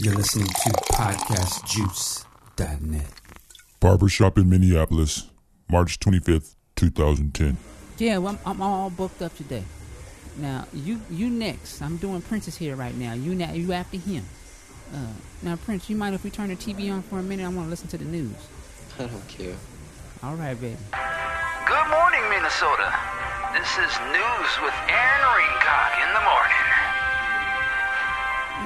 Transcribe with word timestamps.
You're 0.00 0.14
listening 0.14 0.46
to 0.46 0.70
podcastjuice.net. 0.94 3.10
Barbershop 3.80 4.38
in 4.38 4.48
Minneapolis, 4.48 5.26
March 5.68 5.98
25th, 5.98 6.54
2010. 6.76 7.56
Yeah, 7.98 8.18
well, 8.18 8.38
I'm, 8.46 8.62
I'm 8.62 8.64
all 8.72 8.90
booked 8.90 9.22
up 9.22 9.36
today. 9.36 9.64
Now 10.36 10.68
you 10.72 11.00
you 11.10 11.28
next. 11.28 11.82
I'm 11.82 11.96
doing 11.96 12.22
Prince's 12.22 12.56
here 12.56 12.76
right 12.76 12.94
now. 12.94 13.14
You 13.14 13.34
now 13.34 13.50
you 13.50 13.72
after 13.72 13.96
him. 13.96 14.22
Uh, 14.94 15.14
now 15.42 15.56
Prince, 15.56 15.90
you 15.90 15.96
mind 15.96 16.14
if 16.14 16.22
we 16.22 16.30
turn 16.30 16.50
the 16.50 16.54
TV 16.54 16.92
on 16.92 17.02
for 17.02 17.18
a 17.18 17.22
minute? 17.22 17.44
I 17.44 17.48
want 17.48 17.66
to 17.66 17.70
listen 17.70 17.88
to 17.88 17.98
the 17.98 18.04
news. 18.04 18.36
I 19.00 19.06
don't 19.06 19.26
care. 19.26 19.56
All 20.22 20.36
right, 20.36 20.54
baby. 20.60 20.76
Good 21.66 21.88
morning, 21.90 22.22
Minnesota. 22.30 22.94
This 23.52 23.72
is 23.74 23.98
news 24.14 24.60
with 24.62 24.74
Aaron 24.86 25.26
Ringcock 25.26 25.98
in 26.06 26.14
the 26.14 26.22
morning. 26.22 26.67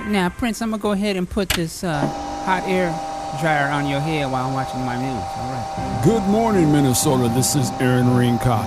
Now, 0.07 0.29
Prince, 0.29 0.61
I'm 0.61 0.71
gonna 0.71 0.83
go 0.83 0.93
ahead 0.93 1.17
and 1.17 1.29
put 1.29 1.49
this 1.51 1.85
uh, 1.85 2.07
hot 2.45 2.65
air 2.67 2.91
dryer 3.41 3.71
on 3.71 3.87
your 3.87 4.01
head 4.01 4.31
while 4.31 4.47
I'm 4.47 4.53
watching 4.53 4.81
my 4.81 4.97
news. 4.97 5.23
All 5.37 5.53
right. 5.53 6.03
Good 6.05 6.23
morning, 6.25 6.71
Minnesota. 6.73 7.33
This 7.35 7.55
is 7.55 7.71
Aaron 7.81 8.07
Ringcock. 8.07 8.67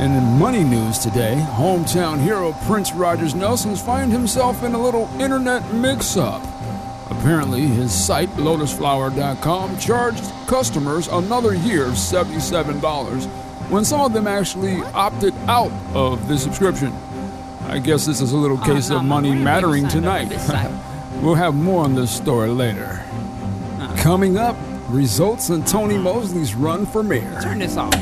And 0.00 0.14
in 0.14 0.38
money 0.38 0.62
news 0.62 0.98
today, 0.98 1.44
hometown 1.52 2.20
hero 2.22 2.52
Prince 2.66 2.92
Rogers 2.92 3.34
Nelson's 3.34 3.82
find 3.82 4.12
himself 4.12 4.62
in 4.62 4.74
a 4.74 4.78
little 4.80 5.08
internet 5.20 5.74
mix-up. 5.74 6.42
Apparently, 7.10 7.62
his 7.62 7.92
site, 7.92 8.30
lotusflower.com, 8.30 9.78
charged 9.78 10.24
customers 10.46 11.08
another 11.08 11.54
year 11.54 11.86
of 11.86 11.94
$77 11.94 13.26
when 13.70 13.84
some 13.84 14.00
of 14.00 14.12
them 14.12 14.26
actually 14.26 14.80
opted 14.94 15.34
out 15.48 15.72
of 15.94 16.28
the 16.28 16.38
subscription. 16.38 16.92
I 17.70 17.78
guess 17.78 18.04
this 18.04 18.20
is 18.20 18.32
a 18.32 18.36
little 18.36 18.58
case 18.58 18.90
of 18.90 19.04
money 19.04 19.30
mattering 19.32 19.84
gonna 19.84 19.92
sign 19.92 20.26
up 20.26 20.32
for 20.32 20.48
tonight. 20.48 21.20
we'll 21.22 21.36
have 21.36 21.54
more 21.54 21.84
on 21.84 21.94
this 21.94 22.10
story 22.10 22.48
later. 22.48 23.00
Coming 23.98 24.38
up, 24.38 24.56
results 24.88 25.50
in 25.50 25.64
Tony 25.64 25.96
Mosley's 25.96 26.56
run 26.56 26.84
for 26.84 27.04
mayor. 27.04 27.40
Turn 27.40 27.60
this 27.60 27.76
off. 27.76 27.94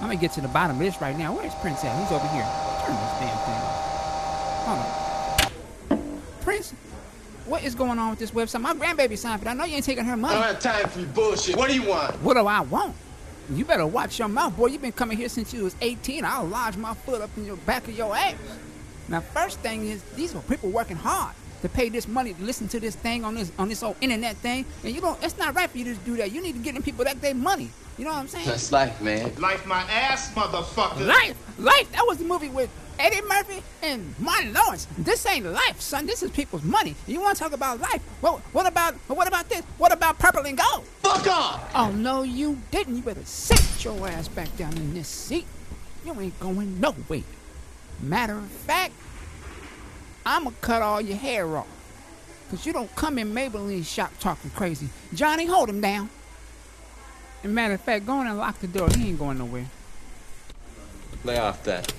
I'm 0.00 0.08
gonna 0.08 0.16
get 0.16 0.32
to 0.32 0.40
the 0.40 0.48
bottom 0.48 0.74
of 0.74 0.82
this 0.82 1.00
right 1.00 1.16
now. 1.16 1.36
Where's 1.36 1.54
Prince 1.54 1.84
at? 1.84 1.96
He's 2.02 2.10
over 2.10 2.26
here. 2.30 2.42
Turn 2.84 2.96
this 2.96 3.12
damn 3.20 3.38
thing 3.46 3.60
off. 3.62 4.66
Hold 5.88 6.00
on. 6.00 6.22
Prince, 6.40 6.72
what 7.46 7.62
is 7.62 7.76
going 7.76 8.00
on 8.00 8.10
with 8.10 8.18
this 8.18 8.32
website? 8.32 8.60
My 8.60 8.74
grandbaby 8.74 9.16
signed, 9.16 9.40
but 9.40 9.50
I 9.50 9.54
know 9.54 9.66
you 9.66 9.76
ain't 9.76 9.84
taking 9.84 10.04
her 10.04 10.16
money. 10.16 10.34
I 10.34 10.52
don't 10.52 10.54
have 10.54 10.60
time 10.60 10.88
for 10.88 10.98
your 10.98 11.08
bullshit. 11.10 11.56
What 11.56 11.68
do 11.68 11.76
you 11.76 11.88
want? 11.88 12.20
What 12.22 12.34
do 12.34 12.44
I 12.44 12.58
want? 12.62 12.96
You 13.52 13.64
better 13.64 13.86
watch 13.86 14.18
your 14.18 14.26
mouth, 14.26 14.56
boy. 14.56 14.66
You've 14.66 14.82
been 14.82 14.90
coming 14.90 15.16
here 15.16 15.28
since 15.28 15.54
you 15.54 15.62
was 15.62 15.76
18. 15.80 16.24
I'll 16.24 16.44
lodge 16.44 16.76
my 16.76 16.94
foot 16.94 17.20
up 17.22 17.30
in 17.36 17.44
your 17.44 17.56
back 17.58 17.86
of 17.86 17.96
your 17.96 18.16
ass. 18.16 18.34
Now, 19.10 19.20
first 19.20 19.58
thing 19.58 19.86
is, 19.88 20.02
these 20.14 20.34
are 20.36 20.40
people 20.42 20.70
working 20.70 20.96
hard 20.96 21.34
to 21.62 21.68
pay 21.68 21.88
this 21.88 22.06
money 22.06 22.32
to 22.32 22.42
listen 22.42 22.68
to 22.68 22.80
this 22.80 22.94
thing 22.94 23.24
on 23.24 23.34
this 23.34 23.52
on 23.58 23.68
this 23.68 23.82
old 23.82 23.96
internet 24.00 24.36
thing, 24.36 24.64
and 24.84 24.94
you 24.94 25.00
don't. 25.00 25.22
It's 25.22 25.36
not 25.36 25.54
right 25.54 25.68
for 25.68 25.76
you 25.76 25.84
to 25.84 25.94
do 25.94 26.16
that. 26.16 26.30
You 26.32 26.40
need 26.40 26.52
to 26.52 26.60
get 26.60 26.74
them 26.74 26.82
people 26.82 27.04
that 27.04 27.20
they 27.20 27.34
money. 27.34 27.68
You 27.98 28.04
know 28.04 28.12
what 28.12 28.20
I'm 28.20 28.28
saying? 28.28 28.46
That's 28.46 28.72
life, 28.72 28.98
man. 29.02 29.34
Life 29.34 29.66
my 29.66 29.82
ass, 29.82 30.32
motherfucker. 30.32 31.06
Life, 31.06 31.36
life. 31.58 31.90
That 31.92 32.04
was 32.06 32.18
the 32.18 32.24
movie 32.24 32.48
with 32.48 32.70
Eddie 33.00 33.20
Murphy 33.22 33.62
and 33.82 34.14
Martin 34.20 34.54
Lawrence. 34.54 34.86
This 34.96 35.26
ain't 35.26 35.44
life, 35.44 35.80
son. 35.80 36.06
This 36.06 36.22
is 36.22 36.30
people's 36.30 36.62
money. 36.62 36.94
You 37.06 37.20
want 37.20 37.36
to 37.36 37.42
talk 37.42 37.52
about 37.52 37.80
life? 37.80 38.02
Well, 38.22 38.40
what 38.52 38.66
about 38.66 38.94
what 39.08 39.26
about 39.26 39.48
this? 39.48 39.62
What 39.76 39.92
about 39.92 40.20
purple 40.20 40.46
and 40.46 40.56
gold? 40.56 40.84
Fuck 41.02 41.26
off! 41.26 41.70
Oh 41.74 41.90
no, 41.90 42.22
you 42.22 42.62
didn't. 42.70 42.96
You 42.96 43.02
better 43.02 43.24
sit 43.24 43.84
your 43.84 44.06
ass 44.08 44.28
back 44.28 44.56
down 44.56 44.76
in 44.76 44.94
this 44.94 45.08
seat. 45.08 45.46
You 46.06 46.18
ain't 46.18 46.38
going 46.38 46.80
nowhere. 46.80 47.22
Matter 48.02 48.34
of 48.34 48.46
fact, 48.46 48.94
I'ma 50.24 50.52
cut 50.60 50.82
all 50.82 51.00
your 51.00 51.16
hair 51.16 51.56
off. 51.56 51.66
Cause 52.50 52.66
you 52.66 52.72
don't 52.72 52.94
come 52.96 53.18
in 53.18 53.32
Maybelline 53.32 53.86
shop 53.86 54.12
talking 54.18 54.50
crazy. 54.50 54.88
Johnny, 55.14 55.46
hold 55.46 55.68
him 55.68 55.80
down. 55.80 56.10
And 57.44 57.54
matter 57.54 57.74
of 57.74 57.80
fact, 57.80 58.06
go 58.06 58.20
in 58.20 58.26
and 58.26 58.38
lock 58.38 58.58
the 58.58 58.66
door. 58.66 58.88
He 58.90 59.10
ain't 59.10 59.18
going 59.18 59.38
nowhere. 59.38 59.66
Lay 61.24 61.38
off 61.38 61.62
that. 61.64 61.92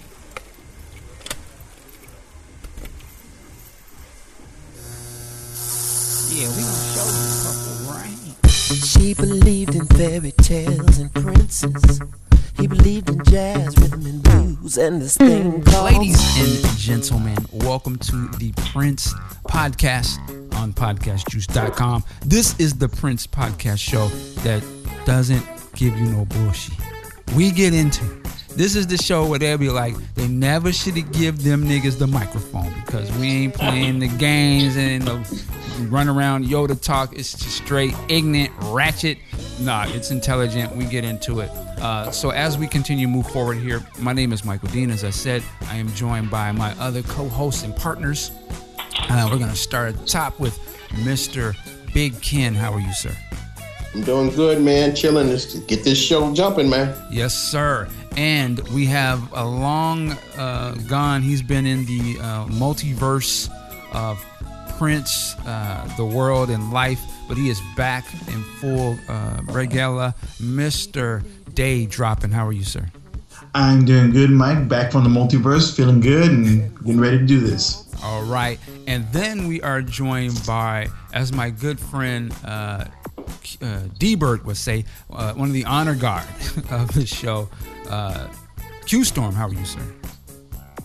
Yeah, 6.34 6.48
we 6.50 6.64
gonna 6.64 6.86
show 6.96 7.08
you 7.12 7.26
purple 7.44 7.94
rain. 7.94 8.36
She 8.50 9.14
believed 9.14 9.76
in 9.76 9.86
fairy 9.86 10.32
tales 10.32 10.98
and 10.98 11.14
princes. 11.14 12.02
He 12.58 12.68
believed 12.68 13.10
in 13.10 13.24
jazz, 13.26 13.78
rhythm, 13.78 14.06
and 14.06 14.24
blues, 14.24 14.78
and 14.78 15.02
this 15.02 15.18
mm. 15.18 15.28
thing 15.28 15.64
called. 15.64 15.94
Ladies 15.94 16.20
and 16.38 16.78
gentlemen, 16.78 17.38
welcome 17.52 17.98
to 17.98 18.28
the 18.38 18.52
Prince 18.72 19.14
Podcast 19.48 20.20
on 20.56 20.74
podcastjuice.com. 20.74 22.04
This 22.26 22.60
is 22.60 22.76
the 22.76 22.90
Prince 22.90 23.26
Podcast 23.26 23.80
show 23.80 24.08
that 24.44 24.64
doesn't 25.06 25.46
give 25.74 25.98
you 25.98 26.06
no 26.06 26.26
bullshit. 26.26 26.78
We 27.36 27.52
get 27.52 27.74
into. 27.74 28.22
This 28.56 28.76
is 28.76 28.86
the 28.88 28.98
show 28.98 29.26
where 29.26 29.40
they'll 29.40 29.58
be 29.58 29.70
like, 29.70 29.96
they 30.16 30.28
never 30.28 30.74
should 30.74 30.98
have 30.98 31.12
give 31.14 31.44
them 31.44 31.64
niggas 31.64 31.98
the 31.98 32.08
microphone 32.08 32.72
because 32.86 33.12
we 33.18 33.28
ain't 33.28 33.54
playing 33.54 34.00
the 34.00 34.08
games 34.08 34.76
and 34.76 35.04
the 35.04 35.88
run 35.90 36.10
around 36.10 36.46
Yoda 36.46 36.80
talk. 36.80 37.18
It's 37.18 37.32
just 37.34 37.58
straight 37.58 37.96
ignorant, 38.10 38.52
ratchet. 38.64 39.18
Nah, 39.62 39.86
it's 39.88 40.12
intelligent. 40.12 40.76
We 40.76 40.86
get 40.86 41.04
into 41.04 41.40
it. 41.40 41.50
Uh, 41.80 42.12
so 42.12 42.32
as 42.32 42.58
we 42.58 42.68
continue 42.68 43.08
to 43.08 43.12
move 43.12 43.28
forward 43.28 43.58
here, 43.58 43.82
my 44.00 44.14
name 44.14 44.34
is 44.34 44.44
Michael 44.44 44.70
Dean. 44.70 44.92
As 44.92 45.04
I 45.04 45.10
said, 45.10 45.44
I 45.68 45.78
am 45.78 45.92
joined 45.94 46.30
by 46.30 46.52
my 46.52 46.74
other 46.80 47.04
co-hosts 47.04 47.64
and 47.64 47.76
partners. 47.76 48.32
Uh, 49.10 49.30
we're 49.32 49.40
gonna 49.40 49.56
start 49.56 49.94
at 49.94 50.00
the 50.00 50.06
top 50.06 50.40
with 50.40 50.58
Mr. 50.90 51.56
Big 51.94 52.22
Ken. 52.22 52.54
How 52.54 52.74
are 52.74 52.80
you, 52.80 52.94
sir? 52.94 53.16
I'm 53.94 54.04
doing 54.04 54.30
good, 54.30 54.62
man. 54.62 54.96
Chilling. 54.96 55.30
Let's 55.30 55.56
get 55.62 55.84
this 55.84 55.98
show 55.98 56.34
jumping, 56.34 56.70
man. 56.70 56.96
Yes, 57.12 57.34
sir. 57.34 57.90
And 58.18 58.60
we 58.70 58.86
have 58.88 59.32
a 59.34 59.46
long 59.46 60.12
uh, 60.38 60.76
gone. 60.88 61.22
He's 61.22 61.42
been 61.42 61.66
in 61.66 61.86
the 61.86 62.18
uh, 62.20 62.46
multiverse 62.48 63.50
of 63.94 64.24
Prince, 64.78 65.36
uh, 65.46 65.94
the 65.98 66.06
world, 66.06 66.50
and 66.50 66.74
life, 66.74 67.02
but 67.28 67.38
he 67.38 67.50
is 67.50 67.62
back 67.76 68.06
in 68.28 68.44
full 68.60 68.98
uh, 69.08 69.38
regala. 69.48 70.16
Mr. 70.42 71.24
Day 71.54 71.86
dropping. 71.86 72.32
How 72.32 72.48
are 72.48 72.52
you, 72.52 72.64
sir? 72.64 72.86
I'm 73.54 73.86
doing 73.86 74.12
good, 74.12 74.30
Mike. 74.30 74.68
Back 74.68 74.92
from 74.92 75.04
the 75.04 75.10
multiverse, 75.10 75.76
feeling 75.76 76.00
good 76.00 76.32
and 76.32 76.78
getting 76.80 77.00
ready 77.00 77.18
to 77.18 77.26
do 77.26 77.40
this. 77.40 77.86
All 78.04 78.24
right. 78.24 78.60
And 78.88 79.08
then 79.12 79.48
we 79.48 79.62
are 79.62 79.82
joined 79.82 80.42
by, 80.46 80.88
as 81.14 81.32
my 81.32 81.50
good 81.50 81.80
friend 81.80 82.34
uh, 82.46 82.86
uh, 83.62 83.80
D 83.98 84.16
Bird 84.16 84.46
would 84.46 84.58
say, 84.58 84.86
uh, 85.12 85.34
one 85.34 85.48
of 85.50 85.54
the 85.54 85.66
honor 85.66 85.96
guard 85.96 86.26
of 86.72 86.94
the 86.94 87.06
show, 87.06 87.50
uh, 87.92 88.28
Q 88.86 89.04
Storm. 89.04 89.34
How 89.34 89.48
are 89.48 89.54
you, 89.54 89.66
sir? 89.66 89.82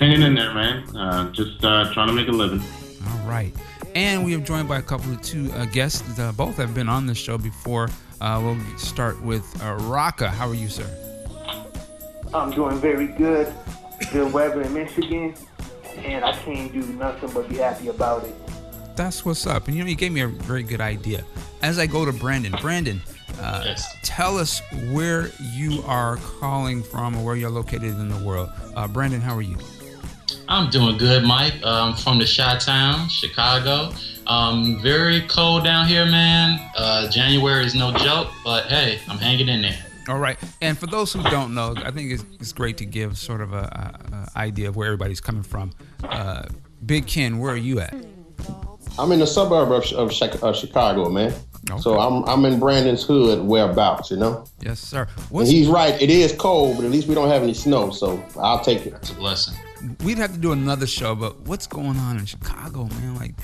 Hanging 0.01 0.23
in 0.23 0.35
there, 0.35 0.53
man. 0.53 0.97
Uh, 0.97 1.31
just 1.33 1.65
uh, 1.65 1.93
trying 1.93 2.09
to 2.09 2.13
make 2.13 2.29
a 2.29 2.33
living. 2.33 2.61
All 3.09 3.29
right. 3.29 3.55
And 3.95 4.25
we 4.27 4.35
are 4.35 4.41
joined 4.41 4.69
by 4.69 4.79
a 4.79 4.83
couple 4.83 5.11
of 5.13 5.23
two 5.23 5.51
uh, 5.53 5.65
guests. 5.67 6.19
Uh, 6.19 6.33
both 6.33 6.57
have 6.57 6.75
been 6.75 6.89
on 6.89 7.07
the 7.07 7.15
show 7.15 7.39
before. 7.39 7.89
Uh, 8.21 8.41
we'll 8.45 8.79
start 8.79 9.21
with 9.23 9.45
uh, 9.63 9.75
Raka. 9.83 10.29
How 10.29 10.49
are 10.49 10.55
you, 10.55 10.69
sir? 10.69 10.87
I'm 12.35 12.51
doing 12.51 12.79
very 12.79 13.07
good. 13.07 13.53
Good 14.13 14.31
weather 14.33 14.61
in 14.61 14.75
Michigan, 14.75 15.35
and 15.97 16.23
I 16.25 16.33
can't 16.33 16.71
do 16.73 16.83
nothing 16.95 17.31
but 17.33 17.49
be 17.49 17.57
happy 17.57 17.89
about 17.89 18.25
it. 18.25 18.35
That's 18.95 19.25
what's 19.25 19.47
up. 19.47 19.69
And 19.69 19.77
you 19.77 19.83
know, 19.83 19.89
you 19.89 19.97
gave 19.97 20.13
me 20.13 20.21
a 20.21 20.29
very 20.29 20.63
good 20.63 20.83
idea. 20.83 21.25
As 21.63 21.79
I 21.79 21.87
go 21.87 22.05
to 22.05 22.13
Brandon, 22.13 22.55
Brandon, 22.61 23.01
uh, 23.41 23.63
Yes. 23.65 23.87
tell 24.03 24.39
us 24.39 24.61
where 24.91 25.31
you 25.53 25.83
are 25.87 26.17
calling 26.41 26.83
from 26.83 27.17
or 27.17 27.25
where 27.25 27.37
you're 27.37 27.51
located 27.51 27.85
in 27.85 28.09
the 28.09 28.19
world. 28.25 28.51
Uh, 28.75 28.87
Brandon, 28.89 29.21
how 29.21 29.35
are 29.37 29.43
you? 29.43 29.57
I'm 30.49 30.71
doing 30.71 30.97
good, 30.97 31.25
Mike. 31.25 31.55
Uh, 31.63 31.83
I'm 31.91 31.95
from 31.97 32.19
the 32.19 32.25
Chi 32.27 32.59
Town, 32.59 33.09
Chicago. 33.09 33.93
Um, 34.27 34.81
very 34.83 35.23
cold 35.23 35.65
down 35.65 35.87
here, 35.87 36.05
man. 36.05 36.61
Uh, 36.77 37.09
January 37.11 37.65
is 37.65 37.75
no 37.75 37.93
joke, 37.99 38.29
but 38.45 38.67
hey, 38.67 39.01
I'm 39.09 39.19
hanging 39.19 39.49
in 39.49 39.63
there. 39.63 39.79
All 40.09 40.19
right. 40.19 40.39
And 40.63 40.79
for 40.79 40.87
those 40.87 41.13
who 41.13 41.23
don't 41.25 41.53
know, 41.55 41.75
I 41.77 41.91
think 41.91 42.13
it's, 42.13 42.25
it's 42.41 42.53
great 42.53 42.77
to 42.79 42.85
give 42.87 43.19
sort 43.19 43.41
of 43.41 43.53
a, 43.53 43.57
a, 44.13 44.15
a 44.37 44.39
idea 44.39 44.69
of 44.69 44.77
where 44.77 44.87
everybody's 44.87 45.21
coming 45.21 45.43
from. 45.43 45.73
Uh, 46.05 46.45
Big 46.85 47.07
Ken, 47.09 47.39
where 47.39 47.53
are 47.53 47.57
you 47.57 47.81
at? 47.81 47.95
I'm 48.99 49.11
in 49.13 49.19
the 49.19 49.27
suburb 49.27 49.73
of, 49.73 49.85
of 49.93 50.11
uh, 50.43 50.53
Chicago, 50.53 51.09
man. 51.09 51.35
So 51.81 51.99
I'm 51.99 52.25
I'm 52.25 52.45
in 52.45 52.61
Brandon's 52.61 53.03
hood, 53.03 53.43
whereabouts, 53.45 54.11
you 54.11 54.17
know. 54.17 54.45
Yes, 54.61 54.81
sir. 54.81 55.09
And 55.33 55.47
he's 55.49 55.67
right. 55.69 56.01
It 56.01 56.11
is 56.11 56.33
cold, 56.33 56.77
but 56.77 56.85
at 56.85 56.91
least 56.91 57.09
we 57.09 57.15
don't 57.15 57.29
have 57.29 57.43
any 57.43 57.55
snow, 57.55 57.91
so 57.91 58.23
I'll 58.39 58.61
take 58.63 58.87
it. 58.87 58.95
It's 58.95 59.11
a 59.11 59.15
blessing. 59.15 59.55
We'd 60.05 60.19
have 60.19 60.33
to 60.33 60.39
do 60.39 60.53
another 60.53 60.87
show, 60.87 61.15
but 61.15 61.41
what's 61.41 61.67
going 61.67 61.99
on 61.99 62.19
in 62.19 62.25
Chicago, 62.25 62.85
man? 62.85 63.17
Like, 63.17 63.35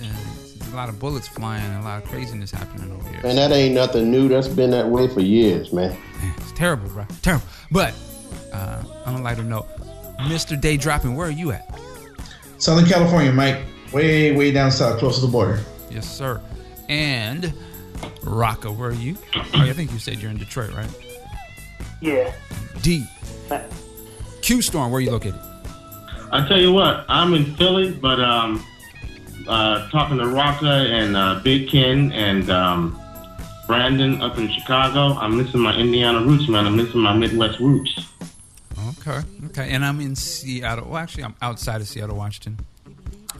uh, 0.00 0.72
a 0.72 0.76
lot 0.76 0.88
of 0.88 0.98
bullets 0.98 1.28
flying 1.28 1.62
and 1.64 1.82
a 1.82 1.84
lot 1.84 2.02
of 2.02 2.08
craziness 2.08 2.50
happening 2.50 2.90
over 2.92 3.08
here. 3.10 3.20
And 3.24 3.36
that 3.36 3.52
ain't 3.52 3.74
nothing 3.74 4.10
new. 4.10 4.28
That's 4.28 4.48
been 4.48 4.70
that 4.70 4.88
way 4.88 5.08
for 5.08 5.20
years, 5.20 5.72
man. 5.72 5.96
It's 6.38 6.52
terrible, 6.52 6.88
bro. 6.88 7.06
Terrible. 7.20 7.46
But 7.70 7.94
uh, 8.52 8.82
on 9.04 9.14
a 9.16 9.22
lighter 9.22 9.42
note, 9.42 9.68
Mr. 10.20 10.58
Day 10.58 10.76
Dropping, 10.76 11.14
where 11.14 11.26
are 11.28 11.30
you 11.30 11.52
at? 11.52 11.78
Southern 12.58 12.86
California, 12.86 13.32
Mike. 13.32 13.62
Way, 13.92 14.32
way 14.34 14.50
down 14.52 14.70
south, 14.70 14.98
close 14.98 15.16
to 15.20 15.26
the 15.26 15.30
border. 15.30 15.60
Yes, 15.90 16.10
sir. 16.10 16.40
And 16.92 17.54
Rocka, 18.20 18.76
where 18.76 18.90
are 18.90 18.92
you? 18.92 19.16
Oh, 19.34 19.42
I 19.54 19.72
think 19.72 19.92
you 19.92 19.98
said 19.98 20.18
you're 20.18 20.30
in 20.30 20.36
Detroit, 20.36 20.74
right? 20.74 20.90
Yeah. 22.02 22.30
D. 22.82 23.06
Q 24.42 24.60
Storm, 24.60 24.90
where 24.90 24.98
are 24.98 25.00
you 25.00 25.10
located? 25.10 25.40
I 26.30 26.46
tell 26.46 26.60
you 26.60 26.70
what, 26.70 27.06
I'm 27.08 27.32
in 27.32 27.54
Philly, 27.56 27.92
but 27.92 28.20
um, 28.20 28.62
uh, 29.48 29.88
talking 29.88 30.18
to 30.18 30.24
Rocka 30.24 30.66
and 30.66 31.16
uh, 31.16 31.40
Big 31.42 31.70
Ken 31.70 32.12
and 32.12 32.50
um, 32.50 33.00
Brandon 33.66 34.20
up 34.20 34.36
in 34.36 34.52
Chicago. 34.52 35.14
I'm 35.14 35.38
missing 35.38 35.60
my 35.60 35.74
Indiana 35.74 36.20
roots, 36.20 36.46
man. 36.46 36.66
I'm 36.66 36.76
missing 36.76 37.00
my 37.00 37.14
Midwest 37.14 37.58
roots. 37.58 38.06
Okay. 39.00 39.20
Okay. 39.46 39.70
And 39.70 39.82
I'm 39.82 39.98
in 40.00 40.14
Seattle. 40.14 40.88
Well, 40.90 40.98
actually, 40.98 41.24
I'm 41.24 41.36
outside 41.40 41.80
of 41.80 41.88
Seattle, 41.88 42.16
Washington. 42.16 42.66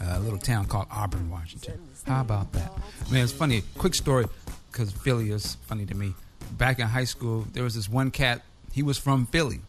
A 0.00 0.18
little 0.20 0.38
town 0.38 0.64
called 0.64 0.86
Auburn, 0.90 1.28
Washington. 1.28 1.91
How 2.06 2.20
about 2.20 2.52
that? 2.52 2.72
Man, 3.10 3.24
it's 3.24 3.32
funny. 3.32 3.62
Quick 3.78 3.94
story, 3.94 4.26
because 4.70 4.92
Philly 4.92 5.30
is 5.30 5.56
funny 5.66 5.86
to 5.86 5.94
me. 5.94 6.14
Back 6.52 6.78
in 6.78 6.86
high 6.86 7.04
school, 7.04 7.46
there 7.52 7.64
was 7.64 7.74
this 7.74 7.88
one 7.88 8.10
cat. 8.10 8.42
He 8.72 8.82
was 8.82 8.98
from 8.98 9.26
Philly, 9.26 9.60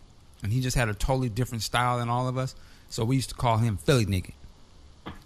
and 0.42 0.52
he 0.52 0.62
just 0.62 0.76
had 0.76 0.90
a 0.90 0.94
totally 0.94 1.30
different 1.30 1.64
style 1.64 2.00
than 2.00 2.10
all 2.10 2.28
of 2.28 2.38
us. 2.38 2.56
So 2.90 3.06
we 3.06 3.16
used 3.16 3.30
to 3.30 3.36
call 3.36 3.58
him 3.58 3.78
Philly 3.78 4.06
nigga. 4.06 4.34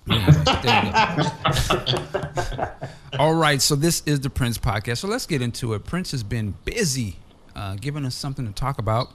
All 3.19 3.33
right, 3.33 3.61
so 3.61 3.75
this 3.75 4.03
is 4.05 4.21
the 4.21 4.29
Prince 4.29 4.57
podcast. 4.57 4.99
So 4.99 5.07
let's 5.07 5.25
get 5.25 5.41
into 5.41 5.73
it. 5.73 5.85
Prince 5.85 6.11
has 6.11 6.23
been 6.23 6.53
busy 6.63 7.17
uh, 7.55 7.75
giving 7.75 8.05
us 8.05 8.15
something 8.15 8.45
to 8.45 8.53
talk 8.53 8.77
about. 8.77 9.11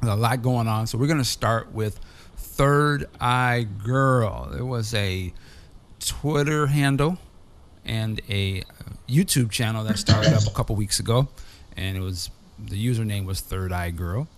There's 0.00 0.12
a 0.12 0.16
lot 0.16 0.42
going 0.42 0.66
on. 0.66 0.86
So 0.86 0.98
we're 0.98 1.06
going 1.06 1.18
to 1.18 1.24
start 1.24 1.72
with 1.72 2.00
Third 2.36 3.08
Eye 3.20 3.66
Girl. 3.84 4.48
There 4.50 4.64
was 4.64 4.92
a 4.94 5.32
Twitter 6.06 6.66
handle 6.66 7.18
and 7.84 8.20
a 8.28 8.62
YouTube 9.08 9.50
channel 9.50 9.84
that 9.84 9.98
started 9.98 10.32
up 10.32 10.46
a 10.46 10.50
couple 10.50 10.76
weeks 10.76 11.00
ago, 11.00 11.28
and 11.76 11.96
it 11.96 12.00
was 12.00 12.30
the 12.58 12.76
username 12.76 13.24
was 13.24 13.40
Third 13.40 13.72
Eye 13.72 13.90
Girl. 13.90 14.28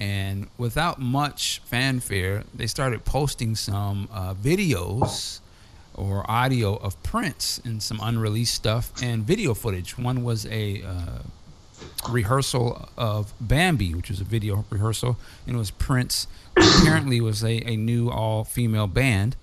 And 0.00 0.48
without 0.58 1.00
much 1.00 1.60
fanfare, 1.64 2.44
they 2.52 2.66
started 2.66 3.04
posting 3.04 3.54
some 3.54 4.08
uh, 4.12 4.34
videos 4.34 5.40
or 5.94 6.28
audio 6.28 6.74
of 6.76 7.00
Prince 7.02 7.60
and 7.64 7.82
some 7.82 8.00
unreleased 8.02 8.54
stuff 8.54 8.92
and 9.02 9.22
video 9.24 9.54
footage. 9.54 9.96
One 9.98 10.24
was 10.24 10.46
a 10.46 10.82
uh, 10.82 11.18
rehearsal 12.08 12.88
of 12.96 13.32
Bambi, 13.40 13.94
which 13.94 14.08
was 14.08 14.20
a 14.20 14.24
video 14.24 14.64
rehearsal, 14.70 15.18
and 15.46 15.56
it 15.56 15.58
was 15.58 15.70
Prince. 15.70 16.26
Apparently, 16.56 17.20
was 17.20 17.44
a, 17.44 17.68
a 17.68 17.76
new 17.76 18.10
all 18.10 18.44
female 18.44 18.86
band. 18.86 19.36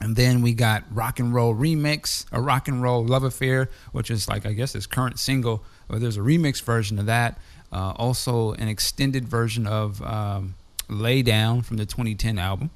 And 0.00 0.14
then 0.14 0.42
we 0.42 0.52
got 0.52 0.84
Rock 0.90 1.18
and 1.18 1.34
Roll 1.34 1.54
Remix, 1.54 2.26
a 2.30 2.40
Rock 2.40 2.68
and 2.68 2.82
Roll 2.82 3.04
Love 3.04 3.24
Affair, 3.24 3.70
which 3.92 4.10
is 4.10 4.28
like, 4.28 4.44
I 4.44 4.52
guess, 4.52 4.74
his 4.74 4.86
current 4.86 5.18
single. 5.18 5.62
Or 5.88 5.98
there's 5.98 6.16
a 6.16 6.20
remix 6.20 6.62
version 6.62 6.98
of 6.98 7.06
that. 7.06 7.38
Uh, 7.72 7.92
also, 7.96 8.52
an 8.52 8.68
extended 8.68 9.26
version 9.26 9.66
of 9.66 10.02
um, 10.02 10.54
Lay 10.88 11.22
Down 11.22 11.62
from 11.62 11.78
the 11.78 11.86
2010 11.86 12.38
album. 12.38 12.70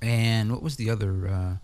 And 0.00 0.52
what 0.52 0.62
was 0.62 0.76
the 0.76 0.90
other 0.90 1.28
uh, 1.28 1.54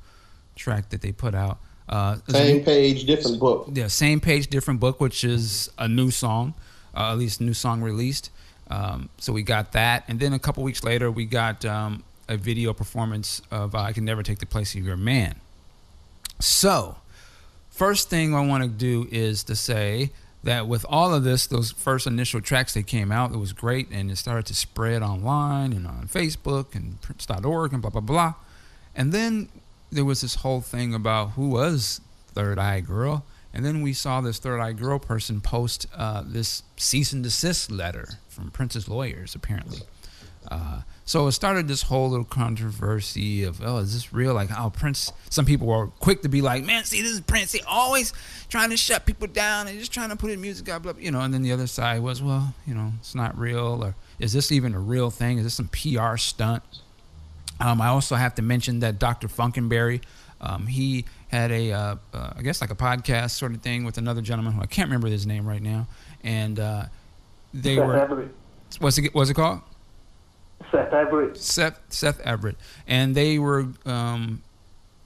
track 0.56 0.90
that 0.90 1.02
they 1.02 1.12
put 1.12 1.34
out? 1.34 1.58
Uh, 1.88 2.16
Same 2.28 2.64
page, 2.64 3.04
different 3.04 3.40
book. 3.40 3.68
Yeah, 3.72 3.86
same 3.86 4.20
page, 4.20 4.48
different 4.48 4.78
book, 4.78 5.00
which 5.00 5.24
is 5.24 5.70
a 5.78 5.88
new 5.88 6.10
song, 6.10 6.54
uh, 6.94 7.12
at 7.12 7.18
least 7.18 7.40
new 7.40 7.54
song 7.54 7.80
released. 7.80 8.30
Um, 8.70 9.08
so 9.16 9.32
we 9.32 9.42
got 9.42 9.72
that, 9.72 10.04
and 10.06 10.20
then 10.20 10.34
a 10.34 10.38
couple 10.38 10.62
weeks 10.62 10.84
later, 10.84 11.10
we 11.10 11.24
got 11.24 11.64
um, 11.64 12.04
a 12.28 12.36
video 12.36 12.72
performance 12.72 13.42
of 13.50 13.74
uh, 13.74 13.78
"I 13.78 13.92
Can 13.92 14.04
Never 14.04 14.22
Take 14.22 14.38
the 14.38 14.46
Place 14.46 14.74
of 14.74 14.84
Your 14.84 14.96
Man." 14.96 15.40
So, 16.40 16.96
first 17.70 18.10
thing 18.10 18.34
I 18.34 18.46
want 18.46 18.62
to 18.62 18.68
do 18.68 19.08
is 19.10 19.42
to 19.44 19.56
say 19.56 20.10
that 20.44 20.68
with 20.68 20.86
all 20.88 21.12
of 21.12 21.24
this, 21.24 21.46
those 21.46 21.72
first 21.72 22.06
initial 22.06 22.40
tracks 22.40 22.74
that 22.74 22.86
came 22.86 23.10
out, 23.10 23.32
it 23.32 23.38
was 23.38 23.52
great, 23.52 23.88
and 23.90 24.10
it 24.10 24.16
started 24.16 24.46
to 24.46 24.54
spread 24.54 25.02
online 25.02 25.72
and 25.72 25.86
on 25.86 26.08
Facebook 26.08 26.74
and 26.74 27.00
Prince.org 27.00 27.72
and 27.72 27.82
blah 27.82 27.90
blah 27.90 28.00
blah. 28.00 28.34
And 28.94 29.12
then 29.12 29.48
there 29.90 30.04
was 30.04 30.20
this 30.20 30.36
whole 30.36 30.60
thing 30.60 30.94
about 30.94 31.30
who 31.30 31.48
was 31.50 32.00
Third 32.28 32.58
Eye 32.58 32.80
Girl, 32.80 33.24
and 33.52 33.64
then 33.64 33.82
we 33.82 33.92
saw 33.92 34.20
this 34.20 34.38
Third 34.38 34.60
Eye 34.60 34.72
Girl 34.72 34.98
person 34.98 35.40
post 35.40 35.86
uh, 35.94 36.22
this 36.24 36.62
cease 36.76 37.12
and 37.12 37.22
desist 37.22 37.70
letter 37.70 38.08
from 38.28 38.50
Prince's 38.50 38.88
lawyers, 38.88 39.34
apparently. 39.34 39.80
Uh, 40.50 40.82
so 41.08 41.26
it 41.26 41.32
started 41.32 41.68
this 41.68 41.80
whole 41.80 42.10
little 42.10 42.26
controversy 42.26 43.42
of, 43.42 43.62
oh, 43.64 43.78
is 43.78 43.94
this 43.94 44.12
real? 44.12 44.34
Like, 44.34 44.50
oh, 44.54 44.68
Prince. 44.68 45.10
Some 45.30 45.46
people 45.46 45.66
were 45.66 45.86
quick 45.86 46.20
to 46.20 46.28
be 46.28 46.42
like, 46.42 46.66
man, 46.66 46.84
see, 46.84 47.00
this 47.00 47.12
is 47.12 47.22
Prince. 47.22 47.50
He 47.50 47.62
always 47.62 48.12
trying 48.50 48.68
to 48.68 48.76
shut 48.76 49.06
people 49.06 49.26
down 49.26 49.68
and 49.68 49.78
just 49.78 49.90
trying 49.90 50.10
to 50.10 50.16
put 50.16 50.30
in 50.30 50.38
music, 50.38 50.66
blah, 50.66 50.78
blah, 50.78 50.92
you 50.98 51.10
know. 51.10 51.22
And 51.22 51.32
then 51.32 51.40
the 51.40 51.50
other 51.50 51.66
side 51.66 52.02
was, 52.02 52.22
well, 52.22 52.52
you 52.66 52.74
know, 52.74 52.92
it's 52.98 53.14
not 53.14 53.38
real. 53.38 53.82
Or 53.82 53.94
is 54.18 54.34
this 54.34 54.52
even 54.52 54.74
a 54.74 54.78
real 54.78 55.08
thing? 55.08 55.38
Is 55.38 55.44
this 55.44 55.54
some 55.54 55.68
PR 55.68 56.18
stunt? 56.18 56.62
Um, 57.58 57.80
I 57.80 57.86
also 57.86 58.14
have 58.14 58.34
to 58.34 58.42
mention 58.42 58.80
that 58.80 58.98
Dr. 58.98 59.28
Funkenberry, 59.28 60.02
um, 60.42 60.66
he 60.66 61.06
had 61.28 61.50
a, 61.50 61.72
uh, 61.72 61.96
uh, 62.12 62.32
I 62.36 62.42
guess 62.42 62.60
like 62.60 62.70
a 62.70 62.76
podcast 62.76 63.30
sort 63.30 63.54
of 63.54 63.62
thing 63.62 63.86
with 63.86 63.96
another 63.96 64.20
gentleman 64.20 64.52
who 64.52 64.60
I 64.60 64.66
can't 64.66 64.88
remember 64.88 65.08
his 65.08 65.26
name 65.26 65.48
right 65.48 65.62
now, 65.62 65.86
and 66.22 66.60
uh, 66.60 66.84
they 67.54 67.78
were. 67.78 68.30
What's 68.78 68.98
it? 68.98 69.14
What's 69.14 69.30
it 69.30 69.34
called? 69.34 69.62
Seth 70.70 70.92
Everett. 70.92 71.36
Seth 71.36 71.80
Seth 71.88 72.20
Everett, 72.20 72.56
and 72.86 73.14
they 73.14 73.38
were 73.38 73.66
um, 73.86 74.42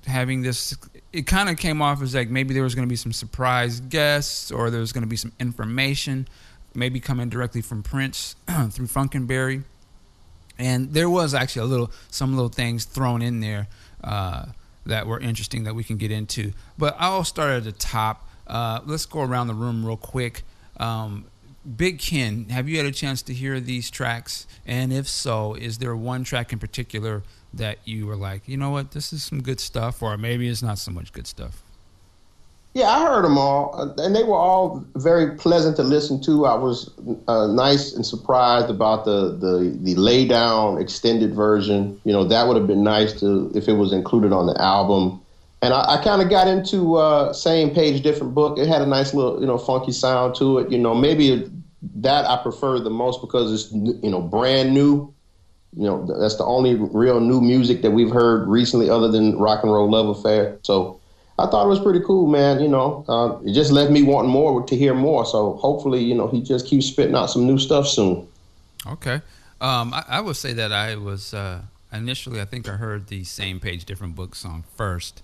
having 0.06 0.42
this. 0.42 0.76
It 1.12 1.26
kind 1.26 1.48
of 1.48 1.56
came 1.56 1.82
off 1.82 2.02
as 2.02 2.14
like 2.14 2.30
maybe 2.30 2.54
there 2.54 2.62
was 2.62 2.74
going 2.74 2.86
to 2.86 2.90
be 2.90 2.96
some 2.96 3.12
surprise 3.12 3.80
guests, 3.80 4.50
or 4.50 4.70
there 4.70 4.80
was 4.80 4.92
going 4.92 5.02
to 5.02 5.08
be 5.08 5.16
some 5.16 5.32
information, 5.38 6.28
maybe 6.74 7.00
coming 7.00 7.28
directly 7.28 7.60
from 7.60 7.82
Prince 7.82 8.36
through 8.70 8.86
Funkenberry, 8.86 9.62
and 10.58 10.92
there 10.92 11.10
was 11.10 11.34
actually 11.34 11.62
a 11.62 11.66
little 11.66 11.90
some 12.10 12.34
little 12.34 12.48
things 12.48 12.84
thrown 12.84 13.22
in 13.22 13.40
there 13.40 13.68
uh, 14.02 14.46
that 14.86 15.06
were 15.06 15.20
interesting 15.20 15.64
that 15.64 15.74
we 15.74 15.84
can 15.84 15.96
get 15.96 16.10
into. 16.10 16.52
But 16.78 16.96
I'll 16.98 17.24
start 17.24 17.50
at 17.50 17.64
the 17.64 17.72
top. 17.72 18.28
Uh, 18.46 18.80
let's 18.84 19.06
go 19.06 19.22
around 19.22 19.46
the 19.46 19.54
room 19.54 19.86
real 19.86 19.96
quick. 19.96 20.42
Um, 20.78 21.26
Big 21.64 22.00
Ken, 22.00 22.46
have 22.48 22.68
you 22.68 22.76
had 22.76 22.86
a 22.86 22.92
chance 22.92 23.22
to 23.22 23.34
hear 23.34 23.60
these 23.60 23.90
tracks? 23.90 24.46
And 24.66 24.92
if 24.92 25.08
so, 25.08 25.54
is 25.54 25.78
there 25.78 25.94
one 25.94 26.24
track 26.24 26.52
in 26.52 26.58
particular 26.58 27.22
that 27.54 27.78
you 27.84 28.06
were 28.06 28.16
like, 28.16 28.48
you 28.48 28.56
know 28.56 28.70
what, 28.70 28.90
this 28.90 29.12
is 29.12 29.22
some 29.22 29.42
good 29.42 29.60
stuff, 29.60 30.02
or 30.02 30.16
maybe 30.16 30.48
it's 30.48 30.62
not 30.62 30.78
so 30.78 30.90
much 30.90 31.12
good 31.12 31.26
stuff? 31.26 31.62
Yeah, 32.74 32.88
I 32.88 33.04
heard 33.04 33.24
them 33.24 33.36
all, 33.36 33.74
uh, 33.78 34.02
and 34.02 34.16
they 34.16 34.22
were 34.22 34.36
all 34.36 34.82
very 34.96 35.36
pleasant 35.36 35.76
to 35.76 35.82
listen 35.82 36.22
to. 36.22 36.46
I 36.46 36.54
was 36.54 36.90
uh, 37.28 37.46
nice 37.48 37.92
and 37.92 38.04
surprised 38.04 38.70
about 38.70 39.04
the, 39.04 39.36
the 39.36 39.78
the 39.82 39.94
lay 39.94 40.26
down 40.26 40.81
extended 40.81 41.34
version. 41.34 42.00
You 42.04 42.14
know, 42.14 42.24
that 42.24 42.48
would 42.48 42.56
have 42.56 42.66
been 42.66 42.82
nice 42.82 43.12
to 43.20 43.52
if 43.54 43.69
it 43.69 43.74
was 43.74 43.92
included 43.92 44.32
on 44.32 44.46
the 44.46 44.58
album. 44.58 45.20
And 45.62 45.72
I, 45.72 45.94
I 45.94 46.02
kind 46.02 46.20
of 46.20 46.28
got 46.28 46.48
into 46.48 46.96
uh, 46.96 47.32
same 47.32 47.70
page, 47.70 48.02
different 48.02 48.34
book. 48.34 48.58
It 48.58 48.69
had 48.69 48.82
a 48.82 48.86
nice 48.86 49.14
little, 49.14 49.40
you 49.40 49.46
know, 49.46 49.58
funky 49.58 49.92
sound 49.92 50.34
to 50.36 50.58
it. 50.58 50.70
You 50.70 50.78
know, 50.78 50.94
maybe 50.94 51.48
that 51.96 52.24
I 52.24 52.42
prefer 52.42 52.81
the 52.81 52.90
most 52.90 53.20
because 53.20 53.52
it's, 53.52 53.72
you 53.72 54.10
know, 54.10 54.20
brand 54.20 54.74
new. 54.74 55.14
You 55.74 55.84
know, 55.84 56.20
that's 56.20 56.36
the 56.36 56.44
only 56.44 56.74
real 56.74 57.20
new 57.20 57.40
music 57.40 57.81
that 57.82 57.92
we've 57.92 58.10
heard 58.10 58.46
recently, 58.46 58.90
other 58.90 59.08
than 59.08 59.38
Rock 59.38 59.62
and 59.62 59.72
Roll 59.72 59.90
Love 59.90 60.08
Affair. 60.08 60.58
So 60.62 61.00
I 61.38 61.46
thought 61.46 61.64
it 61.64 61.69
was 61.69 61.81
pretty 61.81 62.00
cool, 62.00 62.26
man. 62.26 62.60
You 62.60 62.69
know, 62.69 63.04
uh, 63.08 63.38
it 63.44 63.54
just 63.54 63.70
left 63.70 63.90
me 63.90 64.02
wanting 64.02 64.31
more 64.31 64.66
to 64.66 64.76
hear 64.76 64.94
more. 64.94 65.24
So 65.24 65.54
hopefully, 65.54 66.02
you 66.02 66.14
know, 66.14 66.26
he 66.26 66.42
just 66.42 66.66
keeps 66.66 66.86
spitting 66.86 67.14
out 67.14 67.31
some 67.31 67.46
new 67.46 67.58
stuff 67.58 67.86
soon. 67.86 68.26
Okay. 68.86 69.22
Um, 69.60 69.94
I, 69.94 70.04
I 70.08 70.20
would 70.20 70.36
say 70.36 70.52
that 70.54 70.72
I 70.72 70.96
was 70.96 71.32
uh, 71.32 71.62
initially, 71.92 72.40
I 72.40 72.44
think 72.44 72.69
I 72.69 72.72
heard 72.72 73.06
the 73.06 73.24
same 73.24 73.60
page, 73.60 73.84
different 73.84 74.16
book 74.16 74.34
song 74.34 74.64
first. 74.76 75.22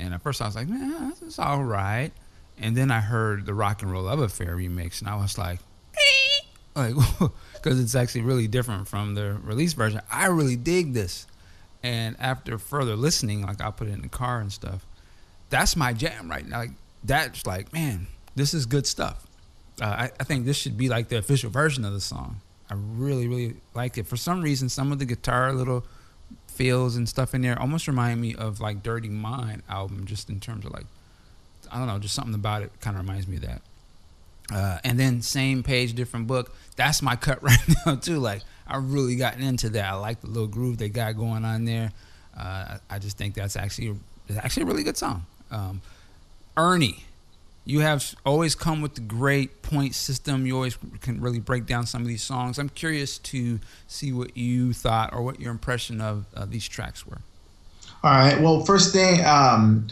And 0.00 0.14
at 0.14 0.22
first 0.22 0.40
I 0.40 0.46
was 0.46 0.56
like, 0.56 0.68
this 0.68 1.22
is 1.22 1.38
all 1.38 1.62
right. 1.62 2.10
And 2.58 2.76
then 2.76 2.90
I 2.90 3.00
heard 3.00 3.46
the 3.46 3.54
Rock 3.54 3.82
and 3.82 3.90
Roll 3.90 4.04
Love 4.04 4.20
Affair 4.20 4.56
remix, 4.56 5.00
and 5.00 5.08
I 5.08 5.16
was 5.16 5.38
like, 5.38 5.60
like, 6.76 6.94
because 7.54 7.80
it's 7.80 7.94
actually 7.94 8.22
really 8.22 8.48
different 8.48 8.88
from 8.88 9.14
the 9.14 9.38
release 9.42 9.72
version. 9.72 10.00
I 10.10 10.26
really 10.26 10.56
dig 10.56 10.92
this. 10.92 11.26
And 11.82 12.16
after 12.18 12.58
further 12.58 12.96
listening, 12.96 13.42
like 13.42 13.62
I 13.62 13.70
put 13.70 13.88
it 13.88 13.92
in 13.92 14.02
the 14.02 14.08
car 14.08 14.40
and 14.40 14.52
stuff, 14.52 14.84
that's 15.48 15.76
my 15.76 15.92
jam 15.92 16.30
right 16.30 16.46
now. 16.46 16.58
Like 16.58 16.72
that's 17.02 17.46
like, 17.46 17.72
man, 17.72 18.06
this 18.34 18.52
is 18.52 18.66
good 18.66 18.86
stuff. 18.86 19.26
Uh, 19.80 19.86
I, 19.86 20.10
I 20.20 20.24
think 20.24 20.44
this 20.44 20.58
should 20.58 20.76
be 20.76 20.90
like 20.90 21.08
the 21.08 21.16
official 21.16 21.50
version 21.50 21.84
of 21.86 21.94
the 21.94 22.00
song. 22.00 22.40
I 22.68 22.74
really, 22.76 23.26
really 23.26 23.56
like 23.74 23.96
it. 23.96 24.06
For 24.06 24.16
some 24.16 24.42
reason, 24.42 24.68
some 24.68 24.92
of 24.92 24.98
the 24.98 25.06
guitar 25.06 25.52
little 25.52 25.84
feels 26.50 26.96
and 26.96 27.08
stuff 27.08 27.34
in 27.34 27.42
there 27.42 27.58
almost 27.58 27.88
remind 27.88 28.20
me 28.20 28.34
of 28.34 28.60
like 28.60 28.82
Dirty 28.82 29.08
Mind 29.08 29.62
album, 29.68 30.06
just 30.06 30.28
in 30.28 30.40
terms 30.40 30.64
of 30.64 30.72
like, 30.72 30.86
I 31.70 31.78
don't 31.78 31.86
know, 31.86 31.98
just 31.98 32.14
something 32.14 32.34
about 32.34 32.62
it 32.62 32.72
kind 32.80 32.96
of 32.96 33.02
reminds 33.02 33.26
me 33.26 33.36
of 33.36 33.42
that. 33.42 33.62
Uh, 34.52 34.78
and 34.82 34.98
then 34.98 35.22
same 35.22 35.62
page, 35.62 35.94
different 35.94 36.26
book. 36.26 36.54
That's 36.76 37.02
my 37.02 37.16
cut 37.16 37.42
right 37.42 37.58
now 37.86 37.96
too. 37.96 38.18
Like 38.18 38.42
I 38.66 38.76
really 38.76 39.16
gotten 39.16 39.42
into 39.42 39.68
that. 39.70 39.84
I 39.84 39.94
like 39.94 40.20
the 40.20 40.26
little 40.26 40.48
groove 40.48 40.78
they 40.78 40.88
got 40.88 41.16
going 41.16 41.44
on 41.44 41.64
there. 41.64 41.92
Uh, 42.36 42.78
I 42.88 42.98
just 42.98 43.16
think 43.16 43.34
that's 43.34 43.56
actually 43.56 43.96
it's 44.28 44.38
actually 44.38 44.64
a 44.64 44.66
really 44.66 44.82
good 44.82 44.96
song. 44.96 45.26
Um, 45.50 45.80
Ernie, 46.56 47.04
you 47.64 47.80
have 47.80 48.14
always 48.24 48.54
come 48.54 48.82
with 48.82 48.94
the 48.94 49.00
great 49.00 49.62
point 49.62 49.94
system. 49.94 50.46
You 50.46 50.56
always 50.56 50.78
can 51.00 51.20
really 51.20 51.40
break 51.40 51.66
down 51.66 51.86
some 51.86 52.02
of 52.02 52.08
these 52.08 52.22
songs. 52.22 52.58
I'm 52.58 52.70
curious 52.70 53.18
to 53.18 53.60
see 53.86 54.12
what 54.12 54.36
you 54.36 54.72
thought 54.72 55.12
or 55.12 55.22
what 55.22 55.40
your 55.40 55.50
impression 55.50 56.00
of 56.00 56.26
uh, 56.34 56.46
these 56.46 56.66
tracks 56.66 57.06
were. 57.06 57.18
All 58.02 58.10
right. 58.10 58.40
Well, 58.40 58.64
first 58.64 58.92
thing, 58.92 59.24
um, 59.24 59.88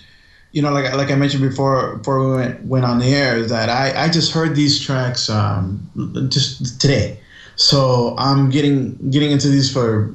you 0.53 0.63
know, 0.63 0.73
like 0.73 0.93
like 0.95 1.11
I 1.11 1.15
mentioned 1.15 1.49
before, 1.49 1.97
before 1.97 2.27
we 2.27 2.37
went 2.37 2.65
went 2.65 2.85
on 2.87 2.99
the 2.99 3.15
air, 3.15 3.45
that 3.45 3.69
I 3.69 4.05
I 4.05 4.09
just 4.09 4.33
heard 4.33 4.57
these 4.57 4.81
tracks 4.81 5.29
um, 5.29 6.29
just 6.31 6.81
today, 6.81 7.21
so 7.57 8.15
I'm 8.19 8.49
getting 8.49 9.11
getting 9.11 9.31
into 9.31 9.49
these 9.49 9.71
for. 9.71 10.15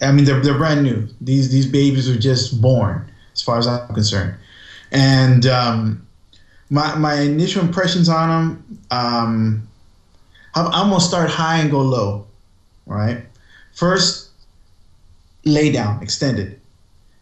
I 0.00 0.12
mean, 0.12 0.24
they're 0.24 0.40
they're 0.40 0.56
brand 0.56 0.84
new. 0.84 1.08
These 1.20 1.50
these 1.50 1.66
babies 1.66 2.08
are 2.08 2.18
just 2.18 2.62
born, 2.62 3.10
as 3.32 3.42
far 3.42 3.58
as 3.58 3.66
I'm 3.66 3.92
concerned, 3.92 4.34
and 4.92 5.46
um, 5.46 6.06
my 6.72 6.94
my 6.96 7.20
initial 7.20 7.62
impressions 7.62 8.08
on 8.08 8.28
them, 8.28 8.80
um, 8.90 9.68
I'm, 10.54 10.66
I'm 10.66 10.88
gonna 10.88 11.00
start 11.00 11.28
high 11.28 11.58
and 11.58 11.70
go 11.70 11.82
low, 11.82 12.26
right? 12.86 13.18
First, 13.74 14.30
lay 15.44 15.70
down, 15.70 16.02
extended 16.02 16.58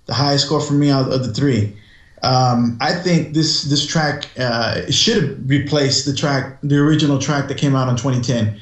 the 0.06 0.14
highest 0.14 0.46
score 0.46 0.60
for 0.60 0.74
me 0.74 0.90
out 0.90 1.12
of 1.12 1.24
the 1.24 1.32
three. 1.32 1.76
Um, 2.22 2.76
I 2.80 2.92
think 2.92 3.32
this 3.32 3.62
this 3.62 3.86
track 3.86 4.28
uh, 4.38 4.90
should 4.90 5.22
have 5.22 5.48
replaced 5.48 6.04
the 6.04 6.14
track, 6.14 6.58
the 6.62 6.78
original 6.78 7.18
track 7.18 7.48
that 7.48 7.58
came 7.58 7.74
out 7.74 7.88
in 7.88 7.96
2010. 7.96 8.60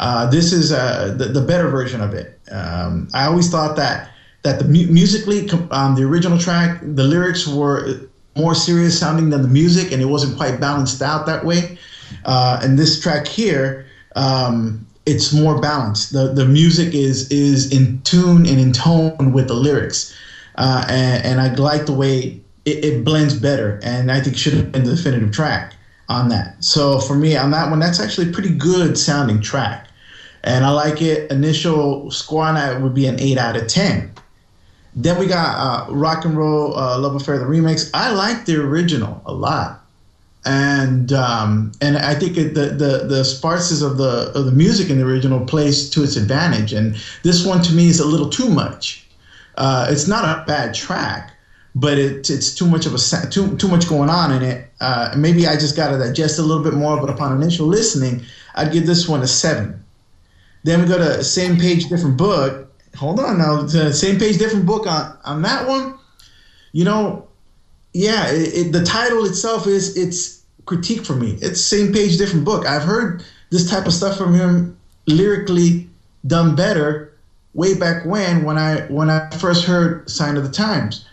Uh, 0.00 0.30
this 0.30 0.52
is 0.52 0.72
uh, 0.72 1.14
the, 1.16 1.26
the 1.26 1.40
better 1.40 1.68
version 1.68 2.00
of 2.00 2.14
it. 2.14 2.38
Um, 2.50 3.08
I 3.14 3.26
always 3.26 3.50
thought 3.50 3.76
that 3.76 4.10
that 4.42 4.58
the 4.58 4.64
mu- 4.64 4.86
musically, 4.86 5.48
um, 5.70 5.94
the 5.94 6.02
original 6.02 6.38
track, 6.38 6.80
the 6.82 7.04
lyrics 7.04 7.46
were 7.46 8.07
more 8.38 8.54
serious 8.54 8.98
sounding 8.98 9.30
than 9.30 9.42
the 9.42 9.48
music, 9.48 9.92
and 9.92 10.00
it 10.00 10.06
wasn't 10.06 10.36
quite 10.36 10.60
balanced 10.60 11.02
out 11.02 11.26
that 11.26 11.44
way. 11.44 11.76
Uh, 12.24 12.60
and 12.62 12.78
this 12.78 13.00
track 13.00 13.26
here, 13.26 13.86
um, 14.16 14.86
it's 15.04 15.32
more 15.32 15.60
balanced. 15.60 16.12
the 16.12 16.32
The 16.32 16.46
music 16.46 16.94
is 16.94 17.30
is 17.30 17.72
in 17.72 18.00
tune 18.02 18.46
and 18.46 18.58
in 18.58 18.72
tone 18.72 19.32
with 19.32 19.48
the 19.48 19.54
lyrics 19.54 20.14
uh, 20.58 20.84
and, 20.88 21.24
and, 21.24 21.40
I 21.40 21.54
like 21.54 21.86
the 21.86 21.92
way 21.92 22.40
it, 22.64 22.84
it, 22.84 23.04
blends 23.04 23.34
better. 23.34 23.78
And 23.84 24.10
I 24.10 24.20
think 24.20 24.36
should 24.36 24.54
have 24.54 24.72
been 24.72 24.82
the 24.82 24.96
definitive 24.96 25.30
track 25.30 25.74
on 26.08 26.28
that. 26.30 26.62
So 26.62 26.98
for 26.98 27.14
me, 27.14 27.36
on 27.36 27.52
that 27.52 27.70
one, 27.70 27.78
that's 27.78 28.00
actually 28.00 28.30
a 28.30 28.32
pretty 28.32 28.52
good 28.54 28.98
sounding 28.98 29.40
track, 29.40 29.86
and 30.42 30.64
I 30.64 30.70
like 30.70 31.00
it. 31.00 31.30
Initial 31.30 32.10
score 32.10 32.44
on 32.44 32.56
that 32.56 32.82
would 32.82 32.94
be 32.94 33.06
an 33.06 33.20
eight 33.20 33.38
out 33.38 33.56
of 33.56 33.68
ten. 33.68 34.10
Then 35.00 35.16
we 35.16 35.26
got 35.26 35.54
uh, 35.56 35.92
Rock 35.92 36.24
and 36.24 36.36
Roll 36.36 36.76
uh, 36.76 36.98
Love 36.98 37.14
Affair, 37.14 37.38
the 37.38 37.44
remix. 37.44 37.88
I 37.94 38.10
like 38.10 38.46
the 38.46 38.56
original 38.56 39.22
a 39.26 39.32
lot, 39.32 39.84
and 40.44 41.12
um, 41.12 41.70
and 41.80 41.96
I 41.96 42.16
think 42.16 42.36
it, 42.36 42.54
the 42.54 42.70
the 42.70 43.06
the 43.06 43.24
sparseness 43.24 43.80
of 43.80 43.96
the 43.96 44.32
of 44.34 44.44
the 44.44 44.50
music 44.50 44.90
in 44.90 44.98
the 44.98 45.06
original 45.06 45.46
plays 45.46 45.88
to 45.90 46.02
its 46.02 46.16
advantage. 46.16 46.72
And 46.72 46.96
this 47.22 47.46
one 47.46 47.62
to 47.62 47.72
me 47.72 47.86
is 47.86 48.00
a 48.00 48.04
little 48.04 48.28
too 48.28 48.50
much. 48.50 49.06
Uh, 49.56 49.86
it's 49.88 50.08
not 50.08 50.24
a 50.24 50.44
bad 50.46 50.74
track, 50.74 51.32
but 51.76 51.96
it, 51.96 52.28
it's 52.28 52.52
too 52.52 52.66
much 52.66 52.84
of 52.84 52.92
a 52.92 53.30
too 53.30 53.56
too 53.56 53.68
much 53.68 53.88
going 53.88 54.10
on 54.10 54.32
in 54.32 54.42
it. 54.42 54.68
Uh, 54.80 55.14
maybe 55.16 55.46
I 55.46 55.54
just 55.54 55.76
got 55.76 55.92
to 55.92 55.98
digest 55.98 56.40
a 56.40 56.42
little 56.42 56.64
bit 56.64 56.74
more. 56.74 57.00
But 57.00 57.08
upon 57.08 57.40
initial 57.40 57.68
listening, 57.68 58.24
I'd 58.56 58.72
give 58.72 58.84
this 58.84 59.08
one 59.08 59.22
a 59.22 59.28
seven. 59.28 59.84
Then 60.64 60.82
we 60.82 60.88
go 60.88 60.98
to 60.98 61.22
same 61.22 61.56
page, 61.56 61.88
different 61.88 62.16
book. 62.16 62.67
Hold 62.98 63.20
on 63.20 63.38
now, 63.38 63.62
the 63.62 63.92
same 63.92 64.18
page, 64.18 64.38
different 64.38 64.66
book 64.66 64.86
on 64.86 65.16
on 65.24 65.42
that 65.42 65.68
one. 65.68 65.94
You 66.72 66.84
know, 66.84 67.28
yeah, 67.92 68.28
it, 68.30 68.54
it, 68.54 68.72
the 68.72 68.84
title 68.84 69.24
itself 69.24 69.68
is 69.68 69.96
it's 69.96 70.42
critique 70.66 71.04
for 71.04 71.14
me. 71.14 71.38
It's 71.40 71.60
same 71.60 71.92
page, 71.92 72.18
different 72.18 72.44
book. 72.44 72.66
I've 72.66 72.82
heard 72.82 73.24
this 73.50 73.70
type 73.70 73.86
of 73.86 73.92
stuff 73.92 74.18
from 74.18 74.34
him 74.34 74.76
lyrically 75.06 75.88
done 76.26 76.56
better 76.56 77.16
way 77.54 77.74
back 77.74 78.04
when 78.04 78.44
when 78.44 78.58
I 78.58 78.80
when 78.88 79.10
I 79.10 79.30
first 79.30 79.64
heard 79.64 80.10
Sign 80.10 80.36
of 80.36 80.42
the 80.42 80.50
Times, 80.50 81.06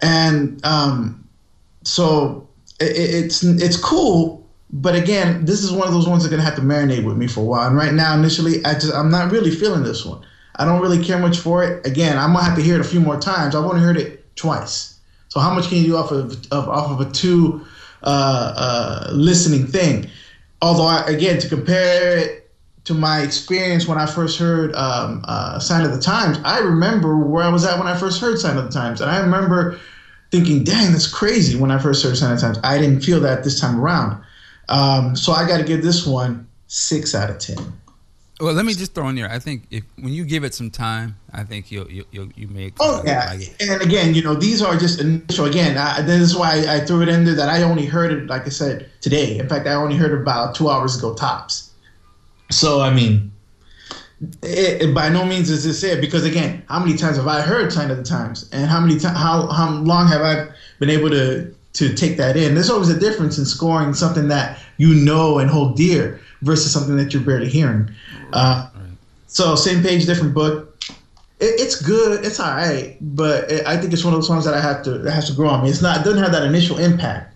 and 0.00 0.64
um, 0.64 1.26
so 1.82 2.48
it, 2.78 2.96
it's 2.96 3.42
it's 3.42 3.76
cool. 3.76 4.46
But 4.70 4.94
again, 4.94 5.44
this 5.44 5.64
is 5.64 5.72
one 5.72 5.88
of 5.88 5.94
those 5.94 6.08
ones 6.08 6.22
that 6.22 6.28
are 6.28 6.30
gonna 6.30 6.48
have 6.48 6.56
to 6.56 6.62
marinate 6.62 7.04
with 7.04 7.16
me 7.16 7.26
for 7.26 7.40
a 7.40 7.44
while. 7.44 7.66
And 7.66 7.76
right 7.76 7.92
now, 7.92 8.16
initially, 8.16 8.64
I 8.64 8.74
just 8.74 8.94
I'm 8.94 9.10
not 9.10 9.32
really 9.32 9.50
feeling 9.50 9.82
this 9.82 10.04
one. 10.04 10.24
I 10.56 10.64
don't 10.64 10.80
really 10.80 11.02
care 11.04 11.18
much 11.18 11.38
for 11.38 11.64
it. 11.64 11.86
Again, 11.86 12.16
I'm 12.16 12.32
gonna 12.32 12.44
have 12.44 12.56
to 12.56 12.62
hear 12.62 12.76
it 12.76 12.80
a 12.80 12.84
few 12.84 13.00
more 13.00 13.18
times. 13.18 13.54
I've 13.54 13.64
only 13.64 13.80
heard 13.80 13.96
it 13.96 14.36
twice. 14.36 14.98
So 15.28 15.40
how 15.40 15.52
much 15.52 15.68
can 15.68 15.78
you 15.78 15.84
do 15.84 15.96
off 15.96 16.12
of, 16.12 16.32
of 16.52 16.68
off 16.68 16.90
of 16.90 17.00
a 17.00 17.10
two 17.10 17.64
uh, 18.02 18.54
uh, 18.56 19.10
listening 19.12 19.66
thing? 19.66 20.08
Although 20.62 20.86
I, 20.86 21.02
again, 21.06 21.38
to 21.40 21.48
compare 21.48 22.18
it 22.18 22.50
to 22.84 22.94
my 22.94 23.22
experience 23.22 23.88
when 23.88 23.98
I 23.98 24.06
first 24.06 24.38
heard 24.38 24.74
um, 24.74 25.24
uh, 25.26 25.58
Sign 25.58 25.84
of 25.84 25.92
the 25.92 26.00
Times, 26.00 26.38
I 26.44 26.58
remember 26.58 27.16
where 27.16 27.42
I 27.42 27.48
was 27.48 27.64
at 27.64 27.78
when 27.78 27.88
I 27.88 27.96
first 27.96 28.20
heard 28.20 28.38
Sign 28.38 28.56
of 28.56 28.64
the 28.64 28.70
Times. 28.70 29.00
And 29.00 29.10
I 29.10 29.18
remember 29.18 29.80
thinking, 30.30 30.64
dang, 30.64 30.92
that's 30.92 31.06
crazy 31.06 31.58
when 31.58 31.70
I 31.70 31.78
first 31.78 32.04
heard 32.04 32.16
Sign 32.16 32.32
of 32.32 32.40
the 32.40 32.46
Times. 32.46 32.58
I 32.62 32.78
didn't 32.78 33.00
feel 33.00 33.20
that 33.20 33.42
this 33.42 33.58
time 33.58 33.80
around. 33.80 34.22
Um, 34.68 35.16
so 35.16 35.32
I 35.32 35.46
got 35.48 35.58
to 35.58 35.64
give 35.64 35.82
this 35.82 36.06
one 36.06 36.46
six 36.66 37.14
out 37.14 37.30
of 37.30 37.38
10. 37.38 37.56
Well, 38.40 38.52
let 38.52 38.64
me 38.64 38.74
just 38.74 38.94
throw 38.94 39.08
in 39.08 39.14
there. 39.14 39.30
I 39.30 39.38
think 39.38 39.64
if 39.70 39.84
when 39.96 40.12
you 40.12 40.24
give 40.24 40.42
it 40.42 40.54
some 40.54 40.68
time, 40.68 41.16
I 41.32 41.44
think 41.44 41.70
you'll 41.70 41.88
you 41.88 42.04
you 42.10 42.32
you 42.34 42.48
make. 42.48 42.74
Oh 42.80 43.00
yeah, 43.04 43.32
like 43.32 43.54
and 43.60 43.80
again, 43.80 44.12
you 44.12 44.22
know, 44.22 44.34
these 44.34 44.60
are 44.60 44.76
just 44.76 45.00
initial. 45.00 45.44
Again, 45.44 45.78
I, 45.78 46.00
this 46.02 46.20
is 46.20 46.36
why 46.36 46.64
I 46.68 46.80
threw 46.80 47.02
it 47.02 47.08
in 47.08 47.24
there 47.24 47.36
that 47.36 47.48
I 47.48 47.62
only 47.62 47.86
heard 47.86 48.12
it, 48.12 48.26
like 48.26 48.42
I 48.46 48.48
said 48.48 48.90
today. 49.00 49.38
In 49.38 49.48
fact, 49.48 49.68
I 49.68 49.74
only 49.74 49.96
heard 49.96 50.12
about 50.20 50.56
two 50.56 50.68
hours 50.68 50.98
ago 50.98 51.14
tops. 51.14 51.70
So 52.50 52.80
I 52.80 52.92
mean, 52.92 53.30
it, 54.42 54.82
it, 54.82 54.94
by 54.94 55.08
no 55.08 55.24
means 55.24 55.48
is 55.48 55.62
this 55.62 55.84
it 55.84 56.00
because 56.00 56.24
again, 56.24 56.64
how 56.68 56.80
many 56.80 56.96
times 56.96 57.16
have 57.18 57.28
I 57.28 57.40
heard 57.40 57.72
"Sign 57.72 57.92
of 57.92 57.98
the 57.98 58.02
Times" 58.02 58.48
and 58.50 58.66
how 58.66 58.80
many 58.80 58.98
times 58.98 59.16
how 59.16 59.46
how 59.46 59.70
long 59.70 60.08
have 60.08 60.22
I 60.22 60.48
been 60.80 60.90
able 60.90 61.10
to 61.10 61.54
to 61.74 61.94
take 61.94 62.16
that 62.16 62.36
in? 62.36 62.54
There's 62.54 62.70
always 62.70 62.88
a 62.88 62.98
difference 62.98 63.38
in 63.38 63.44
scoring 63.44 63.94
something 63.94 64.26
that 64.26 64.58
you 64.76 64.92
know 64.92 65.38
and 65.38 65.48
hold 65.48 65.76
dear 65.76 66.20
versus 66.42 66.72
something 66.72 66.96
that 66.96 67.12
you're 67.12 67.22
barely 67.22 67.48
hearing. 67.48 67.90
Uh, 68.34 68.68
so 69.28 69.54
same 69.54 69.82
page, 69.82 70.06
different 70.06 70.34
book. 70.34 70.76
It, 71.40 71.60
it's 71.60 71.80
good. 71.80 72.24
It's 72.24 72.38
all 72.40 72.50
right, 72.50 72.96
but 73.00 73.50
it, 73.50 73.66
I 73.66 73.76
think 73.76 73.92
it's 73.92 74.04
one 74.04 74.12
of 74.12 74.18
those 74.18 74.26
songs 74.26 74.44
that 74.44 74.54
I 74.54 74.60
have 74.60 74.82
to 74.84 74.98
that 74.98 75.10
has 75.12 75.28
to 75.28 75.34
grow 75.34 75.48
on 75.48 75.62
me. 75.62 75.70
It's 75.70 75.80
not. 75.80 76.00
It 76.00 76.04
doesn't 76.04 76.22
have 76.22 76.32
that 76.32 76.42
initial 76.42 76.78
impact. 76.78 77.34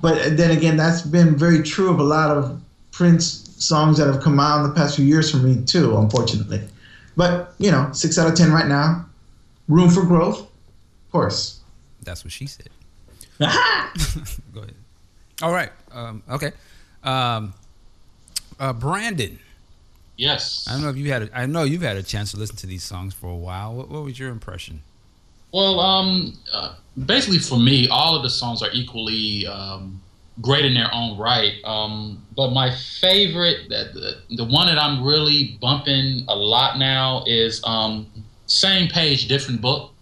But 0.00 0.36
then 0.36 0.56
again, 0.56 0.76
that's 0.76 1.02
been 1.02 1.36
very 1.36 1.62
true 1.62 1.90
of 1.90 1.98
a 1.98 2.04
lot 2.04 2.30
of 2.30 2.60
Prince 2.92 3.54
songs 3.58 3.98
that 3.98 4.06
have 4.06 4.22
come 4.22 4.38
out 4.38 4.62
in 4.62 4.68
the 4.68 4.74
past 4.74 4.96
few 4.96 5.04
years 5.04 5.30
for 5.30 5.38
me 5.38 5.64
too, 5.64 5.96
unfortunately. 5.96 6.62
But 7.16 7.54
you 7.58 7.70
know, 7.70 7.90
six 7.92 8.18
out 8.18 8.28
of 8.28 8.34
ten 8.34 8.52
right 8.52 8.66
now. 8.66 9.06
Room 9.66 9.90
for 9.90 10.04
growth, 10.04 10.40
of 10.40 11.12
course. 11.12 11.60
That's 12.02 12.24
what 12.24 12.32
she 12.32 12.46
said. 12.46 12.70
Go 13.38 13.46
ahead. 13.46 14.74
All 15.42 15.52
right. 15.52 15.70
Um, 15.92 16.22
okay. 16.30 16.52
Um, 17.02 17.52
uh, 18.58 18.72
Brandon. 18.72 19.38
Yes. 20.18 20.66
I 20.68 20.72
don't 20.72 20.82
know 20.82 20.90
if 20.90 20.96
you 20.96 21.10
had. 21.10 21.22
A, 21.22 21.38
I 21.38 21.46
know 21.46 21.62
you've 21.62 21.82
had 21.82 21.96
a 21.96 22.02
chance 22.02 22.32
to 22.32 22.36
listen 22.36 22.56
to 22.56 22.66
these 22.66 22.82
songs 22.82 23.14
for 23.14 23.30
a 23.30 23.36
while. 23.36 23.72
What, 23.72 23.88
what 23.88 24.02
was 24.02 24.18
your 24.18 24.30
impression? 24.30 24.82
Well, 25.52 25.80
um, 25.80 26.36
uh, 26.52 26.74
basically 27.06 27.38
for 27.38 27.58
me, 27.58 27.88
all 27.88 28.16
of 28.16 28.22
the 28.22 28.28
songs 28.28 28.60
are 28.60 28.68
equally 28.72 29.46
um, 29.46 30.02
great 30.40 30.64
in 30.64 30.74
their 30.74 30.92
own 30.92 31.16
right. 31.16 31.54
Um, 31.64 32.22
but 32.36 32.50
my 32.50 32.74
favorite, 33.00 33.68
the, 33.68 34.18
the, 34.36 34.44
one 34.44 34.66
that 34.66 34.76
I'm 34.76 35.04
really 35.04 35.56
bumping 35.60 36.24
a 36.28 36.34
lot 36.34 36.78
now 36.78 37.22
is 37.26 37.62
um, 37.64 38.06
Same 38.46 38.88
Page, 38.88 39.28
Different 39.28 39.60
Book. 39.60 39.92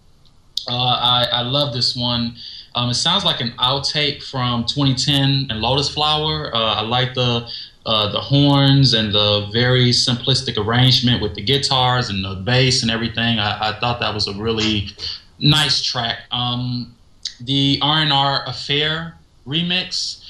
Uh, 0.67 0.73
I, 0.75 1.27
I 1.31 1.41
love 1.43 1.73
this 1.73 1.95
one. 1.95 2.35
Um, 2.75 2.89
it 2.89 2.95
sounds 2.95 3.23
like 3.23 3.39
an 3.39 3.51
outtake 3.59 4.21
from 4.23 4.65
2010 4.65 5.47
and 5.49 5.61
Lotus 5.61 5.89
Flower. 5.89 6.53
Uh, 6.53 6.75
I 6.75 6.81
like 6.81 7.13
the 7.13 7.49
uh, 7.87 8.11
the 8.11 8.19
horns 8.19 8.93
and 8.93 9.13
the 9.13 9.49
very 9.53 9.91
simplistic 9.91 10.57
arrangement 10.63 11.21
with 11.21 11.35
the 11.35 11.41
guitars 11.41 12.09
and 12.09 12.23
the 12.23 12.35
bass 12.35 12.81
and 12.81 12.91
everything. 12.91 13.39
I, 13.39 13.69
I 13.69 13.79
thought 13.79 14.01
that 14.01 14.13
was 14.13 14.27
a 14.27 14.33
really 14.33 14.89
nice 15.39 15.81
track. 15.81 16.19
Um, 16.31 16.93
the 17.39 17.79
R&R 17.81 18.43
Affair 18.45 19.15
remix 19.47 20.21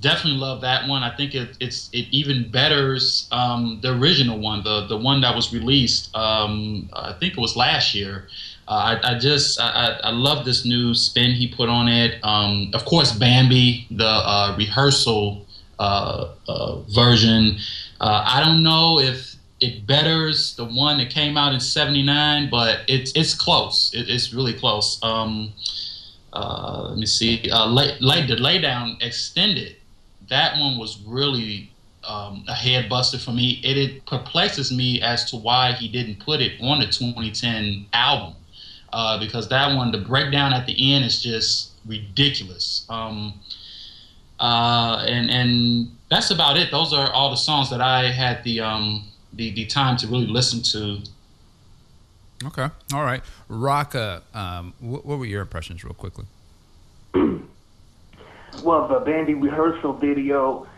definitely 0.00 0.38
love 0.38 0.62
that 0.62 0.88
one. 0.88 1.02
I 1.02 1.14
think 1.14 1.34
it, 1.34 1.58
it's 1.60 1.90
it 1.92 2.06
even 2.10 2.50
betters 2.50 3.28
um, 3.32 3.80
the 3.82 3.92
original 3.92 4.38
one, 4.38 4.64
the 4.64 4.86
the 4.86 4.96
one 4.96 5.20
that 5.20 5.36
was 5.36 5.52
released. 5.52 6.14
Um, 6.16 6.88
I 6.94 7.12
think 7.12 7.34
it 7.34 7.40
was 7.40 7.54
last 7.54 7.94
year. 7.94 8.28
Uh, 8.66 8.98
I, 9.02 9.14
I, 9.14 9.18
just 9.18 9.58
I, 9.58 9.98
I, 10.04 10.10
love 10.10 10.44
this 10.44 10.66
new 10.66 10.92
spin 10.92 11.30
he 11.30 11.48
put 11.48 11.70
on 11.70 11.88
it. 11.88 12.22
Um, 12.22 12.70
of 12.74 12.84
course, 12.84 13.12
Bambi, 13.12 13.86
the 13.90 14.06
uh, 14.06 14.54
rehearsal 14.58 15.46
version. 15.78 17.58
Uh, 18.00 18.24
I 18.26 18.42
don't 18.44 18.62
know 18.62 18.98
if 19.00 19.34
it 19.60 19.86
betters 19.86 20.54
the 20.56 20.64
one 20.64 20.98
that 20.98 21.10
came 21.10 21.36
out 21.36 21.52
in 21.52 21.60
'79, 21.60 22.48
but 22.50 22.80
it's 22.88 23.12
it's 23.14 23.34
close. 23.34 23.92
It, 23.94 24.08
it's 24.08 24.32
really 24.32 24.54
close. 24.54 24.98
Um, 25.02 25.52
uh, 26.32 26.36
uh, 26.38 26.88
let 26.90 26.98
me 26.98 27.06
see, 27.06 27.50
uh, 27.50 27.66
lay, 27.66 27.96
lay, 28.00 28.26
the 28.26 28.36
lay 28.36 28.60
down 28.60 28.98
extended. 29.00 29.76
That 30.28 30.58
one 30.58 30.78
was 30.78 31.00
really 31.06 31.70
um, 32.04 32.44
a 32.48 32.54
head 32.54 32.88
buster 32.88 33.18
for 33.18 33.32
me. 33.32 33.60
It, 33.64 33.76
it, 33.78 34.06
perplexes 34.06 34.70
me 34.70 35.00
as 35.00 35.30
to 35.30 35.36
why 35.36 35.72
he 35.72 35.88
didn't 35.88 36.20
put 36.20 36.40
it 36.40 36.60
on 36.60 36.80
the 36.80 36.86
2010 36.86 37.86
album 37.92 38.34
uh, 38.92 39.18
because 39.18 39.48
that 39.48 39.74
one, 39.74 39.90
the 39.90 39.98
breakdown 39.98 40.52
at 40.52 40.66
the 40.66 40.94
end 40.94 41.04
is 41.04 41.22
just 41.22 41.72
ridiculous. 41.86 42.86
Um, 42.88 43.40
uh, 44.40 45.04
and 45.06 45.30
and 45.30 45.88
that's 46.10 46.30
about 46.30 46.56
it. 46.56 46.70
Those 46.70 46.92
are 46.92 47.10
all 47.10 47.30
the 47.30 47.36
songs 47.36 47.70
that 47.70 47.80
I 47.80 48.10
had 48.10 48.44
the 48.44 48.60
um, 48.60 49.04
the 49.32 49.50
the 49.52 49.66
time 49.66 49.96
to 49.98 50.06
really 50.06 50.26
listen 50.26 50.62
to. 50.62 51.00
Okay, 52.46 52.68
all 52.94 53.02
right, 53.02 53.22
Rocka. 53.50 54.22
Um, 54.34 54.74
what, 54.80 55.04
what 55.04 55.18
were 55.18 55.26
your 55.26 55.42
impressions, 55.42 55.82
real 55.82 55.94
quickly? 55.94 56.24
well, 58.62 58.86
the 58.86 59.00
Bambi 59.04 59.34
rehearsal 59.34 59.92
video, 59.94 60.68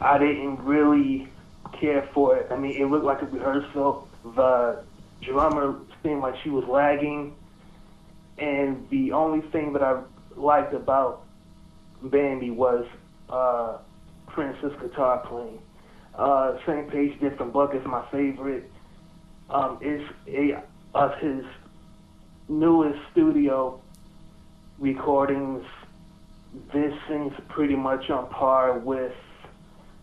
I 0.00 0.18
didn't 0.18 0.62
really 0.64 1.28
care 1.80 2.08
for 2.14 2.36
it. 2.36 2.46
I 2.50 2.56
mean, 2.56 2.80
it 2.80 2.86
looked 2.86 3.04
like 3.04 3.22
a 3.22 3.26
rehearsal. 3.26 4.08
The 4.36 4.84
drummer 5.20 5.80
seemed 6.02 6.20
like 6.20 6.36
she 6.44 6.50
was 6.50 6.64
lagging, 6.66 7.34
and 8.38 8.88
the 8.90 9.10
only 9.12 9.40
thing 9.50 9.72
that 9.72 9.82
I 9.82 10.00
liked 10.36 10.74
about 10.74 11.24
Bambi 12.02 12.50
was 12.50 12.86
uh, 13.28 13.78
Prince's 14.26 14.72
guitar 14.80 15.24
playing. 15.26 15.58
Uh, 16.14 16.58
Same 16.66 16.90
Page, 16.90 17.18
Different 17.20 17.52
Book 17.52 17.74
is 17.74 17.84
my 17.86 18.04
favorite. 18.10 18.70
Um, 19.48 19.78
it's 19.80 20.12
a 20.28 20.62
of 20.94 21.16
his 21.18 21.44
newest 22.48 22.98
studio 23.12 23.80
recordings. 24.78 25.64
This 26.72 26.92
seems 27.08 27.32
pretty 27.48 27.76
much 27.76 28.10
on 28.10 28.28
par 28.28 28.78
with 28.78 29.12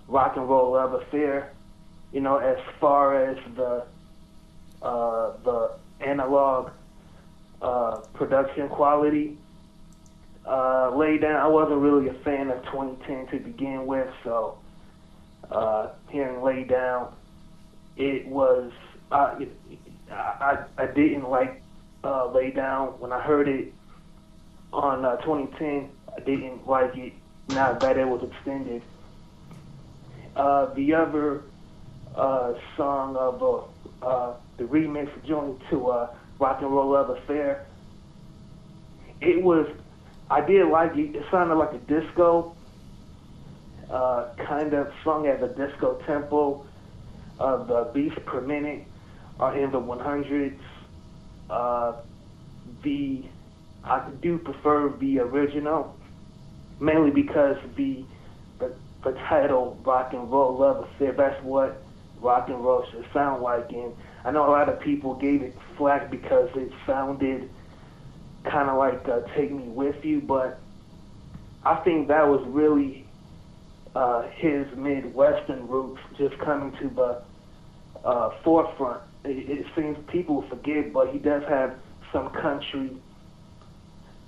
Rock 0.08 0.38
and 0.38 0.48
Roll 0.48 0.74
Love 0.74 0.94
Affair. 0.94 1.52
You 2.14 2.22
know, 2.22 2.38
as 2.38 2.58
far 2.80 3.22
as 3.22 3.38
the 3.56 3.86
uh, 4.82 5.34
the 5.44 5.72
analog 6.00 6.72
uh, 7.62 7.98
production 8.14 8.70
quality. 8.70 9.38
Uh, 10.48 10.96
Lay 10.96 11.18
Down, 11.18 11.36
I 11.36 11.48
wasn't 11.48 11.82
really 11.82 12.08
a 12.08 12.14
fan 12.24 12.50
of 12.50 12.64
2010 12.66 13.28
to 13.28 13.40
begin 13.44 13.86
with, 13.86 14.08
so 14.24 14.58
uh, 15.52 15.90
hearing 16.10 16.42
Lay 16.42 16.64
Down, 16.64 17.14
it 17.98 18.26
was, 18.28 18.72
it, 19.12 19.52
I, 20.10 20.64
I 20.78 20.86
didn't 20.88 21.30
like 21.30 21.62
uh, 22.04 22.32
Lay 22.32 22.52
Down. 22.52 23.00
When 23.00 23.12
I 23.12 23.22
heard 23.22 23.50
it 23.50 23.74
on 24.72 25.04
uh, 25.04 25.18
2010, 25.18 25.90
I 26.16 26.20
didn't 26.22 26.68
like 26.68 26.96
it. 26.96 27.14
Now 27.50 27.74
that 27.74 27.98
it 27.98 28.08
was 28.08 28.30
extended. 28.30 28.82
Uh, 30.36 30.74
the 30.74 30.94
other 30.94 31.44
uh, 32.16 32.54
song 32.76 33.16
of 33.16 33.42
uh, 33.42 34.06
uh, 34.06 34.36
the 34.58 34.64
remix 34.64 35.10
joined 35.26 35.62
to 35.70 35.88
uh, 35.88 36.16
Rock 36.40 36.62
and 36.62 36.72
Roll 36.72 36.92
Love 36.92 37.10
Affair, 37.10 37.66
it 39.22 39.42
was 39.42 39.68
I 40.30 40.42
did 40.42 40.68
like 40.68 40.96
it. 40.96 41.16
It 41.16 41.26
sounded 41.32 41.56
like 41.56 41.74
a 41.74 41.78
disco, 41.78 42.56
uh, 43.90 44.30
kind 44.46 44.74
of 44.74 44.92
sung 45.04 45.28
at 45.28 45.40
the 45.40 45.48
disco 45.48 46.02
tempo. 46.06 46.66
Uh, 47.40 47.64
the 47.64 47.92
beats 47.94 48.16
per 48.26 48.42
minute 48.42 48.84
are 49.40 49.58
in 49.58 49.72
the 49.72 49.80
100s. 49.80 50.58
Uh, 51.50 51.94
the 52.84 53.24
I 53.84 54.10
do 54.22 54.38
prefer 54.38 54.90
the 55.00 55.20
original, 55.20 55.96
mainly 56.80 57.12
because 57.12 57.58
the 57.78 58.04
the, 58.60 58.74
the 59.04 59.12
title 59.30 59.80
"Rock 59.86 60.14
and 60.14 60.30
Roll 60.30 60.58
Love 60.58 60.84
Affair" 60.84 61.14
that's 61.14 61.42
what 61.44 61.82
rock 62.22 62.50
and 62.50 62.64
roll 62.64 62.86
should 62.92 63.06
sound 63.14 63.42
like. 63.42 63.72
And 63.72 63.94
I 64.26 64.32
know 64.32 64.50
a 64.50 64.52
lot 64.52 64.68
of 64.68 64.80
people 64.82 65.14
gave 65.16 65.42
it 65.42 65.56
flack 65.78 66.12
because 66.12 66.50
it 66.56 66.72
sounded 66.86 67.50
kind 68.50 68.70
of 68.70 68.78
like 68.78 69.08
uh, 69.08 69.22
"Take 69.36 69.52
Me 69.52 69.64
With 69.64 70.04
You," 70.04 70.22
but 70.22 70.60
I 71.64 71.76
think 71.76 72.08
that 72.08 72.28
was 72.28 72.46
really 72.48 73.06
uh, 73.96 74.24
his 74.30 74.68
Midwestern 74.76 75.68
roots 75.68 76.02
just 76.18 76.38
coming 76.40 76.72
to 76.78 76.90
the 76.90 77.22
uh, 78.08 78.30
forefront. 78.44 79.02
It, 79.24 79.50
it 79.50 79.66
seems 79.76 79.98
people 80.08 80.44
forget, 80.44 80.94
but 80.94 81.10
he 81.10 81.20
does 81.20 81.44
have 81.50 81.76
some 82.12 82.30
country 82.30 82.96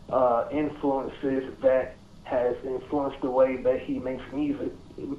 uh, 0.09 0.47
influences 0.51 1.53
that 1.61 1.95
has 2.23 2.55
influenced 2.63 3.21
the 3.21 3.29
way 3.29 3.57
that 3.57 3.79
he 3.81 3.99
makes 3.99 4.23
music, 4.33 4.71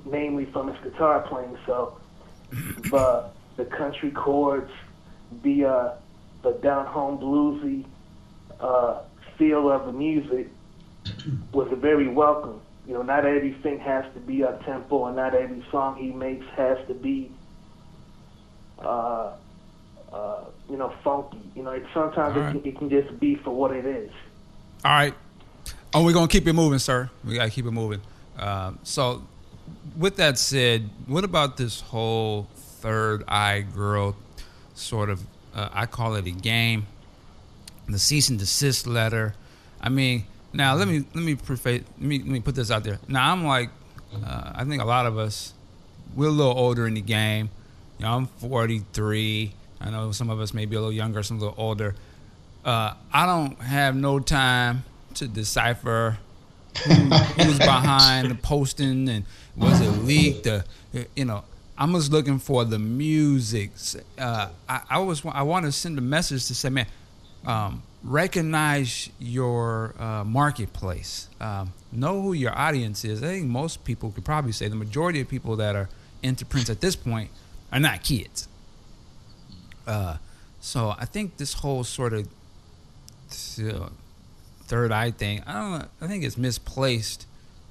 namely 0.04 0.44
from 0.46 0.68
his 0.68 0.82
guitar 0.82 1.20
playing. 1.28 1.56
So 1.66 1.98
the 2.50 3.30
the 3.56 3.64
country 3.64 4.10
chords, 4.10 4.70
the 5.42 5.64
uh, 5.64 5.94
the 6.42 6.52
down 6.52 6.86
home 6.86 7.18
bluesy 7.18 7.84
uh, 8.60 9.00
feel 9.38 9.70
of 9.70 9.86
the 9.86 9.92
music 9.92 10.48
was 11.52 11.68
very 11.78 12.08
welcome. 12.08 12.60
You 12.86 12.94
know, 12.94 13.02
not 13.02 13.24
everything 13.24 13.78
has 13.80 14.04
to 14.14 14.20
be 14.20 14.42
up 14.44 14.64
tempo, 14.64 15.06
and 15.06 15.16
not 15.16 15.34
every 15.34 15.64
song 15.70 15.96
he 15.96 16.10
makes 16.10 16.46
has 16.56 16.78
to 16.88 16.94
be, 16.94 17.30
uh, 18.78 19.32
uh, 20.12 20.44
you 20.68 20.76
know, 20.76 20.92
funky. 21.04 21.38
You 21.54 21.62
know, 21.62 21.70
it, 21.70 21.84
sometimes 21.94 22.36
it, 22.36 22.40
can, 22.40 22.68
it 22.72 22.78
can 22.78 22.90
just 22.90 23.20
be 23.20 23.36
for 23.36 23.50
what 23.50 23.70
it 23.72 23.86
is. 23.86 24.10
All 24.84 24.92
right. 24.92 25.14
Oh, 25.92 26.04
we're 26.04 26.12
gonna 26.12 26.28
keep 26.28 26.46
it 26.46 26.52
moving, 26.52 26.78
sir. 26.78 27.10
We 27.24 27.36
gotta 27.36 27.50
keep 27.50 27.66
it 27.66 27.70
moving. 27.70 28.00
Um, 28.38 28.78
so, 28.82 29.22
with 29.96 30.16
that 30.16 30.38
said, 30.38 30.88
what 31.06 31.24
about 31.24 31.56
this 31.56 31.80
whole 31.80 32.48
third 32.54 33.24
eye 33.28 33.60
girl 33.74 34.16
sort 34.74 35.10
of? 35.10 35.22
Uh, 35.54 35.68
I 35.72 35.86
call 35.86 36.14
it 36.14 36.26
a 36.26 36.30
game. 36.30 36.86
The 37.90 37.98
cease 37.98 38.28
and 38.28 38.38
desist 38.38 38.86
letter. 38.86 39.34
I 39.80 39.88
mean, 39.88 40.24
now 40.52 40.74
let 40.74 40.88
me 40.88 41.04
let 41.14 41.24
me 41.24 41.34
preface. 41.34 41.82
Let 41.98 42.06
me 42.06 42.18
let 42.18 42.28
me 42.28 42.40
put 42.40 42.54
this 42.54 42.70
out 42.70 42.84
there. 42.84 42.98
Now 43.08 43.32
I'm 43.32 43.44
like, 43.44 43.70
uh, 44.24 44.52
I 44.54 44.64
think 44.64 44.82
a 44.82 44.86
lot 44.86 45.06
of 45.06 45.18
us, 45.18 45.52
we're 46.14 46.28
a 46.28 46.30
little 46.30 46.56
older 46.56 46.86
in 46.86 46.94
the 46.94 47.00
game. 47.00 47.50
You 47.98 48.06
know, 48.06 48.16
I'm 48.16 48.26
43. 48.26 49.52
I 49.80 49.90
know 49.90 50.12
some 50.12 50.30
of 50.30 50.40
us 50.40 50.52
may 50.52 50.66
be 50.66 50.76
a 50.76 50.78
little 50.78 50.92
younger, 50.92 51.22
some 51.22 51.38
a 51.38 51.40
little 51.40 51.54
older. 51.56 51.94
Uh, 52.64 52.94
I 53.12 53.26
don't 53.26 53.58
have 53.60 53.96
no 53.96 54.18
time 54.18 54.84
to 55.14 55.26
decipher 55.26 56.18
who, 56.84 56.92
who's 56.92 57.58
behind 57.58 58.30
the 58.30 58.34
posting 58.34 59.08
and 59.08 59.24
was 59.56 59.80
it 59.80 59.90
leaked. 60.04 60.46
Uh, 60.46 60.62
you 61.16 61.24
know, 61.24 61.44
I'm 61.78 61.92
just 61.94 62.12
looking 62.12 62.38
for 62.38 62.64
the 62.64 62.78
music. 62.78 63.70
Uh, 64.18 64.48
I, 64.68 64.82
I 64.90 64.98
was 64.98 65.24
I 65.24 65.42
want 65.42 65.64
to 65.66 65.72
send 65.72 65.96
a 65.98 66.02
message 66.02 66.46
to 66.46 66.54
say, 66.54 66.68
man, 66.68 66.86
um, 67.46 67.82
recognize 68.02 69.10
your 69.18 69.94
uh, 69.98 70.24
marketplace. 70.24 71.28
Um, 71.40 71.72
know 71.92 72.22
who 72.22 72.32
your 72.32 72.56
audience 72.56 73.04
is. 73.04 73.22
I 73.22 73.26
think 73.26 73.46
most 73.46 73.84
people 73.84 74.10
could 74.10 74.24
probably 74.24 74.52
say 74.52 74.68
the 74.68 74.76
majority 74.76 75.20
of 75.20 75.28
people 75.28 75.56
that 75.56 75.76
are 75.76 75.88
into 76.22 76.44
Prince 76.44 76.70
at 76.70 76.80
this 76.80 76.96
point 76.96 77.30
are 77.72 77.80
not 77.80 78.02
kids. 78.02 78.48
Uh, 79.86 80.16
so 80.60 80.94
I 80.98 81.06
think 81.06 81.38
this 81.38 81.54
whole 81.54 81.84
sort 81.84 82.12
of 82.12 82.28
uh, 83.58 83.88
third 84.64 84.92
eye 84.92 85.10
thing, 85.10 85.42
I 85.46 85.52
don't 85.52 85.78
know, 85.78 85.86
I 86.00 86.06
think 86.06 86.24
it's 86.24 86.36
misplaced 86.36 87.26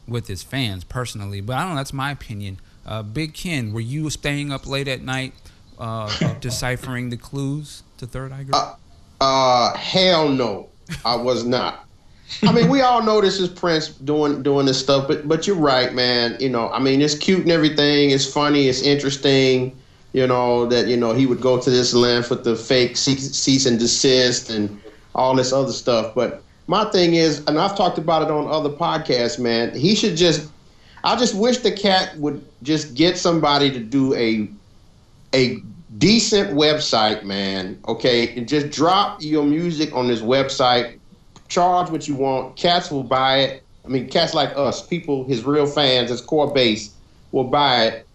with 0.07 0.27
his 0.27 0.41
fans 0.41 0.83
personally, 0.83 1.41
but 1.41 1.55
I 1.55 1.61
don't 1.61 1.69
know, 1.71 1.75
that's 1.75 1.93
my 1.93 2.11
opinion. 2.11 2.59
Uh, 2.85 3.03
Big 3.03 3.33
Ken, 3.33 3.71
were 3.71 3.79
you 3.79 4.09
staying 4.09 4.51
up 4.51 4.65
late 4.67 4.87
at 4.87 5.01
night 5.01 5.33
uh, 5.77 6.33
deciphering 6.41 7.09
the 7.09 7.17
clues 7.17 7.83
to 7.97 8.07
Third 8.07 8.31
Eye 8.31 8.43
Girl? 8.43 8.79
Uh, 9.21 9.75
hell 9.75 10.29
no, 10.29 10.69
I 11.03 11.15
was 11.15 11.43
not. 11.45 11.85
I 12.43 12.51
mean, 12.51 12.69
we 12.69 12.81
all 12.81 13.03
know 13.03 13.21
this 13.21 13.39
is 13.39 13.49
Prince 13.49 13.89
doing 13.89 14.43
doing 14.43 14.65
this 14.65 14.79
stuff, 14.79 15.07
but 15.07 15.27
but 15.27 15.47
you're 15.47 15.55
right, 15.55 15.93
man. 15.93 16.37
You 16.39 16.49
know, 16.49 16.69
I 16.69 16.79
mean, 16.79 17.01
it's 17.01 17.15
cute 17.15 17.41
and 17.41 17.51
everything. 17.51 18.11
It's 18.11 18.31
funny. 18.31 18.67
It's 18.67 18.81
interesting. 18.81 19.75
You 20.13 20.25
know 20.27 20.65
that 20.67 20.87
you 20.87 20.97
know 20.97 21.13
he 21.13 21.25
would 21.25 21.41
go 21.41 21.59
to 21.59 21.69
this 21.69 21.93
length 21.93 22.29
with 22.29 22.43
the 22.43 22.55
fake 22.55 22.97
cease, 22.97 23.35
cease 23.35 23.65
and 23.65 23.77
desist 23.79 24.49
and 24.49 24.79
all 25.15 25.35
this 25.35 25.51
other 25.51 25.71
stuff. 25.71 26.13
But 26.15 26.41
my 26.67 26.85
thing 26.85 27.15
is, 27.15 27.43
and 27.47 27.59
I've 27.59 27.75
talked 27.75 27.97
about 27.97 28.21
it 28.21 28.31
on 28.31 28.47
other 28.47 28.69
podcasts, 28.69 29.39
man. 29.39 29.75
He 29.75 29.95
should 29.95 30.15
just. 30.15 30.49
I 31.03 31.15
just 31.15 31.33
wish 31.33 31.59
the 31.59 31.71
cat 31.71 32.17
would 32.17 32.43
just 32.61 32.93
get 32.93 33.17
somebody 33.17 33.71
to 33.71 33.79
do 33.79 34.13
a 34.15 34.49
a 35.33 35.61
decent 35.97 36.51
website, 36.51 37.23
man. 37.23 37.79
Okay, 37.87 38.35
and 38.35 38.47
just 38.47 38.69
drop 38.69 39.21
your 39.21 39.43
music 39.43 39.93
on 39.93 40.07
this 40.07 40.21
website. 40.21 40.99
Charge 41.47 41.89
what 41.89 42.07
you 42.07 42.15
want. 42.15 42.55
Cats 42.55 42.91
will 42.91 43.03
buy 43.03 43.39
it. 43.39 43.63
I 43.85 43.87
mean, 43.87 44.07
cats 44.07 44.33
like 44.33 44.55
us, 44.55 44.85
people, 44.85 45.23
his 45.25 45.43
real 45.43 45.65
fans, 45.65 46.09
his 46.09 46.21
core 46.21 46.53
base, 46.53 46.93
will 47.31 47.45
buy 47.45 47.85
it, 47.85 48.07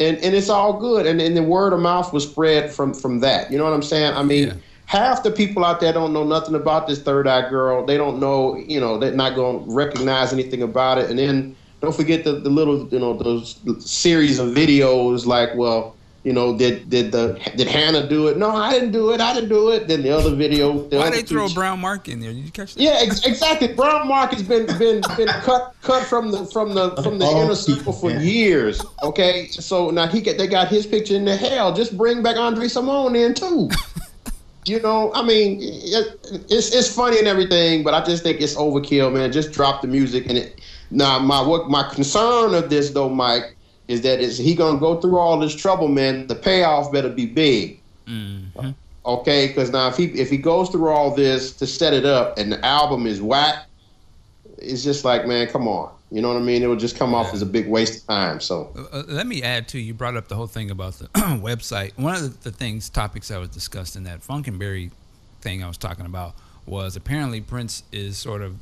and 0.00 0.16
and 0.18 0.34
it's 0.34 0.48
all 0.48 0.78
good. 0.78 1.06
And 1.06 1.20
and 1.20 1.36
the 1.36 1.42
word 1.42 1.72
of 1.72 1.80
mouth 1.80 2.12
will 2.12 2.20
spread 2.20 2.72
from 2.72 2.94
from 2.94 3.20
that. 3.20 3.50
You 3.50 3.58
know 3.58 3.64
what 3.64 3.74
I'm 3.74 3.82
saying? 3.82 4.14
I 4.14 4.22
mean, 4.22 4.60
half 4.88 5.22
the 5.22 5.30
people 5.30 5.66
out 5.66 5.80
there 5.80 5.92
don't 5.92 6.14
know 6.14 6.24
nothing 6.24 6.54
about 6.54 6.88
this 6.88 7.00
third 7.00 7.28
eye 7.28 7.48
girl. 7.50 7.84
They 7.84 7.98
don't 7.98 8.18
know, 8.18 8.56
you 8.56 8.80
know, 8.80 8.98
they're 8.98 9.12
not 9.12 9.34
going 9.34 9.66
to 9.66 9.70
recognize 9.70 10.32
anything 10.32 10.62
about 10.62 10.96
it. 10.96 11.10
And 11.10 11.18
then 11.18 11.54
don't 11.82 11.94
forget 11.94 12.24
the, 12.24 12.32
the 12.32 12.48
little, 12.48 12.88
you 12.88 12.98
know, 12.98 13.12
those 13.12 13.60
series 13.84 14.38
of 14.38 14.48
videos 14.48 15.26
like, 15.26 15.54
well, 15.54 15.94
you 16.28 16.34
know, 16.34 16.58
did 16.58 16.90
did 16.90 17.10
the 17.10 17.40
did 17.56 17.68
Hannah 17.68 18.06
do 18.06 18.28
it? 18.28 18.36
No, 18.36 18.50
I 18.50 18.70
didn't 18.70 18.92
do 18.92 19.12
it. 19.12 19.20
I 19.22 19.32
didn't 19.32 19.48
do 19.48 19.70
it. 19.70 19.88
Then 19.88 20.02
the 20.02 20.10
other 20.10 20.34
video. 20.34 20.86
The 20.88 20.98
Why 20.98 21.06
other 21.06 21.16
they 21.16 21.22
two 21.22 21.36
throw 21.36 21.46
a 21.46 21.54
brown 21.54 21.80
mark 21.80 22.06
in 22.06 22.20
there? 22.20 22.34
Did 22.34 22.44
you 22.44 22.50
catch 22.50 22.74
that? 22.74 22.82
yeah, 22.82 22.98
ex- 23.00 23.24
exactly. 23.24 23.68
BrownMark 23.68 24.34
has 24.34 24.42
been 24.42 24.66
been 24.78 25.00
been 25.16 25.28
cut 25.40 25.74
cut 25.80 26.04
from 26.04 26.30
the 26.30 26.44
from 26.44 26.74
the 26.74 26.90
from 27.02 27.18
the 27.18 27.24
Oh, 27.24 27.44
inner 27.44 27.54
circle 27.54 27.94
for 27.94 28.10
years. 28.10 28.84
Okay, 29.02 29.46
so 29.46 29.88
now 29.88 30.06
he 30.06 30.20
get 30.20 30.36
they 30.36 30.46
got 30.46 30.68
his 30.68 30.86
picture 30.86 31.14
in 31.16 31.24
the 31.24 31.34
hell. 31.34 31.72
Just 31.72 31.96
bring 31.96 32.22
back 32.22 32.36
André 32.36 32.66
Cymone 32.66 33.16
in 33.24 33.32
too. 33.32 33.70
you 34.66 34.80
know, 34.80 35.10
I 35.14 35.22
mean, 35.22 35.60
it, 35.62 36.18
it's 36.50 36.74
it's 36.74 36.94
funny 36.94 37.18
and 37.18 37.26
everything, 37.26 37.84
but 37.84 37.94
I 37.94 38.04
just 38.04 38.22
think 38.22 38.42
it's 38.42 38.54
overkill, 38.54 39.14
man. 39.14 39.32
Just 39.32 39.52
drop 39.52 39.80
the 39.80 39.88
music 39.88 40.26
and 40.28 40.36
it. 40.36 40.60
Now, 40.90 41.18
my 41.18 41.40
what 41.40 41.70
my 41.70 41.84
concern 41.88 42.52
of 42.52 42.68
this 42.68 42.90
though, 42.90 43.08
Mike, 43.08 43.56
is 43.88 44.02
that 44.02 44.20
is 44.20 44.38
he 44.38 44.54
gonna 44.54 44.78
go 44.78 45.00
through 45.00 45.18
all 45.18 45.38
this 45.38 45.54
trouble, 45.54 45.88
man? 45.88 46.26
The 46.26 46.34
payoff 46.34 46.92
better 46.92 47.08
be 47.08 47.26
big. 47.26 47.80
Mm-hmm. 48.06 48.70
Okay, 49.04 49.48
because 49.48 49.70
now 49.70 49.88
if 49.88 49.96
he 49.96 50.04
if 50.06 50.30
he 50.30 50.36
goes 50.36 50.68
through 50.68 50.88
all 50.88 51.14
this 51.14 51.52
to 51.54 51.66
set 51.66 51.94
it 51.94 52.04
up 52.04 52.38
and 52.38 52.52
the 52.52 52.64
album 52.64 53.06
is 53.06 53.22
whack, 53.22 53.66
it's 54.58 54.84
just 54.84 55.04
like 55.04 55.26
man, 55.26 55.46
come 55.48 55.66
on, 55.66 55.90
you 56.10 56.20
know 56.20 56.28
what 56.28 56.36
I 56.36 56.44
mean? 56.44 56.62
It 56.62 56.66
will 56.66 56.76
just 56.76 56.96
come 56.96 57.14
off 57.14 57.32
as 57.32 57.40
a 57.40 57.46
big 57.46 57.68
waste 57.68 58.02
of 58.02 58.06
time. 58.06 58.40
So 58.40 58.70
Uh, 58.92 59.04
let 59.08 59.26
me 59.26 59.42
add 59.42 59.68
to 59.68 59.78
you 59.78 59.94
brought 59.94 60.16
up 60.16 60.28
the 60.28 60.36
whole 60.36 60.46
thing 60.46 60.70
about 60.70 60.94
the 60.94 61.06
website. 61.14 61.96
One 61.96 62.14
of 62.14 62.22
the, 62.22 62.50
the 62.50 62.56
things 62.56 62.90
topics 62.90 63.30
I 63.30 63.38
was 63.38 63.48
discussed 63.48 63.96
in 63.96 64.04
that 64.04 64.20
Funkenberry 64.20 64.90
thing 65.40 65.64
I 65.64 65.68
was 65.68 65.78
talking 65.78 66.04
about 66.06 66.34
was 66.66 66.96
apparently 66.96 67.40
Prince 67.40 67.82
is 67.92 68.18
sort 68.18 68.42
of 68.42 68.56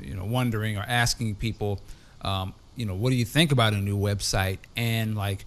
you 0.00 0.14
know 0.14 0.24
wondering 0.24 0.76
or 0.76 0.84
asking 0.88 1.36
people, 1.36 1.80
um, 2.22 2.54
you 2.76 2.86
know, 2.86 2.94
what 2.94 3.10
do 3.10 3.16
you 3.16 3.24
think 3.24 3.52
about 3.52 3.72
a 3.72 3.78
new 3.78 3.98
website 3.98 4.58
and 4.76 5.16
like 5.16 5.44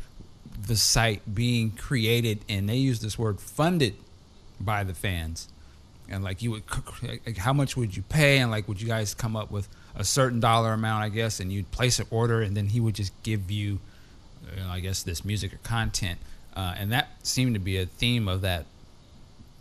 the 0.68 0.76
site 0.76 1.22
being 1.34 1.72
created 1.72 2.44
and 2.50 2.68
they 2.68 2.76
use 2.76 3.00
this 3.00 3.18
word 3.18 3.40
funded 3.40 3.96
by 4.60 4.84
the 4.84 4.94
fans? 4.94 5.48
And 6.10 6.24
like 6.24 6.42
you 6.42 6.52
would 6.52 6.64
like 7.04 7.38
how 7.38 7.54
much 7.54 7.78
would 7.78 7.96
you 7.96 8.04
pay? 8.04 8.40
And 8.40 8.50
like 8.50 8.68
would 8.68 8.82
you 8.82 8.88
guys 8.88 9.14
come 9.14 9.36
up 9.36 9.52
with 9.52 9.70
a 9.96 10.04
certain 10.04 10.40
dollar 10.40 10.74
amount 10.74 11.04
i 11.04 11.10
guess 11.10 11.40
and 11.40 11.52
you'd 11.52 11.70
place 11.72 12.00
an 12.00 12.06
order 12.10 12.42
and 12.42 12.56
then 12.56 12.68
he 12.68 12.80
would 12.80 12.96
just 12.96 13.12
give 13.24 13.52
you, 13.52 13.80
you 14.56 14.64
know, 14.64 14.70
i 14.70 14.80
guess 14.80 15.04
this 15.04 15.24
music 15.24 15.54
or 15.54 15.58
content? 15.58 16.20
Uh, 16.56 16.74
and 16.78 16.92
that 16.92 17.10
seemed 17.24 17.54
to 17.54 17.60
be 17.60 17.78
a 17.78 17.86
theme 17.86 18.28
of 18.28 18.42
that 18.42 18.66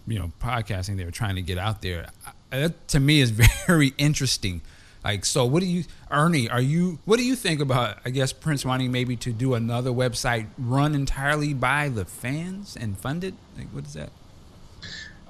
you 0.06 0.18
know 0.18 0.32
podcasting 0.40 0.96
they 0.96 1.04
were 1.04 1.10
trying 1.10 1.36
to 1.36 1.42
get 1.42 1.58
out 1.58 1.82
there. 1.82 2.08
That 2.50 2.88
to 2.88 3.00
me 3.00 3.20
is 3.20 3.30
very 3.66 3.92
interesting 3.98 4.62
like 5.04 5.24
so 5.24 5.44
what 5.44 5.60
do 5.60 5.66
you 5.66 5.84
ernie 6.10 6.48
are 6.50 6.60
you 6.60 6.98
what 7.04 7.18
do 7.18 7.24
you 7.24 7.36
think 7.36 7.60
about 7.60 7.98
i 8.04 8.10
guess 8.10 8.32
prince 8.32 8.64
wanting 8.64 8.90
maybe 8.90 9.16
to 9.16 9.32
do 9.32 9.54
another 9.54 9.90
website 9.90 10.46
run 10.58 10.94
entirely 10.94 11.54
by 11.54 11.88
the 11.88 12.04
fans 12.04 12.76
and 12.76 12.98
funded 12.98 13.34
like 13.56 13.68
what 13.68 13.84
is 13.84 13.94
that 13.94 14.10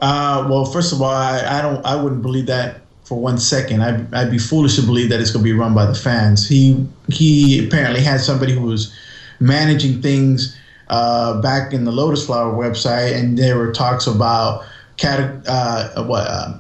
Uh, 0.00 0.46
well, 0.48 0.64
first 0.64 0.92
of 0.92 1.02
all, 1.02 1.11
I, 1.11 1.59
I 1.59 1.61
don't, 1.61 1.85
I 1.85 1.96
wouldn't 2.00 2.22
believe 2.22 2.46
that 2.46 2.83
for 3.02 3.18
one 3.18 3.37
second. 3.37 3.83
I'd, 3.83 4.14
I'd 4.14 4.31
be 4.31 4.38
foolish 4.38 4.76
to 4.76 4.83
believe 4.83 5.09
that 5.11 5.20
it's 5.20 5.33
going 5.33 5.44
to 5.44 5.52
be 5.52 5.59
run 5.59 5.74
by 5.74 5.87
the 5.87 5.94
fans. 5.94 6.48
He, 6.48 6.87
he 7.09 7.66
apparently 7.66 8.00
had 8.00 8.20
somebody 8.20 8.52
who 8.52 8.62
was 8.62 8.94
managing 9.40 10.00
things 10.00 10.57
uh, 10.87 11.40
back 11.42 11.72
in 11.72 11.85
the 11.85 11.90
Lotus 11.90 12.24
Flower 12.26 12.52
website, 12.54 13.16
and 13.18 13.37
there 13.37 13.59
were 13.59 13.72
talks 13.72 14.07
about 14.07 14.64
cate- 14.98 15.42
uh, 15.48 16.04
what 16.04 16.28
uh, 16.28 16.54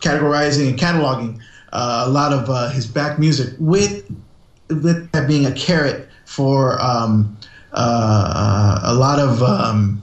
categorizing 0.00 0.70
and 0.70 0.78
cataloging 0.78 1.40
uh, 1.72 2.04
a 2.06 2.10
lot 2.10 2.32
of 2.32 2.48
uh, 2.50 2.70
his 2.70 2.86
back 2.86 3.18
music 3.18 3.54
with 3.58 4.10
with 4.68 5.10
that 5.12 5.26
being 5.26 5.46
a 5.46 5.52
carrot 5.52 6.08
for 6.24 6.80
um, 6.80 7.36
uh, 7.72 8.80
a 8.84 8.94
lot 8.94 9.18
of 9.18 9.42
um, 9.42 10.02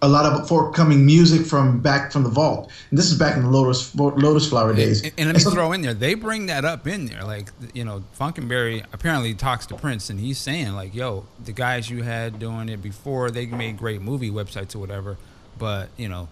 a 0.00 0.08
lot 0.08 0.24
of 0.24 0.46
forthcoming 0.46 1.04
music 1.04 1.44
from 1.44 1.80
back 1.80 2.12
from 2.12 2.22
the 2.22 2.28
vault. 2.28 2.70
And 2.90 2.98
this 2.98 3.10
is 3.10 3.18
back 3.18 3.36
in 3.36 3.42
the 3.42 3.50
Lotus 3.50 3.94
Lotus 3.94 4.48
Flower 4.48 4.72
days. 4.72 5.02
And, 5.02 5.12
and 5.18 5.26
let 5.28 5.44
me 5.44 5.50
throw 5.50 5.72
in 5.72 5.82
there, 5.82 5.94
they 5.94 6.14
bring 6.14 6.46
that 6.46 6.64
up 6.64 6.86
in 6.86 7.06
there. 7.06 7.24
Like, 7.24 7.50
you 7.74 7.84
know, 7.84 8.04
Funkenberry 8.18 8.84
apparently 8.92 9.34
talks 9.34 9.66
to 9.66 9.74
Prince, 9.74 10.08
and 10.08 10.20
he's 10.20 10.38
saying, 10.38 10.74
like, 10.74 10.94
yo, 10.94 11.26
the 11.44 11.52
guys 11.52 11.90
you 11.90 12.04
had 12.04 12.38
doing 12.38 12.68
it 12.68 12.80
before, 12.80 13.30
they 13.30 13.46
made 13.46 13.76
great 13.76 14.00
movie 14.00 14.30
websites 14.30 14.74
or 14.76 14.78
whatever, 14.78 15.16
but, 15.58 15.88
you 15.96 16.08
know, 16.08 16.28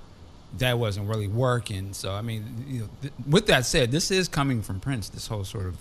that 0.58 0.78
wasn't 0.78 1.08
really 1.08 1.28
working. 1.28 1.92
So, 1.92 2.12
I 2.12 2.22
mean, 2.22 2.64
you 2.66 2.80
know, 2.80 2.88
th- 3.02 3.14
with 3.28 3.46
that 3.46 3.66
said, 3.66 3.90
this 3.90 4.10
is 4.10 4.28
coming 4.28 4.62
from 4.62 4.80
Prince, 4.80 5.08
this 5.08 5.26
whole 5.26 5.44
sort 5.44 5.66
of 5.66 5.76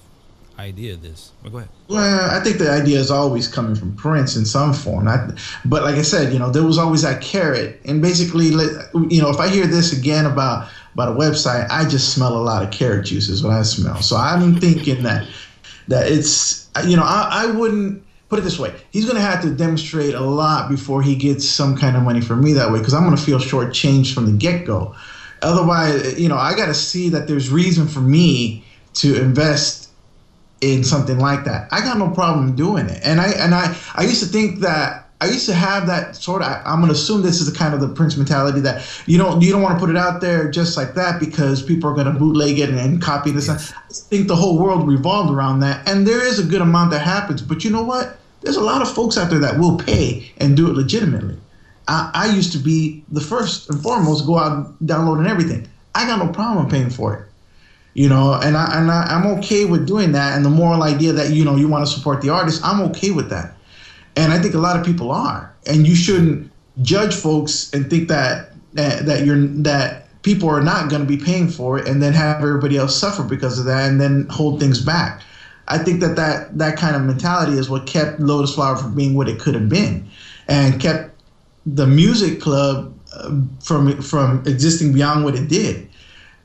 idea 0.60 0.93
of 0.93 1.01
this. 1.01 1.32
But 1.43 1.51
go 1.51 1.58
ahead. 1.60 1.69
Well, 1.88 2.30
I 2.30 2.43
think 2.43 2.58
the 2.58 2.69
idea 2.69 2.99
is 2.99 3.12
always 3.12 3.47
coming 3.47 3.75
from 3.75 3.95
Prince 3.95 4.36
in 4.36 4.45
some 4.45 4.73
form. 4.73 5.08
I, 5.08 5.30
but 5.65 5.84
like 5.84 5.95
I 5.95 6.01
said, 6.01 6.34
you 6.34 6.39
know, 6.39 6.49
there 6.49 6.63
was 6.63 6.78
always 6.78 7.01
that 7.01 7.21
carrot, 7.21 7.82
and 7.86 8.01
basically, 8.01 8.47
you 8.47 9.21
know, 9.21 9.30
if 9.30 9.39
I 9.39 9.49
hear 9.49 9.67
this 9.67 9.97
again 9.97 10.25
about 10.25 10.69
about 10.93 11.10
a 11.10 11.19
website, 11.19 11.67
I 11.69 11.88
just 11.88 12.13
smell 12.13 12.38
a 12.38 12.39
lot 12.39 12.63
of 12.63 12.71
carrot 12.71 13.06
juice 13.06 13.28
is 13.28 13.43
what 13.43 13.51
I 13.51 13.63
smell. 13.63 14.01
So 14.01 14.15
I'm 14.15 14.56
thinking 14.56 15.04
that 15.04 15.28
that 15.89 16.10
it's, 16.10 16.69
you 16.86 16.95
know, 16.95 17.04
I, 17.04 17.43
I 17.43 17.45
wouldn't 17.51 18.04
put 18.29 18.39
it 18.39 18.43
this 18.43 18.57
way. 18.59 18.73
He's 18.91 19.05
going 19.05 19.17
to 19.17 19.21
have 19.21 19.41
to 19.43 19.51
demonstrate 19.51 20.13
a 20.13 20.21
lot 20.21 20.69
before 20.69 21.01
he 21.01 21.15
gets 21.15 21.47
some 21.47 21.77
kind 21.77 21.95
of 21.95 22.03
money 22.03 22.21
from 22.21 22.43
me 22.43 22.53
that 22.53 22.71
way, 22.71 22.79
because 22.79 22.93
I'm 22.93 23.03
going 23.03 23.15
to 23.15 23.21
feel 23.21 23.39
shortchanged 23.39 24.13
from 24.13 24.25
the 24.25 24.31
get 24.31 24.65
go. 24.65 24.95
Otherwise, 25.41 26.19
you 26.19 26.27
know, 26.29 26.38
I 26.38 26.55
got 26.55 26.67
to 26.67 26.73
see 26.73 27.09
that 27.09 27.27
there's 27.27 27.49
reason 27.49 27.88
for 27.88 27.99
me 27.99 28.63
to 28.95 29.21
invest 29.21 29.89
in 30.61 30.83
something 30.83 31.19
like 31.19 31.43
that. 31.45 31.67
I 31.71 31.81
got 31.81 31.97
no 31.97 32.09
problem 32.09 32.55
doing 32.55 32.88
it. 32.88 33.01
And 33.03 33.19
I 33.19 33.29
and 33.31 33.53
I 33.53 33.75
I 33.93 34.03
used 34.03 34.23
to 34.23 34.29
think 34.29 34.61
that 34.61 35.04
I 35.25 35.31
used 35.31 35.47
to 35.47 35.53
have 35.53 35.88
that 35.88 36.15
sort 36.15 36.41
of. 36.43 36.47
I'm 36.65 36.79
going 36.79 36.88
to 36.88 36.93
assume 36.93 37.23
this 37.23 37.41
is 37.41 37.51
the 37.51 37.57
kind 37.57 37.73
of 37.73 37.81
the 37.81 37.89
Prince 37.89 38.15
mentality 38.15 38.59
that 38.61 38.85
you 39.07 39.17
don't 39.17 39.41
you 39.41 39.51
don't 39.51 39.61
want 39.63 39.75
to 39.75 39.79
put 39.79 39.89
it 39.89 39.97
out 39.97 40.21
there 40.21 40.49
just 40.49 40.77
like 40.77 40.93
that 40.93 41.19
because 41.19 41.63
people 41.63 41.89
are 41.89 41.93
going 41.93 42.11
to 42.11 42.13
bootleg 42.13 42.59
it 42.59 42.69
and, 42.69 42.79
and 42.79 43.01
copy 43.01 43.31
this. 43.31 43.49
I 43.49 43.57
think 43.89 44.27
the 44.27 44.35
whole 44.35 44.59
world 44.59 44.88
revolved 44.88 45.31
around 45.31 45.61
that, 45.61 45.88
and 45.88 46.05
there 46.05 46.23
is 46.23 46.38
a 46.38 46.43
good 46.43 46.61
amount 46.61 46.91
that 46.91 46.99
happens. 47.01 47.41
But 47.41 47.63
you 47.63 47.71
know 47.71 47.83
what? 47.83 48.17
There's 48.41 48.57
a 48.57 48.63
lot 48.63 48.81
of 48.83 48.93
folks 48.93 49.17
out 49.17 49.31
there 49.31 49.39
that 49.39 49.59
will 49.59 49.77
pay 49.77 50.31
and 50.38 50.55
do 50.55 50.69
it 50.69 50.75
legitimately. 50.75 51.38
I, 51.88 52.11
I 52.13 52.35
used 52.35 52.51
to 52.51 52.59
be 52.59 53.03
the 53.11 53.21
first 53.21 53.69
and 53.69 53.81
foremost 53.81 54.27
go 54.27 54.38
out 54.38 54.85
downloading 54.85 55.25
everything. 55.25 55.67
I 55.95 56.05
got 56.05 56.23
no 56.23 56.31
problem 56.31 56.69
paying 56.69 56.91
for 56.91 57.15
it 57.15 57.27
you 57.95 58.09
know 58.09 58.33
and 58.43 58.55
i 58.55 58.77
and 58.77 58.91
I, 58.91 59.03
i'm 59.03 59.25
okay 59.38 59.65
with 59.65 59.88
doing 59.88 60.11
that 60.11 60.35
and 60.35 60.45
the 60.45 60.49
moral 60.49 60.83
idea 60.83 61.13
that 61.13 61.31
you 61.31 61.43
know 61.43 61.55
you 61.55 61.67
want 61.67 61.88
to 61.88 61.91
support 61.91 62.21
the 62.21 62.29
artist 62.29 62.61
i'm 62.63 62.81
okay 62.89 63.11
with 63.11 63.29
that 63.29 63.55
and 64.15 64.32
i 64.32 64.39
think 64.39 64.54
a 64.54 64.60
lot 64.60 64.80
of 64.80 64.86
people 64.86 65.12
are. 65.12 65.54
And 65.67 65.88
you 65.88 65.95
shouldn't 65.95 66.51
judge 66.82 67.15
folks 67.15 67.73
and 67.73 67.89
think 67.89 68.08
that 68.10 68.51
that, 68.73 69.06
that 69.06 69.25
you're 69.25 69.47
that 69.63 70.21
people 70.21 70.49
are 70.49 70.62
not 70.62 70.89
going 70.89 71.01
to 71.01 71.08
be 71.08 71.17
paying 71.17 71.47
for 71.47 71.78
it 71.80 71.88
and 71.88 72.01
then 72.01 72.13
have 72.13 72.41
everybody 72.41 72.78
else 72.78 72.97
suffer 72.97 73.23
because 73.23 73.58
of 73.58 73.65
that 73.65 73.89
and 73.89 74.01
then 74.01 74.28
hold 74.30 74.60
things 74.60 74.82
back. 74.82 75.21
I 75.67 75.78
think 75.78 76.01
that 76.01 76.15
that 76.15 76.58
that 76.58 76.78
kind 76.78 76.95
of 76.95 77.04
mentality 77.04 77.54
is 77.58 77.69
what 77.69 77.88
kept 77.88 78.19
lotus 78.19 78.54
flower 78.54 78.75
from 78.75 78.95
being 78.95 79.15
what 79.15 79.28
it 79.30 79.39
could 79.39 79.56
have 79.56 79.69
been 79.69 80.08
and 80.47 80.80
kept 80.80 81.12
the 81.65 81.88
music 81.88 82.39
club 82.39 82.93
uh, 83.15 83.39
from 83.63 84.01
from 84.01 84.43
existing 84.45 84.93
beyond 84.93 85.23
what 85.23 85.36
it 85.36 85.47
did. 85.47 85.88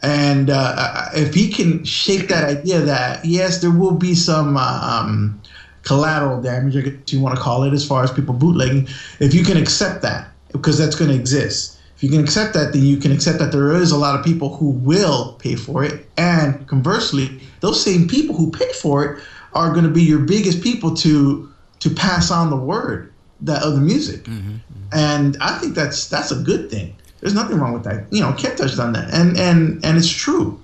And 0.02 0.48
uh, 0.48 1.10
if 1.14 1.34
he 1.34 1.50
can 1.50 1.84
shake 1.84 2.28
that 2.28 2.44
idea 2.44 2.80
that 2.80 3.22
yes, 3.24 3.60
there 3.60 3.70
will 3.70 3.96
be 3.96 4.14
some 4.14 4.56
um, 4.56 5.42
collateral 5.82 6.40
damage, 6.40 6.76
if 6.76 7.12
you 7.12 7.20
want 7.20 7.36
to 7.36 7.40
call 7.40 7.62
it, 7.64 7.72
as 7.72 7.86
far 7.86 8.04
as 8.04 8.12
people 8.12 8.34
bootlegging, 8.34 8.88
if 9.18 9.34
you 9.34 9.44
can 9.44 9.56
accept 9.56 10.02
that, 10.02 10.28
because 10.52 10.78
that's 10.78 10.94
going 10.94 11.10
to 11.10 11.16
exist. 11.16 11.78
If 11.96 12.04
you 12.04 12.10
can 12.10 12.20
accept 12.20 12.54
that, 12.54 12.72
then 12.72 12.82
you 12.82 12.96
can 12.96 13.12
accept 13.12 13.38
that 13.40 13.52
there 13.52 13.74
is 13.74 13.92
a 13.92 13.96
lot 13.96 14.18
of 14.18 14.24
people 14.24 14.56
who 14.56 14.70
will 14.70 15.34
pay 15.34 15.54
for 15.54 15.84
it, 15.84 16.08
and 16.16 16.66
conversely, 16.66 17.40
those 17.60 17.82
same 17.82 18.08
people 18.08 18.34
who 18.34 18.50
pay 18.50 18.72
for 18.72 19.04
it 19.04 19.22
are 19.52 19.70
going 19.72 19.84
to 19.84 19.90
be 19.90 20.02
your 20.02 20.20
biggest 20.20 20.62
people 20.62 20.94
to 20.96 21.52
to 21.80 21.90
pass 21.90 22.30
on 22.30 22.50
the 22.50 22.56
word 22.56 23.12
that 23.40 23.62
of 23.62 23.74
the 23.74 23.80
music, 23.80 24.24
mm-hmm, 24.24 24.50
mm-hmm. 24.50 24.88
and 24.92 25.36
I 25.40 25.58
think 25.58 25.74
that's 25.74 26.08
that's 26.08 26.30
a 26.30 26.36
good 26.36 26.70
thing. 26.70 26.94
There's 27.20 27.34
nothing 27.34 27.58
wrong 27.58 27.74
with 27.74 27.84
that. 27.84 28.10
You 28.10 28.20
know, 28.20 28.32
Kenta's 28.32 28.78
on 28.78 28.92
that, 28.94 29.12
and 29.12 29.36
and 29.36 29.84
and 29.84 29.98
it's 29.98 30.10
true. 30.10 30.58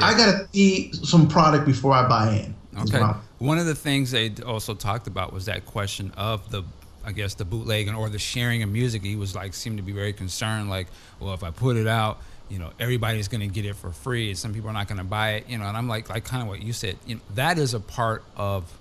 I 0.00 0.16
gotta 0.16 0.48
see 0.52 0.92
some 0.92 1.28
product 1.28 1.66
before 1.66 1.92
I 1.92 2.08
buy 2.08 2.30
in. 2.36 2.54
Okay. 2.80 2.98
One 3.42 3.58
of 3.58 3.66
the 3.66 3.74
things 3.74 4.12
they 4.12 4.32
also 4.46 4.72
talked 4.72 5.08
about 5.08 5.32
was 5.32 5.46
that 5.46 5.66
question 5.66 6.12
of 6.16 6.48
the, 6.52 6.62
I 7.04 7.10
guess, 7.10 7.34
the 7.34 7.44
bootlegging 7.44 7.92
or 7.92 8.08
the 8.08 8.20
sharing 8.20 8.62
of 8.62 8.68
music. 8.68 9.02
He 9.02 9.16
was 9.16 9.34
like, 9.34 9.52
seemed 9.52 9.78
to 9.78 9.82
be 9.82 9.90
very 9.90 10.12
concerned, 10.12 10.70
like, 10.70 10.86
well, 11.18 11.34
if 11.34 11.42
I 11.42 11.50
put 11.50 11.76
it 11.76 11.88
out, 11.88 12.18
you 12.48 12.60
know, 12.60 12.70
everybody's 12.78 13.26
going 13.26 13.40
to 13.40 13.48
get 13.48 13.66
it 13.66 13.74
for 13.74 13.90
free, 13.90 14.34
some 14.34 14.54
people 14.54 14.70
are 14.70 14.72
not 14.72 14.86
going 14.86 14.98
to 14.98 15.04
buy 15.04 15.32
it, 15.32 15.48
you 15.48 15.58
know. 15.58 15.64
And 15.64 15.76
I'm 15.76 15.88
like, 15.88 16.08
like 16.08 16.24
kind 16.24 16.40
of 16.40 16.46
what 16.46 16.62
you 16.62 16.72
said, 16.72 16.96
you 17.04 17.16
know, 17.16 17.20
that 17.34 17.58
is 17.58 17.74
a 17.74 17.80
part 17.80 18.22
of 18.36 18.72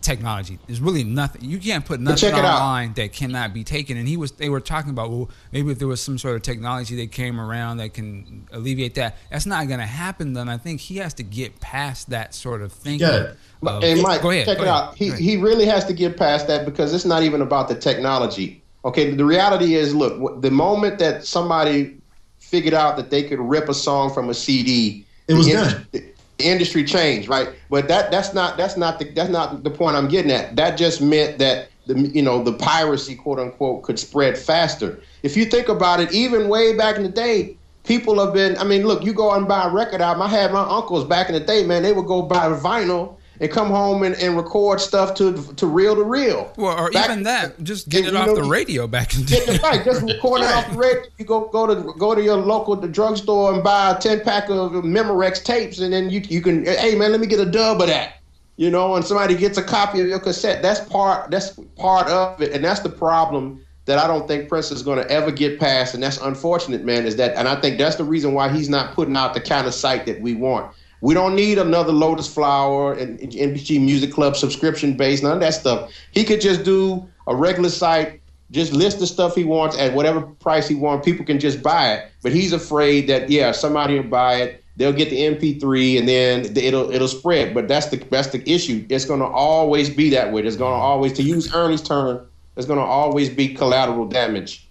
technology. 0.00 0.58
There's 0.66 0.80
really 0.80 1.04
nothing. 1.04 1.44
You 1.44 1.58
can't 1.58 1.84
put 1.84 2.00
nothing 2.00 2.16
check 2.18 2.32
it 2.38 2.44
out. 2.44 2.60
online 2.60 2.94
that 2.94 3.12
cannot 3.12 3.54
be 3.54 3.64
taken. 3.64 3.96
And 3.96 4.08
he 4.08 4.16
was. 4.16 4.32
They 4.32 4.48
were 4.48 4.60
talking 4.60 4.90
about 4.90 5.10
well, 5.10 5.30
maybe 5.52 5.70
if 5.72 5.78
there 5.78 5.88
was 5.88 6.00
some 6.00 6.18
sort 6.18 6.36
of 6.36 6.42
technology 6.42 6.96
that 6.96 7.12
came 7.12 7.40
around 7.40 7.78
that 7.78 7.94
can 7.94 8.46
alleviate 8.52 8.94
that. 8.96 9.16
That's 9.30 9.46
not 9.46 9.66
going 9.68 9.80
to 9.80 9.86
happen. 9.86 10.32
Then 10.32 10.48
I 10.48 10.58
think 10.58 10.80
he 10.80 10.96
has 10.98 11.14
to 11.14 11.22
get 11.22 11.60
past 11.60 12.10
that 12.10 12.34
sort 12.34 12.62
of 12.62 12.72
thinking. 12.72 13.06
Yeah. 13.08 13.32
of- 13.64 13.80
Hey, 13.82 13.94
Mike, 14.02 14.22
go 14.22 14.30
ahead. 14.30 14.44
check 14.46 14.56
go 14.58 14.64
it 14.64 14.68
ahead, 14.68 14.82
out. 14.88 14.96
He 14.96 15.10
he 15.12 15.36
really 15.36 15.66
has 15.66 15.84
to 15.84 15.92
get 15.92 16.16
past 16.16 16.48
that 16.48 16.64
because 16.64 16.92
it's 16.92 17.04
not 17.04 17.22
even 17.22 17.42
about 17.42 17.68
the 17.68 17.76
technology. 17.76 18.60
Okay, 18.84 19.14
the 19.14 19.24
reality 19.24 19.76
is, 19.76 19.94
look, 19.94 20.42
the 20.42 20.50
moment 20.50 20.98
that 20.98 21.24
somebody 21.24 21.96
figured 22.40 22.74
out 22.74 22.96
that 22.96 23.10
they 23.10 23.22
could 23.22 23.38
rip 23.38 23.68
a 23.68 23.74
song 23.74 24.12
from 24.12 24.28
a 24.30 24.34
CD, 24.34 25.06
It 25.28 25.34
was 25.34 25.46
done. 25.46 25.86
industry, 25.92 26.11
industry 26.42 26.84
changed, 26.84 27.28
right? 27.28 27.50
But 27.70 27.88
that 27.88 28.10
that's 28.10 28.34
not 28.34 28.56
that's 28.56 28.76
not 28.76 28.98
the 28.98 29.10
that's 29.10 29.30
not 29.30 29.62
the 29.64 29.70
point 29.70 29.96
I'm 29.96 30.08
getting 30.08 30.30
at. 30.30 30.56
That 30.56 30.76
just 30.76 31.00
meant 31.00 31.38
that 31.38 31.68
the 31.86 31.98
you 31.98 32.22
know 32.22 32.42
the 32.42 32.52
piracy 32.52 33.14
quote 33.14 33.38
unquote 33.38 33.82
could 33.82 33.98
spread 33.98 34.36
faster. 34.36 35.00
If 35.22 35.36
you 35.36 35.44
think 35.44 35.68
about 35.68 36.00
it, 36.00 36.12
even 36.12 36.48
way 36.48 36.76
back 36.76 36.96
in 36.96 37.02
the 37.02 37.08
day, 37.08 37.56
people 37.84 38.24
have 38.24 38.34
been. 38.34 38.56
I 38.58 38.64
mean, 38.64 38.86
look, 38.86 39.04
you 39.04 39.12
go 39.12 39.32
and 39.32 39.46
buy 39.48 39.64
a 39.64 39.70
record 39.70 40.00
album. 40.00 40.22
I 40.22 40.28
had 40.28 40.52
my 40.52 40.62
uncles 40.62 41.04
back 41.04 41.28
in 41.28 41.34
the 41.34 41.40
day, 41.40 41.64
man. 41.64 41.82
They 41.82 41.92
would 41.92 42.06
go 42.06 42.22
buy 42.22 42.48
vinyl 42.50 43.16
and 43.42 43.50
come 43.50 43.68
home 43.68 44.04
and, 44.04 44.14
and 44.14 44.36
record 44.36 44.80
stuff 44.80 45.14
to 45.16 45.42
to 45.54 45.66
reel 45.66 45.96
to 45.96 46.04
reel. 46.04 46.52
Well, 46.56 46.78
or 46.78 46.90
Back- 46.92 47.10
even 47.10 47.24
that, 47.24 47.62
just 47.64 47.88
get 47.88 48.06
it 48.06 48.14
off 48.14 48.28
know, 48.28 48.36
the 48.36 48.44
radio 48.44 48.86
back 48.86 49.14
in 49.14 49.22
the 49.22 49.26
day. 49.26 49.58
right, 49.62 49.84
just 49.84 50.02
record 50.02 50.42
it 50.42 50.46
off 50.46 50.70
the 50.70 50.78
radio. 50.78 51.02
You 51.18 51.24
go 51.26 51.48
go 51.48 51.66
to 51.66 51.92
go 51.98 52.14
to 52.14 52.22
your 52.22 52.36
local 52.36 52.76
the 52.76 52.88
drugstore 52.88 53.52
and 53.52 53.62
buy 53.62 53.90
a 53.90 53.98
ten 54.00 54.20
pack 54.20 54.48
of 54.48 54.72
Memorex 54.72 55.42
tapes, 55.44 55.80
and 55.80 55.92
then 55.92 56.08
you 56.08 56.20
you 56.20 56.40
can 56.40 56.64
hey 56.64 56.94
man, 56.94 57.10
let 57.10 57.20
me 57.20 57.26
get 57.26 57.40
a 57.40 57.50
dub 57.50 57.80
of 57.80 57.88
that. 57.88 58.14
You 58.56 58.70
know, 58.70 58.94
and 58.94 59.04
somebody 59.04 59.34
gets 59.34 59.58
a 59.58 59.62
copy 59.62 60.00
of 60.00 60.06
your 60.06 60.20
cassette. 60.20 60.62
That's 60.62 60.80
part 60.80 61.30
that's 61.30 61.58
part 61.76 62.08
of 62.08 62.40
it, 62.40 62.52
and 62.52 62.64
that's 62.64 62.80
the 62.80 62.88
problem 62.88 63.64
that 63.86 63.98
I 63.98 64.06
don't 64.06 64.28
think 64.28 64.48
Prince 64.48 64.70
is 64.70 64.82
going 64.82 64.98
to 64.98 65.10
ever 65.10 65.32
get 65.32 65.58
past, 65.58 65.94
and 65.94 66.02
that's 66.02 66.18
unfortunate, 66.18 66.84
man. 66.84 67.04
Is 67.04 67.16
that, 67.16 67.36
and 67.36 67.48
I 67.48 67.60
think 67.60 67.78
that's 67.78 67.96
the 67.96 68.04
reason 68.04 68.34
why 68.34 68.48
he's 68.48 68.68
not 68.68 68.94
putting 68.94 69.16
out 69.16 69.34
the 69.34 69.40
kind 69.40 69.66
of 69.66 69.74
site 69.74 70.06
that 70.06 70.20
we 70.20 70.34
want. 70.34 70.72
We 71.02 71.14
don't 71.14 71.34
need 71.34 71.58
another 71.58 71.92
Lotus 71.92 72.32
Flower 72.32 72.94
and 72.94 73.18
NPG 73.18 73.80
Music 73.80 74.12
Club 74.12 74.36
subscription 74.36 74.96
base, 74.96 75.22
none 75.22 75.32
of 75.34 75.40
that 75.40 75.52
stuff. 75.52 75.92
He 76.12 76.24
could 76.24 76.40
just 76.40 76.64
do 76.64 77.06
a 77.26 77.36
regular 77.36 77.68
site, 77.68 78.20
just 78.52 78.72
list 78.72 79.00
the 79.00 79.06
stuff 79.06 79.34
he 79.34 79.44
wants 79.44 79.76
at 79.76 79.92
whatever 79.94 80.20
price 80.20 80.68
he 80.68 80.76
wants. 80.76 81.04
People 81.04 81.26
can 81.26 81.40
just 81.40 81.62
buy 81.62 81.94
it. 81.94 82.10
But 82.22 82.32
he's 82.32 82.52
afraid 82.52 83.08
that 83.08 83.28
yeah, 83.28 83.52
somebody 83.52 83.96
will 83.96 84.08
buy 84.08 84.36
it. 84.36 84.64
They'll 84.76 84.92
get 84.92 85.10
the 85.10 85.18
MP3 85.18 85.98
and 85.98 86.08
then 86.08 86.56
it'll 86.56 86.90
it'll 86.90 87.08
spread. 87.08 87.52
But 87.52 87.68
that's 87.68 87.86
the 87.86 87.96
that's 87.96 88.28
the 88.28 88.48
issue. 88.50 88.86
It's 88.88 89.04
going 89.04 89.20
to 89.20 89.26
always 89.26 89.90
be 89.90 90.08
that 90.10 90.32
way. 90.32 90.42
It's 90.42 90.56
going 90.56 90.72
to 90.72 90.82
always, 90.82 91.12
to 91.14 91.22
use 91.22 91.52
Ernie's 91.52 91.82
term, 91.82 92.26
there's 92.54 92.66
going 92.66 92.78
to 92.78 92.84
always 92.84 93.28
be 93.28 93.54
collateral 93.54 94.06
damage. 94.06 94.66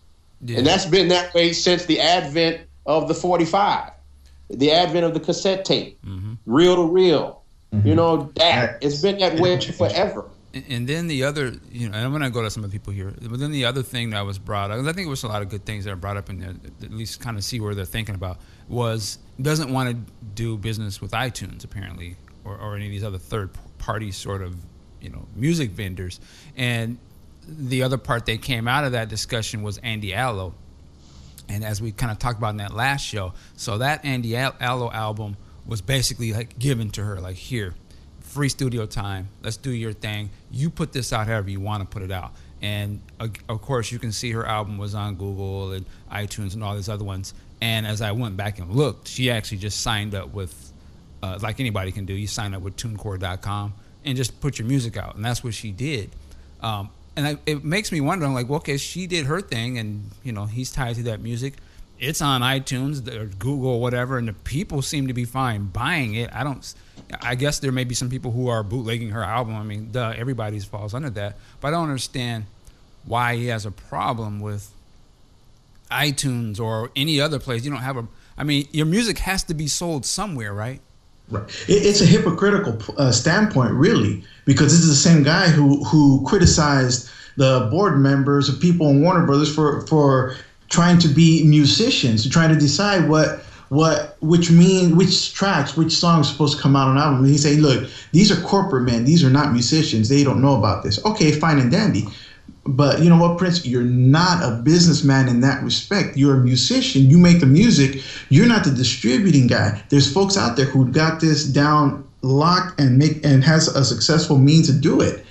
And 0.57 0.65
that's 0.65 0.85
been 0.85 1.09
that 1.09 1.33
way 1.33 1.53
since 1.53 1.85
the 1.85 1.99
advent 1.99 2.61
of 2.85 3.07
the 3.07 3.13
45, 3.13 3.91
the 4.53 4.71
advent 4.71 5.05
of 5.05 5.13
the 5.13 5.19
cassette 5.19 5.65
tape, 5.65 6.03
mm-hmm. 6.05 6.33
reel 6.45 6.75
to 6.75 6.91
reel. 6.91 7.43
You 7.71 7.79
mm-hmm. 7.79 7.95
know, 7.95 8.31
that 8.35 8.79
it's 8.81 9.01
been 9.01 9.17
that 9.19 9.39
way 9.39 9.59
forever. 9.59 10.25
And- 10.53 10.65
And 10.67 10.85
then 10.85 11.07
the 11.07 11.23
other, 11.23 11.53
you 11.71 11.87
know, 11.87 11.95
and 11.95 12.05
I'm 12.05 12.11
going 12.11 12.23
to 12.23 12.29
go 12.29 12.41
to 12.41 12.49
some 12.49 12.65
of 12.65 12.69
the 12.69 12.77
people 12.77 12.91
here. 12.91 13.13
But 13.21 13.39
then 13.39 13.51
the 13.51 13.63
other 13.63 13.81
thing 13.81 14.09
that 14.09 14.25
was 14.25 14.37
brought 14.37 14.69
up, 14.69 14.77
'cause 14.79 14.87
I 14.87 14.91
think 14.91 15.07
it 15.07 15.09
was 15.09 15.23
a 15.23 15.29
lot 15.29 15.41
of 15.41 15.47
good 15.47 15.63
things 15.63 15.85
that 15.85 15.91
are 15.91 15.95
brought 15.95 16.17
up 16.17 16.29
in 16.29 16.39
there, 16.39 16.53
at 16.83 16.91
least 16.91 17.21
kind 17.21 17.37
of 17.37 17.43
see 17.45 17.61
where 17.61 17.73
they're 17.73 17.85
thinking 17.85 18.15
about, 18.15 18.37
was 18.67 19.17
doesn't 19.41 19.71
want 19.71 19.89
to 19.91 20.11
do 20.35 20.57
business 20.57 20.99
with 20.99 21.11
iTunes 21.11 21.63
apparently, 21.63 22.17
or, 22.43 22.57
or 22.57 22.75
any 22.75 22.87
of 22.87 22.91
these 22.91 23.05
other 23.05 23.17
third 23.17 23.51
party 23.77 24.11
sort 24.11 24.41
of, 24.41 24.57
you 24.99 25.09
know, 25.09 25.25
music 25.37 25.71
vendors. 25.71 26.19
And 26.57 26.97
the 27.47 27.83
other 27.83 27.97
part 27.97 28.25
that 28.25 28.41
came 28.41 28.67
out 28.67 28.83
of 28.83 28.91
that 28.91 29.07
discussion 29.07 29.63
was 29.63 29.77
Andy 29.77 30.13
Allo. 30.13 30.53
And 31.51 31.63
as 31.63 31.81
we 31.81 31.91
kind 31.91 32.11
of 32.11 32.19
talked 32.19 32.37
about 32.37 32.51
in 32.51 32.57
that 32.57 32.73
last 32.73 33.05
show, 33.05 33.33
so 33.55 33.77
that 33.79 34.05
Andy 34.05 34.35
Al- 34.35 34.55
Allo 34.59 34.91
album 34.91 35.37
was 35.65 35.81
basically 35.81 36.33
like 36.33 36.57
given 36.57 36.89
to 36.91 37.03
her, 37.03 37.19
like 37.19 37.35
here, 37.35 37.75
free 38.21 38.49
studio 38.49 38.85
time. 38.85 39.27
Let's 39.43 39.57
do 39.57 39.71
your 39.71 39.93
thing. 39.93 40.29
You 40.49 40.69
put 40.69 40.93
this 40.93 41.11
out 41.11 41.27
however 41.27 41.49
you 41.49 41.59
want 41.59 41.81
to 41.81 41.87
put 41.87 42.01
it 42.01 42.11
out. 42.11 42.31
And 42.61 43.01
of 43.19 43.61
course, 43.61 43.91
you 43.91 43.99
can 43.99 44.11
see 44.11 44.31
her 44.31 44.45
album 44.45 44.77
was 44.77 44.95
on 44.95 45.15
Google 45.15 45.71
and 45.71 45.85
iTunes 46.11 46.53
and 46.53 46.63
all 46.63 46.75
these 46.75 46.89
other 46.89 47.03
ones. 47.03 47.33
And 47.59 47.85
as 47.85 48.01
I 48.01 48.11
went 48.11 48.37
back 48.37 48.59
and 48.59 48.71
looked, 48.71 49.07
she 49.07 49.29
actually 49.29 49.57
just 49.57 49.81
signed 49.81 50.15
up 50.15 50.33
with, 50.33 50.71
uh, 51.21 51.39
like 51.41 51.59
anybody 51.59 51.91
can 51.91 52.05
do, 52.05 52.13
you 52.13 52.27
sign 52.27 52.53
up 52.53 52.61
with 52.61 52.75
TuneCore.com 52.77 53.73
and 54.05 54.17
just 54.17 54.39
put 54.41 54.57
your 54.59 54.67
music 54.67 54.97
out. 54.97 55.15
And 55.15 55.25
that's 55.25 55.43
what 55.43 55.53
she 55.53 55.71
did. 55.71 56.11
Um, 56.61 56.89
and 57.15 57.28
I, 57.28 57.38
it 57.45 57.63
makes 57.63 57.91
me 57.91 58.02
wonder, 58.02 58.26
I'm 58.26 58.34
like, 58.34 58.47
well, 58.47 58.58
okay, 58.58 58.78
she 58.78 59.08
did 59.08 59.26
her 59.26 59.41
thing, 59.41 59.78
and 59.78 60.10
you 60.24 60.32
know, 60.32 60.45
he's 60.45 60.71
tied 60.71 60.95
to 60.95 61.04
that 61.04 61.21
music. 61.21 61.56
It's 62.00 62.21
on 62.21 62.41
iTunes 62.41 63.08
or 63.13 63.26
Google 63.26 63.71
or 63.71 63.82
whatever, 63.82 64.17
and 64.17 64.28
the 64.28 64.34
people 64.34 64.82
seem 64.82 65.08
to 65.08 65.13
be 65.13 65.26
fine 65.26 65.65
buying 65.65 66.15
it. 66.15 66.30
I 66.34 66.43
don't. 66.43 66.74
I 67.21 67.36
guess 67.36 67.60
there 67.60 67.71
may 67.71 67.84
be 67.84 67.93
some 67.93 68.10
people 68.10 68.32
who 68.32 68.47
are 68.47 68.63
bootlegging 68.63 69.10
her 69.10 69.24
album. 69.24 69.56
I 69.56 69.63
mean, 69.63 69.91
duh, 69.91 70.13
everybody's 70.15 70.65
falls 70.65 70.93
under 70.93 71.10
that. 71.12 71.38
But 71.60 71.69
I 71.69 71.71
don't 71.71 71.84
understand 71.84 72.45
why 73.06 73.36
he 73.36 73.47
has 73.47 73.65
a 73.65 73.71
problem 73.71 74.39
with 74.39 74.71
iTunes 75.91 76.60
or 76.60 76.89
any 76.95 77.19
other 77.21 77.38
place. 77.38 77.63
You 77.63 77.71
don't 77.71 77.82
have 77.82 77.97
a. 77.97 78.08
I 78.38 78.43
mean, 78.45 78.67
your 78.71 78.86
music 78.88 79.19
has 79.19 79.43
to 79.43 79.54
be 79.54 79.67
sold 79.67 80.06
somewhere, 80.06 80.54
right? 80.54 80.82
Right. 81.31 81.43
It, 81.67 81.85
it's 81.85 82.01
a 82.01 82.05
hypocritical 82.05 82.77
uh, 82.97 83.11
standpoint, 83.11 83.73
really, 83.73 84.23
because 84.45 84.71
this 84.73 84.81
is 84.81 84.89
the 84.89 85.09
same 85.09 85.23
guy 85.23 85.47
who 85.47 85.83
who 85.85 86.23
criticized 86.25 87.09
the 87.37 87.67
board 87.71 87.99
members 87.99 88.49
of 88.49 88.59
people 88.59 88.89
in 88.89 89.01
Warner 89.01 89.25
Brothers 89.25 89.53
for 89.53 89.87
for 89.87 90.35
trying 90.69 90.99
to 90.99 91.07
be 91.07 91.43
musicians, 91.45 92.27
trying 92.29 92.49
to 92.49 92.59
decide 92.59 93.09
what 93.09 93.43
what 93.69 94.17
which 94.19 94.51
mean 94.51 94.97
which 94.97 95.33
tracks, 95.33 95.77
which 95.77 95.93
songs 95.93 96.29
supposed 96.29 96.57
to 96.57 96.61
come 96.61 96.75
out 96.75 96.89
on 96.89 96.97
album. 96.97 97.19
And 97.19 97.29
he 97.29 97.37
say, 97.37 97.55
look, 97.55 97.89
these 98.11 98.31
are 98.31 98.41
corporate 98.41 98.83
men, 98.83 99.05
these 99.05 99.23
are 99.23 99.29
not 99.29 99.53
musicians. 99.53 100.09
They 100.09 100.23
don't 100.25 100.41
know 100.41 100.57
about 100.57 100.83
this. 100.83 101.03
Okay, 101.05 101.31
fine 101.31 101.57
and 101.57 101.71
dandy. 101.71 102.05
But 102.65 103.00
you 103.00 103.10
know 103.10 103.17
what, 103.17 103.38
Prince? 103.38 103.65
You're 103.65 103.82
not 103.82 104.43
a 104.43 104.62
businessman 104.62 105.28
in 105.28 105.41
that 105.41 105.63
respect. 105.63 106.15
You're 106.15 106.36
a 106.36 106.43
musician. 106.43 107.10
You 107.10 107.17
make 107.17 107.39
the 107.39 107.47
music. 107.47 108.04
You're 108.30 108.47
not 108.47 108.63
the 108.63 108.71
distributing 108.71 109.47
guy. 109.47 109.82
There's 109.89 110.12
folks 110.12 110.38
out 110.38 110.56
there 110.56 110.65
who 110.65 110.91
got 110.91 111.19
this 111.19 111.43
down 111.45 112.08
locked 112.21 112.80
and 112.80 113.00
make 113.00 113.26
and 113.26 113.43
has 113.43 113.67
a 113.67 113.84
successful 113.84 114.38
means 114.38 114.67
to 114.67 114.74
do 114.74 115.02
it. 115.02 115.26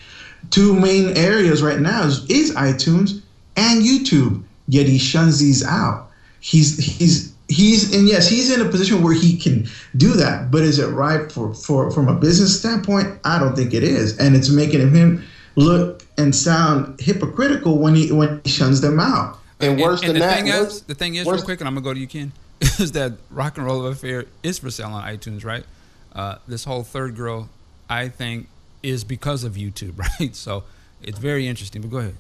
Two 0.51 0.75
main 0.75 1.17
areas 1.17 1.63
right 1.63 1.79
now 1.79 2.03
is, 2.03 2.29
is 2.29 2.53
iTunes 2.57 3.23
and 3.57 3.83
YouTube. 3.83 4.43
Yet 4.67 4.87
he 4.87 4.99
shuns 4.99 5.39
these 5.39 5.65
out. 5.65 6.09
He's 6.41 6.79
he's 6.79 7.33
he's 7.49 7.95
and 7.95 8.09
yes, 8.09 8.29
he's 8.29 8.53
in 8.53 8.61
a 8.61 8.69
position 8.69 9.03
where 9.03 9.15
he 9.15 9.37
can 9.37 9.69
do 9.97 10.15
that. 10.15 10.51
But 10.51 10.63
is 10.63 10.81
it 10.81 10.89
right 10.89 11.31
for 11.31 11.55
for 11.55 11.91
from 11.93 12.09
a 12.09 12.15
business 12.15 12.59
standpoint? 12.59 13.21
I 13.25 13.39
don't 13.39 13.55
think 13.55 13.73
it 13.73 13.85
is, 13.85 14.19
and 14.19 14.35
it's 14.35 14.49
making 14.49 14.81
him 14.93 15.25
look 15.57 16.00
and 16.21 16.35
sound 16.35 17.01
hypocritical 17.01 17.79
when 17.79 17.95
he 17.95 18.13
when 18.13 18.41
he 18.45 18.51
shuns 18.51 18.81
them 18.81 19.01
out. 19.01 19.39
And 19.61 19.81
worse 19.81 20.01
and 20.01 20.11
than 20.11 20.15
the 20.15 20.21
that, 20.21 20.37
thing 20.43 20.47
worse- 20.53 20.75
is, 20.77 20.83
the 20.83 20.95
thing 20.95 21.15
is, 21.17 21.27
worse- 21.27 21.39
real 21.41 21.45
quick, 21.45 21.61
and 21.61 21.69
I'm 21.69 21.75
gonna 21.75 21.85
go 21.85 21.93
to 21.95 22.01
you, 22.01 22.07
Ken, 22.07 22.33
is 22.61 22.93
that 22.93 23.13
Rock 23.31 23.57
and 23.59 23.67
Roll 23.67 23.87
Affair 23.87 24.27
is 24.43 24.59
for 24.59 24.71
sale 24.71 24.89
on 24.93 25.03
iTunes, 25.05 25.45
right? 25.45 25.65
Uh, 26.15 26.37
this 26.49 26.65
whole 26.65 26.83
third 26.83 27.15
girl, 27.17 27.49
I 27.89 28.09
think, 28.09 28.49
is 28.83 29.05
because 29.05 29.45
of 29.45 29.55
YouTube, 29.55 29.99
right? 30.21 30.35
So 30.35 30.65
it's 31.03 31.19
very 31.19 31.47
interesting. 31.47 31.83
But 31.83 31.91
go 31.91 31.99
ahead. 31.99 32.15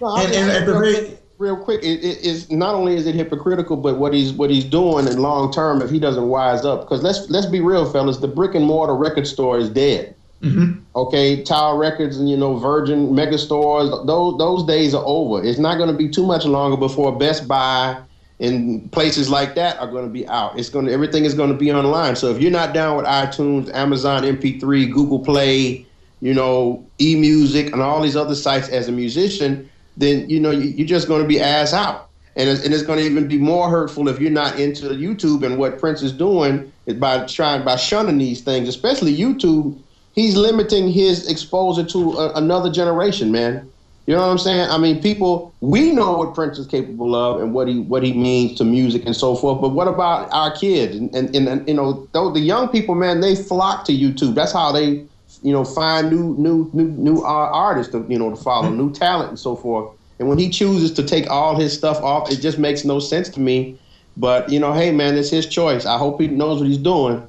No, 0.00 0.16
And- 0.16 0.32
and 0.34 0.50
at 0.50 0.66
the 0.66 0.72
real, 0.72 0.80
very- 0.80 0.94
quick, 1.06 1.22
real 1.38 1.56
quick, 1.56 1.82
it, 1.82 2.04
it 2.04 2.18
is 2.24 2.50
not 2.50 2.74
only 2.74 2.94
is 2.96 3.06
it 3.06 3.14
hypocritical, 3.14 3.76
but 3.78 3.96
what 3.98 4.12
he's 4.12 4.32
what 4.32 4.50
he's 4.50 4.64
doing 4.64 5.06
in 5.08 5.16
long 5.18 5.50
term 5.52 5.80
if 5.80 5.88
he 5.90 5.98
doesn't 5.98 6.28
wise 6.28 6.64
up. 6.66 6.82
Because 6.82 7.02
let's 7.02 7.30
let's 7.30 7.46
be 7.46 7.60
real, 7.60 7.90
fellas, 7.90 8.18
the 8.18 8.28
brick 8.28 8.54
and 8.54 8.64
mortar 8.66 8.94
record 8.94 9.26
store 9.26 9.58
is 9.58 9.70
dead. 9.70 10.14
Mm-hmm. 10.42 10.80
Okay, 10.96 11.42
Tower 11.42 11.78
Records 11.78 12.18
and 12.18 12.28
you 12.28 12.36
know 12.36 12.56
Virgin 12.56 13.14
mega 13.14 13.38
stores, 13.38 13.90
those 14.06 14.38
those 14.38 14.64
days 14.66 14.92
are 14.92 15.04
over. 15.06 15.42
It's 15.42 15.58
not 15.58 15.76
going 15.76 15.90
to 15.90 15.96
be 15.96 16.08
too 16.08 16.26
much 16.26 16.44
longer 16.44 16.76
before 16.76 17.16
Best 17.16 17.46
Buy 17.46 17.96
and 18.40 18.90
places 18.90 19.30
like 19.30 19.54
that 19.54 19.78
are 19.78 19.86
going 19.86 20.04
to 20.04 20.10
be 20.10 20.26
out. 20.26 20.58
It's 20.58 20.68
going 20.68 20.88
everything 20.88 21.24
is 21.24 21.34
going 21.34 21.50
to 21.50 21.56
be 21.56 21.72
online. 21.72 22.16
So 22.16 22.28
if 22.28 22.42
you're 22.42 22.50
not 22.50 22.74
down 22.74 22.96
with 22.96 23.06
iTunes, 23.06 23.72
Amazon 23.72 24.24
MP3, 24.24 24.92
Google 24.92 25.20
Play, 25.20 25.86
you 26.20 26.34
know, 26.34 26.84
eMusic, 26.98 27.72
and 27.72 27.80
all 27.80 28.02
these 28.02 28.16
other 28.16 28.34
sites 28.34 28.68
as 28.68 28.88
a 28.88 28.92
musician, 28.92 29.70
then 29.96 30.28
you 30.28 30.40
know 30.40 30.50
you, 30.50 30.70
you're 30.70 30.88
just 30.88 31.06
going 31.06 31.22
to 31.22 31.28
be 31.28 31.40
ass 31.40 31.72
out. 31.72 32.08
And 32.34 32.48
it's, 32.48 32.64
and 32.64 32.72
it's 32.72 32.82
going 32.82 32.98
to 32.98 33.04
even 33.04 33.28
be 33.28 33.36
more 33.36 33.68
hurtful 33.68 34.08
if 34.08 34.18
you're 34.18 34.30
not 34.30 34.58
into 34.58 34.86
YouTube 34.86 35.44
and 35.44 35.58
what 35.58 35.78
Prince 35.78 36.02
is 36.02 36.12
doing 36.12 36.72
by 36.96 37.26
trying 37.26 37.64
by 37.64 37.76
shunning 37.76 38.18
these 38.18 38.40
things, 38.40 38.68
especially 38.68 39.16
YouTube. 39.16 39.78
He's 40.14 40.36
limiting 40.36 40.90
his 40.90 41.30
exposure 41.30 41.84
to 41.84 42.12
a, 42.12 42.32
another 42.34 42.70
generation, 42.70 43.32
man. 43.32 43.68
You 44.06 44.14
know 44.14 44.20
what 44.20 44.30
I'm 44.30 44.38
saying? 44.38 44.68
I 44.68 44.78
mean, 44.78 45.00
people 45.00 45.54
we 45.60 45.92
know 45.92 46.16
what 46.16 46.34
Prince 46.34 46.58
is 46.58 46.66
capable 46.66 47.14
of 47.14 47.40
and 47.40 47.54
what 47.54 47.68
he 47.68 47.80
what 47.80 48.02
he 48.02 48.12
means 48.12 48.58
to 48.58 48.64
music 48.64 49.06
and 49.06 49.14
so 49.14 49.36
forth. 49.36 49.60
But 49.60 49.70
what 49.70 49.86
about 49.86 50.28
our 50.32 50.50
kids? 50.50 50.96
And 50.96 51.14
and, 51.14 51.34
and, 51.34 51.48
and 51.48 51.68
you 51.68 51.74
know, 51.74 52.08
the 52.12 52.40
young 52.40 52.68
people, 52.68 52.96
man, 52.96 53.20
they 53.20 53.36
flock 53.36 53.84
to 53.84 53.92
YouTube. 53.92 54.34
That's 54.34 54.52
how 54.52 54.72
they 54.72 55.06
you 55.42 55.52
know 55.52 55.64
find 55.64 56.10
new 56.10 56.34
new 56.36 56.68
new 56.72 56.88
new 56.88 57.18
uh, 57.22 57.50
artists 57.52 57.92
to 57.92 58.04
you 58.08 58.18
know 58.18 58.30
to 58.30 58.36
follow, 58.36 58.68
new 58.70 58.92
talent 58.92 59.30
and 59.30 59.38
so 59.38 59.54
forth. 59.54 59.96
And 60.18 60.28
when 60.28 60.38
he 60.38 60.50
chooses 60.50 60.92
to 60.94 61.02
take 61.04 61.30
all 61.30 61.56
his 61.56 61.72
stuff 61.72 61.98
off, 62.02 62.30
it 62.30 62.36
just 62.36 62.58
makes 62.58 62.84
no 62.84 62.98
sense 62.98 63.28
to 63.30 63.40
me. 63.40 63.78
But 64.16 64.50
you 64.50 64.58
know, 64.58 64.72
hey 64.72 64.90
man, 64.90 65.16
it's 65.16 65.30
his 65.30 65.46
choice. 65.46 65.86
I 65.86 65.96
hope 65.96 66.20
he 66.20 66.26
knows 66.26 66.58
what 66.58 66.68
he's 66.68 66.78
doing. 66.78 67.26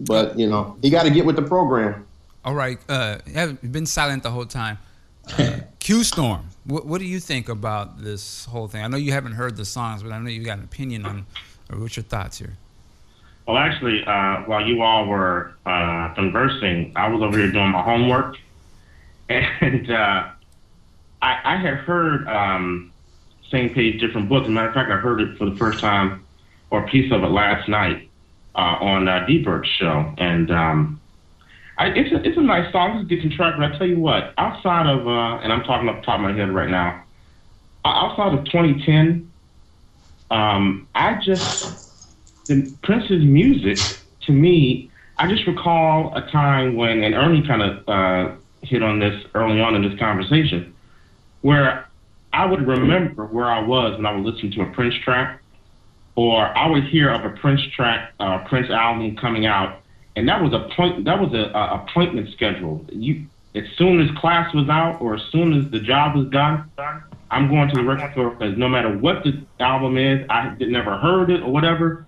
But 0.00 0.38
you 0.38 0.46
know, 0.46 0.76
he 0.82 0.90
got 0.90 1.04
to 1.04 1.10
get 1.10 1.24
with 1.24 1.36
the 1.36 1.42
program. 1.42 2.06
All 2.44 2.54
right, 2.54 2.78
uh, 2.88 3.18
have 3.34 3.60
been 3.72 3.86
silent 3.86 4.24
the 4.24 4.30
whole 4.30 4.46
time. 4.46 4.78
Uh, 5.38 5.58
Q 5.78 6.02
Storm, 6.02 6.48
what, 6.64 6.86
what 6.86 6.98
do 6.98 7.06
you 7.06 7.20
think 7.20 7.48
about 7.48 8.02
this 8.02 8.44
whole 8.46 8.66
thing? 8.66 8.82
I 8.82 8.88
know 8.88 8.96
you 8.96 9.12
haven't 9.12 9.32
heard 9.32 9.56
the 9.56 9.64
songs, 9.64 10.02
but 10.02 10.12
I 10.12 10.18
know 10.18 10.28
you 10.28 10.44
got 10.44 10.58
an 10.58 10.64
opinion 10.64 11.06
on. 11.06 11.26
Or 11.70 11.78
what's 11.78 11.96
your 11.96 12.04
thoughts 12.04 12.38
here? 12.38 12.56
Well, 13.46 13.56
actually, 13.56 14.04
uh, 14.04 14.42
while 14.42 14.66
you 14.66 14.82
all 14.82 15.06
were 15.06 15.54
uh, 15.66 16.14
conversing, 16.14 16.92
I 16.94 17.08
was 17.08 17.22
over 17.22 17.36
here 17.36 17.50
doing 17.50 17.70
my 17.70 17.82
homework, 17.82 18.36
and 19.28 19.90
uh, 19.90 20.28
I, 21.20 21.38
I 21.44 21.56
had 21.56 21.74
heard 21.74 22.28
um, 22.28 22.92
Same 23.50 23.70
Page 23.70 24.00
Different 24.00 24.28
book. 24.28 24.42
As 24.42 24.48
a 24.48 24.52
matter 24.52 24.68
of 24.68 24.74
fact, 24.74 24.90
I 24.90 24.96
heard 24.96 25.20
it 25.20 25.38
for 25.38 25.48
the 25.48 25.56
first 25.56 25.80
time, 25.80 26.24
or 26.70 26.84
a 26.84 26.88
piece 26.88 27.12
of 27.12 27.22
it 27.22 27.28
last 27.28 27.68
night 27.68 28.08
uh, 28.54 28.76
on 28.80 29.08
uh, 29.08 29.26
D-Bird's 29.26 29.68
show, 29.68 30.14
and 30.18 30.50
um, 30.50 31.00
I, 31.82 31.86
it's 31.96 32.12
a 32.12 32.22
it's 32.22 32.38
a 32.38 32.42
nice 32.42 32.70
song. 32.70 32.98
It's 32.98 33.06
a 33.06 33.08
decent 33.08 33.32
track, 33.32 33.54
but 33.58 33.72
I 33.72 33.76
tell 33.76 33.88
you 33.88 33.98
what, 33.98 34.34
outside 34.38 34.86
of 34.86 35.08
uh, 35.08 35.42
and 35.42 35.52
I'm 35.52 35.64
talking 35.64 35.88
off 35.88 35.96
the 35.96 36.06
top 36.06 36.16
of 36.16 36.20
my 36.20 36.32
head 36.32 36.54
right 36.54 36.70
now, 36.70 37.02
outside 37.84 38.38
of 38.38 38.44
2010, 38.44 39.28
um, 40.30 40.86
I 40.94 41.18
just 41.24 41.74
the 42.46 42.72
Prince's 42.84 43.24
music 43.24 43.78
to 44.26 44.32
me, 44.32 44.92
I 45.18 45.28
just 45.28 45.44
recall 45.48 46.16
a 46.16 46.20
time 46.30 46.76
when, 46.76 47.02
and 47.02 47.16
Ernie 47.16 47.44
kind 47.44 47.62
of 47.62 47.88
uh, 47.88 48.36
hit 48.62 48.84
on 48.84 49.00
this 49.00 49.20
early 49.34 49.60
on 49.60 49.74
in 49.74 49.82
this 49.82 49.98
conversation, 49.98 50.72
where 51.40 51.88
I 52.32 52.46
would 52.46 52.64
remember 52.64 53.26
where 53.26 53.50
I 53.50 53.60
was 53.60 53.96
when 53.96 54.06
I 54.06 54.14
would 54.14 54.24
listen 54.24 54.52
to 54.52 54.62
a 54.62 54.66
Prince 54.66 54.94
track, 55.02 55.42
or 56.14 56.56
I 56.56 56.70
would 56.70 56.84
hear 56.84 57.10
of 57.10 57.24
a 57.24 57.30
Prince 57.30 57.60
track, 57.74 58.12
uh, 58.20 58.44
Prince 58.48 58.70
album 58.70 59.16
coming 59.16 59.46
out, 59.46 59.81
and 60.16 60.28
that 60.28 60.42
was 60.42 60.52
a 60.52 60.68
point, 60.74 61.04
that 61.04 61.18
was 61.20 61.32
a, 61.32 61.50
a 61.56 61.82
appointment 61.82 62.30
schedule. 62.32 62.84
You, 62.90 63.26
as 63.54 63.64
soon 63.76 64.00
as 64.00 64.10
class 64.18 64.52
was 64.54 64.68
out, 64.68 65.00
or 65.00 65.14
as 65.14 65.22
soon 65.30 65.52
as 65.52 65.70
the 65.70 65.80
job 65.80 66.16
was 66.16 66.28
done, 66.28 66.70
I'm 67.30 67.48
going 67.48 67.68
to 67.68 67.76
the 67.76 67.82
record 67.82 68.12
store 68.12 68.30
because 68.30 68.56
no 68.58 68.68
matter 68.68 68.96
what 68.96 69.24
the 69.24 69.44
album 69.60 69.96
is, 69.96 70.26
I 70.28 70.42
had 70.42 70.60
never 70.60 70.98
heard 70.98 71.30
it 71.30 71.42
or 71.42 71.50
whatever. 71.50 72.06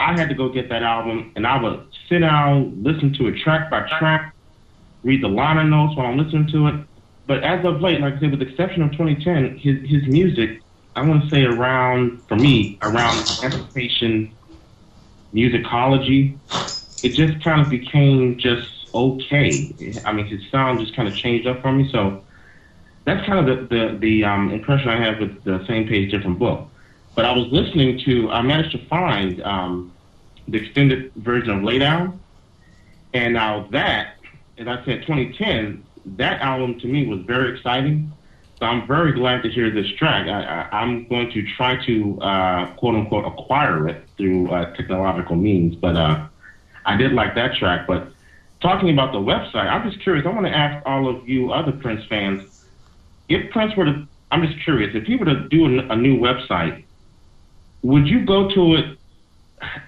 I 0.00 0.18
had 0.18 0.28
to 0.30 0.34
go 0.34 0.48
get 0.48 0.68
that 0.70 0.82
album, 0.82 1.32
and 1.36 1.46
I 1.46 1.62
would 1.62 1.86
sit 2.08 2.20
down, 2.20 2.82
listen 2.82 3.12
to 3.14 3.28
it 3.28 3.38
track 3.38 3.70
by 3.70 3.86
track, 3.98 4.34
read 5.04 5.22
the 5.22 5.28
liner 5.28 5.64
notes 5.64 5.96
while 5.96 6.06
I'm 6.06 6.18
listening 6.18 6.48
to 6.48 6.68
it. 6.68 6.74
But 7.26 7.44
as 7.44 7.64
of 7.64 7.80
late, 7.80 8.00
like 8.00 8.14
I 8.14 8.20
said, 8.20 8.30
with 8.30 8.40
the 8.40 8.48
exception 8.48 8.82
of 8.82 8.90
2010, 8.92 9.58
his 9.58 9.88
his 9.88 10.06
music, 10.08 10.60
I 10.96 11.02
want 11.02 11.22
to 11.22 11.30
say 11.30 11.44
around 11.44 12.22
for 12.26 12.36
me 12.36 12.78
around 12.82 13.26
emancipation, 13.40 14.36
musicology, 15.32 16.38
it 17.02 17.10
just 17.10 17.42
kind 17.42 17.60
of 17.60 17.68
became 17.68 18.38
just 18.38 18.68
okay. 18.94 19.74
I 20.04 20.12
mean, 20.12 20.26
his 20.26 20.40
sound 20.50 20.80
just 20.80 20.94
kind 20.94 21.08
of 21.08 21.16
changed 21.16 21.46
up 21.46 21.62
for 21.62 21.72
me. 21.72 21.88
So 21.90 22.22
that's 23.04 23.24
kind 23.26 23.48
of 23.48 23.68
the 23.68 23.76
the, 23.76 23.98
the 23.98 24.24
um, 24.24 24.50
impression 24.50 24.88
I 24.88 24.96
have 24.96 25.18
with 25.18 25.42
the 25.44 25.64
same 25.66 25.88
page, 25.88 26.10
different 26.10 26.38
book. 26.38 26.68
But 27.14 27.24
I 27.26 27.32
was 27.32 27.46
listening 27.48 28.00
to, 28.06 28.30
I 28.30 28.40
managed 28.42 28.72
to 28.72 28.86
find 28.86 29.42
um, 29.42 29.92
the 30.48 30.58
extended 30.58 31.12
version 31.16 31.50
of 31.50 31.62
Lay 31.62 31.78
Down. 31.78 32.18
And 33.12 33.34
now 33.34 33.68
that, 33.70 34.16
as 34.56 34.66
I 34.66 34.82
said, 34.84 35.02
2010, 35.02 35.84
that 36.16 36.40
album 36.40 36.80
to 36.80 36.86
me 36.86 37.06
was 37.06 37.20
very 37.26 37.54
exciting. 37.54 38.12
So 38.58 38.66
I'm 38.66 38.86
very 38.86 39.12
glad 39.12 39.42
to 39.42 39.50
hear 39.50 39.70
this 39.70 39.90
track. 39.98 40.26
I, 40.26 40.68
I'm 40.74 41.06
going 41.08 41.30
to 41.32 41.46
try 41.56 41.84
to, 41.84 42.20
uh, 42.22 42.74
quote 42.76 42.94
unquote, 42.94 43.26
acquire 43.26 43.88
it 43.88 44.04
through 44.16 44.50
uh, 44.50 44.74
technological 44.74 45.36
means. 45.36 45.74
But 45.74 45.96
uh, 45.96 46.28
I 46.84 46.96
did 46.96 47.12
like 47.12 47.34
that 47.34 47.54
track. 47.54 47.86
But 47.86 48.08
talking 48.60 48.90
about 48.90 49.12
the 49.12 49.18
website, 49.18 49.66
I'm 49.66 49.88
just 49.88 50.02
curious. 50.02 50.26
I 50.26 50.30
want 50.30 50.46
to 50.46 50.56
ask 50.56 50.84
all 50.86 51.08
of 51.08 51.28
you 51.28 51.52
other 51.52 51.72
Prince 51.72 52.04
fans 52.06 52.52
if 53.28 53.50
Prince 53.50 53.74
were 53.76 53.84
to, 53.86 54.06
I'm 54.30 54.46
just 54.46 54.62
curious, 54.62 54.94
if 54.94 55.04
he 55.04 55.16
were 55.16 55.26
to 55.26 55.48
do 55.48 55.64
a, 55.66 55.92
a 55.92 55.96
new 55.96 56.18
website, 56.18 56.84
would 57.82 58.06
you 58.06 58.24
go 58.24 58.48
to 58.48 58.74
it 58.74 58.98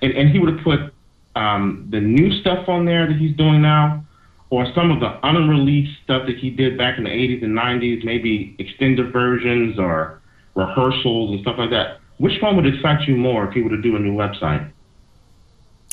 and, 0.03 0.13
and 0.13 0.31
he 0.31 0.39
would 0.39 0.55
have 0.55 0.65
put 0.65 0.95
um, 1.37 1.89
the 1.91 2.01
new 2.01 2.33
stuff 2.41 2.69
on 2.69 2.85
there 2.85 3.07
that 3.07 3.17
he's 3.17 3.37
doing 3.37 3.61
now, 3.63 4.05
or 4.51 4.67
some 4.75 4.91
of 4.91 5.01
the 5.01 5.19
unreleased 5.27 6.01
stuff 6.05 6.27
that 6.27 6.37
he 6.39 6.51
did 6.51 6.79
back 6.79 6.97
in 6.97 7.05
the 7.05 7.11
80s 7.11 7.43
and 7.43 7.57
90s, 7.57 8.05
maybe 8.05 8.55
extended 8.59 9.13
versions 9.13 9.79
or 9.79 10.21
rehearsals 10.55 11.33
and 11.33 11.41
stuff 11.41 11.57
like 11.59 11.71
that? 11.71 11.99
Which 12.19 12.41
one 12.41 12.55
would 12.57 12.67
excite 12.67 13.09
you 13.09 13.17
more 13.17 13.49
if 13.49 13.55
he 13.55 13.63
were 13.63 13.71
to 13.71 13.83
do 13.83 13.97
a 13.97 13.99
new 13.99 14.15
website? 14.15 14.71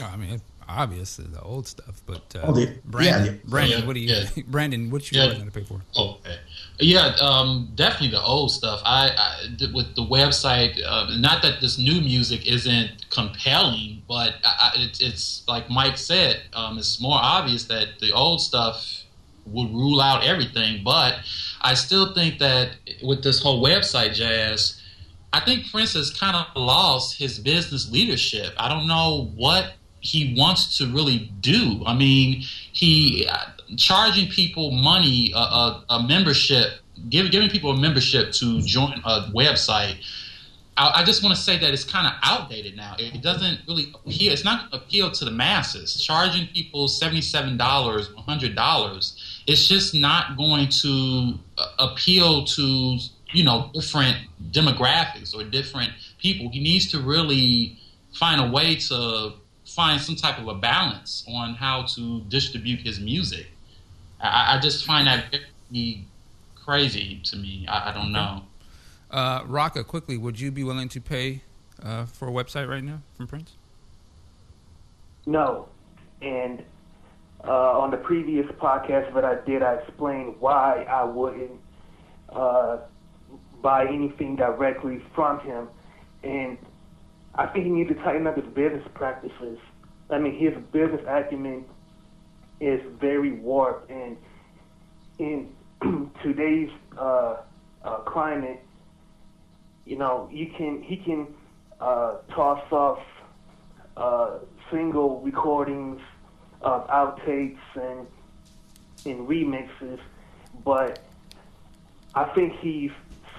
I 0.03 0.15
mean, 0.15 0.41
obviously 0.77 1.25
the 1.25 1.41
old 1.41 1.67
stuff, 1.67 2.01
but 2.05 2.35
uh, 2.35 2.41
Oh, 2.45 2.51
the- 2.53 2.73
Brandon, 2.85 3.25
yeah, 3.25 3.31
the- 3.31 3.49
Brandon, 3.49 3.79
Yeah, 3.81 3.85
what 3.87 3.93
do 3.93 3.99
you, 3.99 4.09
yeah. 4.15 4.43
Brandon, 4.47 4.89
what 4.89 5.11
you 5.11 5.19
Yeah. 5.21 5.27
going 5.33 5.45
to 5.45 5.51
pay 5.51 5.63
for? 5.65 5.81
Oh, 5.95 6.17
okay. 6.19 6.37
Yeah, 6.79 7.15
um, 7.21 7.69
definitely 7.75 8.09
the 8.09 8.21
old 8.21 8.51
stuff. 8.51 8.81
I, 8.85 9.09
I 9.09 9.45
with 9.73 9.95
the 9.95 10.01
website. 10.05 10.79
Uh, 10.85 11.07
not 11.17 11.41
that 11.43 11.61
this 11.61 11.77
new 11.77 12.01
music 12.01 12.47
isn't 12.47 13.09
compelling, 13.11 14.01
but 14.07 14.35
I, 14.43 14.71
I, 14.75 14.81
it, 14.81 14.99
it's 15.01 15.43
like 15.47 15.69
Mike 15.69 15.97
said. 15.97 16.41
Um, 16.53 16.77
it's 16.77 16.99
more 17.01 17.19
obvious 17.21 17.65
that 17.65 17.99
the 17.99 18.11
old 18.11 18.41
stuff 18.41 19.03
would 19.45 19.69
rule 19.71 20.01
out 20.01 20.23
everything. 20.23 20.83
But 20.83 21.15
I 21.61 21.73
still 21.75 22.13
think 22.13 22.39
that 22.39 22.71
with 23.03 23.23
this 23.23 23.41
whole 23.41 23.63
website 23.63 24.13
jazz, 24.13 24.81
I 25.33 25.39
think 25.39 25.69
Prince 25.71 25.93
has 25.93 26.09
kind 26.11 26.35
of 26.35 26.45
lost 26.55 27.17
his 27.17 27.39
business 27.39 27.89
leadership. 27.91 28.53
I 28.57 28.67
don't 28.67 28.87
know 28.87 29.31
what 29.35 29.73
he 30.01 30.35
wants 30.37 30.77
to 30.79 30.87
really 30.87 31.31
do. 31.39 31.83
I 31.85 31.95
mean, 31.95 32.41
he 32.73 33.27
uh, 33.31 33.37
charging 33.77 34.29
people 34.29 34.71
money, 34.71 35.31
uh, 35.33 35.39
a, 35.89 35.95
a 35.95 36.03
membership, 36.03 36.79
give, 37.09 37.31
giving 37.31 37.49
people 37.49 37.71
a 37.71 37.77
membership 37.77 38.31
to 38.33 38.61
join 38.61 39.01
a 39.05 39.31
website. 39.33 40.03
I, 40.75 41.01
I 41.01 41.03
just 41.03 41.23
want 41.23 41.35
to 41.35 41.41
say 41.41 41.59
that 41.59 41.71
it's 41.71 41.83
kind 41.83 42.07
of 42.07 42.13
outdated 42.23 42.75
now. 42.75 42.95
It, 42.97 43.21
doesn't 43.21 43.59
really 43.67 43.93
appeal. 43.93 44.33
It's 44.33 44.43
not 44.43 44.73
appeal 44.73 45.11
to 45.11 45.25
the 45.25 45.31
masses. 45.31 46.01
Charging 46.03 46.47
people 46.47 46.87
seventy-seven 46.87 47.57
dollars, 47.57 48.09
hundred 48.17 48.55
dollars. 48.55 49.43
It's 49.45 49.67
just 49.67 49.93
not 49.93 50.35
going 50.35 50.69
to 50.81 51.39
uh, 51.57 51.67
appeal 51.77 52.45
to 52.45 52.97
you 53.33 53.43
know 53.43 53.69
different 53.73 54.17
demographics 54.51 55.35
or 55.35 55.43
different 55.43 55.91
people. 56.17 56.49
He 56.49 56.59
needs 56.59 56.89
to 56.91 56.99
really 56.99 57.77
find 58.13 58.41
a 58.41 58.51
way 58.51 58.75
to 58.75 59.33
find 59.75 60.01
some 60.01 60.15
type 60.15 60.37
of 60.37 60.47
a 60.47 60.55
balance 60.55 61.25
on 61.27 61.55
how 61.55 61.83
to 61.83 62.21
distribute 62.21 62.81
his 62.81 62.99
music. 62.99 63.47
I, 64.19 64.57
I 64.57 64.59
just 64.59 64.85
find 64.85 65.07
that 65.07 65.25
very 65.71 66.05
crazy 66.55 67.21
to 67.25 67.37
me. 67.37 67.65
I, 67.67 67.91
I 67.91 67.93
don't 67.93 68.11
know. 68.11 68.43
Uh, 69.09 69.43
Rocka, 69.43 69.85
quickly, 69.85 70.17
would 70.17 70.39
you 70.39 70.51
be 70.51 70.63
willing 70.63 70.89
to 70.89 71.01
pay 71.01 71.41
uh, 71.83 72.05
for 72.05 72.27
a 72.27 72.31
website 72.31 72.69
right 72.69 72.83
now 72.83 73.01
from 73.15 73.27
Prince? 73.27 73.55
No. 75.25 75.67
And 76.21 76.63
uh, 77.43 77.79
on 77.79 77.91
the 77.91 77.97
previous 77.97 78.45
podcast 78.53 79.13
that 79.13 79.25
I 79.25 79.35
did, 79.45 79.63
I 79.63 79.75
explained 79.75 80.35
why 80.39 80.85
I 80.89 81.03
wouldn't 81.03 81.51
uh, 82.29 82.77
buy 83.61 83.87
anything 83.87 84.35
directly 84.35 85.01
from 85.15 85.39
him. 85.39 85.67
And 86.23 86.57
I 87.35 87.47
think 87.47 87.65
he 87.65 87.71
needs 87.71 87.89
to 87.89 87.95
tighten 87.95 88.27
up 88.27 88.35
his 88.35 88.45
business 88.53 88.85
practices. 88.93 89.57
I 90.09 90.17
mean, 90.17 90.37
his 90.37 90.53
business 90.71 91.01
acumen 91.07 91.65
is 92.59 92.81
very 92.99 93.31
warped. 93.31 93.89
And 93.89 94.17
in 95.17 95.49
today's 96.23 96.69
uh, 96.97 97.37
uh, 97.83 97.97
climate, 97.99 98.61
you 99.85 99.97
know, 99.97 100.29
you 100.31 100.47
can 100.57 100.81
he 100.81 100.97
can 100.97 101.27
uh, 101.79 102.17
toss 102.29 102.63
off 102.71 102.99
uh, 103.97 104.39
single 104.69 105.21
recordings 105.21 106.01
of 106.61 106.87
outtakes 106.87 107.57
and 107.75 108.05
and 109.05 109.27
remixes, 109.27 109.99
but 110.63 110.99
I 112.13 112.25
think 112.35 112.53
he's 112.59 112.91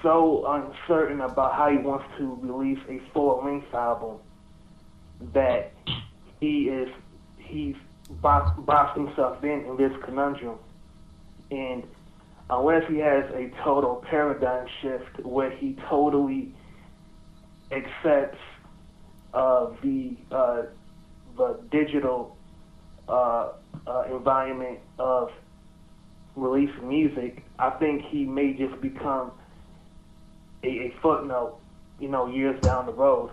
so 0.03 0.45
uncertain 0.45 1.21
about 1.21 1.53
how 1.53 1.71
he 1.71 1.77
wants 1.77 2.05
to 2.17 2.37
release 2.41 2.79
a 2.89 3.01
full 3.13 3.43
length 3.43 3.73
album 3.73 4.17
that 5.33 5.71
he 6.39 6.63
is 6.63 6.89
he's 7.37 7.75
box, 8.21 8.51
boxed 8.59 8.97
himself 8.97 9.43
in 9.43 9.65
in 9.65 9.77
this 9.77 9.93
conundrum, 10.03 10.57
and 11.49 11.83
unless 12.49 12.83
he 12.89 12.97
has 12.97 13.23
a 13.33 13.49
total 13.63 14.03
paradigm 14.09 14.67
shift 14.81 15.25
where 15.25 15.49
he 15.49 15.77
totally 15.89 16.53
accepts 17.71 18.39
uh, 19.33 19.69
the 19.81 20.15
uh, 20.31 20.63
the 21.37 21.59
digital 21.71 22.37
uh, 23.07 23.49
uh, 23.87 24.03
environment 24.11 24.79
of 24.99 25.31
releasing 26.35 26.87
music, 26.87 27.43
I 27.57 27.69
think 27.71 28.03
he 28.03 28.25
may 28.25 28.53
just 28.53 28.79
become 28.81 29.31
a, 30.63 30.67
a 30.67 30.93
footnote, 31.01 31.59
you 31.99 32.07
know, 32.07 32.27
years 32.27 32.59
down 32.61 32.85
the 32.85 32.93
road. 32.93 33.31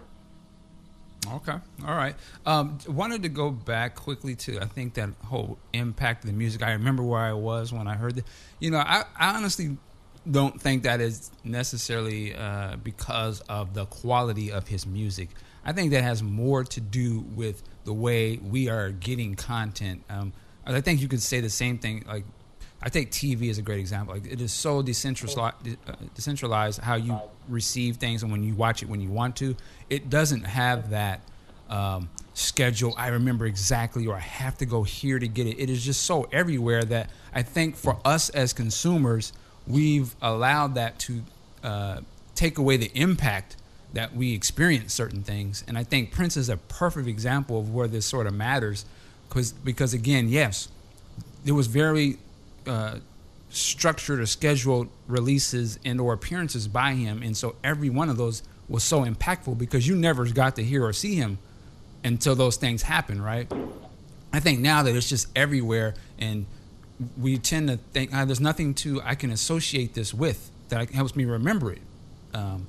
Okay. 1.26 1.56
All 1.86 1.94
right. 1.94 2.14
Um, 2.46 2.78
wanted 2.88 3.22
to 3.22 3.28
go 3.28 3.50
back 3.50 3.94
quickly 3.94 4.34
to 4.36 4.58
I 4.60 4.64
think 4.64 4.94
that 4.94 5.10
whole 5.26 5.58
impact 5.72 6.24
of 6.24 6.30
the 6.30 6.36
music. 6.36 6.62
I 6.62 6.72
remember 6.72 7.02
where 7.02 7.20
I 7.20 7.34
was 7.34 7.72
when 7.72 7.86
I 7.86 7.94
heard 7.94 8.18
it. 8.18 8.24
You 8.58 8.70
know, 8.70 8.78
I, 8.78 9.04
I 9.18 9.36
honestly 9.36 9.76
don't 10.30 10.60
think 10.60 10.82
that 10.84 11.00
is 11.00 11.30
necessarily 11.44 12.34
uh, 12.34 12.76
because 12.82 13.40
of 13.42 13.74
the 13.74 13.86
quality 13.86 14.50
of 14.50 14.68
his 14.68 14.86
music. 14.86 15.28
I 15.64 15.72
think 15.72 15.90
that 15.92 16.02
has 16.02 16.22
more 16.22 16.64
to 16.64 16.80
do 16.80 17.20
with 17.34 17.62
the 17.84 17.92
way 17.92 18.38
we 18.38 18.68
are 18.68 18.90
getting 18.90 19.34
content. 19.34 20.02
Um, 20.08 20.32
I 20.64 20.80
think 20.80 21.00
you 21.00 21.08
could 21.08 21.22
say 21.22 21.40
the 21.40 21.50
same 21.50 21.78
thing. 21.78 22.04
Like, 22.06 22.24
I 22.82 22.88
think 22.88 23.10
TV 23.10 23.50
is 23.50 23.58
a 23.58 23.62
great 23.62 23.80
example. 23.80 24.14
Like, 24.14 24.26
it 24.26 24.40
is 24.40 24.52
so 24.52 24.80
decentralized, 24.82 25.76
uh, 25.86 25.92
decentralized 26.14 26.80
how 26.80 26.94
you 26.94 27.20
receive 27.48 27.96
things, 27.96 28.22
and 28.22 28.32
when 28.32 28.42
you 28.42 28.54
watch 28.54 28.82
it 28.82 28.88
when 28.88 29.00
you 29.00 29.10
want 29.10 29.36
to, 29.36 29.56
it 29.90 30.08
doesn't 30.08 30.44
have 30.44 30.90
that 30.90 31.20
um, 31.68 32.08
schedule. 32.32 32.94
I 32.96 33.08
remember 33.08 33.44
exactly, 33.44 34.06
or 34.06 34.16
I 34.16 34.20
have 34.20 34.56
to 34.58 34.66
go 34.66 34.82
here 34.82 35.18
to 35.18 35.28
get 35.28 35.46
it. 35.46 35.58
It 35.58 35.68
is 35.68 35.84
just 35.84 36.04
so 36.04 36.28
everywhere 36.32 36.82
that 36.84 37.10
I 37.34 37.42
think 37.42 37.76
for 37.76 37.98
us 38.04 38.30
as 38.30 38.52
consumers, 38.52 39.32
we've 39.66 40.14
allowed 40.22 40.74
that 40.76 40.98
to 41.00 41.22
uh, 41.62 42.00
take 42.34 42.56
away 42.56 42.76
the 42.78 42.90
impact 42.94 43.56
that 43.92 44.14
we 44.14 44.34
experience 44.34 44.94
certain 44.94 45.22
things. 45.22 45.64
And 45.66 45.76
I 45.76 45.84
think 45.84 46.12
Prince 46.12 46.36
is 46.36 46.48
a 46.48 46.56
perfect 46.56 47.08
example 47.08 47.58
of 47.58 47.74
where 47.74 47.88
this 47.88 48.06
sort 48.06 48.26
of 48.26 48.34
matters, 48.34 48.84
because 49.28 49.52
because 49.52 49.92
again, 49.92 50.28
yes, 50.28 50.68
there 51.44 51.54
was 51.54 51.66
very 51.66 52.18
uh, 52.66 52.98
structured 53.48 54.20
or 54.20 54.26
scheduled 54.26 54.88
releases 55.06 55.78
and 55.84 56.00
or 56.00 56.12
appearances 56.12 56.68
by 56.68 56.92
him, 56.92 57.22
and 57.22 57.36
so 57.36 57.56
every 57.64 57.90
one 57.90 58.08
of 58.08 58.16
those 58.16 58.42
was 58.68 58.84
so 58.84 59.04
impactful 59.04 59.58
because 59.58 59.86
you 59.86 59.96
never 59.96 60.24
got 60.26 60.56
to 60.56 60.62
hear 60.62 60.84
or 60.84 60.92
see 60.92 61.16
him 61.16 61.38
until 62.04 62.34
those 62.34 62.56
things 62.56 62.82
happen, 62.82 63.20
right? 63.20 63.50
I 64.32 64.40
think 64.40 64.60
now 64.60 64.82
that 64.84 64.94
it's 64.94 65.08
just 65.08 65.26
everywhere 65.34 65.94
and 66.18 66.46
we 67.18 67.38
tend 67.38 67.68
to 67.68 67.76
think 67.76 68.10
ah, 68.14 68.24
there's 68.24 68.40
nothing 68.40 68.74
to 68.74 69.00
I 69.02 69.14
can 69.14 69.30
associate 69.30 69.94
this 69.94 70.14
with 70.14 70.50
that 70.68 70.90
helps 70.90 71.16
me 71.16 71.24
remember 71.24 71.72
it. 71.72 71.80
Um, 72.32 72.68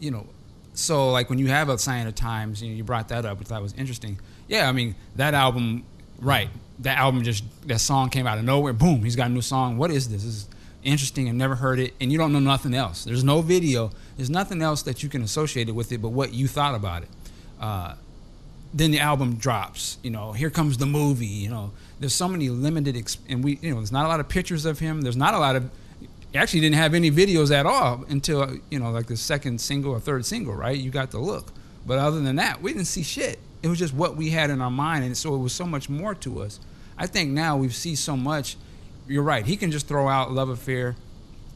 you 0.00 0.10
know, 0.10 0.26
so 0.74 1.10
like 1.10 1.30
when 1.30 1.38
you 1.38 1.48
have 1.48 1.68
a 1.68 1.78
sign 1.78 2.06
of 2.06 2.14
times, 2.14 2.62
you 2.62 2.70
know, 2.70 2.76
you 2.76 2.84
brought 2.84 3.08
that 3.08 3.24
up, 3.24 3.38
which 3.38 3.48
I 3.48 3.50
thought 3.50 3.62
was 3.62 3.74
interesting. 3.74 4.18
Yeah, 4.48 4.68
I 4.68 4.72
mean 4.72 4.96
that 5.16 5.34
album, 5.34 5.84
right? 6.18 6.48
That 6.80 6.98
album 6.98 7.22
just 7.22 7.44
that 7.68 7.80
song 7.80 8.10
came 8.10 8.26
out 8.26 8.38
of 8.38 8.44
nowhere. 8.44 8.72
Boom, 8.72 9.02
he's 9.02 9.16
got 9.16 9.26
a 9.26 9.32
new 9.32 9.42
song. 9.42 9.76
What 9.76 9.90
is 9.90 10.08
this? 10.08 10.22
This 10.22 10.34
is 10.34 10.48
interesting. 10.82 11.28
I've 11.28 11.34
never 11.34 11.56
heard 11.56 11.78
it, 11.78 11.94
and 12.00 12.10
you 12.10 12.18
don't 12.18 12.32
know 12.32 12.38
nothing 12.38 12.74
else. 12.74 13.04
There's 13.04 13.24
no 13.24 13.42
video. 13.42 13.90
There's 14.16 14.30
nothing 14.30 14.62
else 14.62 14.82
that 14.82 15.02
you 15.02 15.08
can 15.08 15.22
associate 15.22 15.68
it 15.68 15.72
with 15.72 15.92
it, 15.92 15.98
but 15.98 16.10
what 16.10 16.32
you 16.32 16.48
thought 16.48 16.74
about 16.74 17.02
it. 17.02 17.08
Uh, 17.60 17.94
then 18.72 18.90
the 18.90 19.00
album 19.00 19.34
drops. 19.36 19.98
You 20.02 20.10
know, 20.10 20.32
here 20.32 20.50
comes 20.50 20.78
the 20.78 20.86
movie. 20.86 21.26
You 21.26 21.50
know, 21.50 21.72
there's 21.98 22.14
so 22.14 22.28
many 22.28 22.48
limited, 22.48 22.94
exp- 22.94 23.18
and 23.28 23.42
we, 23.42 23.58
you 23.60 23.70
know, 23.70 23.76
there's 23.76 23.92
not 23.92 24.06
a 24.06 24.08
lot 24.08 24.20
of 24.20 24.28
pictures 24.28 24.64
of 24.64 24.78
him. 24.78 25.02
There's 25.02 25.16
not 25.16 25.34
a 25.34 25.38
lot 25.38 25.56
of. 25.56 25.70
Actually, 26.34 26.60
didn't 26.60 26.76
have 26.76 26.94
any 26.94 27.10
videos 27.10 27.50
at 27.50 27.66
all 27.66 28.04
until 28.08 28.58
you 28.70 28.78
know, 28.78 28.90
like 28.90 29.06
the 29.06 29.16
second 29.16 29.60
single 29.60 29.92
or 29.92 29.98
third 29.98 30.24
single, 30.24 30.54
right? 30.54 30.78
You 30.78 30.90
got 30.90 31.10
the 31.10 31.18
look, 31.18 31.52
but 31.84 31.98
other 31.98 32.20
than 32.20 32.36
that, 32.36 32.62
we 32.62 32.72
didn't 32.72 32.86
see 32.86 33.02
shit. 33.02 33.40
It 33.62 33.68
was 33.68 33.78
just 33.78 33.92
what 33.92 34.16
we 34.16 34.30
had 34.30 34.48
in 34.48 34.60
our 34.60 34.70
mind, 34.70 35.04
and 35.04 35.16
so 35.16 35.34
it 35.34 35.38
was 35.38 35.52
so 35.52 35.66
much 35.66 35.88
more 35.88 36.14
to 36.14 36.40
us. 36.40 36.60
I 37.00 37.06
think 37.06 37.30
now 37.30 37.56
we've 37.56 37.74
seen 37.74 37.96
so 37.96 38.14
much. 38.14 38.58
You're 39.08 39.22
right. 39.22 39.46
He 39.46 39.56
can 39.56 39.70
just 39.70 39.88
throw 39.88 40.06
out 40.06 40.30
"Love 40.30 40.50
Affair," 40.50 40.96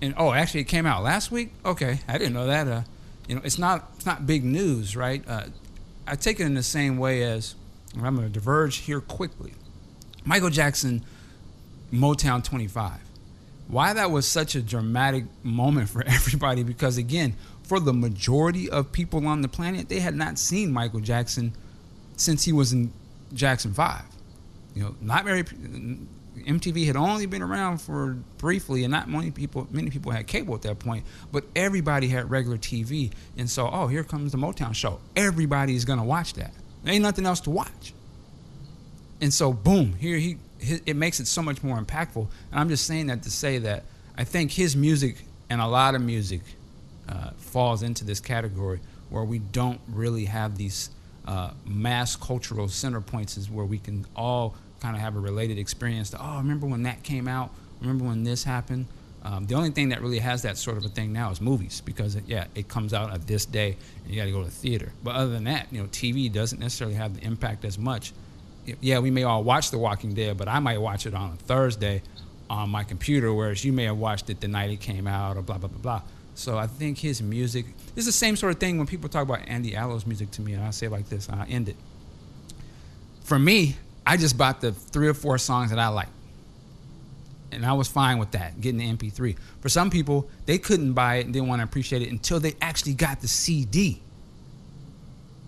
and 0.00 0.14
oh, 0.16 0.32
actually, 0.32 0.60
it 0.60 0.68
came 0.68 0.86
out 0.86 1.02
last 1.02 1.30
week. 1.30 1.50
Okay, 1.66 2.00
I 2.08 2.16
didn't 2.16 2.32
know 2.32 2.46
that. 2.46 2.66
Uh, 2.66 2.82
you 3.28 3.34
know, 3.34 3.42
it's 3.44 3.58
not 3.58 3.90
it's 3.94 4.06
not 4.06 4.26
big 4.26 4.42
news, 4.42 4.96
right? 4.96 5.22
Uh, 5.28 5.44
I 6.06 6.16
take 6.16 6.40
it 6.40 6.44
in 6.44 6.54
the 6.54 6.62
same 6.62 6.96
way 6.96 7.22
as 7.22 7.56
I'm 7.94 8.16
going 8.16 8.26
to 8.26 8.32
diverge 8.32 8.78
here 8.78 9.02
quickly. 9.02 9.52
Michael 10.24 10.48
Jackson, 10.48 11.04
Motown 11.92 12.42
25. 12.42 12.92
Why 13.68 13.92
that 13.92 14.10
was 14.10 14.26
such 14.26 14.54
a 14.54 14.62
dramatic 14.62 15.24
moment 15.42 15.90
for 15.90 16.02
everybody 16.06 16.62
because 16.62 16.96
again, 16.96 17.34
for 17.64 17.80
the 17.80 17.92
majority 17.92 18.70
of 18.70 18.92
people 18.92 19.26
on 19.26 19.42
the 19.42 19.48
planet, 19.48 19.90
they 19.90 20.00
had 20.00 20.14
not 20.14 20.38
seen 20.38 20.72
Michael 20.72 21.00
Jackson 21.00 21.52
since 22.16 22.44
he 22.44 22.52
was 22.52 22.72
in 22.72 22.94
Jackson 23.34 23.74
5. 23.74 24.13
You 24.74 24.82
know, 24.82 24.96
not 25.00 25.24
very 25.24 25.44
MTV 25.44 26.86
had 26.86 26.96
only 26.96 27.26
been 27.26 27.42
around 27.42 27.78
for 27.78 28.14
briefly, 28.38 28.84
and 28.84 28.90
not 28.90 29.08
many 29.08 29.30
people 29.30 29.68
many 29.70 29.90
people 29.90 30.10
had 30.12 30.26
cable 30.26 30.54
at 30.54 30.62
that 30.62 30.78
point. 30.78 31.04
But 31.30 31.44
everybody 31.54 32.08
had 32.08 32.30
regular 32.30 32.58
TV, 32.58 33.12
and 33.36 33.48
so 33.48 33.68
oh, 33.72 33.86
here 33.86 34.04
comes 34.04 34.32
the 34.32 34.38
Motown 34.38 34.74
show. 34.74 35.00
Everybody's 35.16 35.84
gonna 35.84 36.04
watch 36.04 36.34
that. 36.34 36.52
There 36.82 36.92
ain't 36.92 37.02
nothing 37.02 37.26
else 37.26 37.40
to 37.40 37.50
watch. 37.50 37.94
And 39.20 39.32
so 39.32 39.52
boom, 39.52 39.94
here 39.94 40.18
he 40.18 40.38
it 40.60 40.96
makes 40.96 41.20
it 41.20 41.26
so 41.26 41.42
much 41.42 41.62
more 41.62 41.78
impactful. 41.78 42.26
And 42.50 42.60
I'm 42.60 42.68
just 42.68 42.86
saying 42.86 43.06
that 43.08 43.22
to 43.22 43.30
say 43.30 43.58
that 43.58 43.84
I 44.16 44.24
think 44.24 44.50
his 44.50 44.76
music 44.76 45.24
and 45.50 45.60
a 45.60 45.66
lot 45.66 45.94
of 45.94 46.02
music 46.02 46.40
uh, 47.08 47.30
falls 47.36 47.82
into 47.82 48.04
this 48.04 48.20
category 48.20 48.80
where 49.10 49.24
we 49.24 49.38
don't 49.38 49.80
really 49.88 50.24
have 50.24 50.56
these 50.56 50.90
uh, 51.26 51.50
mass 51.64 52.16
cultural 52.16 52.68
center 52.68 53.00
points 53.00 53.36
is 53.36 53.50
where 53.50 53.64
we 53.64 53.78
can 53.78 54.06
all 54.16 54.54
kind 54.84 54.96
of 54.96 55.00
have 55.00 55.16
a 55.16 55.18
related 55.18 55.58
experience 55.58 56.10
to, 56.10 56.18
oh, 56.20 56.36
remember 56.36 56.66
when 56.66 56.82
that 56.82 57.02
came 57.02 57.26
out? 57.26 57.50
Remember 57.80 58.04
when 58.04 58.22
this 58.22 58.44
happened? 58.44 58.84
Um, 59.22 59.46
the 59.46 59.54
only 59.54 59.70
thing 59.70 59.88
that 59.88 60.02
really 60.02 60.18
has 60.18 60.42
that 60.42 60.58
sort 60.58 60.76
of 60.76 60.84
a 60.84 60.90
thing 60.90 61.10
now 61.10 61.30
is 61.30 61.40
movies 61.40 61.80
because, 61.80 62.16
it, 62.16 62.24
yeah, 62.26 62.44
it 62.54 62.68
comes 62.68 62.92
out 62.92 63.10
at 63.10 63.26
this 63.26 63.46
day 63.46 63.78
and 64.04 64.12
you 64.12 64.20
got 64.20 64.26
to 64.26 64.30
go 64.30 64.40
to 64.40 64.44
the 64.44 64.50
theater. 64.50 64.92
But 65.02 65.14
other 65.14 65.30
than 65.30 65.44
that, 65.44 65.68
you 65.72 65.80
know, 65.80 65.86
TV 65.86 66.30
doesn't 66.30 66.58
necessarily 66.58 66.96
have 66.96 67.18
the 67.18 67.24
impact 67.24 67.64
as 67.64 67.78
much. 67.78 68.12
Yeah, 68.82 68.98
we 68.98 69.10
may 69.10 69.22
all 69.22 69.42
watch 69.42 69.70
The 69.70 69.78
Walking 69.78 70.12
Dead, 70.12 70.36
but 70.36 70.48
I 70.48 70.58
might 70.58 70.76
watch 70.76 71.06
it 71.06 71.14
on 71.14 71.32
a 71.32 71.36
Thursday 71.36 72.02
on 72.50 72.68
my 72.68 72.84
computer, 72.84 73.32
whereas 73.32 73.64
you 73.64 73.72
may 73.72 73.84
have 73.84 73.96
watched 73.96 74.28
it 74.28 74.42
the 74.42 74.48
night 74.48 74.70
it 74.70 74.80
came 74.80 75.06
out 75.06 75.38
or 75.38 75.42
blah, 75.42 75.56
blah, 75.56 75.70
blah, 75.70 75.78
blah. 75.78 76.02
So 76.34 76.58
I 76.58 76.66
think 76.66 76.98
his 76.98 77.22
music 77.22 77.64
is 77.96 78.04
the 78.04 78.12
same 78.12 78.36
sort 78.36 78.52
of 78.52 78.60
thing 78.60 78.76
when 78.76 78.86
people 78.86 79.08
talk 79.08 79.22
about 79.22 79.48
Andy 79.48 79.74
Allo's 79.74 80.04
music 80.04 80.30
to 80.32 80.42
me, 80.42 80.52
and 80.52 80.62
I 80.62 80.72
say 80.72 80.88
like 80.88 81.08
this, 81.08 81.30
I 81.30 81.46
end 81.46 81.70
it. 81.70 81.76
For 83.22 83.38
me, 83.38 83.76
I 84.06 84.16
just 84.16 84.36
bought 84.36 84.60
the 84.60 84.72
three 84.72 85.08
or 85.08 85.14
four 85.14 85.38
songs 85.38 85.70
that 85.70 85.78
I 85.78 85.88
like. 85.88 86.08
And 87.52 87.64
I 87.64 87.72
was 87.72 87.88
fine 87.88 88.18
with 88.18 88.32
that, 88.32 88.60
getting 88.60 88.78
the 88.78 88.92
MP3. 88.92 89.36
For 89.60 89.68
some 89.68 89.88
people, 89.88 90.28
they 90.44 90.58
couldn't 90.58 90.92
buy 90.92 91.16
it 91.16 91.24
and 91.26 91.32
didn't 91.32 91.48
want 91.48 91.60
to 91.60 91.64
appreciate 91.64 92.02
it 92.02 92.10
until 92.10 92.40
they 92.40 92.54
actually 92.60 92.94
got 92.94 93.20
the 93.20 93.28
CD. 93.28 94.02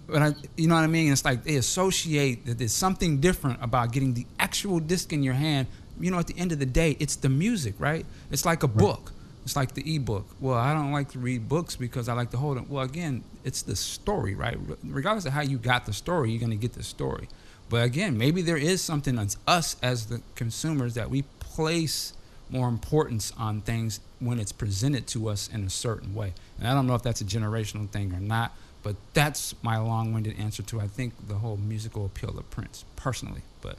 But 0.06 0.22
I, 0.22 0.34
you 0.56 0.68
know 0.68 0.76
what 0.76 0.84
I 0.84 0.86
mean? 0.86 1.12
It's 1.12 1.24
like 1.24 1.42
they 1.42 1.56
associate 1.56 2.46
that 2.46 2.58
there's 2.58 2.72
something 2.72 3.20
different 3.20 3.62
about 3.62 3.92
getting 3.92 4.14
the 4.14 4.24
actual 4.38 4.78
disc 4.78 5.12
in 5.12 5.22
your 5.24 5.34
hand. 5.34 5.66
You 5.98 6.12
know, 6.12 6.18
at 6.18 6.28
the 6.28 6.38
end 6.38 6.52
of 6.52 6.60
the 6.60 6.66
day, 6.66 6.96
it's 7.00 7.16
the 7.16 7.28
music, 7.28 7.74
right? 7.78 8.06
It's 8.30 8.44
like 8.44 8.62
a 8.62 8.68
book. 8.68 9.12
It's 9.44 9.56
like 9.56 9.74
the 9.74 9.94
ebook. 9.94 10.26
Well, 10.40 10.56
I 10.56 10.74
don't 10.74 10.92
like 10.92 11.10
to 11.10 11.18
read 11.18 11.48
books 11.48 11.76
because 11.76 12.08
I 12.08 12.14
like 12.14 12.30
to 12.32 12.36
hold 12.36 12.56
them. 12.56 12.66
Well, 12.68 12.84
again, 12.84 13.24
it's 13.44 13.62
the 13.62 13.76
story, 13.76 14.34
right? 14.34 14.58
Regardless 14.84 15.24
of 15.24 15.32
how 15.32 15.42
you 15.42 15.58
got 15.58 15.86
the 15.86 15.92
story, 15.92 16.30
you're 16.30 16.40
going 16.40 16.50
to 16.50 16.56
get 16.56 16.72
the 16.72 16.82
story. 16.82 17.28
But 17.68 17.84
again, 17.84 18.16
maybe 18.16 18.42
there 18.42 18.56
is 18.56 18.80
something 18.80 19.18
on 19.18 19.28
us 19.46 19.76
as 19.82 20.06
the 20.06 20.22
consumers 20.34 20.94
that 20.94 21.10
we 21.10 21.22
place 21.40 22.12
more 22.48 22.68
importance 22.68 23.32
on 23.38 23.60
things 23.60 24.00
when 24.20 24.38
it's 24.38 24.52
presented 24.52 25.06
to 25.08 25.28
us 25.28 25.48
in 25.52 25.64
a 25.64 25.70
certain 25.70 26.14
way. 26.14 26.32
And 26.58 26.68
I 26.68 26.74
don't 26.74 26.86
know 26.86 26.94
if 26.94 27.02
that's 27.02 27.20
a 27.20 27.24
generational 27.24 27.88
thing 27.88 28.12
or 28.12 28.20
not, 28.20 28.52
but 28.82 28.96
that's 29.14 29.54
my 29.62 29.78
long-winded 29.78 30.38
answer 30.38 30.62
to 30.62 30.80
I 30.80 30.86
think 30.86 31.14
the 31.28 31.34
whole 31.34 31.56
musical 31.56 32.06
appeal 32.06 32.30
of 32.38 32.48
Prince 32.50 32.84
personally. 32.94 33.42
But 33.60 33.78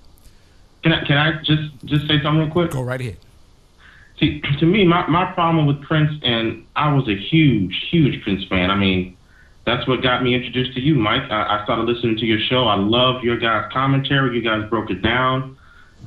can 0.83 0.91
I 0.91 1.05
can 1.05 1.17
I 1.17 1.41
just 1.43 1.71
just 1.85 2.07
say 2.07 2.21
something 2.21 2.39
real 2.39 2.51
quick? 2.51 2.71
Go 2.71 2.81
right 2.81 2.99
ahead. 2.99 3.17
See, 4.19 4.41
to 4.59 4.65
me, 4.65 4.85
my 4.85 5.07
my 5.07 5.31
problem 5.31 5.65
with 5.65 5.81
Prince, 5.83 6.19
and 6.23 6.65
I 6.75 6.93
was 6.93 7.07
a 7.07 7.15
huge 7.15 7.87
huge 7.89 8.21
Prince 8.23 8.43
fan. 8.45 8.69
I 8.69 8.75
mean, 8.75 9.16
that's 9.67 9.85
what 9.85 10.01
got 10.01 10.23
me 10.23 10.33
introduced 10.33 10.73
to 10.75 10.81
you, 10.81 10.95
Mike. 10.95 11.29
I, 11.29 11.59
I 11.59 11.63
started 11.65 11.83
listening 11.83 12.15
to 12.17 12.25
your 12.25 12.39
show. 12.39 12.63
I 12.63 12.75
love 12.75 13.21
your 13.21 13.37
guys' 13.37 13.69
commentary. 13.73 14.33
You 14.37 14.41
guys 14.41 14.67
broke 14.69 14.89
it 14.89 15.01
down. 15.01 15.57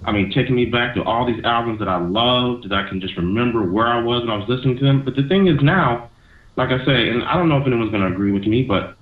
I 0.06 0.12
mean, 0.12 0.32
taking 0.32 0.54
me 0.54 0.64
back 0.64 0.94
to 0.94 1.04
all 1.04 1.26
these 1.26 1.44
albums 1.44 1.78
that 1.80 1.88
I 1.88 1.98
loved, 1.98 2.70
that 2.70 2.74
I 2.74 2.88
can 2.88 3.02
just 3.02 3.18
remember 3.18 3.70
where 3.70 3.86
I 3.86 4.00
was 4.00 4.22
when 4.22 4.30
I 4.30 4.36
was 4.38 4.48
listening 4.48 4.78
to 4.78 4.84
them. 4.84 5.04
But 5.04 5.14
the 5.14 5.28
thing 5.28 5.46
is 5.46 5.60
now, 5.60 6.08
like 6.56 6.70
I 6.70 6.82
say, 6.86 7.10
and 7.10 7.22
I 7.22 7.34
don't 7.34 7.50
know 7.50 7.58
if 7.58 7.66
anyone's 7.66 7.90
going 7.90 8.02
to 8.02 8.10
agree 8.10 8.32
with 8.32 8.44
me, 8.44 8.62
but 8.62 8.96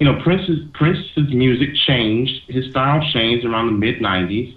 you 0.00 0.06
know, 0.06 0.20
Prince's 0.24 0.58
Prince's 0.74 1.32
music 1.32 1.68
changed. 1.86 2.32
His 2.48 2.68
style 2.70 3.00
changed 3.12 3.46
around 3.46 3.66
the 3.66 3.78
mid 3.78 4.00
'90s, 4.00 4.56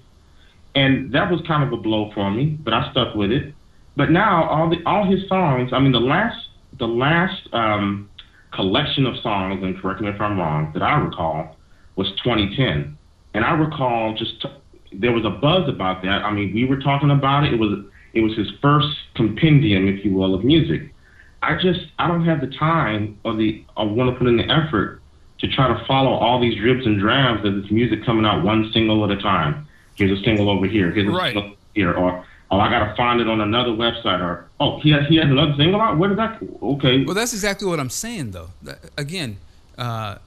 and 0.74 1.12
that 1.14 1.30
was 1.30 1.42
kind 1.46 1.62
of 1.62 1.72
a 1.78 1.78
blow 1.78 2.12
for 2.16 2.32
me. 2.32 2.58
But 2.60 2.74
I 2.74 2.90
stuck 2.90 3.14
with 3.14 3.30
it. 3.30 3.54
But 3.96 4.10
now 4.10 4.50
all 4.50 4.68
the 4.68 4.78
all 4.88 5.06
his 5.06 5.28
songs. 5.28 5.74
I 5.74 5.80
mean, 5.80 5.92
the 5.92 6.00
last 6.00 6.48
the 6.80 6.88
last 6.88 7.54
um, 7.54 8.10
collection 8.54 9.06
of 9.06 9.18
songs, 9.18 9.64
and 9.64 9.80
correct 9.80 10.02
me 10.02 10.10
if 10.10 10.20
I'm 10.22 10.38
wrong, 10.40 10.72
that 10.74 10.84
I 10.84 10.98
recall 11.00 11.56
was 11.96 12.08
2010. 12.24 12.98
And 13.34 13.44
I 13.46 13.54
recall 13.54 14.14
just 14.16 14.42
t- 14.42 14.50
there 14.94 15.12
was 15.12 15.26
a 15.26 15.30
buzz 15.30 15.68
about 15.68 16.04
that. 16.04 16.24
I 16.24 16.32
mean, 16.32 16.54
we 16.54 16.66
were 16.66 16.78
talking 16.80 17.12
about 17.12 17.44
it. 17.46 17.54
It 17.54 17.60
was 17.60 17.80
It 18.14 18.22
was 18.22 18.36
his 18.38 18.52
first 18.62 18.96
compendium, 19.16 19.88
if 19.88 20.06
you 20.06 20.14
will, 20.14 20.36
of 20.36 20.44
music. 20.44 20.94
I 21.42 21.56
just 21.56 21.82
I 21.98 22.08
don't 22.08 22.26
have 22.26 22.42
the 22.42 22.48
time 22.48 23.18
or 23.24 23.36
the 23.36 23.64
I 23.76 23.84
want 23.84 24.12
to 24.12 24.16
put 24.18 24.28
in 24.28 24.38
the 24.38 24.48
effort 24.50 25.02
to 25.40 25.48
try 25.48 25.68
to 25.68 25.84
follow 25.86 26.12
all 26.12 26.40
these 26.40 26.56
dribs 26.56 26.86
and 26.86 27.00
drabs 27.00 27.44
of 27.44 27.56
this 27.62 27.72
music 27.72 28.06
coming 28.06 28.24
out 28.26 28.44
one 28.44 28.72
single 28.72 29.04
at 29.04 29.10
a 29.12 29.20
time. 29.22 29.66
Here's 29.96 30.18
a 30.18 30.24
single 30.24 30.48
over 30.50 30.68
here. 30.68 30.92
Here's 30.92 31.08
a 31.08 31.12
Right. 31.12 31.34
single 31.34 31.56
here, 31.74 31.92
or 31.94 32.24
oh 32.54 32.60
I 32.60 32.70
gotta 32.70 32.96
find 32.96 33.20
it 33.20 33.28
on 33.28 33.42
another 33.42 33.72
website, 33.72 34.20
or 34.20 34.48
oh 34.60 34.80
he 34.80 34.92
has 34.92 35.08
he 35.08 35.18
has 35.18 35.26
another 35.26 35.54
single 35.58 35.82
out. 35.82 35.98
Where 35.98 36.10
did 36.10 36.18
that? 36.20 36.40
Okay, 36.62 37.04
Well, 37.04 37.16
that's 37.16 37.34
exactly 37.34 37.68
what 37.68 37.80
I'm 37.80 37.90
saying, 37.90 38.32
though. 38.32 38.50
Again, 38.98 39.38
uh, 39.78 40.18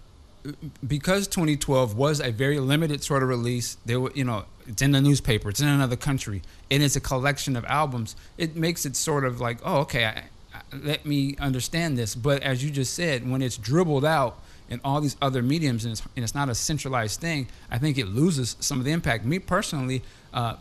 because 0.86 1.26
2012 1.28 1.96
was 1.96 2.20
a 2.20 2.30
very 2.30 2.58
limited 2.60 3.02
sort 3.02 3.22
of 3.22 3.28
release, 3.28 3.76
there 3.84 4.00
were, 4.00 4.12
you 4.14 4.24
know, 4.24 4.44
it's 4.66 4.82
in 4.82 4.92
the 4.92 5.00
newspaper, 5.00 5.48
it's 5.50 5.60
in 5.60 5.68
another 5.68 5.96
country, 5.96 6.42
and 6.70 6.82
it's 6.82 6.96
a 6.96 7.00
collection 7.00 7.56
of 7.56 7.64
albums. 7.64 8.16
It 8.38 8.56
makes 8.56 8.86
it 8.86 8.96
sort 8.96 9.24
of 9.24 9.40
like, 9.40 9.58
oh, 9.64 9.78
okay, 9.80 10.04
I, 10.04 10.24
let 10.72 11.06
me 11.06 11.36
understand 11.38 11.96
this. 11.98 12.14
But 12.14 12.42
as 12.42 12.64
you 12.64 12.70
just 12.70 12.94
said, 12.94 13.28
when 13.28 13.42
it's 13.42 13.56
dribbled 13.56 14.04
out 14.04 14.38
in 14.68 14.80
all 14.84 15.00
these 15.00 15.16
other 15.22 15.42
mediums 15.42 15.84
and 15.84 15.92
it's, 15.92 16.02
and 16.16 16.24
it's 16.24 16.34
not 16.34 16.48
a 16.48 16.54
centralized 16.54 17.20
thing, 17.20 17.46
I 17.70 17.78
think 17.78 17.98
it 17.98 18.06
loses 18.06 18.56
some 18.60 18.78
of 18.78 18.84
the 18.84 18.92
impact. 18.92 19.24
Me 19.24 19.38
personally, 19.38 20.02
uh, 20.34 20.56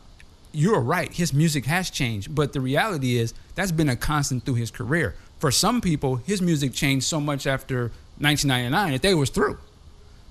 you're 0.55 0.79
right. 0.79 1.11
His 1.11 1.33
music 1.33 1.65
has 1.65 1.89
changed, 1.89 2.33
but 2.33 2.53
the 2.53 2.61
reality 2.61 3.17
is 3.17 3.33
that's 3.55 3.71
been 3.71 3.89
a 3.89 3.95
constant 3.95 4.45
through 4.45 4.55
his 4.55 4.71
career. 4.71 5.15
For 5.39 5.51
some 5.51 5.81
people, 5.81 6.17
his 6.17 6.41
music 6.41 6.73
changed 6.73 7.05
so 7.05 7.19
much 7.19 7.45
after 7.45 7.91
1999 8.19 8.93
that 8.93 9.01
they 9.01 9.13
was 9.13 9.29
through. 9.29 9.57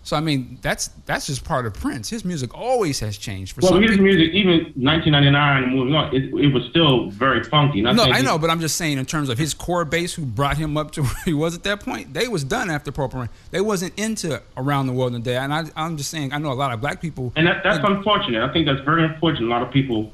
So 0.04 0.16
I 0.16 0.20
mean, 0.20 0.58
that's 0.60 0.88
that's 1.06 1.26
just 1.26 1.44
part 1.44 1.64
of 1.64 1.72
Prince. 1.72 2.10
His 2.10 2.26
music 2.26 2.54
always 2.54 3.00
has 3.00 3.16
changed. 3.16 3.54
For 3.54 3.62
well 3.62 3.80
his 3.80 3.92
people, 3.92 4.04
music 4.04 4.34
even 4.34 4.72
1999 4.76 5.74
moving 5.74 5.94
on, 5.94 6.14
it, 6.14 6.24
it 6.44 6.52
was 6.52 6.64
still 6.68 7.08
very 7.08 7.42
funky. 7.42 7.80
Not 7.80 7.96
no, 7.96 8.04
I 8.04 8.20
know, 8.20 8.38
but 8.38 8.50
I'm 8.50 8.60
just 8.60 8.76
saying 8.76 8.98
in 8.98 9.06
terms 9.06 9.30
of 9.30 9.38
his 9.38 9.54
core 9.54 9.86
base, 9.86 10.12
who 10.14 10.26
brought 10.26 10.58
him 10.58 10.76
up 10.76 10.90
to 10.92 11.02
where 11.04 11.22
he 11.24 11.32
was 11.32 11.56
at 11.56 11.62
that 11.64 11.80
point, 11.80 12.12
they 12.12 12.28
was 12.28 12.44
done 12.44 12.68
after 12.70 12.92
Purple 12.92 13.20
Rain. 13.20 13.30
They 13.50 13.62
wasn't 13.62 13.98
into 13.98 14.42
Around 14.58 14.88
the 14.88 14.92
World 14.92 15.14
in 15.14 15.22
a 15.22 15.24
Day, 15.24 15.36
and 15.36 15.52
I, 15.52 15.64
I'm 15.74 15.96
just 15.96 16.10
saying, 16.10 16.34
I 16.34 16.38
know 16.38 16.52
a 16.52 16.54
lot 16.54 16.72
of 16.72 16.82
black 16.82 17.00
people. 17.00 17.32
And 17.34 17.46
that, 17.46 17.64
that's 17.64 17.78
unfortunate. 17.82 18.42
I 18.42 18.52
think 18.52 18.66
that's 18.66 18.82
very 18.82 19.04
unfortunate. 19.04 19.46
A 19.46 19.48
lot 19.48 19.62
of 19.62 19.72
people 19.72 20.12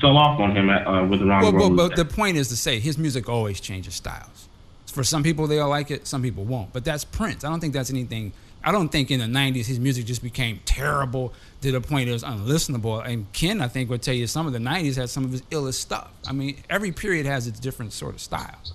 fell 0.00 0.16
off 0.16 0.40
on 0.40 0.56
him 0.56 0.70
at, 0.70 0.86
uh, 0.86 1.04
with 1.04 1.20
Around 1.20 1.42
Well, 1.42 1.52
the 1.52 1.58
but, 1.58 1.68
World. 1.68 1.76
but 1.76 1.96
the 1.96 2.04
point 2.06 2.38
is 2.38 2.48
to 2.48 2.56
say 2.56 2.78
his 2.80 2.96
music 2.96 3.28
always 3.28 3.60
changes 3.60 3.94
styles. 3.94 4.48
For 4.86 5.04
some 5.04 5.22
people, 5.22 5.46
they'll 5.46 5.68
like 5.68 5.90
it. 5.90 6.06
Some 6.06 6.22
people 6.22 6.44
won't. 6.44 6.72
But 6.72 6.84
that's 6.84 7.04
Prince. 7.04 7.44
I 7.44 7.50
don't 7.50 7.60
think 7.60 7.74
that's 7.74 7.90
anything. 7.90 8.32
I 8.64 8.72
don't 8.72 8.88
think 8.88 9.10
in 9.10 9.20
the 9.20 9.26
'90s 9.26 9.66
his 9.66 9.78
music 9.78 10.06
just 10.06 10.22
became 10.22 10.60
terrible 10.64 11.32
to 11.62 11.72
the 11.72 11.80
point 11.80 12.08
it 12.08 12.12
was 12.12 12.24
unlistenable. 12.24 13.06
And 13.06 13.32
Ken, 13.32 13.60
I 13.60 13.68
think, 13.68 13.90
would 13.90 14.02
tell 14.02 14.14
you 14.14 14.26
some 14.26 14.46
of 14.46 14.52
the 14.52 14.58
'90s 14.58 14.96
had 14.96 15.10
some 15.10 15.24
of 15.24 15.32
his 15.32 15.42
illest 15.42 15.74
stuff. 15.74 16.10
I 16.26 16.32
mean, 16.32 16.56
every 16.68 16.92
period 16.92 17.26
has 17.26 17.46
its 17.46 17.60
different 17.60 17.92
sort 17.92 18.14
of 18.14 18.20
styles. 18.20 18.72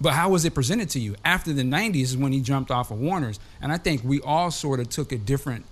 But 0.00 0.12
how 0.12 0.28
was 0.28 0.44
it 0.44 0.54
presented 0.54 0.90
to 0.90 1.00
you? 1.00 1.16
After 1.24 1.52
the 1.52 1.62
90s 1.62 2.02
is 2.02 2.16
when 2.16 2.32
he 2.32 2.40
jumped 2.40 2.70
off 2.70 2.90
of 2.90 3.00
Warner's. 3.00 3.40
And 3.62 3.72
I 3.72 3.78
think 3.78 4.02
we 4.04 4.20
all 4.20 4.50
sort 4.50 4.78
of 4.78 4.90
took 4.90 5.10
a 5.12 5.16
different 5.16 5.64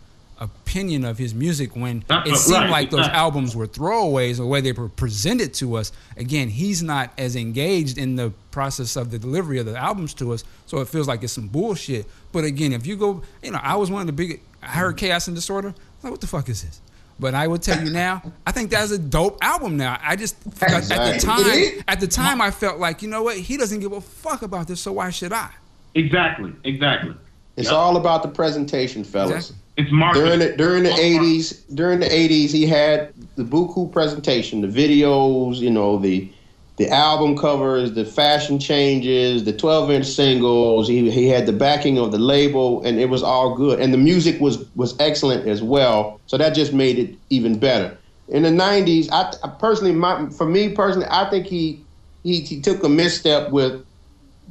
opinion 0.44 1.04
of 1.04 1.18
his 1.18 1.34
music 1.34 1.74
when 1.74 2.04
That's 2.08 2.30
it 2.30 2.36
seemed 2.36 2.62
right, 2.62 2.70
like 2.70 2.90
those 2.90 3.00
exactly. 3.00 3.18
albums 3.18 3.56
were 3.56 3.66
throwaways 3.66 4.36
the 4.36 4.46
way 4.46 4.60
they 4.60 4.72
were 4.72 4.88
presented 4.88 5.54
to 5.54 5.76
us. 5.76 5.92
Again, 6.16 6.48
he's 6.48 6.82
not 6.82 7.12
as 7.18 7.36
engaged 7.36 7.98
in 7.98 8.16
the 8.16 8.32
process 8.50 8.96
of 8.96 9.10
the 9.10 9.18
delivery 9.18 9.58
of 9.58 9.66
the 9.66 9.76
albums 9.76 10.14
to 10.14 10.32
us, 10.32 10.44
so 10.66 10.78
it 10.80 10.88
feels 10.88 11.08
like 11.08 11.22
it's 11.22 11.32
some 11.32 11.48
bullshit. 11.48 12.06
But 12.32 12.44
again, 12.44 12.72
if 12.72 12.86
you 12.86 12.96
go, 12.96 13.22
you 13.42 13.50
know, 13.50 13.60
I 13.62 13.76
was 13.76 13.90
one 13.90 14.00
of 14.00 14.06
the 14.06 14.12
big, 14.12 14.40
I 14.62 14.68
heard 14.68 14.96
Chaos 14.96 15.26
and 15.26 15.36
Disorder. 15.36 15.68
I 15.68 15.70
was 15.70 16.04
like, 16.04 16.10
what 16.12 16.20
the 16.20 16.26
fuck 16.26 16.48
is 16.48 16.62
this? 16.62 16.80
But 17.18 17.34
I 17.34 17.46
would 17.46 17.62
tell 17.62 17.82
you 17.82 17.90
now, 17.92 18.22
I 18.46 18.52
think 18.52 18.70
that's 18.70 18.90
a 18.90 18.98
dope 18.98 19.38
album. 19.42 19.76
Now, 19.76 19.98
I 20.02 20.16
just 20.16 20.36
at 20.62 20.88
the 20.88 21.18
time, 21.20 21.84
at 21.86 22.00
the 22.00 22.08
time, 22.08 22.40
I 22.40 22.50
felt 22.50 22.78
like, 22.78 23.02
you 23.02 23.08
know 23.08 23.22
what? 23.22 23.36
He 23.36 23.56
doesn't 23.56 23.80
give 23.80 23.92
a 23.92 24.00
fuck 24.00 24.42
about 24.42 24.68
this, 24.68 24.80
so 24.80 24.92
why 24.92 25.10
should 25.10 25.32
I? 25.32 25.50
exactly, 25.94 26.52
exactly. 26.64 27.14
It's 27.56 27.70
all 27.70 27.96
about 27.96 28.22
the 28.22 28.28
presentation, 28.28 29.04
fellas. 29.04 29.52
It's 29.76 29.90
marketing. 29.90 30.24
During 30.24 30.38
the 30.38 30.56
during 30.56 30.82
the 30.84 30.94
eighties, 30.94 31.62
during 31.74 32.00
the 32.00 32.12
eighties, 32.12 32.52
he 32.52 32.66
had 32.66 33.12
the 33.36 33.42
buku 33.42 33.90
presentation, 33.90 34.60
the 34.60 34.68
videos, 34.68 35.56
you 35.56 35.70
know, 35.70 35.98
the 35.98 36.30
the 36.76 36.88
album 36.90 37.36
covers, 37.36 37.92
the 37.92 38.04
fashion 38.04 38.58
changes, 38.58 39.44
the 39.44 39.52
twelve 39.52 39.90
inch 39.90 40.06
singles. 40.06 40.86
He 40.86 41.10
he 41.10 41.28
had 41.28 41.46
the 41.46 41.52
backing 41.52 41.98
of 41.98 42.12
the 42.12 42.18
label, 42.18 42.84
and 42.84 43.00
it 43.00 43.08
was 43.08 43.22
all 43.22 43.56
good. 43.56 43.80
And 43.80 43.92
the 43.92 43.98
music 43.98 44.40
was 44.40 44.64
was 44.76 44.94
excellent 45.00 45.48
as 45.48 45.62
well. 45.62 46.20
So 46.26 46.38
that 46.38 46.54
just 46.54 46.72
made 46.72 46.98
it 46.98 47.16
even 47.30 47.58
better. 47.58 47.96
In 48.28 48.44
the 48.44 48.50
nineties, 48.50 49.10
I, 49.10 49.32
I 49.42 49.48
personally, 49.48 49.92
my, 49.92 50.28
for 50.30 50.46
me 50.46 50.70
personally, 50.70 51.08
I 51.10 51.28
think 51.30 51.46
he, 51.46 51.84
he 52.22 52.40
he 52.40 52.60
took 52.60 52.82
a 52.84 52.88
misstep 52.88 53.50
with 53.50 53.84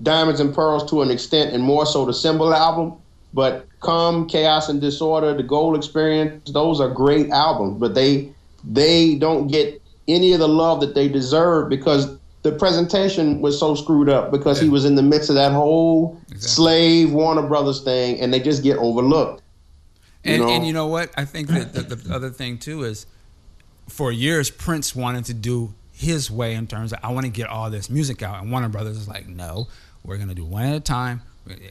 Diamonds 0.01 0.39
and 0.39 0.53
Pearls 0.53 0.89
to 0.89 1.01
an 1.01 1.09
extent, 1.09 1.53
and 1.53 1.63
more 1.63 1.85
so 1.85 2.05
the 2.05 2.13
Symbol 2.13 2.53
album. 2.53 2.97
But 3.33 3.67
Come, 3.81 4.27
Chaos 4.27 4.69
and 4.69 4.79
Disorder, 4.79 5.33
The 5.33 5.43
Gold 5.43 5.75
Experience, 5.75 6.51
those 6.51 6.79
are 6.79 6.89
great 6.89 7.29
albums, 7.31 7.79
but 7.79 7.95
they 7.95 8.31
they 8.63 9.15
don't 9.15 9.47
get 9.47 9.81
any 10.07 10.33
of 10.33 10.39
the 10.39 10.47
love 10.47 10.79
that 10.81 10.95
they 10.95 11.07
deserve 11.07 11.69
because 11.69 12.17
the 12.43 12.51
presentation 12.51 13.41
was 13.41 13.57
so 13.59 13.73
screwed 13.73 14.09
up 14.09 14.31
because 14.31 14.59
he 14.59 14.69
was 14.69 14.85
in 14.85 14.95
the 14.95 15.01
midst 15.01 15.29
of 15.29 15.35
that 15.35 15.51
whole 15.53 16.19
slave 16.37 17.11
Warner 17.11 17.47
Brothers 17.47 17.81
thing, 17.81 18.19
and 18.19 18.33
they 18.33 18.39
just 18.39 18.63
get 18.63 18.77
overlooked. 18.77 19.41
You 20.23 20.33
And 20.33 20.41
know? 20.43 20.49
and 20.49 20.67
you 20.67 20.73
know 20.73 20.87
what? 20.87 21.09
I 21.17 21.25
think 21.25 21.47
that 21.49 21.73
the, 21.73 21.95
the 21.95 22.13
other 22.13 22.29
thing 22.29 22.57
too 22.57 22.83
is, 22.83 23.05
for 23.89 24.11
years 24.11 24.49
Prince 24.49 24.95
wanted 24.95 25.25
to 25.25 25.33
do 25.33 25.73
his 25.91 26.29
way 26.29 26.53
in 26.55 26.67
terms 26.67 26.93
of 26.93 26.99
I 27.03 27.11
want 27.11 27.25
to 27.25 27.31
get 27.31 27.47
all 27.49 27.69
this 27.69 27.89
music 27.89 28.21
out, 28.21 28.41
and 28.41 28.51
Warner 28.51 28.69
Brothers 28.69 28.97
is 28.97 29.07
like, 29.07 29.27
no, 29.27 29.67
we're 30.03 30.17
gonna 30.17 30.35
do 30.35 30.45
one 30.45 30.63
at 30.63 30.75
a 30.75 30.79
time. 30.79 31.21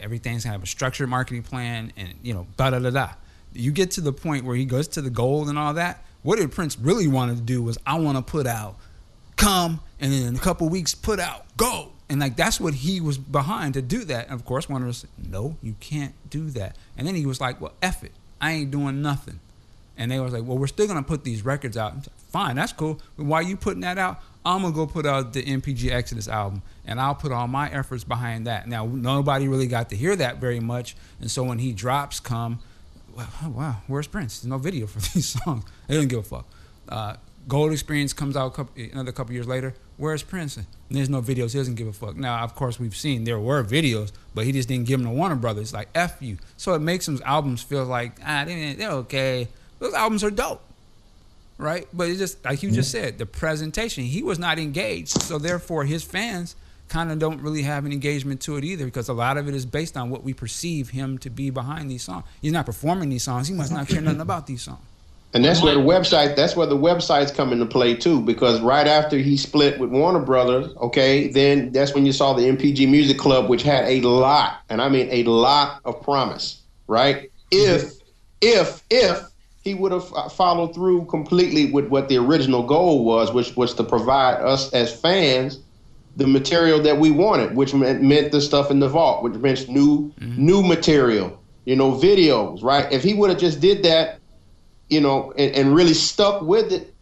Everything's 0.00 0.44
gonna 0.44 0.52
have 0.52 0.62
a 0.62 0.66
structured 0.66 1.08
marketing 1.08 1.42
plan, 1.42 1.92
and 1.96 2.14
you 2.22 2.34
know, 2.34 2.46
da 2.56 2.70
da 2.70 2.78
da 2.78 2.90
da. 2.90 3.10
You 3.54 3.70
get 3.70 3.92
to 3.92 4.00
the 4.00 4.12
point 4.12 4.44
where 4.44 4.56
he 4.56 4.64
goes 4.64 4.88
to 4.88 5.02
the 5.02 5.10
gold 5.10 5.48
and 5.48 5.58
all 5.58 5.74
that. 5.74 6.04
What 6.22 6.38
did 6.38 6.52
Prince 6.52 6.78
really 6.78 7.08
wanted 7.08 7.36
to 7.36 7.42
do 7.42 7.62
was 7.62 7.78
I 7.84 7.98
want 7.98 8.16
to 8.16 8.22
put 8.22 8.46
out 8.46 8.76
come 9.36 9.80
and 9.98 10.12
in 10.12 10.36
a 10.36 10.38
couple 10.38 10.68
weeks 10.68 10.94
put 10.94 11.18
out 11.18 11.44
go. 11.56 11.92
And 12.08 12.20
like 12.20 12.36
that's 12.36 12.60
what 12.60 12.74
he 12.74 13.00
was 13.00 13.18
behind 13.18 13.74
to 13.74 13.82
do 13.82 14.04
that. 14.04 14.26
And 14.26 14.34
of 14.34 14.44
course 14.44 14.68
one 14.68 14.82
of 14.82 14.88
us 14.88 15.04
no 15.18 15.56
you 15.62 15.74
can't 15.80 16.14
do 16.30 16.50
that. 16.50 16.76
And 16.96 17.06
then 17.06 17.14
he 17.14 17.26
was 17.26 17.40
like 17.40 17.60
well 17.60 17.72
eff 17.82 18.04
it. 18.04 18.12
I 18.40 18.52
ain't 18.52 18.70
doing 18.70 19.02
nothing 19.02 19.40
and 19.96 20.10
they 20.10 20.20
was 20.20 20.32
like 20.32 20.44
well 20.44 20.58
we're 20.58 20.66
still 20.66 20.86
gonna 20.86 21.02
put 21.02 21.24
these 21.24 21.44
records 21.44 21.76
out 21.76 21.94
like, 21.94 22.04
fine 22.30 22.56
that's 22.56 22.72
cool 22.72 23.00
but 23.16 23.26
why 23.26 23.40
you 23.40 23.56
putting 23.56 23.80
that 23.80 23.98
out 23.98 24.20
I'm 24.44 24.62
gonna 24.62 24.74
go 24.74 24.86
put 24.86 25.06
out 25.06 25.32
the 25.32 25.42
NPG 25.42 25.90
Exodus 25.90 26.28
album 26.28 26.62
and 26.84 27.00
I'll 27.00 27.14
put 27.14 27.30
all 27.30 27.46
my 27.46 27.70
efforts 27.70 28.04
behind 28.04 28.46
that 28.46 28.68
now 28.68 28.86
nobody 28.86 29.48
really 29.48 29.66
got 29.66 29.90
to 29.90 29.96
hear 29.96 30.16
that 30.16 30.38
very 30.38 30.60
much 30.60 30.96
and 31.20 31.30
so 31.30 31.42
when 31.44 31.58
he 31.58 31.72
drops 31.72 32.20
come 32.20 32.60
wow, 33.16 33.28
oh, 33.42 33.48
wow, 33.50 33.76
where's 33.86 34.06
Prince? 34.06 34.40
There's 34.40 34.50
no 34.50 34.58
video 34.58 34.86
for 34.86 35.00
these 35.14 35.28
songs. 35.28 35.64
They 35.86 35.94
don't 35.94 36.08
give 36.08 36.20
a 36.20 36.22
fuck. 36.22 36.46
Uh, 36.88 37.16
Gold 37.48 37.72
Experience 37.72 38.12
comes 38.12 38.36
out 38.36 38.54
couple, 38.54 38.82
another 38.92 39.12
couple 39.12 39.34
years 39.34 39.48
later. 39.48 39.74
Where's 39.96 40.22
Prince? 40.22 40.58
There's 40.90 41.08
no 41.08 41.20
videos. 41.20 41.52
He 41.52 41.58
doesn't 41.58 41.74
give 41.74 41.86
a 41.86 41.92
fuck. 41.92 42.16
Now, 42.16 42.42
of 42.42 42.54
course, 42.54 42.78
we've 42.78 42.96
seen 42.96 43.24
there 43.24 43.38
were 43.38 43.62
videos, 43.64 44.12
but 44.34 44.44
he 44.44 44.52
just 44.52 44.68
didn't 44.68 44.86
give 44.86 45.00
them 45.00 45.08
to 45.08 45.14
Warner 45.14 45.36
Brothers. 45.36 45.72
Like 45.72 45.88
f 45.94 46.20
you. 46.20 46.38
So 46.56 46.74
it 46.74 46.80
makes 46.80 47.06
his 47.06 47.20
albums 47.22 47.62
feel 47.62 47.84
like 47.84 48.18
ah, 48.24 48.44
they, 48.44 48.74
they're 48.74 48.90
okay. 48.90 49.48
Those 49.82 49.94
albums 49.94 50.22
are 50.22 50.30
dope, 50.30 50.62
right? 51.58 51.88
But 51.92 52.08
it's 52.08 52.20
just 52.20 52.44
like 52.44 52.62
you 52.62 52.70
just 52.70 52.94
mm-hmm. 52.94 53.04
said, 53.04 53.18
the 53.18 53.26
presentation. 53.26 54.04
He 54.04 54.22
was 54.22 54.38
not 54.38 54.60
engaged, 54.60 55.20
so 55.20 55.38
therefore 55.38 55.82
his 55.82 56.04
fans 56.04 56.54
kind 56.88 57.10
of 57.10 57.18
don't 57.18 57.40
really 57.40 57.62
have 57.62 57.84
an 57.84 57.90
engagement 57.90 58.40
to 58.42 58.56
it 58.56 58.62
either 58.62 58.84
because 58.84 59.08
a 59.08 59.12
lot 59.12 59.36
of 59.36 59.48
it 59.48 59.56
is 59.56 59.66
based 59.66 59.96
on 59.96 60.08
what 60.08 60.22
we 60.22 60.34
perceive 60.34 60.90
him 60.90 61.18
to 61.18 61.30
be 61.30 61.50
behind 61.50 61.90
these 61.90 62.04
songs. 62.04 62.24
He's 62.40 62.52
not 62.52 62.64
performing 62.64 63.08
these 63.08 63.24
songs. 63.24 63.48
He 63.48 63.54
must 63.54 63.72
not 63.72 63.88
care 63.88 64.00
nothing 64.00 64.20
about 64.20 64.46
these 64.46 64.62
songs. 64.62 64.78
And 65.34 65.44
that's 65.44 65.60
where 65.62 65.74
the 65.74 65.80
website 65.80 66.36
that's 66.36 66.54
where 66.54 66.68
the 66.68 66.76
websites 66.76 67.34
come 67.34 67.52
into 67.52 67.66
play 67.66 67.96
too, 67.96 68.20
because 68.20 68.60
right 68.60 68.86
after 68.86 69.18
he 69.18 69.36
split 69.36 69.80
with 69.80 69.90
Warner 69.90 70.20
Brothers, 70.20 70.72
okay, 70.76 71.26
then 71.26 71.72
that's 71.72 71.92
when 71.92 72.06
you 72.06 72.12
saw 72.12 72.34
the 72.34 72.42
NPG 72.42 72.88
Music 72.88 73.18
Club, 73.18 73.48
which 73.48 73.64
had 73.64 73.86
a 73.86 74.00
lot, 74.02 74.60
and 74.68 74.80
I 74.80 74.88
mean 74.88 75.08
a 75.10 75.24
lot 75.24 75.80
of 75.84 76.00
promise, 76.02 76.60
right? 76.86 77.32
Mm-hmm. 77.50 77.86
If 77.86 77.92
if 78.40 78.82
if 78.88 79.31
he 79.62 79.74
would 79.74 79.92
have 79.92 80.12
uh, 80.12 80.28
followed 80.28 80.74
through 80.74 81.06
completely 81.06 81.70
with 81.70 81.86
what 81.86 82.08
the 82.08 82.18
original 82.18 82.64
goal 82.64 83.04
was, 83.04 83.32
which 83.32 83.56
was 83.56 83.72
to 83.74 83.84
provide 83.84 84.34
us 84.42 84.72
as 84.72 84.92
fans 84.94 85.60
the 86.16 86.26
material 86.26 86.82
that 86.82 86.98
we 86.98 87.10
wanted, 87.10 87.56
which 87.56 87.72
meant, 87.72 88.02
meant 88.02 88.32
the 88.32 88.40
stuff 88.40 88.70
in 88.70 88.80
the 88.80 88.88
vault, 88.88 89.22
which 89.22 89.34
meant 89.34 89.68
new 89.68 90.12
mm-hmm. 90.20 90.44
new 90.44 90.62
material, 90.62 91.40
you 91.64 91.76
know, 91.76 91.92
videos, 91.92 92.62
right? 92.62 92.90
If 92.92 93.02
he 93.02 93.14
would 93.14 93.30
have 93.30 93.38
just 93.38 93.60
did 93.60 93.84
that, 93.84 94.18
you 94.90 95.00
know, 95.00 95.32
and, 95.38 95.54
and 95.54 95.74
really 95.74 95.94
stuck 95.94 96.42
with 96.42 96.72
it, 96.72 96.92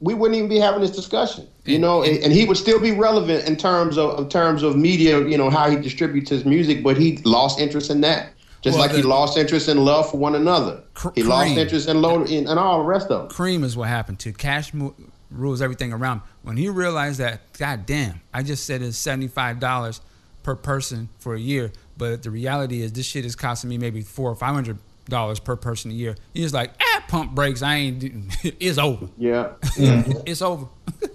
we 0.00 0.14
wouldn't 0.14 0.36
even 0.36 0.48
be 0.48 0.58
having 0.58 0.80
this 0.80 0.90
discussion, 0.90 1.46
you 1.64 1.78
know, 1.78 2.02
and, 2.02 2.18
and 2.18 2.32
he 2.32 2.44
would 2.44 2.56
still 2.56 2.80
be 2.80 2.92
relevant 2.92 3.46
in 3.48 3.56
terms 3.56 3.98
of 3.98 4.18
in 4.18 4.28
terms 4.28 4.62
of 4.62 4.76
media, 4.76 5.26
you 5.26 5.36
know, 5.36 5.50
how 5.50 5.68
he 5.68 5.76
distributes 5.76 6.30
his 6.30 6.44
music, 6.44 6.82
but 6.82 6.96
he 6.96 7.16
lost 7.24 7.58
interest 7.58 7.90
in 7.90 8.00
that. 8.02 8.32
Just 8.66 8.78
Well, 8.78 8.88
like 8.88 8.96
he 8.96 9.02
lost 9.02 9.38
interest 9.38 9.68
in 9.68 9.84
love 9.84 10.10
for 10.10 10.16
one 10.16 10.34
another. 10.34 10.82
he 11.14 11.22
lost 11.22 11.50
interest 11.50 11.88
in 11.88 12.02
load 12.02 12.28
in, 12.28 12.48
and 12.48 12.58
all 12.58 12.78
the 12.78 12.84
rest 12.84 13.12
of 13.12 13.26
it. 13.26 13.32
Cream 13.32 13.62
is 13.62 13.76
what 13.76 13.88
happened 13.88 14.18
to 14.20 14.32
Cash. 14.32 14.74
Mo- 14.74 14.94
rules 15.30 15.62
everything 15.62 15.92
around. 15.92 16.20
When 16.42 16.56
he 16.56 16.68
realized 16.68 17.20
that, 17.20 17.40
god 17.58 17.86
damn, 17.86 18.20
I 18.34 18.42
just 18.42 18.64
said 18.64 18.82
it's 18.82 18.98
seventy 18.98 19.28
five 19.28 19.60
dollars 19.60 20.00
per 20.42 20.56
person 20.56 21.08
for 21.20 21.36
a 21.36 21.38
year, 21.40 21.70
but 21.96 22.24
the 22.24 22.30
reality 22.32 22.82
is 22.82 22.92
this 22.92 23.06
shit 23.06 23.24
is 23.24 23.36
costing 23.36 23.70
me 23.70 23.78
maybe 23.78 24.02
four 24.02 24.30
or 24.30 24.34
five 24.34 24.54
hundred 24.54 24.78
dollars 25.08 25.38
per 25.38 25.54
person 25.54 25.92
a 25.92 25.94
year. 25.94 26.16
He's 26.34 26.52
like, 26.52 26.72
ah, 26.82 27.04
pump 27.06 27.36
brakes. 27.36 27.62
I 27.62 27.76
ain't. 27.76 28.04
it's 28.58 28.78
over. 28.78 29.08
Yeah. 29.16 29.52
it's 29.76 30.42
over. 30.42 30.66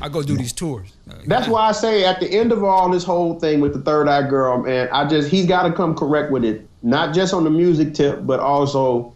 I 0.00 0.08
go 0.08 0.22
do 0.22 0.36
these 0.36 0.52
tours. 0.52 0.92
That's 1.26 1.48
why 1.48 1.68
I 1.68 1.72
say 1.72 2.04
at 2.04 2.20
the 2.20 2.28
end 2.28 2.52
of 2.52 2.62
all 2.62 2.88
this 2.88 3.02
whole 3.02 3.38
thing 3.40 3.60
with 3.60 3.72
the 3.72 3.80
3rdEyeGirl, 3.80 4.64
man, 4.64 4.88
I 4.92 5.04
just 5.08 5.28
he's 5.28 5.46
got 5.46 5.64
to 5.64 5.72
come 5.72 5.96
correct 5.96 6.30
with 6.30 6.44
it, 6.44 6.67
not 6.82 7.14
just 7.14 7.34
on 7.34 7.44
the 7.44 7.50
music 7.50 7.94
tip, 7.94 8.24
but 8.26 8.40
also 8.40 9.14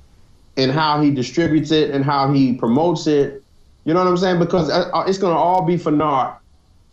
in 0.57 0.71
how 0.71 1.01
he 1.01 1.11
distributes 1.11 1.71
it 1.71 1.91
and 1.91 2.05
how 2.05 2.33
he 2.33 2.53
promotes 2.53 3.07
it. 3.07 3.43
You 3.85 3.95
know 3.95 4.01
what 4.01 4.11
I'm 4.11 4.17
saying? 4.17 4.39
Because 4.39 4.71
uh, 4.71 4.91
uh, 4.93 5.05
it's 5.07 5.19
gonna 5.19 5.37
all 5.37 5.63
be 5.63 5.77
for 5.77 5.91
naught. 5.91 6.41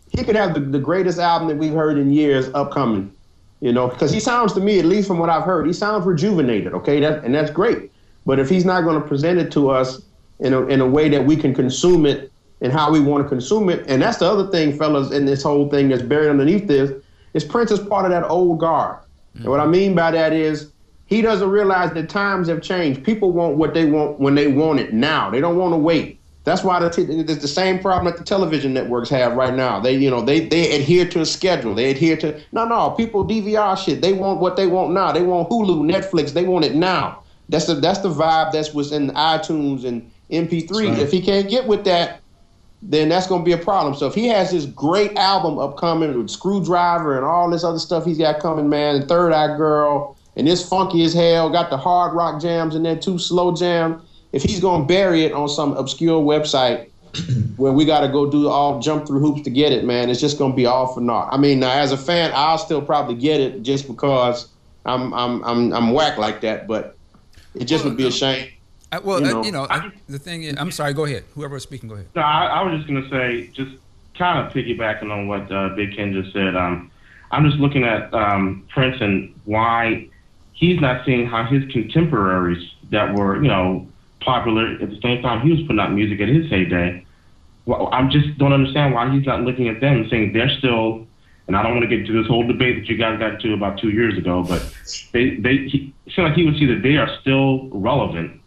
He 0.10 0.24
could 0.24 0.36
have 0.36 0.54
the, 0.54 0.60
the 0.60 0.80
greatest 0.80 1.20
album 1.20 1.48
that 1.50 1.58
we've 1.58 1.74
heard 1.74 1.98
in 1.98 2.12
years 2.12 2.50
upcoming. 2.54 3.14
You 3.62 3.74
know, 3.74 3.90
because 3.90 4.12
he 4.12 4.22
sounds 4.22 4.54
to 4.54 4.62
me, 4.62 4.80
at 4.80 4.86
least 4.86 5.08
from 5.08 5.20
what 5.20 5.30
I've 5.30 5.44
heard, 5.44 5.68
he 5.68 5.74
sounds 5.74 6.06
rejuvenated. 6.06 6.74
Okay, 6.74 7.00
that 7.02 7.24
and 7.24 7.36
that's 7.36 7.52
great. 7.52 7.92
But 8.26 8.40
if 8.40 8.50
he's 8.50 8.66
not 8.66 8.84
going 8.84 9.02
to 9.02 9.06
present 9.08 9.40
it 9.40 9.52
to 9.54 9.70
us 9.70 10.02
in 10.40 10.54
a 10.54 10.66
in 10.68 10.82
a 10.82 10.88
way 10.88 11.10
that 11.10 11.26
we 11.26 11.36
can 11.36 11.54
consume 11.54 12.06
it 12.06 12.32
and 12.62 12.72
how 12.72 12.92
we 12.92 13.00
want 13.00 13.24
to 13.24 13.30
consume 13.30 13.70
it, 13.70 13.86
and 13.88 14.02
that's 14.02 14.18
the 14.18 14.26
other 14.26 14.50
thing, 14.50 14.78
fellas, 14.78 15.12
in 15.12 15.26
this 15.26 15.44
whole 15.44 15.70
thing 15.70 15.90
that's 15.90 16.02
buried 16.02 16.30
underneath 16.30 16.68
this, 16.68 16.92
is 17.34 17.44
Prince 17.44 17.72
is 17.72 17.80
part 17.80 18.06
of 18.06 18.12
that 18.12 18.24
old 18.30 18.60
guard. 18.60 19.00
Mm-hmm. 19.34 19.44
And 19.44 19.48
what 19.48 19.60
I 19.60 19.66
mean 19.66 19.96
by 19.96 20.12
that 20.12 20.34
is 20.34 20.72
he 21.06 21.22
doesn't 21.22 21.50
realize 21.50 21.92
that 21.94 22.10
times 22.10 22.48
have 22.48 22.62
changed. 22.62 23.04
People 23.04 23.32
want 23.32 23.58
what 23.58 23.74
they 23.74 23.86
want 23.86 24.20
when 24.20 24.36
they 24.36 24.48
want 24.48 24.80
it 24.80 24.94
now. 24.94 25.30
They 25.30 25.42
don't 25.42 25.58
want 25.58 25.74
to 25.74 25.78
wait. 25.78 26.20
That's 26.44 26.64
why 26.64 26.80
the 26.80 26.90
t- 26.90 27.04
it's 27.04 27.42
the 27.42 27.48
same 27.48 27.80
problem 27.80 28.12
that 28.12 28.18
the 28.18 28.24
television 28.24 28.74
networks 28.74 29.10
have 29.10 29.34
right 29.34 29.54
now. 29.54 29.80
They, 29.80 29.96
you 29.96 30.10
know, 30.10 30.22
they 30.22 30.48
they 30.48 30.76
adhere 30.76 31.08
to 31.10 31.22
a 31.22 31.26
schedule. 31.26 31.76
They 31.76 31.92
adhere 31.92 32.18
to 32.18 32.40
no, 32.52 32.66
no. 32.66 32.92
People 32.92 33.26
DVR 33.26 33.78
shit. 33.78 34.02
They 34.02 34.14
want 34.14 34.40
what 34.40 34.56
they 34.56 34.68
want 34.68 34.94
now. 34.94 35.12
They 35.12 35.22
want 35.22 35.50
Hulu, 35.50 35.92
Netflix. 35.92 36.32
They 36.32 36.46
want 36.46 36.66
it 36.66 36.76
now. 36.76 37.24
That's 37.50 37.66
the 37.66 37.76
that's 37.76 38.00
the 38.00 38.10
vibe 38.10 38.52
that's 38.52 38.74
what's 38.74 38.92
in 38.92 39.10
iTunes 39.12 39.84
and 39.86 40.10
MP3. 40.32 40.72
right. 40.72 41.00
If 41.00 41.12
he 41.12 41.22
can't 41.22 41.50
get 41.50 41.68
with 41.68 41.84
that, 41.86 42.22
then 42.82 43.10
that's 43.10 43.28
going 43.28 43.42
to 43.42 43.46
be 43.46 43.52
a 43.52 43.58
problem. 43.58 43.94
So 43.94 44.08
if 44.08 44.16
he 44.16 44.28
has 44.28 44.52
this 44.52 44.66
great 44.66 45.16
album 45.18 45.60
upcoming 45.60 46.18
with 46.18 46.30
Screwdriver 46.30 47.18
and 47.18 47.26
all 47.26 47.50
this 47.50 47.64
other 47.64 47.80
stuff 47.80 48.06
he's 48.06 48.18
got 48.18 48.40
coming, 48.40 48.70
man, 48.70 48.96
and 48.96 49.06
3rdEyeGirl, 49.06 50.16
and 50.38 50.48
this 50.48 50.68
funky 50.68 51.04
as 51.04 51.14
hell, 51.14 51.50
got 51.50 51.70
the 51.70 51.78
hard 51.78 52.14
rock 52.14 52.42
jams 52.42 52.76
in 52.76 52.84
there 52.84 52.96
too, 52.96 53.20
slow 53.20 53.54
jam. 53.54 54.02
If 54.32 54.44
he's 54.44 54.60
going 54.60 54.84
to 54.84 54.88
bury 54.88 55.26
it 55.26 55.34
on 55.34 55.50
some 55.50 55.76
obscure 55.76 56.22
website 56.22 56.90
where 57.58 57.74
we 57.74 57.84
got 57.84 58.02
to 58.02 58.08
go 58.08 58.30
do 58.30 58.48
all 58.48 58.80
jump 58.80 59.08
through 59.08 59.20
hoops 59.20 59.42
to 59.42 59.50
get 59.50 59.74
it, 59.74 59.84
man, 59.84 60.10
it's 60.10 60.22
just 60.22 60.38
going 60.38 60.54
to 60.54 60.56
be 60.56 60.66
all 60.66 60.94
for 60.94 61.02
naught. 61.02 61.34
I 61.34 61.38
mean, 61.38 61.60
now 61.60 61.72
as 61.72 61.92
a 61.92 61.98
fan, 61.98 62.32
I'll 62.34 62.58
still 62.58 62.82
probably 62.82 63.16
get 63.16 63.42
it 63.42 63.64
just 63.64 63.88
because 63.88 64.48
I'm 64.86 65.14
I'm 65.14 65.44
I'm 65.44 65.74
I'm 65.74 65.92
whack 65.92 66.18
like 66.18 66.42
that, 66.42 66.68
but 66.68 66.96
it 67.56 67.66
just 67.66 67.84
would 67.84 67.98
be 67.98 68.08
a 68.08 68.12
shame. 68.12 68.50
I, 68.92 69.00
well, 69.00 69.20
You 69.22 69.28
uh, 69.28 69.32
know, 69.32 69.44
you 69.44 69.52
know, 69.52 69.68
I- 69.70 69.92
the 70.08 70.20
thing 70.20 70.44
is, 70.44 70.56
I'm 70.58 70.72
sorry. 70.72 70.94
Go 70.94 71.06
ahead. 71.06 71.24
Whoever 71.36 71.54
was 71.54 71.64
speaking, 71.64 71.90
go 71.90 71.96
ahead. 71.96 72.08
No, 72.16 72.22
I, 72.22 72.46
I 72.46 72.62
was 72.64 72.78
just 72.80 72.88
gonna 72.88 73.10
say, 73.10 73.48
just 73.54 73.72
kind 74.18 74.46
of 74.46 74.52
piggybacking 74.54 75.12
on 75.12 75.28
what 75.28 75.52
uh, 75.52 75.70
Big 75.76 75.96
Ken 75.96 76.14
just 76.14 76.34
said. 76.34 76.56
Um, 76.56 76.92
I'm 77.32 77.46
just 77.46 77.58
looking 77.58 77.84
at 77.84 78.14
um, 78.14 78.66
Prince 78.70 79.00
and 79.02 79.34
why 79.46 80.10
he's 80.54 80.80
not 80.82 81.06
seeing 81.06 81.28
how 81.28 81.44
his 81.46 81.64
contemporaries 81.72 82.72
that 82.92 83.14
were, 83.14 83.42
you 83.42 83.48
know, 83.48 83.88
popular 84.22 84.78
at 84.82 84.90
the 84.90 85.00
same 85.02 85.22
time 85.22 85.42
he 85.46 85.52
was 85.52 85.62
putting 85.62 85.80
out 85.80 85.94
music 85.94 86.20
at 86.20 86.28
his 86.28 86.50
heyday. 86.50 87.06
Well, 87.66 87.90
I 87.94 88.08
just 88.10 88.38
don't 88.38 88.52
understand 88.52 88.94
why 88.94 89.10
he's 89.14 89.26
not 89.26 89.42
looking 89.42 89.68
at 89.70 89.80
them 89.80 89.98
and 90.02 90.10
saying 90.10 90.34
they're 90.34 90.50
still. 90.58 91.06
And 91.48 91.56
I 91.58 91.64
don't 91.64 91.72
want 91.72 91.84
to 91.84 91.88
get 91.88 92.02
into 92.02 92.14
this 92.14 92.28
whole 92.28 92.46
debate 92.46 92.76
that 92.80 92.88
you 92.88 92.96
guys 92.98 93.18
got 93.20 93.34
into 93.36 93.54
about 93.54 93.80
two 93.80 93.90
years 93.90 94.18
ago, 94.18 94.44
but 94.44 94.62
they 95.14 95.36
they 95.38 95.68
he, 95.68 95.94
it 96.06 96.14
seems 96.14 96.28
like 96.30 96.34
he 96.34 96.46
would 96.46 96.58
see 96.58 96.66
that 96.68 96.84
they 96.84 96.98
are 96.98 97.10
still 97.22 97.70
relevant 97.70 98.39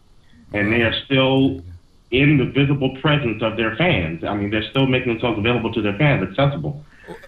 and 0.55 0.73
they 0.73 0.83
are 0.83 0.95
still 1.05 1.63
in 2.11 2.37
the 2.37 2.45
visible 2.45 2.97
presence 3.01 3.43
of 3.43 3.57
their 3.57 3.75
fans. 3.77 4.23
I 4.25 4.35
mean, 4.35 4.51
they're 4.51 4.69
still 4.71 4.87
making 4.87 5.13
themselves 5.15 5.39
available 5.39 5.73
to 5.73 5.81
their 5.83 5.97
fans, 5.97 6.29
accessible. 6.29 6.85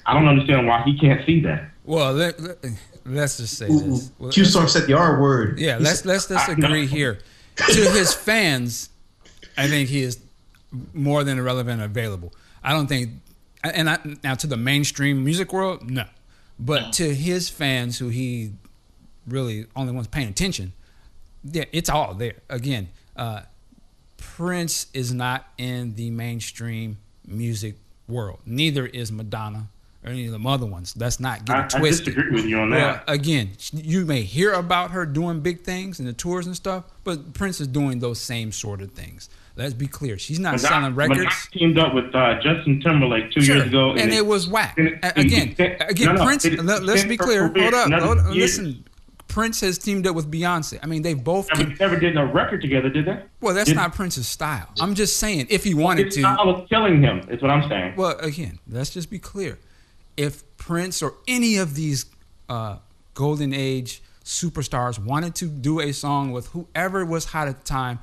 I 0.07 0.13
don't 0.15 0.29
understand 0.29 0.67
why 0.67 0.83
he 0.83 0.99
can't 0.99 1.25
see 1.25 1.41
that. 1.41 1.71
Well, 1.85 2.13
let, 2.13 2.39
let, 2.41 3.25
us 3.25 3.39
just 3.39 3.57
say 3.59 3.67
this. 3.69 4.11
Well, 4.19 4.31
Q 4.31 4.45
Storm 4.45 4.69
said 4.69 4.87
the 4.87 4.95
R 4.95 5.21
word. 5.21 5.59
Yeah, 5.59 5.79
He 5.79 5.85
let's 5.85 6.01
said- 6.01 6.09
let's 6.09 6.31
let's 6.31 6.49
agree 6.49 6.87
here. 6.87 7.19
To 7.57 7.91
his 7.91 8.13
fans, 8.15 8.91
I 9.57 9.69
think 9.69 9.89
he 9.89 10.03
is 10.03 10.19
more 10.93 11.23
than 11.25 11.39
irrelevant 11.39 11.81
and 11.81 11.91
available. 11.91 12.33
I 12.65 12.73
don't 12.73 12.89
think, 12.89 13.11
and 13.63 13.89
I, 13.89 13.99
now 14.25 14.35
to 14.35 14.47
the 14.47 14.57
mainstream 14.57 15.25
music 15.25 15.53
world, 15.53 15.89
no, 15.89 16.05
but 16.59 16.93
to 16.95 17.15
his 17.15 17.49
fans 17.49 17.99
who 17.99 18.09
he 18.09 18.53
really 19.29 19.67
only 19.77 19.93
wants 19.93 20.09
paying 20.09 20.29
attention, 20.29 20.73
yeah, 21.45 21.65
it's 21.73 21.89
all 21.89 22.15
there. 22.15 22.35
Again, 22.51 22.89
uh, 23.17 23.43
Prince 24.17 24.87
is 24.95 25.13
not 25.13 25.47
in 25.59 25.95
the 25.95 26.11
mainstream 26.11 26.99
music 27.27 27.77
world. 28.09 28.41
Neither 28.47 28.87
is 28.87 29.13
Madonna 29.13 29.69
or 30.05 30.11
any 30.11 30.27
of 30.27 30.33
the 30.41 30.49
other 30.49 30.67
ones. 30.67 30.95
Let's 30.97 31.21
not 31.21 31.45
get 31.45 31.57
I, 31.57 31.65
it 31.67 31.75
I 31.75 31.79
twisted. 31.79 32.15
disagree 32.15 32.33
with 32.35 32.45
you 32.47 32.59
on 32.59 32.71
Well, 32.71 32.95
that. 32.95 33.05
again, 33.09 33.51
you 33.73 34.05
may 34.05 34.23
hear 34.23 34.53
about 34.53 34.91
her 34.93 35.07
doing 35.07 35.41
big 35.41 35.63
things 35.63 35.99
and 35.99 36.09
the 36.09 36.13
tours 36.13 36.47
and 36.47 36.55
stuff, 36.57 36.85
but 37.05 37.33
Prince 37.35 37.61
is 37.61 37.69
doing 37.69 37.99
those 38.01 38.21
same 38.21 38.53
sort 38.53 38.81
of 38.83 38.91
things. 38.93 39.29
Let's 39.57 39.73
be 39.75 39.87
clear. 39.87 40.19
She's 40.19 40.41
not 40.41 40.55
Madonna- 40.55 40.69
selling 40.69 40.95
records. 40.97 41.19
Madonna 41.21 41.35
teamed 41.53 41.79
up 41.79 41.95
with 41.95 42.13
uh, 42.15 42.41
Justin 42.41 42.81
Timberlake 42.81 43.31
two 43.31 43.41
Sure. 43.41 43.57
years 43.57 43.69
ago, 43.69 43.93
and 43.95 44.13
it 44.13 44.27
was 44.27 44.49
whack. 44.49 44.77
and 44.79 44.89
it- 44.89 44.99
Again, 45.17 45.55
it- 45.59 45.81
again, 45.89 46.07
no, 46.09 46.13
no, 46.15 46.25
Prince. 46.25 46.45
it- 46.45 46.63
let, 46.65 46.83
us 46.83 47.05
be 47.05 47.17
clear. 47.17 47.49
Hold 47.57 47.75
up. 47.75 47.93
Hold 48.03 48.19
Listen, 48.37 48.85
Prince 49.35 49.63
has 49.63 49.79
teamed 49.79 50.07
up 50.07 50.15
with 50.15 50.31
Beyonce. 50.31 50.79
I 50.81 50.87
mean, 50.87 51.03
they 51.03 51.13
both. 51.13 51.49
But 51.49 51.59
they 51.59 51.65
never 51.81 51.99
did 51.99 52.17
a 52.17 52.25
record 52.25 52.63
together, 52.63 52.89
did 52.89 53.05
they? 53.05 53.21
Well, 53.41 53.53
that's 53.53 53.67
Did- 53.69 53.75
not 53.75 53.93
Prince's 53.93 54.29
style. 54.29 54.69
I'm 54.81 54.95
just 54.95 55.17
saying, 55.17 55.49
if 55.51 55.65
he 55.65 55.75
wanted 55.75 56.07
His 56.07 56.15
to. 56.15 56.21
style 56.21 56.47
was 56.47 56.69
killing 56.69 57.03
him. 57.03 57.19
Is 57.29 57.43
what 57.43 57.51
I'm 57.51 57.69
saying. 57.69 57.95
Well, 57.97 58.17
again, 58.21 58.61
let's 58.71 58.91
just 58.91 59.11
be 59.11 59.19
clear. 59.19 59.59
If 60.17 60.45
Prince 60.57 61.03
or 61.03 61.15
any 61.27 61.57
of 61.57 61.75
these 61.75 62.07
uh, 62.49 62.77
golden 63.15 63.53
age 63.53 64.05
superstars 64.25 65.01
wanted 65.05 65.35
to 65.35 65.47
do 65.47 65.81
a 65.81 65.91
song 65.93 66.31
with 66.31 66.47
whoever 66.51 67.05
was 67.05 67.25
hot 67.25 67.49
at 67.49 67.59
the 67.59 67.65
time, 67.67 67.99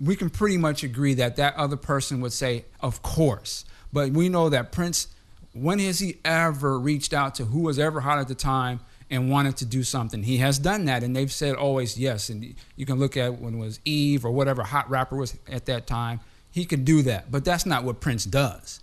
we 0.00 0.16
can 0.16 0.30
pretty 0.30 0.56
much 0.56 0.82
agree 0.82 1.14
that 1.14 1.36
that 1.36 1.54
other 1.54 1.76
person 1.76 2.20
would 2.22 2.32
say, 2.32 2.64
"Of 2.80 3.02
course." 3.02 3.64
But 3.92 4.10
we 4.10 4.28
know 4.28 4.48
that 4.48 4.72
Prince, 4.72 5.06
when 5.52 5.78
has 5.78 6.00
he 6.00 6.16
ever 6.24 6.76
reached 6.76 7.14
out 7.14 7.36
to 7.36 7.44
who 7.44 7.60
was 7.60 7.78
ever 7.78 8.00
hot 8.00 8.18
at 8.18 8.26
the 8.26 8.34
time 8.34 8.80
and 9.12 9.30
wanted 9.30 9.56
to 9.58 9.64
do 9.64 9.84
something? 9.84 10.24
He 10.24 10.38
has 10.38 10.58
done 10.58 10.86
that, 10.86 11.04
and 11.04 11.14
they've 11.14 11.30
said 11.30 11.54
always 11.54 11.96
yes. 11.96 12.28
And 12.28 12.54
you 12.74 12.86
can 12.86 12.98
look 12.98 13.16
at 13.16 13.40
when 13.40 13.54
it 13.54 13.58
was 13.58 13.78
Eve 13.84 14.24
or 14.24 14.32
whatever 14.32 14.64
hot 14.64 14.90
rapper 14.90 15.16
was 15.16 15.36
at 15.48 15.66
that 15.66 15.86
time. 15.86 16.18
He 16.50 16.64
could 16.64 16.84
do 16.84 17.02
that, 17.02 17.30
but 17.30 17.44
that's 17.44 17.64
not 17.64 17.84
what 17.84 18.00
Prince 18.00 18.24
does 18.24 18.82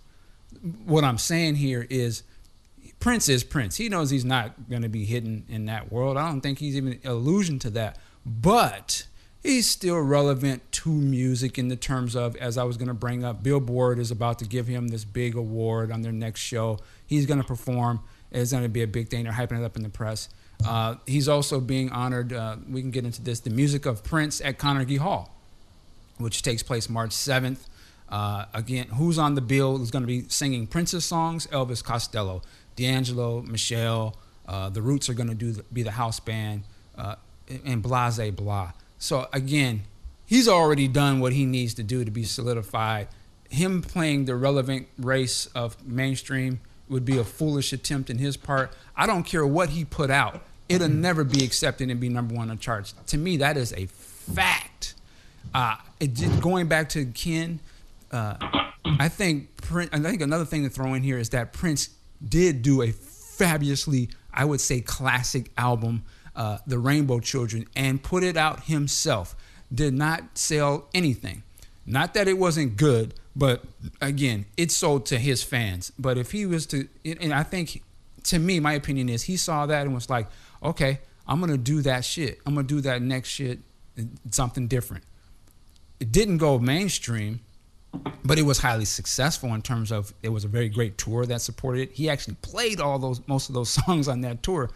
what 0.84 1.04
I'm 1.04 1.18
saying 1.18 1.56
here 1.56 1.86
is 1.88 2.22
Prince 2.98 3.28
is 3.28 3.44
Prince. 3.44 3.76
He 3.76 3.88
knows 3.88 4.10
he's 4.10 4.24
not 4.24 4.68
going 4.68 4.82
to 4.82 4.88
be 4.88 5.04
hidden 5.04 5.44
in 5.48 5.66
that 5.66 5.90
world. 5.90 6.16
I 6.16 6.28
don't 6.28 6.40
think 6.40 6.58
he's 6.58 6.76
even 6.76 7.00
allusion 7.04 7.58
to 7.60 7.70
that. 7.70 7.98
But 8.26 9.06
he's 9.42 9.66
still 9.66 9.98
relevant 10.00 10.70
to 10.72 10.90
music 10.90 11.58
in 11.58 11.68
the 11.68 11.76
terms 11.76 12.14
of, 12.14 12.36
as 12.36 12.58
I 12.58 12.64
was 12.64 12.76
going 12.76 12.88
to 12.88 12.94
bring 12.94 13.24
up, 13.24 13.42
Billboard 13.42 13.98
is 13.98 14.10
about 14.10 14.38
to 14.40 14.44
give 14.44 14.66
him 14.66 14.88
this 14.88 15.04
big 15.04 15.34
award 15.34 15.90
on 15.90 16.02
their 16.02 16.12
next 16.12 16.40
show. 16.40 16.78
He's 17.06 17.26
going 17.26 17.40
to 17.40 17.46
perform. 17.46 18.00
It's 18.32 18.52
going 18.52 18.62
to 18.62 18.68
be 18.68 18.82
a 18.82 18.86
big 18.86 19.08
thing. 19.08 19.24
They're 19.24 19.32
hyping 19.32 19.60
it 19.60 19.64
up 19.64 19.76
in 19.76 19.82
the 19.82 19.88
press. 19.88 20.28
Uh, 20.66 20.96
he's 21.06 21.28
also 21.28 21.60
being 21.60 21.90
honored. 21.90 22.32
Uh, 22.32 22.56
we 22.68 22.80
can 22.80 22.90
get 22.90 23.04
into 23.04 23.22
this. 23.22 23.40
The 23.40 23.50
music 23.50 23.86
of 23.86 24.04
Prince 24.04 24.40
at 24.40 24.58
Carnegie 24.58 24.96
Hall 24.96 25.34
which 26.20 26.42
takes 26.42 26.62
place 26.62 26.88
March 26.88 27.10
7th. 27.10 27.66
Uh, 28.08 28.44
again, 28.52 28.86
who's 28.88 29.18
on 29.18 29.34
the 29.34 29.40
bill 29.40 29.82
is 29.82 29.90
going 29.90 30.02
to 30.02 30.06
be 30.06 30.24
singing 30.28 30.66
Prince's 30.66 31.04
songs? 31.04 31.46
Elvis 31.48 31.82
Costello, 31.82 32.42
D'Angelo, 32.76 33.42
Meshell. 33.42 34.14
Uh, 34.46 34.68
the 34.68 34.82
Roots 34.82 35.08
are 35.08 35.14
going 35.14 35.28
to 35.28 35.34
do 35.34 35.52
the, 35.52 35.62
be 35.72 35.82
the 35.82 35.92
house 35.92 36.18
band, 36.20 36.64
uh, 36.98 37.14
and 37.64 37.82
blase 37.82 38.30
blah. 38.32 38.72
So 38.98 39.28
again, 39.32 39.82
he's 40.26 40.48
already 40.48 40.88
done 40.88 41.20
what 41.20 41.32
he 41.32 41.46
needs 41.46 41.74
to 41.74 41.82
do 41.82 42.04
to 42.04 42.10
be 42.10 42.24
solidified. 42.24 43.08
Him 43.48 43.82
playing 43.82 44.24
the 44.24 44.34
relevant 44.34 44.88
race 44.98 45.46
of 45.54 45.86
mainstream 45.86 46.60
would 46.90 47.04
be 47.04 47.18
a 47.18 47.24
foolish 47.24 47.72
attempt 47.72 48.10
in 48.10 48.18
his 48.18 48.36
part. 48.36 48.72
I 48.96 49.06
don't 49.06 49.24
care 49.24 49.46
what 49.46 49.70
he 49.70 49.84
put 49.84 50.10
out; 50.10 50.42
it'll 50.68 50.88
never 50.88 51.24
be 51.24 51.44
accepted 51.44 51.90
and 51.90 52.00
be 52.00 52.08
number 52.08 52.34
one 52.34 52.50
on 52.50 52.58
charts. 52.58 52.94
To 53.08 53.18
me, 53.18 53.38
that 53.38 53.56
is 53.56 53.72
a 53.72 53.86
fact. 53.86 54.94
Uh, 55.54 55.76
it 55.98 56.14
did, 56.14 56.40
going 56.40 56.68
back 56.68 56.88
to 56.90 57.06
Ken, 57.06 57.60
uh, 58.12 58.36
I 58.84 59.08
think 59.08 59.56
Prince, 59.56 59.90
I 59.92 59.98
think 59.98 60.20
another 60.20 60.44
thing 60.44 60.64
to 60.64 60.70
throw 60.70 60.94
in 60.94 61.02
here 61.02 61.18
is 61.18 61.30
that 61.30 61.52
Prince 61.52 61.90
did 62.26 62.62
do 62.62 62.82
a 62.82 62.92
fabulously, 62.92 64.10
I 64.32 64.44
would 64.44 64.60
say, 64.60 64.80
classic 64.80 65.50
album, 65.56 66.02
uh, 66.36 66.58
The 66.66 66.78
Rainbow 66.78 67.20
Children, 67.20 67.66
and 67.74 68.02
put 68.02 68.22
it 68.22 68.36
out 68.36 68.64
himself. 68.64 69.34
Did 69.72 69.94
not 69.94 70.36
sell 70.36 70.88
anything. 70.94 71.42
Not 71.86 72.14
that 72.14 72.28
it 72.28 72.38
wasn't 72.38 72.76
good, 72.76 73.14
But 73.40 73.64
again, 74.02 74.44
it's 74.58 74.76
sold 74.76 75.06
to 75.06 75.18
his 75.18 75.42
fans. 75.42 75.92
But 75.98 76.18
if 76.18 76.30
he 76.30 76.44
was 76.44 76.66
to, 76.66 76.86
and 77.06 77.32
I 77.32 77.42
think, 77.42 77.82
to 78.24 78.38
me, 78.38 78.60
my 78.60 78.74
opinion 78.74 79.08
is 79.08 79.22
he 79.22 79.38
saw 79.38 79.64
that 79.64 79.86
and 79.86 79.94
was 79.94 80.10
like, 80.10 80.26
okay, 80.62 80.98
I'm 81.26 81.40
gonna 81.40 81.56
do 81.56 81.80
that 81.80 82.04
shit. 82.04 82.38
I'm 82.44 82.54
gonna 82.54 82.66
do 82.66 82.82
that 82.82 83.00
next 83.00 83.30
shit, 83.30 83.60
something 84.30 84.68
different. 84.68 85.04
It 86.00 86.12
didn't 86.12 86.36
go 86.36 86.58
mainstream, 86.58 87.40
but 88.22 88.38
it 88.38 88.42
was 88.42 88.58
highly 88.58 88.84
successful 88.84 89.54
in 89.54 89.62
terms 89.62 89.90
of 89.90 90.12
it 90.22 90.28
was 90.28 90.44
a 90.44 90.48
very 90.48 90.68
great 90.68 90.98
tour 90.98 91.24
that 91.24 91.40
supported 91.40 91.88
it. 91.88 91.92
He 91.92 92.10
actually 92.10 92.36
played 92.42 92.78
all 92.78 92.98
those 92.98 93.26
most 93.26 93.48
of 93.48 93.54
those 93.54 93.70
songs 93.86 94.06
on 94.06 94.20
that 94.20 94.42
tour. 94.42 94.68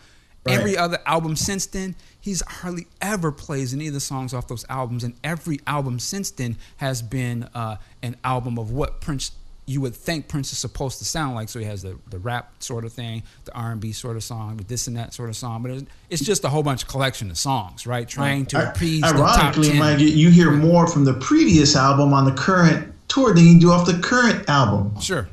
Right. 0.46 0.58
Every 0.58 0.76
other 0.76 0.98
album 1.06 1.36
since 1.36 1.64
then, 1.66 1.94
he's 2.20 2.42
hardly 2.46 2.86
ever 3.00 3.32
plays 3.32 3.72
any 3.72 3.86
of 3.88 3.94
the 3.94 4.00
songs 4.00 4.34
off 4.34 4.46
those 4.46 4.64
albums, 4.68 5.02
and 5.04 5.14
every 5.24 5.60
album 5.66 5.98
since 5.98 6.30
then 6.30 6.56
has 6.76 7.00
been 7.00 7.44
uh, 7.54 7.76
an 8.02 8.16
album 8.24 8.58
of 8.58 8.70
what 8.70 9.00
Prince 9.00 9.30
you 9.66 9.80
would 9.80 9.96
think 9.96 10.28
Prince 10.28 10.52
is 10.52 10.58
supposed 10.58 10.98
to 10.98 11.06
sound 11.06 11.34
like. 11.34 11.48
So 11.48 11.58
he 11.58 11.64
has 11.64 11.80
the, 11.80 11.98
the 12.10 12.18
rap 12.18 12.62
sort 12.62 12.84
of 12.84 12.92
thing, 12.92 13.22
the 13.46 13.54
R 13.54 13.72
and 13.72 13.80
B 13.80 13.92
sort 13.92 14.14
of 14.16 14.22
song, 14.22 14.58
the 14.58 14.64
this 14.64 14.86
and 14.88 14.96
that 14.98 15.14
sort 15.14 15.30
of 15.30 15.36
song. 15.36 15.62
But 15.62 15.70
it's, 15.70 15.84
it's 16.10 16.22
just 16.22 16.44
a 16.44 16.50
whole 16.50 16.62
bunch 16.62 16.82
of 16.82 16.88
collection 16.90 17.30
of 17.30 17.38
songs, 17.38 17.86
right? 17.86 18.06
Trying 18.06 18.44
to 18.46 18.58
I- 18.58 18.62
appease 18.64 19.00
the 19.00 19.12
top 19.12 19.38
Ironically, 19.38 19.68
ten. 19.70 19.78
Mike, 19.78 19.98
you- 20.00 20.08
you 20.08 20.28
hear 20.30 20.50
more 20.50 20.86
from 20.86 21.04
the 21.06 21.14
previous 21.14 21.74
album 21.76 22.12
on 22.12 22.26
the 22.26 22.32
current 22.32 22.92
tour 23.08 23.32
than 23.32 23.46
you 23.46 23.58
do 23.58 23.70
off 23.70 23.86
the 23.86 23.98
current 24.00 24.46
album. 24.50 25.00
Sure. 25.00 25.26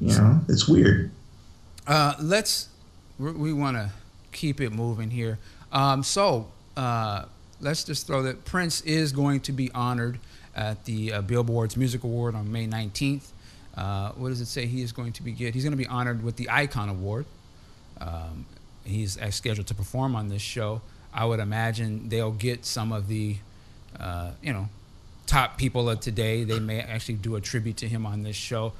You 0.00 0.16
know, 0.16 0.40
it's 0.48 0.68
weird. 0.68 1.10
Uh, 1.86 2.14
let's 2.20 2.68
we, 3.18 3.52
want 3.52 3.76
to 3.76 3.90
keep 4.32 4.60
it 4.60 4.70
moving 4.70 5.10
here. 5.10 5.38
Um, 5.72 6.02
so 6.02 6.48
uh, 6.76 7.24
let's 7.60 7.84
just 7.84 8.06
throw 8.06 8.22
that 8.24 8.44
Prince 8.44 8.82
is 8.82 9.12
going 9.12 9.40
to 9.40 9.52
be 9.52 9.70
honored 9.72 10.18
at 10.54 10.84
the 10.84 11.12
uh, 11.12 11.22
Billboard's 11.22 11.76
Music 11.76 12.04
Award 12.04 12.34
on 12.34 12.50
May 12.50 12.66
19th. 12.66 13.28
Uh, 13.76 14.10
what 14.12 14.28
does 14.28 14.40
it 14.40 14.46
say 14.46 14.66
he 14.66 14.82
is 14.82 14.92
going 14.92 15.12
to 15.12 15.22
be 15.22 15.32
get? 15.32 15.54
He's 15.54 15.64
going 15.64 15.72
to 15.72 15.76
be 15.76 15.86
honored 15.86 16.22
with 16.22 16.36
the 16.36 16.48
Icon 16.50 16.88
Award. 16.88 17.26
Um, 18.00 18.46
he's 18.84 19.18
uh, 19.18 19.30
scheduled 19.30 19.66
to 19.66 19.74
perform 19.74 20.16
on 20.16 20.28
this 20.28 20.42
show. 20.42 20.80
I 21.12 21.24
would 21.24 21.40
imagine 21.40 22.08
they'll 22.08 22.32
get 22.32 22.64
some 22.64 22.92
of 22.92 23.08
the, 23.08 23.36
uh, 23.98 24.30
you 24.42 24.52
know, 24.52 24.68
top 25.26 25.58
people 25.58 25.88
of 25.90 26.00
today. 26.00 26.44
They 26.44 26.58
may 26.58 26.80
actually 26.80 27.16
do 27.16 27.36
a 27.36 27.40
tribute 27.40 27.78
to 27.78 27.88
him 27.88 28.06
on 28.06 28.22
this 28.22 28.36
show. 28.36 28.72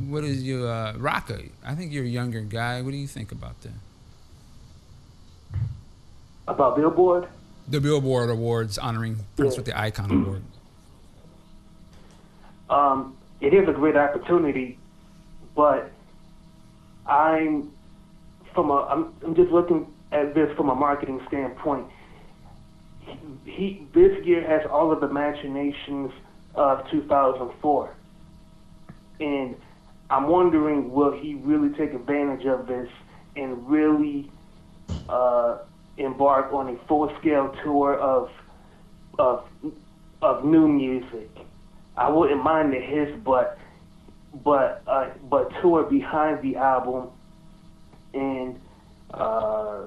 What 0.00 0.24
is 0.24 0.42
your 0.42 0.70
uh? 0.70 0.94
I 1.64 1.74
think 1.74 1.92
you're 1.92 2.04
a 2.04 2.08
younger 2.08 2.40
guy. 2.40 2.82
What 2.82 2.90
do 2.90 2.96
you 2.96 3.06
think 3.06 3.32
about 3.32 3.60
that? 3.62 3.72
About 6.46 6.76
Billboard? 6.76 7.28
The 7.68 7.80
Billboard 7.80 8.28
Awards 8.28 8.76
honoring 8.76 9.18
Prince 9.36 9.56
with 9.56 9.66
the 9.66 9.78
Icon 9.78 10.10
Award. 10.10 10.42
Um, 12.68 13.16
it 13.40 13.54
is 13.54 13.68
a 13.68 13.72
great 13.72 13.96
opportunity, 13.96 14.78
but 15.54 15.90
I'm 17.06 17.70
from 18.54 18.70
a 18.70 18.82
I'm, 18.84 19.14
I'm 19.24 19.34
just 19.34 19.50
looking 19.50 19.86
at 20.12 20.34
this 20.34 20.54
from 20.56 20.68
a 20.68 20.74
marketing 20.74 21.20
standpoint. 21.28 21.86
He, 23.00 23.16
he 23.44 23.86
this 23.94 24.24
year 24.24 24.46
has 24.46 24.68
all 24.70 24.92
of 24.92 25.00
the 25.00 25.08
machinations 25.08 26.10
of 26.54 26.88
2004, 26.90 27.94
and 29.20 29.56
I'm 30.14 30.28
wondering 30.28 30.92
will 30.92 31.10
he 31.10 31.34
really 31.34 31.70
take 31.70 31.92
advantage 31.92 32.46
of 32.46 32.68
this 32.68 32.88
and 33.34 33.68
really 33.68 34.30
uh, 35.08 35.58
embark 35.96 36.52
on 36.52 36.68
a 36.68 36.86
full 36.86 37.12
scale 37.18 37.52
tour 37.64 37.98
of 37.98 38.30
of 39.18 39.44
of 40.22 40.44
new 40.44 40.68
music. 40.68 41.30
I 41.96 42.10
wouldn't 42.10 42.44
mind 42.44 42.72
the 42.72 42.78
hits, 42.78 43.10
but 43.24 43.58
but 44.44 44.84
uh, 44.86 45.10
but 45.28 45.50
tour 45.60 45.82
behind 45.82 46.42
the 46.42 46.58
album 46.58 47.08
and 48.12 48.60
uh, 49.12 49.82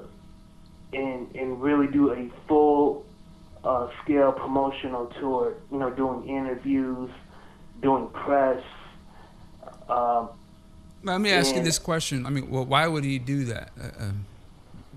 and 0.92 1.34
and 1.34 1.62
really 1.62 1.88
do 1.88 2.12
a 2.12 2.30
full 2.50 3.06
uh, 3.64 3.88
scale 4.04 4.34
promotional 4.34 5.06
tour. 5.22 5.54
You 5.72 5.80
know, 5.80 5.90
doing 5.90 6.28
interviews, 6.28 7.12
doing 7.82 8.10
press. 8.10 8.62
Um, 9.90 10.30
Let 11.04 11.22
me 11.22 11.32
ask 11.32 11.56
you 11.56 11.64
this 11.64 11.80
question. 11.80 12.26
I 12.26 12.30
mean, 12.30 12.50
well, 12.50 12.66
why 12.66 12.88
would 12.88 13.04
he 13.04 13.20
do 13.20 13.46
that? 13.46 13.72
Uh, 13.80 14.04
um, 14.06 14.26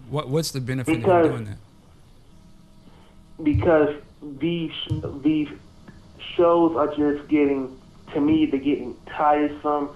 what 0.09 0.29
What's 0.29 0.51
the 0.51 0.61
benefit 0.61 0.97
Because- 0.99 1.27
of 1.27 1.33
doing 1.33 1.45
that? 1.45 1.59
because 3.43 3.95
these 4.39 4.71
these 5.23 5.49
shows 6.37 6.77
are 6.77 6.89
just 6.95 7.27
getting 7.29 7.75
to 8.13 8.21
me 8.21 8.45
they're 8.45 8.61
getting 8.61 8.95
tiresome 9.07 9.89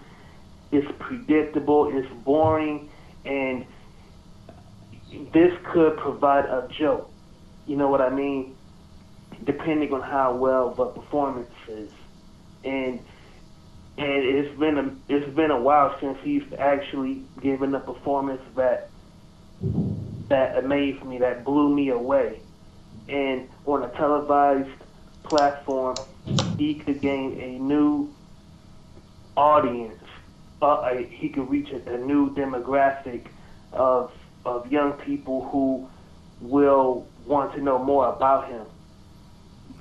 it's 0.72 0.90
predictable 0.98 1.94
it's 1.94 2.10
boring 2.24 2.88
and 3.26 3.66
this 5.34 5.52
could 5.64 5.94
provide 5.98 6.46
a 6.46 6.66
joke 6.70 7.10
you 7.66 7.76
know 7.76 7.88
what 7.88 8.00
i 8.00 8.08
mean 8.08 8.54
depending 9.44 9.92
on 9.92 10.00
how 10.00 10.34
well 10.34 10.70
the 10.70 10.86
performance 10.86 11.50
is 11.68 11.90
and 12.64 12.98
and 13.96 14.24
it's 14.24 14.58
been 14.58 14.78
a 14.78 14.96
it's 15.08 15.34
been 15.34 15.50
a 15.50 15.60
while 15.60 15.96
since 16.00 16.18
he's 16.22 16.44
actually 16.58 17.22
given 17.40 17.74
a 17.74 17.80
performance 17.80 18.42
that 18.56 18.90
that 20.28 20.58
amazed 20.58 21.04
me 21.04 21.18
that 21.18 21.44
blew 21.44 21.72
me 21.74 21.90
away 21.90 22.40
and 23.08 23.48
on 23.66 23.82
a 23.82 23.88
televised 23.90 24.70
platform, 25.22 25.96
he 26.56 26.74
could 26.74 27.00
gain 27.00 27.40
a 27.40 27.58
new 27.58 28.12
audience. 29.36 30.00
Uh, 30.62 30.94
he 30.94 31.28
could 31.28 31.50
reach 31.50 31.70
a, 31.70 31.94
a 31.94 31.98
new 31.98 32.34
demographic 32.34 33.26
of 33.72 34.12
of 34.46 34.70
young 34.70 34.92
people 34.92 35.48
who 35.48 35.88
will 36.40 37.06
want 37.26 37.52
to 37.54 37.60
know 37.60 37.82
more 37.82 38.08
about 38.08 38.48
him. 38.48 38.66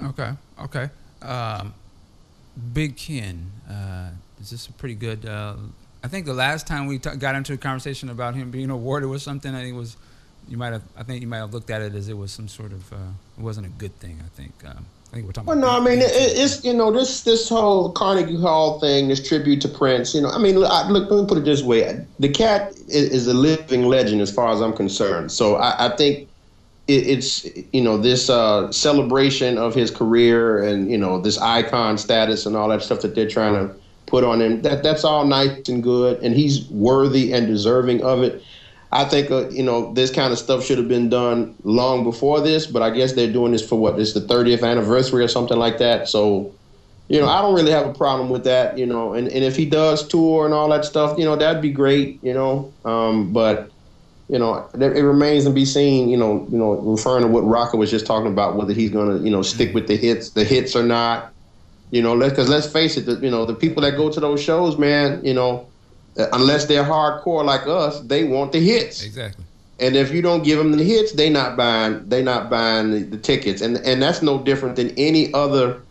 Okay, 0.04 0.32
okay. 0.62 0.90
Um, 1.22 1.74
Big 2.74 2.98
Ken, 2.98 3.52
uh, 3.70 4.10
is 4.42 4.50
this 4.50 4.68
a 4.68 4.74
pretty 4.74 4.96
good? 4.96 5.26
Uh, 5.26 5.56
I 6.04 6.08
think 6.08 6.26
the 6.26 6.34
last 6.34 6.68
time 6.68 6.88
we 6.88 7.00
t- 7.00 7.16
got 7.16 7.36
into 7.36 7.54
a 7.54 7.58
conversation 7.58 8.10
about 8.10 8.36
him 8.36 8.52
being 8.52 8.70
awarded 8.70 9.10
with 9.10 9.22
something, 9.22 9.54
I 9.56 9.62
think 9.62 9.76
it 9.76 9.78
was 9.78 9.98
you 10.48 10.58
might 10.58 10.74
have. 10.74 10.84
I 10.98 11.04
think 11.04 11.22
you 11.22 11.28
might 11.28 11.38
have 11.38 11.54
looked 11.54 11.70
at 11.70 11.82
it 11.82 11.96
as 11.96 12.10
it 12.10 12.18
was 12.18 12.32
some 12.32 12.48
sort 12.48 12.72
of. 12.72 12.92
Uh, 12.92 12.98
it 13.38 13.42
wasn't 13.42 13.68
a 13.68 13.70
good 13.70 13.98
thing. 14.00 14.20
I 14.24 14.30
think. 14.36 14.54
Um, 14.66 14.86
I 15.12 15.16
think 15.16 15.28
we're 15.28 15.32
talking. 15.34 15.48
Well, 15.48 15.58
no, 15.58 15.70
I 15.70 15.80
mean 15.80 16.00
it, 16.00 16.12
it's 16.12 16.64
you 16.66 16.74
know 16.74 16.92
this 16.92 17.22
this 17.22 17.48
whole 17.48 17.92
Carnegie 17.92 18.40
Hall 18.40 18.80
thing, 18.80 19.08
this 19.08 19.26
tribute 19.26 19.62
to 19.62 19.70
Prince. 19.70 20.14
You 20.14 20.22
know, 20.22 20.30
I 20.30 20.40
mean, 20.40 20.60
look, 20.60 20.72
I, 20.72 20.90
look 20.90 21.10
let 21.10 21.22
me 21.22 21.28
put 21.28 21.38
it 21.38 21.46
this 21.46 21.62
way: 21.62 22.06
the 22.20 22.30
cat 22.30 22.72
is, 22.88 23.12
is 23.12 23.28
a 23.28 23.34
living 23.34 23.84
legend 23.84 24.22
as 24.22 24.32
far 24.32 24.52
as 24.52 24.60
I'm 24.60 24.74
concerned. 24.74 25.32
So 25.32 25.56
I, 25.56 25.88
I 25.88 25.96
think 25.96 26.28
it, 26.88 27.08
it's 27.08 27.46
you 27.72 27.82
know 27.82 27.98
this 27.98 28.30
uh, 28.30 28.72
celebration 28.72 29.58
of 29.58 29.74
his 29.74 29.92
career 29.92 30.64
and 30.64 30.90
you 30.92 30.98
know 30.98 31.20
this 31.20 31.38
icon 31.38 31.98
status 31.98 32.46
and 32.46 32.56
all 32.56 32.70
that 32.70 32.82
stuff 32.82 33.02
that 33.02 33.16
they're 33.16 33.30
trying 33.30 33.54
to 33.54 33.74
put 34.06 34.24
on 34.24 34.42
him. 34.42 34.62
That 34.62 34.84
that's 34.84 35.04
all 35.04 35.26
nice 35.26 35.68
and 35.70 35.82
good, 35.82 36.22
and 36.22 36.36
he's 36.36 36.70
worthy 36.70 37.34
and 37.34 37.48
deserving 37.48 38.04
of 38.04 38.24
it. 38.24 38.44
I 38.92 39.06
think 39.06 39.32
uh, 39.32 39.50
you 39.50 39.64
know 39.64 39.94
this 39.94 40.12
kind 40.12 40.32
of 40.32 40.40
stuff 40.40 40.64
should 40.64 40.78
have 40.78 40.88
been 40.88 41.10
done 41.10 41.56
long 41.64 42.04
before 42.04 42.42
this, 42.42 42.68
but 42.68 42.82
I 42.82 42.92
guess 42.92 43.14
they're 43.14 43.32
doing 43.32 43.54
this 43.54 43.68
for 43.68 43.80
what? 43.80 43.98
This 43.98 44.14
the 44.14 44.22
30th 44.22 44.64
anniversary 44.64 45.24
or 45.24 45.28
something 45.28 45.58
like 45.58 45.80
that. 45.80 46.08
So, 46.08 46.54
you 47.08 47.20
know, 47.20 47.28
I 47.28 47.42
don't 47.42 47.56
really 47.56 47.72
have 47.72 47.88
a 47.88 47.94
problem 47.94 48.30
with 48.30 48.44
that. 48.44 48.78
You 48.78 48.86
know, 48.86 49.14
and, 49.14 49.28
and 49.30 49.44
if 49.44 49.56
he 49.56 49.66
does 49.66 50.08
tour 50.08 50.46
and 50.46 50.54
all 50.54 50.70
that 50.70 50.86
stuff, 50.86 51.18
you 51.18 51.26
know, 51.26 51.36
that'd 51.36 51.62
be 51.62 51.72
great. 51.72 52.24
You 52.24 52.34
know, 52.36 52.74
um, 52.86 53.34
but 53.34 53.72
you 54.30 54.40
know, 54.40 54.68
it 54.74 54.82
it 54.82 55.04
remains 55.04 55.44
to 55.46 55.50
be 55.50 55.66
seen. 55.66 56.10
You 56.10 56.18
know, 56.18 56.48
you 56.50 56.58
know, 56.58 56.74
referring 56.74 57.24
to 57.24 57.28
what 57.28 57.42
Rocker 57.42 57.78
was 57.78 57.92
just 57.92 58.06
talking 58.06 58.32
about, 58.32 58.56
whether 58.56 58.74
he's 58.74 58.90
going 58.90 59.18
to 59.18 59.24
you 59.24 59.32
know 59.32 59.42
stick 59.42 59.70
mm-hmm. 59.70 59.76
with 59.76 59.88
the 59.88 59.98
hits, 59.98 60.32
the 60.32 60.44
hits 60.44 60.76
or 60.76 60.84
not. 60.84 61.34
You 61.92 62.02
know, 62.02 62.18
because 62.18 62.50
let's 62.50 62.66
face 62.66 62.98
it, 62.98 63.06
the, 63.06 63.16
you 63.18 63.30
know, 63.30 63.46
the 63.46 63.54
people 63.54 63.84
that 63.84 63.96
go 63.96 64.10
to 64.10 64.20
those 64.20 64.42
shows, 64.42 64.80
man, 64.80 65.24
you 65.24 65.34
know, 65.34 65.68
unless 66.16 66.66
they're 66.66 66.84
hardcore 66.84 67.46
like 67.46 67.68
us, 67.68 68.00
they 68.00 68.24
want 68.24 68.52
the 68.52 68.60
hits. 68.60 69.04
Exactly. 69.04 69.46
And 69.80 69.96
if 69.96 70.12
you 70.12 70.22
don't 70.22 70.44
give 70.44 70.58
them 70.58 70.72
the 70.72 70.84
hits, 70.84 71.12
they 71.12 71.30
not 71.30 71.58
buying. 71.58 72.08
They 72.08 72.24
not 72.24 72.50
buying 72.50 72.92
the, 72.92 73.00
the 73.00 73.18
tickets, 73.18 73.62
and 73.62 73.78
and 73.78 74.02
that's 74.02 74.22
no 74.22 74.42
different 74.42 74.76
than 74.76 74.92
any 74.92 75.34
other, 75.34 75.82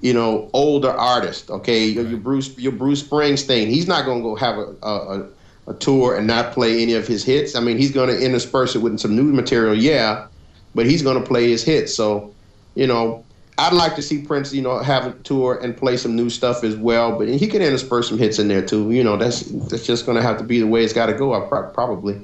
you 0.00 0.12
know, 0.12 0.50
older 0.52 0.90
artist. 0.90 1.50
Okay, 1.50 1.86
your, 1.86 2.06
your 2.06 2.18
Bruce, 2.18 2.56
your 2.58 2.72
Bruce 2.72 3.02
Springsteen. 3.02 3.68
He's 3.68 3.86
not 3.86 4.04
gonna 4.04 4.20
go 4.20 4.34
have 4.34 4.58
a, 4.58 4.74
a, 4.82 5.26
a, 5.66 5.70
a 5.70 5.74
tour 5.74 6.16
and 6.16 6.26
not 6.26 6.52
play 6.52 6.82
any 6.82 6.94
of 6.94 7.06
his 7.06 7.24
hits. 7.24 7.54
I 7.54 7.60
mean, 7.60 7.76
he's 7.76 7.92
gonna 7.92 8.14
intersperse 8.14 8.74
it 8.74 8.78
with 8.78 8.98
some 8.98 9.16
new 9.16 9.24
material, 9.24 9.74
yeah, 9.74 10.26
but 10.74 10.86
he's 10.86 11.02
gonna 11.02 11.24
play 11.24 11.50
his 11.50 11.62
hits. 11.64 11.94
So, 11.94 12.34
you 12.74 12.86
know, 12.86 13.24
I'd 13.58 13.74
like 13.74 13.94
to 13.96 14.02
see 14.02 14.22
Prince, 14.22 14.54
you 14.54 14.62
know, 14.62 14.78
have 14.78 15.06
a 15.06 15.12
tour 15.20 15.58
and 15.62 15.76
play 15.76 15.98
some 15.98 16.16
new 16.16 16.30
stuff 16.30 16.64
as 16.64 16.76
well. 16.76 17.18
But 17.18 17.28
he 17.28 17.46
can 17.46 17.60
intersperse 17.60 18.08
some 18.08 18.18
hits 18.18 18.38
in 18.38 18.48
there 18.48 18.64
too. 18.64 18.90
You 18.90 19.04
know, 19.04 19.18
that's 19.18 19.42
that's 19.42 19.86
just 19.86 20.06
gonna 20.06 20.22
have 20.22 20.38
to 20.38 20.44
be 20.44 20.60
the 20.60 20.66
way 20.66 20.82
it's 20.82 20.94
got 20.94 21.06
to 21.06 21.14
go. 21.14 21.34
I 21.34 21.46
pro- 21.46 21.70
probably. 21.70 22.20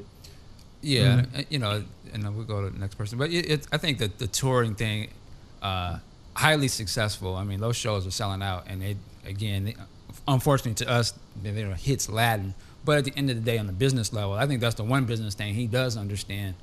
Yeah, 0.81 1.25
uh, 1.37 1.43
you 1.51 1.59
know, 1.59 1.83
and 2.13 2.23
then 2.23 2.35
we'll 2.37 2.47
go 2.47 2.63
to 2.63 2.71
the 2.71 2.79
next 2.79 2.95
person. 2.95 3.19
But 3.19 3.31
it, 3.31 3.51
it, 3.51 3.67
I 3.73 3.77
think 3.77 3.99
that 3.99 4.19
the 4.19 4.27
touring 4.27 4.75
thing, 4.75 5.09
uh, 5.61 5.99
highly 6.35 6.69
successful. 6.69 7.35
I 7.35 7.45
mean, 7.45 7.61
those 7.61 7.77
shows 7.77 8.07
are 8.07 8.11
selling 8.11 8.43
out, 8.43 8.65
and 8.69 8.83
it 8.83 8.97
again, 9.27 9.75
unfortunately 10.27 10.85
to 10.85 10.91
us, 10.91 11.13
they 11.43 11.51
they 11.51 11.63
don't 11.63 11.75
hits 11.75 12.09
Latin. 12.09 12.55
But 12.87 12.99
at 12.99 13.05
the 13.05 13.13
end 13.17 13.31
of 13.31 13.37
the 13.37 13.43
day, 13.43 13.59
on 13.59 13.67
the 13.67 13.73
business 13.73 14.13
level, 14.13 14.35
I 14.35 14.47
think 14.47 14.61
that's 14.61 14.77
the 14.77 14.85
one 14.85 15.07
business 15.07 15.35
thing 15.35 15.55
he 15.55 15.67
does 15.67 15.97
understand 15.97 16.55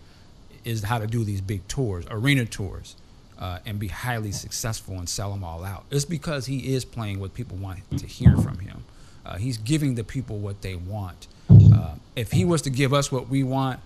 is 0.63 0.81
how 0.81 0.97
to 0.97 1.05
do 1.05 1.25
these 1.25 1.41
big 1.41 1.67
tours, 1.67 2.05
arena 2.09 2.45
tours, 2.45 2.95
uh, 3.37 3.59
and 3.65 3.77
be 3.77 3.89
highly 3.89 4.31
successful 4.31 4.95
and 4.95 5.09
sell 5.09 5.31
them 5.31 5.43
all 5.43 5.65
out. 5.65 5.83
It's 5.91 6.05
because 6.05 6.45
he 6.45 6.73
is 6.73 6.85
playing 6.85 7.19
what 7.19 7.33
people 7.33 7.57
want 7.57 7.79
to 7.97 8.07
hear 8.07 8.37
from 8.37 8.59
him. 8.59 8.85
Uh, 9.25 9.35
he's 9.35 9.57
giving 9.57 9.95
the 9.95 10.03
people 10.05 10.37
what 10.37 10.61
they 10.61 10.75
want. 10.75 11.27
Uh, 11.49 11.95
if 12.15 12.31
he 12.31 12.45
was 12.45 12.61
to 12.61 12.69
give 12.69 12.93
us 12.93 13.11
what 13.11 13.27
we 13.27 13.43
want, 13.43 13.81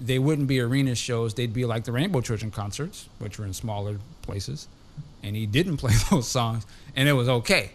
they 0.00 0.18
wouldn't 0.18 0.48
be 0.48 0.60
arena 0.60 0.94
shows. 0.94 1.34
They'd 1.34 1.52
be 1.52 1.66
like 1.66 1.84
the 1.84 1.92
Rainbow 1.92 2.22
Children 2.22 2.50
concerts, 2.50 3.10
which 3.18 3.38
were 3.38 3.44
in 3.44 3.52
smaller 3.52 3.98
places. 4.22 4.66
And 5.22 5.36
he 5.36 5.44
didn't 5.44 5.76
play 5.84 5.92
those 6.10 6.26
songs, 6.26 6.64
and 6.96 7.06
it 7.06 7.12
was 7.12 7.28
okay. 7.28 7.72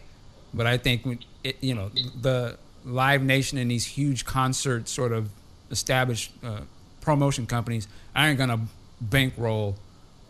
But 0.56 0.66
I 0.66 0.78
think 0.78 1.24
it, 1.44 1.58
you 1.62 1.76
know 1.76 1.92
the 2.20 2.58
Live 2.88 3.22
Nation 3.22 3.58
and 3.58 3.70
these 3.70 3.86
huge 3.86 4.26
concert 4.26 4.88
sort 4.88 5.12
of 5.12 5.30
established 5.70 6.32
uh, 6.44 6.62
promotion 7.02 7.46
companies 7.46 7.88
aren't 8.16 8.38
gonna 8.38 8.62
bankroll 9.02 9.76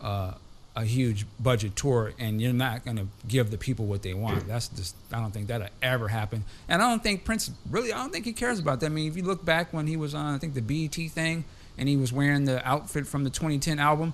uh, 0.00 0.32
a 0.76 0.84
huge 0.84 1.26
budget 1.40 1.74
tour, 1.74 2.12
and 2.18 2.40
you're 2.40 2.52
not 2.52 2.84
gonna 2.84 3.06
give 3.26 3.50
the 3.50 3.58
people 3.58 3.86
what 3.86 4.02
they 4.02 4.14
want. 4.14 4.46
That's 4.46 4.68
just 4.68 4.94
I 5.12 5.20
don't 5.20 5.32
think 5.32 5.48
that'll 5.48 5.68
ever 5.82 6.08
happen, 6.08 6.44
and 6.68 6.82
I 6.82 6.90
don't 6.90 7.02
think 7.02 7.24
Prince 7.24 7.50
really 7.70 7.92
I 7.92 7.96
don't 7.96 8.12
think 8.12 8.24
he 8.24 8.32
cares 8.32 8.58
about 8.58 8.80
that. 8.80 8.86
I 8.86 8.90
mean, 8.90 9.08
if 9.08 9.16
you 9.16 9.22
look 9.22 9.44
back 9.44 9.72
when 9.72 9.86
he 9.86 9.96
was 9.96 10.14
on 10.14 10.34
I 10.34 10.38
think 10.38 10.54
the 10.54 10.62
BET 10.62 10.94
thing, 11.10 11.44
and 11.76 11.88
he 11.88 11.96
was 11.96 12.12
wearing 12.12 12.44
the 12.44 12.66
outfit 12.68 13.06
from 13.06 13.24
the 13.24 13.30
2010 13.30 13.78
album, 13.78 14.12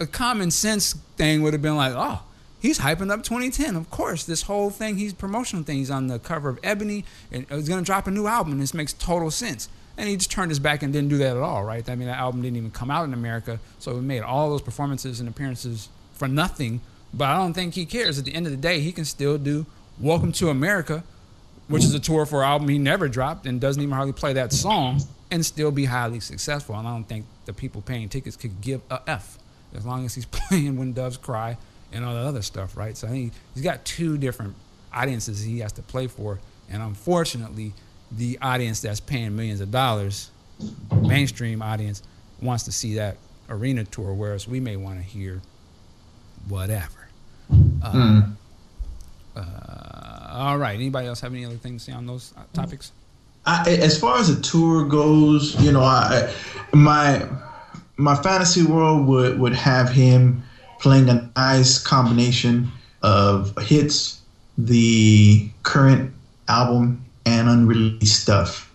a 0.00 0.06
common 0.06 0.50
sense 0.50 0.92
thing 1.16 1.42
would 1.42 1.54
have 1.54 1.62
been 1.62 1.76
like, 1.76 1.94
oh, 1.96 2.22
he's 2.66 2.80
hyping 2.80 3.10
up 3.10 3.22
2010. 3.22 3.76
Of 3.76 3.90
course, 3.90 4.24
this 4.24 4.42
whole 4.42 4.70
thing, 4.70 4.96
he's 4.96 5.12
promotional 5.12 5.64
thing. 5.64 5.78
He's 5.78 5.90
on 5.90 6.08
the 6.08 6.18
cover 6.18 6.48
of 6.48 6.58
Ebony, 6.62 7.04
and 7.30 7.46
he's 7.48 7.68
gonna 7.68 7.82
drop 7.82 8.06
a 8.06 8.10
new 8.10 8.26
album, 8.26 8.52
and 8.52 8.60
this 8.60 8.74
makes 8.74 8.92
total 8.92 9.30
sense. 9.30 9.68
And 9.96 10.08
he 10.08 10.16
just 10.16 10.30
turned 10.30 10.50
his 10.50 10.58
back 10.58 10.82
and 10.82 10.92
didn't 10.92 11.08
do 11.08 11.16
that 11.18 11.36
at 11.36 11.42
all, 11.42 11.64
right? 11.64 11.88
I 11.88 11.94
mean, 11.94 12.08
that 12.08 12.18
album 12.18 12.42
didn't 12.42 12.56
even 12.56 12.70
come 12.70 12.90
out 12.90 13.04
in 13.04 13.14
America, 13.14 13.60
so 13.78 13.94
we 13.94 14.00
made 14.02 14.20
all 14.20 14.50
those 14.50 14.60
performances 14.60 15.20
and 15.20 15.28
appearances 15.28 15.88
for 16.12 16.28
nothing. 16.28 16.80
But 17.14 17.28
I 17.28 17.36
don't 17.36 17.54
think 17.54 17.74
he 17.74 17.86
cares. 17.86 18.18
At 18.18 18.26
the 18.26 18.34
end 18.34 18.46
of 18.46 18.52
the 18.52 18.58
day, 18.58 18.80
he 18.80 18.92
can 18.92 19.04
still 19.04 19.38
do 19.38 19.64
"Welcome 19.98 20.32
to 20.32 20.50
America," 20.50 21.02
which 21.68 21.84
is 21.84 21.94
a 21.94 22.00
tour 22.00 22.26
for 22.26 22.42
an 22.42 22.50
album 22.50 22.68
he 22.68 22.78
never 22.78 23.08
dropped 23.08 23.46
and 23.46 23.60
doesn't 23.60 23.82
even 23.82 23.94
hardly 23.94 24.12
play 24.12 24.34
that 24.34 24.52
song, 24.52 25.00
and 25.30 25.46
still 25.46 25.70
be 25.70 25.86
highly 25.86 26.20
successful. 26.20 26.74
And 26.74 26.86
I 26.86 26.90
don't 26.90 27.08
think 27.08 27.24
the 27.46 27.54
people 27.54 27.80
paying 27.80 28.08
tickets 28.08 28.36
could 28.36 28.60
give 28.60 28.82
a 28.90 29.00
f 29.06 29.38
as 29.74 29.86
long 29.86 30.04
as 30.04 30.14
he's 30.14 30.26
playing 30.30 30.76
"When 30.76 30.92
Doves 30.92 31.16
Cry" 31.16 31.56
and 31.92 32.04
all 32.04 32.14
the 32.14 32.20
other 32.20 32.42
stuff, 32.42 32.76
right? 32.76 32.96
So 32.96 33.06
I 33.06 33.10
think 33.10 33.32
he's 33.54 33.62
got 33.62 33.84
two 33.84 34.18
different 34.18 34.54
audiences 34.92 35.42
he 35.42 35.60
has 35.60 35.72
to 35.72 35.82
play 35.82 36.06
for, 36.06 36.38
and 36.70 36.82
unfortunately, 36.82 37.72
the 38.12 38.38
audience 38.42 38.80
that's 38.80 39.00
paying 39.00 39.34
millions 39.36 39.60
of 39.60 39.70
dollars, 39.70 40.30
mainstream 41.02 41.62
audience, 41.62 42.02
wants 42.40 42.64
to 42.64 42.72
see 42.72 42.94
that 42.94 43.16
arena 43.48 43.84
tour, 43.84 44.12
whereas 44.14 44.46
we 44.48 44.60
may 44.60 44.76
want 44.76 44.98
to 44.98 45.02
hear 45.04 45.40
whatever. 46.48 47.08
Uh, 47.82 47.92
Mm. 47.92 48.36
uh, 49.36 50.28
all 50.30 50.58
right. 50.58 50.74
Anybody 50.74 51.06
else 51.06 51.20
have 51.20 51.32
any 51.32 51.44
other 51.44 51.56
things 51.56 51.84
to 51.84 51.90
say 51.92 51.96
on 51.96 52.06
those 52.06 52.32
uh, 52.36 52.42
topics? 52.52 52.92
I, 53.44 53.70
as 53.80 53.98
far 53.98 54.18
as 54.18 54.28
a 54.28 54.40
tour 54.40 54.84
goes, 54.84 55.54
you 55.62 55.70
know, 55.72 55.82
I 55.82 56.32
my 56.72 57.24
my 57.96 58.14
fantasy 58.16 58.64
world 58.64 59.06
would 59.06 59.38
would 59.38 59.54
have 59.54 59.88
him 59.90 60.42
playing 60.78 61.08
a 61.08 61.30
nice 61.36 61.78
combination 61.78 62.70
of 63.02 63.56
hits, 63.62 64.20
the 64.58 65.48
current 65.62 66.12
album, 66.48 67.04
and 67.24 67.48
unreleased 67.48 68.22
stuff. 68.22 68.72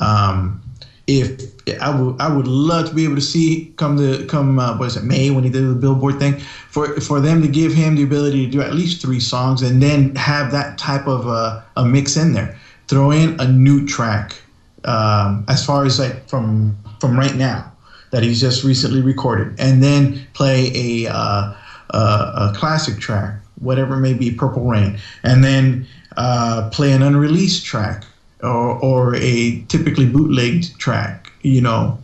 Um, 0.00 0.62
if 1.06 1.40
I 1.80 1.98
would, 1.98 2.20
I 2.20 2.34
would 2.34 2.46
love 2.46 2.88
to 2.90 2.94
be 2.94 3.04
able 3.04 3.14
to 3.14 3.22
see 3.22 3.72
come 3.76 3.96
the 3.96 4.26
come 4.26 4.58
uh, 4.58 4.76
what 4.76 4.86
is 4.86 4.96
it 4.96 5.04
May 5.04 5.30
when 5.30 5.42
he 5.42 5.50
did 5.50 5.66
the 5.66 5.74
Billboard 5.74 6.18
thing 6.18 6.38
for 6.68 7.00
for 7.00 7.18
them 7.18 7.40
to 7.40 7.48
give 7.48 7.72
him 7.72 7.96
the 7.96 8.02
ability 8.02 8.44
to 8.44 8.52
do 8.52 8.60
at 8.60 8.74
least 8.74 9.00
three 9.00 9.18
songs 9.18 9.62
and 9.62 9.82
then 9.82 10.14
have 10.16 10.52
that 10.52 10.76
type 10.76 11.06
of 11.06 11.26
uh, 11.26 11.62
a 11.76 11.84
mix 11.84 12.16
in 12.16 12.34
there. 12.34 12.58
Throw 12.88 13.10
in 13.10 13.40
a 13.40 13.48
new 13.48 13.86
track 13.86 14.36
um, 14.84 15.44
as 15.48 15.64
far 15.64 15.86
as 15.86 15.98
like 15.98 16.28
from 16.28 16.76
from 17.00 17.18
right 17.18 17.34
now 17.34 17.72
that 18.10 18.22
he's 18.22 18.40
just 18.40 18.64
recently 18.64 19.00
recorded, 19.00 19.58
and 19.58 19.82
then 19.82 20.26
play 20.34 20.70
a 20.74 21.10
uh, 21.12 21.54
a, 21.90 21.98
a 21.98 22.52
classic 22.56 22.98
track, 22.98 23.40
whatever 23.60 23.96
may 23.96 24.14
be, 24.14 24.30
Purple 24.30 24.64
Rain, 24.64 24.98
and 25.22 25.42
then 25.42 25.86
uh, 26.16 26.68
play 26.72 26.92
an 26.92 27.02
unreleased 27.02 27.64
track 27.64 28.04
or, 28.42 28.78
or 28.82 29.14
a 29.16 29.60
typically 29.68 30.06
bootlegged 30.06 30.78
track, 30.78 31.32
you 31.42 31.60
know, 31.60 31.98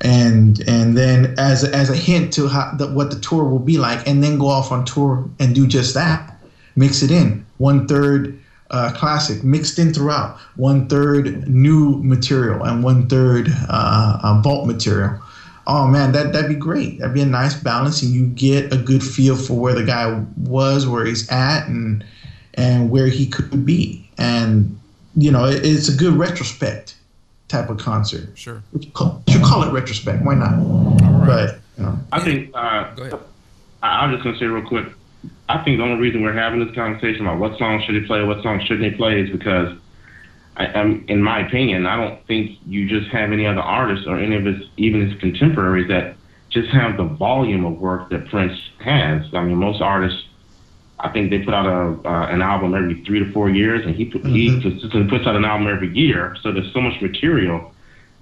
and 0.00 0.62
and 0.68 0.96
then 0.96 1.34
as 1.38 1.64
as 1.64 1.90
a 1.90 1.96
hint 1.96 2.32
to 2.34 2.48
how 2.48 2.72
the, 2.76 2.88
what 2.88 3.10
the 3.10 3.20
tour 3.20 3.44
will 3.44 3.58
be 3.58 3.78
like, 3.78 4.06
and 4.08 4.22
then 4.22 4.38
go 4.38 4.48
off 4.48 4.72
on 4.72 4.84
tour 4.84 5.28
and 5.38 5.54
do 5.54 5.66
just 5.66 5.94
that, 5.94 6.38
mix 6.76 7.02
it 7.02 7.10
in. 7.10 7.44
One 7.58 7.86
third. 7.86 8.40
Uh, 8.70 8.90
classic 8.92 9.44
mixed 9.44 9.78
in 9.78 9.92
throughout. 9.92 10.36
One 10.56 10.88
third 10.88 11.46
new 11.46 12.02
material 12.02 12.64
and 12.64 12.82
one 12.82 13.08
third 13.08 13.48
uh, 13.68 14.18
uh, 14.20 14.40
vault 14.42 14.66
material 14.66 15.20
oh 15.66 15.86
man 15.86 16.12
that, 16.12 16.32
that'd 16.32 16.48
be 16.48 16.54
great. 16.54 16.98
That'd 16.98 17.14
be 17.14 17.22
a 17.22 17.26
nice 17.26 17.54
balance 17.54 18.02
and 18.02 18.12
you 18.12 18.26
get 18.26 18.72
a 18.72 18.76
good 18.76 19.02
feel 19.02 19.36
for 19.36 19.54
where 19.54 19.74
the 19.74 19.84
guy 19.84 20.24
was 20.36 20.86
where 20.86 21.04
he's 21.04 21.28
at 21.30 21.66
and 21.66 22.04
and 22.54 22.90
where 22.90 23.08
he 23.08 23.26
could 23.26 23.64
be. 23.64 24.08
And 24.18 24.78
you 25.16 25.30
know 25.30 25.46
it, 25.46 25.64
it's 25.64 25.88
a 25.88 25.96
good 25.96 26.14
retrospect 26.14 26.94
type 27.48 27.70
of 27.70 27.78
concert. 27.78 28.36
Sure. 28.36 28.62
You 28.78 28.90
call, 28.90 29.22
you 29.28 29.40
call 29.40 29.62
it 29.62 29.72
retrospect. 29.72 30.24
Why 30.24 30.34
not? 30.34 31.26
But 31.26 31.58
you 31.78 31.84
know. 31.84 31.98
I 32.12 32.20
think. 32.20 32.50
Uh, 32.54 32.90
I, 33.82 34.04
I'm 34.04 34.12
just 34.12 34.24
gonna 34.24 34.38
say 34.38 34.46
real 34.46 34.66
quick. 34.66 34.86
I 35.48 35.62
think 35.62 35.78
the 35.78 35.84
only 35.84 36.00
reason 36.00 36.22
we're 36.22 36.32
having 36.32 36.64
this 36.64 36.74
conversation 36.74 37.22
about 37.26 37.38
what 37.38 37.58
song 37.58 37.82
should 37.84 37.94
he 37.94 38.02
play, 38.02 38.22
what 38.24 38.42
song 38.42 38.60
shouldn't 38.60 38.90
he 38.90 38.96
play, 38.96 39.20
is 39.20 39.30
because, 39.30 39.76
I, 40.56 40.66
um, 40.66 41.04
in 41.08 41.22
my 41.22 41.46
opinion, 41.46 41.86
I 41.86 41.96
don't 41.96 42.24
think 42.26 42.58
you 42.66 42.88
just 42.88 43.10
have 43.10 43.32
any 43.32 43.46
other 43.46 43.60
artists 43.60 44.06
or 44.06 44.18
any 44.18 44.36
of 44.36 44.44
his, 44.44 44.68
even 44.76 45.08
his 45.08 45.18
contemporaries, 45.20 45.88
that 45.88 46.16
just 46.50 46.68
have 46.70 46.96
the 46.96 47.04
volume 47.04 47.64
of 47.64 47.78
work 47.78 48.10
that 48.10 48.28
Prince 48.28 48.58
has. 48.78 49.22
I 49.34 49.42
mean, 49.42 49.56
most 49.56 49.82
artists, 49.82 50.22
I 51.00 51.08
think 51.08 51.30
they 51.30 51.40
put 51.40 51.54
out 51.54 51.66
a 51.66 52.08
uh, 52.08 52.26
an 52.28 52.40
album 52.40 52.74
every 52.74 53.02
three 53.04 53.18
to 53.18 53.32
four 53.32 53.50
years, 53.50 53.84
and 53.84 53.96
he 53.96 54.04
put, 54.04 54.24
he 54.24 54.60
consistently 54.60 55.08
puts 55.08 55.26
out 55.26 55.34
an 55.34 55.44
album 55.44 55.66
every 55.66 55.92
year. 55.92 56.36
So 56.42 56.52
there's 56.52 56.72
so 56.72 56.80
much 56.80 57.00
material 57.02 57.72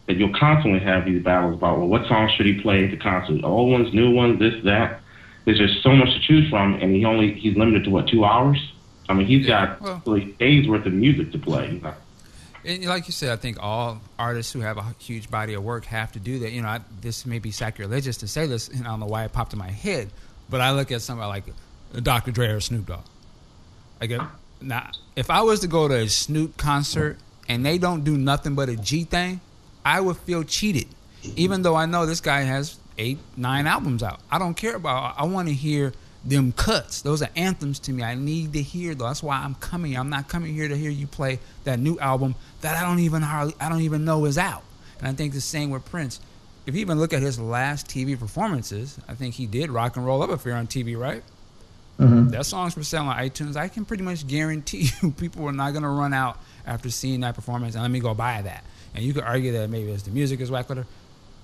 that 0.06 0.16
you'll 0.16 0.34
constantly 0.34 0.80
have 0.80 1.04
these 1.04 1.22
battles 1.22 1.56
about 1.56 1.78
well, 1.78 1.86
what 1.86 2.06
songs 2.08 2.32
should 2.32 2.46
he 2.46 2.60
play 2.60 2.84
at 2.84 2.90
the 2.90 2.96
concert? 2.96 3.44
Old 3.44 3.70
ones, 3.70 3.92
new 3.92 4.10
ones, 4.10 4.38
this, 4.38 4.64
that. 4.64 5.00
There's 5.44 5.58
just 5.58 5.82
so 5.82 5.90
much 5.94 6.12
to 6.14 6.20
choose 6.20 6.48
from, 6.48 6.74
and 6.74 6.94
he 6.94 7.04
only 7.04 7.34
he's 7.34 7.56
limited 7.56 7.84
to 7.84 7.90
what 7.90 8.08
two 8.08 8.24
hours. 8.24 8.72
I 9.08 9.12
mean, 9.14 9.26
he's 9.26 9.46
got 9.46 9.82
like 10.06 10.38
days 10.38 10.66
worth 10.66 10.86
of 10.86 10.94
music 10.94 11.32
to 11.32 11.38
play. 11.38 11.78
And 12.64 12.84
like 12.84 13.06
you 13.06 13.12
said, 13.12 13.30
I 13.30 13.36
think 13.36 13.58
all 13.60 14.00
artists 14.18 14.52
who 14.52 14.60
have 14.60 14.78
a 14.78 14.94
huge 14.98 15.30
body 15.30 15.54
of 15.54 15.64
work 15.64 15.84
have 15.86 16.12
to 16.12 16.20
do 16.20 16.40
that. 16.40 16.52
You 16.52 16.62
know, 16.62 16.68
I, 16.68 16.80
this 17.00 17.26
may 17.26 17.38
be 17.38 17.50
sacrilegious 17.50 18.18
to 18.18 18.28
say 18.28 18.46
this, 18.46 18.68
and 18.68 18.86
I 18.86 18.90
don't 18.90 19.00
know 19.00 19.06
why 19.06 19.24
it 19.24 19.32
popped 19.32 19.52
in 19.52 19.58
my 19.58 19.70
head, 19.70 20.10
but 20.48 20.60
I 20.60 20.72
look 20.72 20.92
at 20.92 21.02
somebody 21.02 21.28
like 21.28 21.44
uh, 21.48 22.00
Dr. 22.00 22.30
Dre 22.30 22.48
or 22.48 22.60
Snoop 22.60 22.86
Dogg. 22.86 23.04
Like, 24.00 24.10
if, 24.10 24.22
now, 24.60 24.90
if 25.16 25.28
I 25.30 25.42
was 25.42 25.60
to 25.60 25.66
go 25.66 25.88
to 25.88 25.94
a 25.94 26.08
Snoop 26.08 26.56
concert 26.56 27.18
and 27.48 27.66
they 27.66 27.78
don't 27.78 28.04
do 28.04 28.16
nothing 28.16 28.54
but 28.54 28.68
a 28.68 28.76
G 28.76 29.04
thing, 29.04 29.40
I 29.84 30.00
would 30.00 30.16
feel 30.18 30.44
cheated, 30.44 30.86
even 31.36 31.62
though 31.62 31.74
I 31.74 31.86
know 31.86 32.06
this 32.06 32.20
guy 32.20 32.42
has 32.42 32.78
eight, 32.96 33.18
nine 33.36 33.66
albums 33.66 34.02
out. 34.04 34.20
I 34.30 34.38
don't 34.38 34.54
care 34.54 34.76
about. 34.76 35.14
I 35.18 35.24
want 35.24 35.48
to 35.48 35.54
hear 35.54 35.92
them 36.24 36.52
cuts. 36.52 37.02
Those 37.02 37.22
are 37.22 37.28
anthems 37.36 37.78
to 37.80 37.92
me. 37.92 38.02
I 38.02 38.14
need 38.14 38.52
to 38.52 38.62
hear 38.62 38.94
those. 38.94 39.08
That's 39.08 39.22
why 39.22 39.36
I'm 39.38 39.54
coming. 39.56 39.96
I'm 39.96 40.08
not 40.10 40.28
coming 40.28 40.54
here 40.54 40.68
to 40.68 40.76
hear 40.76 40.90
you 40.90 41.06
play 41.06 41.40
that 41.64 41.78
new 41.78 41.98
album 41.98 42.34
that 42.60 42.76
I 42.76 42.86
don't 42.86 43.00
even 43.00 43.22
hardly, 43.22 43.54
I 43.60 43.68
don't 43.68 43.80
even 43.82 44.04
know 44.04 44.24
is 44.26 44.38
out. 44.38 44.62
And 44.98 45.08
I 45.08 45.12
think 45.12 45.32
the 45.34 45.40
same 45.40 45.70
with 45.70 45.84
Prince. 45.84 46.20
If 46.64 46.74
you 46.76 46.80
even 46.80 47.00
look 47.00 47.12
at 47.12 47.22
his 47.22 47.40
last 47.40 47.88
TV 47.88 48.16
performances, 48.18 48.98
I 49.08 49.14
think 49.14 49.34
he 49.34 49.46
did 49.46 49.70
rock 49.70 49.96
and 49.96 50.06
roll 50.06 50.22
up 50.22 50.30
affair 50.30 50.54
on 50.54 50.68
TV, 50.68 50.96
right? 50.96 51.24
Mhm. 51.98 52.30
That 52.30 52.46
song's 52.46 52.74
for 52.74 52.82
sale 52.84 53.02
on 53.02 53.16
iTunes. 53.18 53.56
I 53.56 53.66
can 53.68 53.84
pretty 53.84 54.04
much 54.04 54.26
guarantee 54.26 54.90
you 55.02 55.10
people 55.10 55.44
are 55.46 55.52
not 55.52 55.72
going 55.72 55.82
to 55.82 55.88
run 55.88 56.14
out 56.14 56.38
after 56.66 56.88
seeing 56.88 57.20
that 57.20 57.34
performance 57.34 57.74
and 57.74 57.82
let 57.82 57.90
me 57.90 57.98
go 58.00 58.14
buy 58.14 58.42
that. 58.42 58.64
And 58.94 59.04
you 59.04 59.12
could 59.12 59.24
argue 59.24 59.52
that 59.52 59.70
maybe 59.70 59.90
it's 59.90 60.04
the 60.04 60.10
music 60.12 60.40
is 60.40 60.50
whack, 60.50 60.68
whatever. 60.68 60.86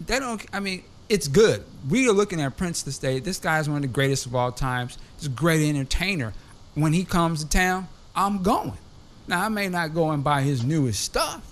They 0.06 0.20
don't. 0.20 0.40
I 0.52 0.60
mean, 0.60 0.84
it's 1.08 1.28
good. 1.28 1.64
We 1.88 2.08
are 2.08 2.12
looking 2.12 2.40
at 2.40 2.56
Prince 2.56 2.82
to 2.84 2.92
say 2.92 3.20
this 3.20 3.38
guy 3.38 3.58
is 3.60 3.68
one 3.68 3.76
of 3.76 3.82
the 3.82 3.88
greatest 3.88 4.26
of 4.26 4.34
all 4.34 4.52
times. 4.52 4.98
He's 5.16 5.26
a 5.26 5.30
great 5.30 5.66
entertainer. 5.68 6.32
When 6.74 6.92
he 6.92 7.04
comes 7.04 7.42
to 7.42 7.48
town, 7.48 7.88
I'm 8.14 8.42
going. 8.42 8.78
Now 9.26 9.44
I 9.44 9.48
may 9.48 9.68
not 9.68 9.94
go 9.94 10.10
and 10.10 10.22
buy 10.22 10.42
his 10.42 10.64
newest 10.64 11.00
stuff. 11.00 11.44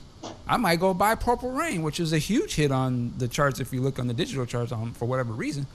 I 0.49 0.57
might 0.57 0.81
go 0.81 0.95
buy 0.95 1.15
Purple 1.15 1.51
Rain, 1.51 1.83
which 1.83 2.01
is 2.01 2.13
a 2.13 2.19
huge 2.19 2.55
hit 2.55 2.73
on 2.73 3.13
the 3.19 3.29
charts 3.29 3.61
if 3.61 3.73
you 3.73 3.81
look 3.81 3.99
on 3.99 4.09
the 4.09 4.15
digital 4.15 4.47
charts 4.47 4.73
on 4.73 4.93
for 4.93 5.07
whatever 5.07 5.33
reason. 5.33 5.67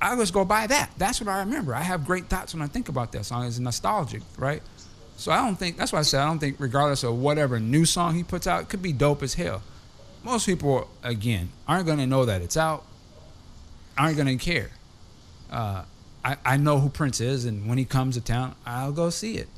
I 0.00 0.16
just 0.16 0.34
go 0.34 0.44
buy 0.44 0.66
that. 0.66 0.90
That's 0.98 1.20
what 1.20 1.28
I 1.28 1.40
remember. 1.40 1.74
I 1.74 1.80
have 1.80 2.04
great 2.04 2.26
thoughts 2.26 2.54
when 2.54 2.62
I 2.62 2.66
think 2.66 2.88
about 2.88 3.12
that 3.12 3.24
song. 3.24 3.46
It's 3.46 3.58
nostalgic, 3.58 4.22
right? 4.36 4.62
So 5.16 5.32
I 5.32 5.36
don't 5.38 5.56
think 5.56 5.76
that's 5.76 5.92
why 5.92 6.00
I 6.00 6.02
said 6.02 6.20
I 6.20 6.26
don't 6.26 6.38
think 6.38 6.56
regardless 6.58 7.04
of 7.04 7.18
whatever 7.18 7.60
new 7.60 7.84
song 7.84 8.14
he 8.14 8.22
puts 8.22 8.46
out, 8.46 8.62
it 8.62 8.68
could 8.68 8.82
be 8.82 8.92
dope 8.92 9.22
as 9.22 9.34
hell. 9.34 9.62
Most 10.22 10.46
people 10.46 10.88
again 11.02 11.50
aren't 11.68 11.86
gonna 11.86 12.06
know 12.06 12.24
that 12.24 12.42
it's 12.42 12.56
out, 12.56 12.84
aren't 13.96 14.16
gonna 14.16 14.36
care. 14.36 14.70
Uh, 15.50 15.84
I, 16.24 16.36
I 16.44 16.56
know 16.56 16.78
who 16.80 16.88
Prince 16.88 17.20
is, 17.20 17.44
and 17.44 17.68
when 17.68 17.76
he 17.78 17.84
comes 17.84 18.14
to 18.16 18.20
town, 18.20 18.54
I'll 18.66 18.92
go 18.92 19.10
see 19.10 19.36
it. 19.36 19.48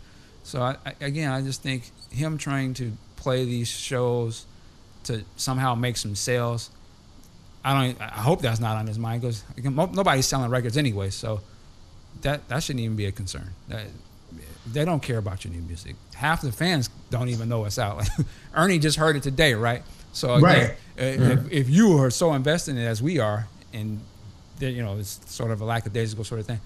So 0.42 0.62
I, 0.62 0.76
I, 0.84 0.94
again, 1.00 1.30
I 1.30 1.42
just 1.42 1.62
think 1.62 1.90
him 2.10 2.38
trying 2.38 2.74
to 2.74 2.92
play 3.16 3.44
these 3.44 3.68
shows 3.68 4.46
to 5.04 5.22
somehow 5.36 5.74
make 5.74 5.96
some 5.96 6.14
sales. 6.14 6.70
I 7.64 7.72
don't. 7.88 8.00
I 8.00 8.20
hope 8.20 8.42
that's 8.42 8.60
not 8.60 8.76
on 8.76 8.86
his 8.86 8.98
mind 8.98 9.22
because 9.22 9.42
nobody's 9.56 10.26
selling 10.26 10.50
records 10.50 10.76
anyway. 10.76 11.10
So 11.10 11.40
that 12.22 12.48
that 12.48 12.62
shouldn't 12.62 12.84
even 12.84 12.96
be 12.96 13.06
a 13.06 13.12
concern. 13.12 13.50
That, 13.68 13.86
they 14.72 14.84
don't 14.84 15.00
care 15.00 15.18
about 15.18 15.44
your 15.44 15.54
new 15.54 15.62
music. 15.62 15.94
Half 16.14 16.42
the 16.42 16.50
fans 16.50 16.90
don't 17.10 17.28
even 17.28 17.48
know 17.48 17.64
it's 17.66 17.78
out. 17.78 17.98
Like, 17.98 18.08
Ernie 18.54 18.80
just 18.80 18.98
heard 18.98 19.14
it 19.14 19.22
today, 19.22 19.54
right? 19.54 19.82
So 20.12 20.34
again, 20.34 20.42
Right. 20.42 20.74
if, 20.96 21.52
if 21.52 21.70
you 21.70 21.96
are 22.02 22.10
so 22.10 22.34
invested 22.34 22.72
in 22.72 22.78
it 22.78 22.86
as 22.86 23.00
we 23.00 23.20
are, 23.20 23.46
and 23.72 24.00
you 24.60 24.82
know 24.82 24.98
it's 24.98 25.20
sort 25.32 25.50
of 25.50 25.60
a 25.60 25.64
lackadaisical 25.64 26.24
sort 26.24 26.40
of 26.40 26.46
thing. 26.46 26.60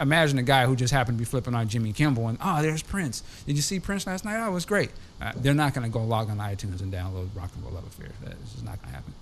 Imagine 0.00 0.38
a 0.38 0.42
guy 0.42 0.66
who 0.66 0.76
just 0.76 0.92
happened 0.92 1.16
to 1.16 1.20
be 1.20 1.24
flipping 1.24 1.54
on 1.54 1.66
Jimmy 1.66 1.94
Kimmel 1.94 2.28
and 2.28 2.36
oh, 2.42 2.60
there's 2.60 2.82
Prince. 2.82 3.22
Did 3.46 3.56
you 3.56 3.62
see 3.62 3.80
Prince 3.80 4.06
last 4.06 4.22
night? 4.24 4.38
Oh, 4.44 4.50
it 4.50 4.52
was 4.52 4.66
great. 4.66 4.90
Uh, 5.20 5.32
they're 5.36 5.54
not 5.54 5.72
going 5.72 5.90
to 5.90 5.92
go 5.92 6.04
log 6.04 6.28
on 6.28 6.36
iTunes 6.38 6.82
and 6.82 6.92
download 6.92 7.28
Rock 7.34 7.50
and 7.54 7.64
Roll 7.64 7.72
Love 7.72 7.86
Affair. 7.86 8.10
That's 8.22 8.52
just 8.52 8.64
not 8.64 8.76
going 8.82 8.90
to 8.90 8.94
happen. 8.96 9.14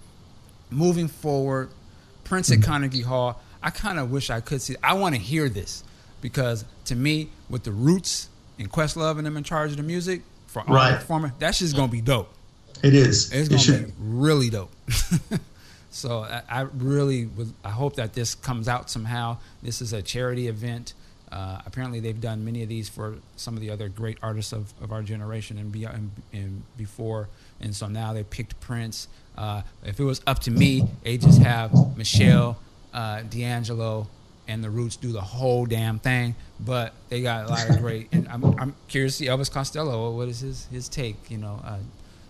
Moving 0.71 1.07
forward, 1.07 1.71
Prince 2.25 2.51
at 2.51 2.62
Carnegie 2.62 3.03
Hall. 3.03 3.41
I 3.62 3.71
kind 3.71 3.99
of 4.01 4.11
wish 4.11 4.29
I 4.29 4.41
could 4.41 4.61
see. 4.61 4.75
I 4.83 4.95
want 4.95 5.14
to 5.14 5.21
hear 5.21 5.49
this 5.49 5.85
because 6.21 6.64
to 6.87 6.97
me, 6.97 7.29
with 7.49 7.62
the 7.62 7.73
Roots 7.73 8.29
and 8.59 8.71
Questlove 8.73 9.18
and 9.18 9.27
them 9.27 9.37
in 9.37 9.45
charge 9.45 9.71
of 9.71 9.77
the 9.77 9.83
music 9.85 10.23
for 10.49 10.61
all 10.66 10.75
Right. 10.75 10.93
the 10.93 10.97
performer, 10.99 11.33
that's 11.39 11.61
just 11.61 11.77
going 11.77 11.89
to 11.89 11.93
be 11.93 12.01
dope. 12.01 12.29
It 12.83 12.95
is. 12.95 13.31
It's 13.33 13.49
It 13.68 13.73
gonna 13.73 13.87
be 13.87 13.93
really 14.01 14.51
dope. 14.51 14.73
so 15.91 16.20
I, 16.20 16.43
I 16.49 16.61
really 16.62 17.26
would. 17.26 17.53
I 17.64 17.70
hope 17.70 17.97
that 17.97 18.14
this 18.14 18.34
comes 18.34 18.68
out 18.68 18.88
somehow. 18.88 19.38
This 19.62 19.82
is 19.82 19.93
a 19.93 20.01
charity 20.01 20.49
event. 20.49 20.95
Uh, 21.30 21.61
apparently, 21.66 22.01
they've 22.01 22.20
done 22.20 22.45
many 22.45 22.62
of 22.62 22.68
these 22.68 22.88
for 22.88 23.16
some 23.36 23.55
of 23.55 23.61
the 23.61 23.70
other 23.70 23.88
great 23.88 24.18
artists 24.22 24.53
of, 24.53 24.72
of 24.82 24.91
our 24.93 25.03
generation 25.03 25.59
and, 25.59 25.70
be, 25.70 25.84
and, 25.84 26.11
and 26.32 26.62
before. 26.76 27.28
And 27.61 27.74
so 27.74 27.86
now 27.86 28.12
they 28.12 28.24
picked 28.24 28.59
Prince. 28.61 29.07
Uh, 29.36 29.62
if 29.84 30.01
it 30.01 30.05
was 30.05 30.20
up 30.26 30.41
to 30.41 30.51
me, 30.51 30.88
they 31.03 31.18
just 31.18 31.41
have 31.41 31.70
Meshell, 31.70 32.57
uh, 32.93 33.22
D'Angelo, 33.22 34.09
and 34.49 34.64
the 34.64 34.70
Roots 34.70 34.97
do 34.97 35.12
the 35.12 35.20
whole 35.20 35.66
damn 35.66 36.01
thing. 36.01 36.34
But 36.59 36.95
they 37.09 37.22
got 37.22 37.47
a 37.47 37.49
lot 37.49 37.70
of 37.70 37.78
great. 37.80 38.09
And 38.12 38.28
I'm, 38.28 38.45
I'm 38.45 38.74
curious 38.88 39.18
to 39.18 39.24
see 39.24 39.30
Elvis 39.30 39.51
Costello. 39.51 40.11
What 40.16 40.28
is 40.28 40.41
his 40.41 40.66
his 40.66 40.88
take? 40.88 41.30
You 41.30 41.38
know. 41.38 41.61
Uh, 41.64 41.78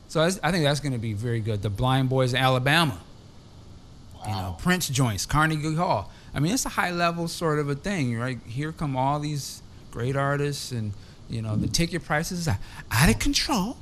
so 0.09 0.21
I 0.21 0.51
think 0.51 0.65
that's 0.65 0.81
going 0.81 0.93
to 0.93 0.99
be 0.99 1.13
very 1.13 1.41
good. 1.41 1.63
The 1.63 1.71
Blind 1.71 2.09
Boys 2.09 2.35
in 2.35 2.41
Alabama. 2.41 2.99
You 4.27 4.33
know, 4.33 4.57
Prince 4.61 4.89
joints, 4.89 5.25
Carnegie 5.27 5.75
Hall. 5.75 6.11
I 6.35 6.41
mean, 6.41 6.53
it's 6.53 6.67
a 6.67 6.71
high 6.71 6.91
level 6.91 7.27
sort 7.27 7.59
of 7.59 7.69
a 7.69 7.75
thing, 7.75 8.19
right? 8.19 8.39
Here 8.47 8.73
come 8.73 8.97
all 8.97 9.19
these 9.19 9.63
great 9.91 10.17
artists, 10.17 10.73
and 10.73 10.93
you 11.29 11.43
know, 11.43 11.57
the 11.57 11.69
ticket 11.69 12.05
prices 12.05 12.47
are 12.47 12.59
out 12.91 13.09
of 13.09 13.19
control. 13.19 13.77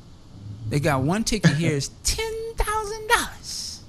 They 0.69 0.81
got 0.81 1.03
one 1.03 1.25
ticket 1.25 1.57
here 1.57 1.73
is 1.73 1.89
ten 2.05 2.33
thousand 2.57 3.09
dollars. 3.09 3.83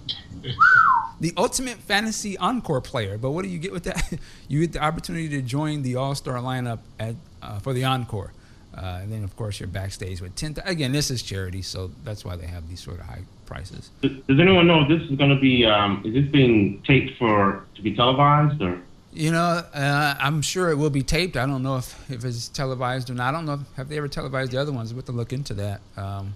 The 1.19 1.33
ultimate 1.35 1.77
fantasy 1.79 2.37
encore 2.37 2.81
player, 2.81 3.17
but 3.17 3.31
what 3.31 3.43
do 3.43 3.49
you 3.49 3.59
get 3.59 3.71
with 3.71 3.83
that? 3.83 4.13
You 4.47 4.61
get 4.61 4.73
the 4.73 4.83
opportunity 4.83 5.29
to 5.29 5.43
join 5.43 5.83
the 5.83 5.97
All 5.97 6.15
Star 6.15 6.35
lineup 6.39 6.79
at 6.99 7.15
uh, 7.43 7.59
for 7.59 7.71
the 7.71 7.83
encore, 7.83 8.33
uh, 8.75 8.99
and 9.03 9.11
then 9.11 9.23
of 9.23 9.35
course 9.35 9.59
you're 9.59 9.67
backstage 9.67 10.21
with 10.21 10.35
ten. 10.35 10.55
Again, 10.65 10.91
this 10.91 11.11
is 11.11 11.21
charity, 11.21 11.61
so 11.61 11.91
that's 12.03 12.25
why 12.25 12.35
they 12.35 12.47
have 12.47 12.67
these 12.67 12.79
sort 12.79 12.99
of 12.99 13.05
high 13.05 13.21
prices. 13.49 13.89
Does 14.01 14.11
does 14.27 14.39
anyone 14.39 14.67
know 14.67 14.83
if 14.83 14.87
this 14.87 15.01
is 15.09 15.17
going 15.17 15.31
to 15.31 15.39
be? 15.41 15.65
Um, 15.65 16.03
is 16.05 16.13
this 16.13 16.31
being 16.31 16.81
taped 16.83 17.17
for 17.17 17.65
to 17.75 17.81
be 17.81 17.95
televised 17.95 18.61
or? 18.61 18.79
You 19.11 19.31
know, 19.31 19.63
uh, 19.73 20.15
I'm 20.19 20.43
sure 20.43 20.69
it 20.69 20.75
will 20.75 20.91
be 20.91 21.01
taped. 21.01 21.35
I 21.35 21.47
don't 21.47 21.63
know 21.63 21.77
if, 21.77 22.11
if 22.11 22.23
it's 22.23 22.47
televised 22.47 23.09
or 23.09 23.15
not. 23.15 23.29
I 23.29 23.31
don't 23.31 23.47
know. 23.47 23.53
If, 23.53 23.75
have 23.75 23.89
they 23.89 23.97
ever 23.97 24.07
televised 24.07 24.51
the 24.51 24.61
other 24.61 24.71
ones? 24.71 24.93
We'll 24.93 24.99
have 24.99 25.07
to 25.07 25.11
look 25.13 25.33
into 25.33 25.55
that. 25.55 25.81
Um, 25.97 26.35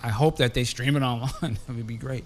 I 0.00 0.08
hope 0.08 0.36
that 0.36 0.54
they 0.54 0.62
stream 0.62 0.94
it 0.94 1.02
online. 1.12 1.58
that 1.66 1.74
would 1.74 1.86
be 1.86 1.96
great. 1.96 2.24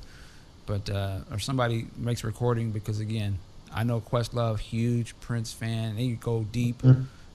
But 0.66 0.90
uh, 0.90 1.20
or 1.32 1.38
somebody 1.38 1.86
makes 1.96 2.22
a 2.24 2.26
recording 2.26 2.72
because 2.72 3.00
again, 3.00 3.38
I 3.72 3.84
know 3.84 4.00
Questlove, 4.02 4.58
huge 4.58 5.18
Prince 5.20 5.52
fan. 5.52 5.96
They 5.96 6.08
go 6.10 6.44
deep, 6.52 6.82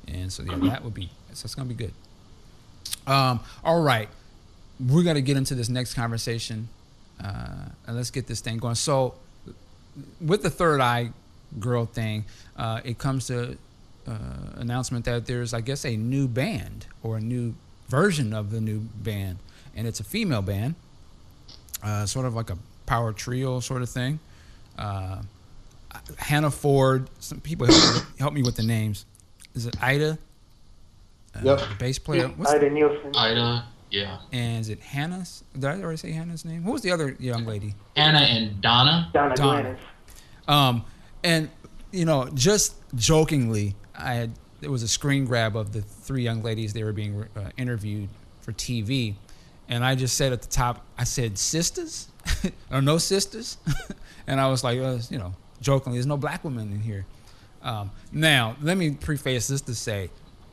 and 0.07 0.31
so 0.31 0.43
yeah, 0.43 0.57
that 0.69 0.83
would 0.83 0.93
be 0.93 1.09
so 1.33 1.45
it's 1.45 1.55
gonna 1.55 1.67
be 1.67 1.73
good. 1.73 1.93
Um, 3.07 3.39
all 3.63 3.81
right, 3.81 4.07
we're 4.79 5.03
gonna 5.03 5.21
get 5.21 5.37
into 5.37 5.55
this 5.55 5.69
next 5.69 5.93
conversation, 5.93 6.67
uh, 7.23 7.69
and 7.87 7.95
let's 7.95 8.11
get 8.11 8.27
this 8.27 8.41
thing 8.41 8.57
going. 8.57 8.75
So 8.75 9.15
with 10.19 10.43
the 10.43 10.49
third 10.49 10.81
eye 10.81 11.11
girl 11.59 11.85
thing, 11.85 12.25
uh, 12.57 12.81
it 12.83 12.97
comes 12.97 13.27
to 13.27 13.57
uh, 14.07 14.13
announcement 14.55 15.05
that 15.05 15.25
there's, 15.25 15.53
I 15.53 15.61
guess, 15.61 15.85
a 15.85 15.95
new 15.95 16.27
band 16.27 16.87
or 17.03 17.17
a 17.17 17.21
new 17.21 17.53
version 17.87 18.33
of 18.33 18.51
the 18.51 18.59
new 18.59 18.79
band, 18.79 19.37
and 19.75 19.87
it's 19.87 19.99
a 19.99 20.03
female 20.03 20.41
band, 20.41 20.75
uh, 21.83 22.05
sort 22.05 22.25
of 22.25 22.33
like 22.33 22.49
a 22.49 22.57
power 22.85 23.13
trio 23.13 23.59
sort 23.59 23.81
of 23.81 23.89
thing. 23.89 24.19
Uh, 24.77 25.21
Hannah 26.17 26.51
Ford. 26.51 27.07
Some 27.19 27.39
people 27.39 27.67
help 27.67 27.95
me, 27.95 28.01
help 28.19 28.33
me 28.33 28.41
with 28.41 28.55
the 28.55 28.63
names. 28.63 29.05
Is 29.55 29.65
it 29.67 29.75
Ida? 29.81 30.17
Uh, 31.35 31.39
Yep. 31.43 31.61
Bass 31.79 31.99
player. 31.99 32.27
What's 32.27 32.51
Ida 32.51 32.69
Nielsen. 32.69 33.15
Ida, 33.15 33.65
yeah. 33.93 34.19
and 34.31 34.59
is 34.59 34.69
it 34.69 34.79
Hannah's? 34.79 35.43
Did 35.53 35.65
I 35.65 35.81
already 35.81 35.97
say 35.97 36.11
Hannah's 36.11 36.43
name? 36.43 36.63
Who 36.63 36.71
was 36.71 36.81
the 36.81 36.91
other 36.91 37.15
young 37.19 37.45
lady? 37.45 37.75
Anna 37.95 38.19
and 38.19 38.59
Donna. 38.61 39.09
Donna 39.13 39.35
Donna. 39.35 39.77
Glennis. 40.47 40.51
Um, 40.51 40.85
and 41.23 41.49
you 41.91 42.05
know, 42.05 42.27
just 42.33 42.75
jokingly, 42.95 43.75
I 43.95 44.13
had 44.13 44.31
there 44.61 44.71
was 44.71 44.83
a 44.83 44.87
screen 44.87 45.25
grab 45.25 45.55
of 45.55 45.73
the 45.73 45.81
three 45.81 46.23
young 46.23 46.41
ladies 46.41 46.73
they 46.73 46.83
were 46.83 46.93
being 46.93 47.27
uh, 47.35 47.49
interviewed 47.57 48.09
for 48.41 48.51
TV, 48.53 49.15
and 49.69 49.85
I 49.85 49.95
just 49.95 50.17
said 50.17 50.33
at 50.33 50.41
the 50.41 50.47
top, 50.47 50.85
I 50.97 51.03
said 51.03 51.37
sisters 51.37 52.07
or 52.71 52.81
no 52.81 52.97
sisters, 52.97 53.57
and 54.27 54.41
I 54.41 54.47
was 54.49 54.63
like, 54.63 54.79
uh, 54.79 54.97
you 55.09 55.19
know, 55.19 55.35
jokingly, 55.61 55.97
there's 55.97 56.07
no 56.07 56.17
black 56.17 56.43
women 56.43 56.71
in 56.71 56.81
here. 56.81 57.05
Um, 57.61 57.91
now, 58.11 58.57
let 58.61 58.77
me 58.77 58.91
preface 58.91 59.47
this 59.47 59.61
to 59.61 59.75
say, 59.75 60.09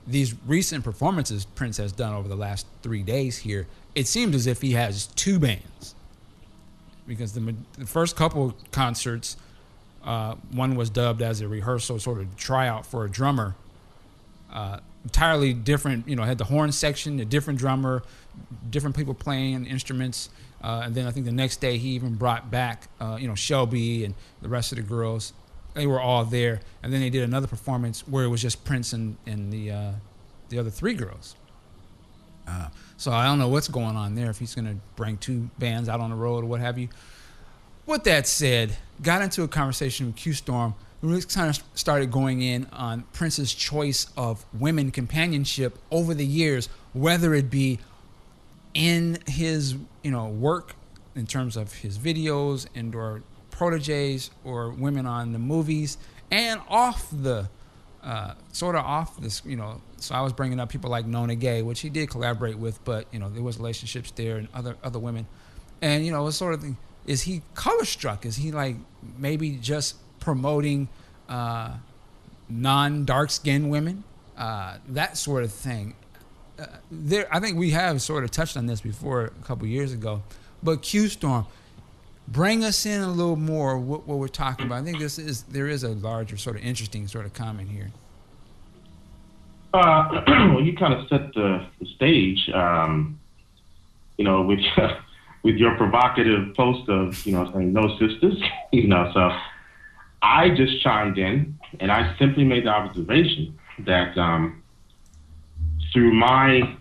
these 0.07 0.35
recent 0.47 0.85
performances 0.85 1.45
Prince 1.45 1.77
has 1.77 1.93
done 1.93 2.15
over 2.15 2.29
the 2.29 2.37
last 2.37 2.67
three 2.83 3.03
days 3.03 3.39
here, 3.39 3.67
it 3.95 4.07
seems 4.07 4.35
as 4.35 4.47
if 4.47 4.63
he 4.63 4.73
has 4.73 5.07
two 5.07 5.39
bands 5.39 5.95
because 7.07 7.33
the, 7.33 7.55
the 7.77 7.87
first 7.87 8.15
couple 8.15 8.55
concerts, 8.71 9.37
uh, 10.05 10.37
one 10.53 10.77
was 10.77 10.91
dubbed 10.91 11.23
as 11.23 11.41
a 11.41 11.49
rehearsal 11.49 11.99
sort 11.99 12.21
of 12.21 12.37
tryout 12.37 12.87
for 12.87 13.05
a 13.05 13.11
drummer. 13.11 13.57
Uh, 14.53 14.79
entirely 15.05 15.53
different, 15.53 16.07
you 16.09 16.15
know, 16.15 16.23
had 16.23 16.39
the 16.39 16.45
horn 16.45 16.71
section, 16.71 17.19
a 17.19 17.25
different 17.25 17.59
drummer, 17.59 18.03
different 18.71 18.95
people 18.95 19.15
playing 19.15 19.67
instruments. 19.67 20.31
Uh, 20.63 20.83
and 20.85 20.95
then 20.95 21.07
I 21.07 21.11
think 21.11 21.27
the 21.27 21.33
next 21.33 21.57
day 21.57 21.79
he 21.79 21.91
even 21.91 22.15
brought 22.15 22.51
back, 22.51 22.89
uh, 23.01 23.17
you 23.19 23.27
know, 23.27 23.35
Shelby 23.35 24.05
and 24.05 24.15
the 24.43 24.49
rest 24.49 24.73
of 24.73 24.77
the 24.77 24.83
girls. 24.83 25.33
They 25.75 25.87
were 25.87 26.01
all 26.01 26.25
there. 26.25 26.61
And 26.83 26.93
then 26.93 27.01
they 27.01 27.11
did 27.11 27.23
another 27.23 27.47
performance 27.47 28.07
where 28.07 28.25
it 28.25 28.29
was 28.29 28.43
just 28.43 28.65
Prince 28.65 28.93
and, 28.93 29.17
and 29.27 29.53
the, 29.53 29.71
uh, 29.71 29.93
the 30.49 30.59
other 30.59 30.71
three 30.71 30.95
girls. 30.95 31.37
Uh, 32.47 32.69
so 32.97 33.13
I 33.13 33.27
don't 33.27 33.39
know 33.39 33.49
what's 33.49 33.69
going 33.69 33.97
on 33.97 34.15
there. 34.15 34.31
If 34.31 34.39
he's 34.39 34.55
going 34.55 34.67
to 34.67 34.77
bring 34.97 35.17
two 35.17 35.51
bands 35.59 35.89
out 35.89 36.01
on 36.01 36.11
the 36.11 36.17
road 36.17 36.45
or 36.45 36.47
what 36.47 36.61
have 36.61 36.79
you. 36.79 36.89
With 37.87 38.05
that 38.05 38.27
said, 38.27 38.77
got 39.03 39.23
into 39.23 39.43
a 39.43 39.49
conversation 39.49 40.07
with 40.07 40.17
Q 40.17 40.33
Storm. 40.33 40.75
We 41.03 41.21
kind 41.23 41.49
of 41.49 41.63
started 41.75 42.11
going 42.11 42.43
in 42.43 42.67
on 42.73 43.05
Prince's 43.13 43.55
choice 43.55 44.07
of 44.17 44.45
women 44.53 44.91
companionship 44.91 45.79
over 45.91 46.13
the 46.13 46.27
years, 46.27 46.69
whether 46.93 47.35
it 47.35 47.51
be 47.51 47.79
in 48.75 49.19
his 49.27 49.77
you 50.03 50.11
know 50.11 50.27
work 50.27 50.75
in 51.15 51.27
terms 51.27 51.57
of 51.57 51.73
his 51.75 51.99
videos 51.99 52.67
and 52.75 52.95
or 52.95 53.23
proteges 53.61 54.31
or 54.43 54.71
women 54.71 55.05
on 55.05 55.33
the 55.33 55.39
movies 55.39 55.99
and 56.31 56.61
off 56.67 57.07
the 57.13 57.47
uh, 58.03 58.33
sort 58.53 58.75
of 58.75 58.83
off 58.83 59.21
this 59.21 59.43
you 59.45 59.57
know 59.57 59.83
so 59.99 60.15
i 60.15 60.23
was 60.23 60.33
bringing 60.33 60.59
up 60.59 60.71
people 60.71 60.89
like 60.89 61.05
Nona 61.05 61.35
Gaye 61.35 61.61
which 61.61 61.81
he 61.81 61.91
did 61.91 62.09
collaborate 62.09 62.57
with 62.57 62.83
but 62.85 63.07
you 63.13 63.19
know 63.19 63.29
there 63.29 63.43
was 63.43 63.59
relationships 63.59 64.11
there 64.13 64.39
and 64.39 64.49
other 64.55 64.77
other 64.83 64.99
women. 64.99 65.27
And 65.83 66.05
you 66.07 66.13
know 66.13 66.27
it's 66.27 66.39
sort 66.39 66.55
of 66.55 66.63
the, 66.63 66.75
is 67.07 67.23
he 67.23 67.43
color 67.55 67.85
struck? 67.85 68.25
Is 68.25 68.37
he 68.37 68.51
like 68.53 68.77
maybe 69.19 69.51
just 69.57 69.97
promoting 70.21 70.89
uh, 71.29 71.75
non 72.49 73.05
dark 73.05 73.31
skinned 73.31 73.71
women? 73.71 74.05
Uh, 74.37 74.79
that 74.89 75.19
sort 75.19 75.45
of 75.45 75.53
thing. 75.53 75.95
Uh, 76.59 76.67
there 76.91 77.29
I 77.31 77.41
think 77.41 77.59
we 77.59 77.71
have 77.71 78.01
sort 78.01 78.25
of 78.25 78.31
touched 78.31 78.57
on 78.57 78.67
this 78.67 78.81
before 78.81 79.25
a 79.25 79.45
couple 79.45 79.67
years 79.67 79.93
ago, 79.93 80.23
but 80.63 80.83
Q 80.83 81.09
Storm, 81.09 81.47
bring 82.31 82.65
us 82.65 82.87
in 82.87 83.01
a 83.01 83.11
little 83.11 83.37
more 83.37 83.79
what, 83.79 84.07
what 84.07 84.19
we're 84.19 84.29
talking 84.29 84.67
about. 84.67 84.83
I 84.83 84.85
think 84.85 84.99
this 84.99 85.19
is 85.19 85.43
there 85.45 85.69
is 85.69 85.85
a 85.85 85.91
larger 85.91 86.37
sort 86.37 86.57
of 86.57 86.63
interesting 86.63 87.09
sort 87.09 87.27
of 87.27 87.35
comment 87.35 87.69
here. 87.69 87.91
Uh, 89.73 90.23
well, 90.27 90.61
you 90.61 90.77
kind 90.77 90.95
of 90.95 91.09
set 91.09 91.33
the, 91.35 91.67
the 91.79 91.87
stage, 91.97 92.51
um, 92.55 93.21
you 94.17 94.25
know, 94.25 94.43
with 94.43 94.61
with 95.43 95.57
your 95.57 95.75
provocative 95.77 96.55
post 96.55 96.89
of, 96.89 97.25
you 97.25 97.33
know, 97.33 97.51
saying 97.53 97.73
no 97.73 97.97
sisters, 97.99 98.41
you 98.73 98.87
know. 98.87 99.11
So 99.15 99.31
I 100.23 100.51
just 100.51 100.83
chimed 100.83 101.19
in, 101.19 101.59
and 101.79 101.91
I 101.91 102.17
simply 102.19 102.45
made 102.45 102.67
the 102.67 102.71
observation 102.71 103.59
that 103.87 104.17
um, 104.19 104.63
through 105.93 106.13
my, 106.13 106.77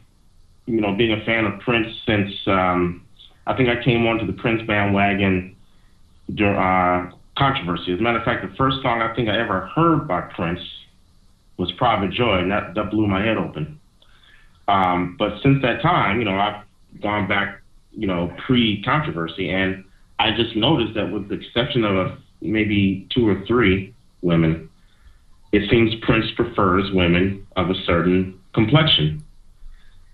you 0.66 0.82
know, 0.82 0.94
being 0.96 1.14
a 1.14 1.24
fan 1.26 1.46
of 1.46 1.60
Prince 1.62 1.96
since 2.06 2.34
um, 2.48 3.06
I 3.50 3.58
think 3.58 3.68
I 3.68 3.84
came 3.84 4.06
onto 4.06 4.28
the 4.28 4.34
Prince 4.34 4.62
bandwagon 4.68 5.56
during 6.36 6.56
uh, 6.56 7.12
controversy. 7.36 7.92
As 7.92 8.00
a 8.00 8.02
matter 8.04 8.20
of 8.20 8.24
fact, 8.24 8.48
the 8.48 8.56
first 8.56 8.78
song 8.84 9.02
I 9.02 9.16
think 9.16 9.28
I 9.28 9.40
ever 9.40 9.66
heard 9.76 10.08
by 10.08 10.22
Prince 10.22 10.60
was 11.58 11.72
Private 11.72 12.12
Joy, 12.12 12.38
and 12.38 12.52
that, 12.52 12.76
that 12.76 12.92
blew 12.92 13.08
my 13.08 13.26
head 13.26 13.38
open. 13.38 13.80
Um, 14.68 15.16
but 15.18 15.42
since 15.42 15.64
that 15.64 15.82
time, 15.82 16.20
you 16.20 16.26
know, 16.26 16.38
I've 16.38 16.64
gone 17.02 17.28
back, 17.28 17.62
you 17.92 18.06
know, 18.06 18.32
pre-controversy, 18.46 19.50
and 19.50 19.84
I 20.20 20.36
just 20.36 20.56
noticed 20.56 20.94
that 20.94 21.12
with 21.12 21.28
the 21.30 21.36
exception 21.36 21.84
of 21.84 21.98
a, 21.98 22.18
maybe 22.42 23.08
two 23.10 23.28
or 23.28 23.44
three 23.48 23.96
women, 24.22 24.70
it 25.52 25.68
seems 25.72 25.96
Prince 26.04 26.28
prefers 26.36 26.92
women 26.94 27.48
of 27.56 27.72
a 27.72 27.76
certain 27.88 28.40
complexion. 28.54 29.24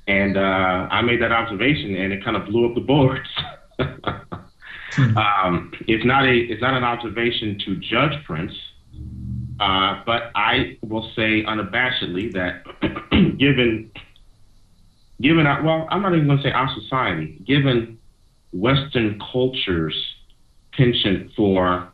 And 0.08 0.38
uh, 0.38 0.88
I 0.92 1.02
made 1.02 1.22
that 1.22 1.32
observation, 1.32 1.96
and 1.96 2.14
it 2.14 2.24
kind 2.24 2.38
of 2.38 2.46
blew 2.46 2.68
up 2.68 2.76
the 2.76 2.82
boards. 2.82 3.28
um, 5.18 5.72
it's 5.88 6.06
not 6.06 6.26
a 6.26 6.34
it's 6.34 6.62
not 6.62 6.76
an 6.76 6.84
observation 6.84 7.60
to 7.66 7.76
judge 7.78 8.24
Prince, 8.24 8.54
uh, 9.60 10.02
but 10.06 10.32
I 10.36 10.78
will 10.84 11.10
say 11.16 11.44
unabashedly 11.44 12.34
that 12.34 12.64
given 13.38 13.92
given 15.22 15.48
our, 15.48 15.64
well, 15.64 15.88
I'm 15.90 16.02
not 16.02 16.14
even 16.14 16.28
going 16.28 16.38
to 16.38 16.44
say 16.44 16.52
our 16.52 16.70
society, 16.82 17.40
given 17.46 17.98
Western 18.54 19.20
culture's 19.32 19.96
penchant 20.74 21.32
for 21.36 21.90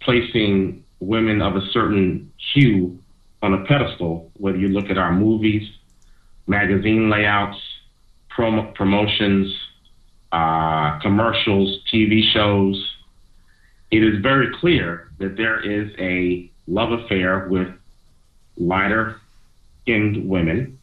placing 0.00 0.84
women 1.00 1.40
of 1.42 1.56
a 1.56 1.62
certain 1.72 2.32
hue 2.52 2.98
on 3.42 3.54
a 3.54 3.64
pedestal, 3.64 4.30
whether 4.36 4.58
you 4.58 4.68
look 4.68 4.90
at 4.90 4.98
our 4.98 5.12
movies, 5.12 5.68
magazine 6.48 7.10
layouts, 7.10 7.58
prom- 8.30 8.72
promotions, 8.74 9.54
uh, 10.32 10.98
commercials, 11.00 11.78
TV 11.92 12.22
shows, 12.32 12.94
it 13.90 14.02
is 14.02 14.20
very 14.22 14.48
clear 14.60 15.10
that 15.18 15.36
there 15.36 15.60
is 15.60 15.90
a 15.98 16.50
love 16.66 16.92
affair 16.92 17.48
with 17.48 17.68
lighter 18.56 19.20
skinned 19.82 20.28
women, 20.28 20.78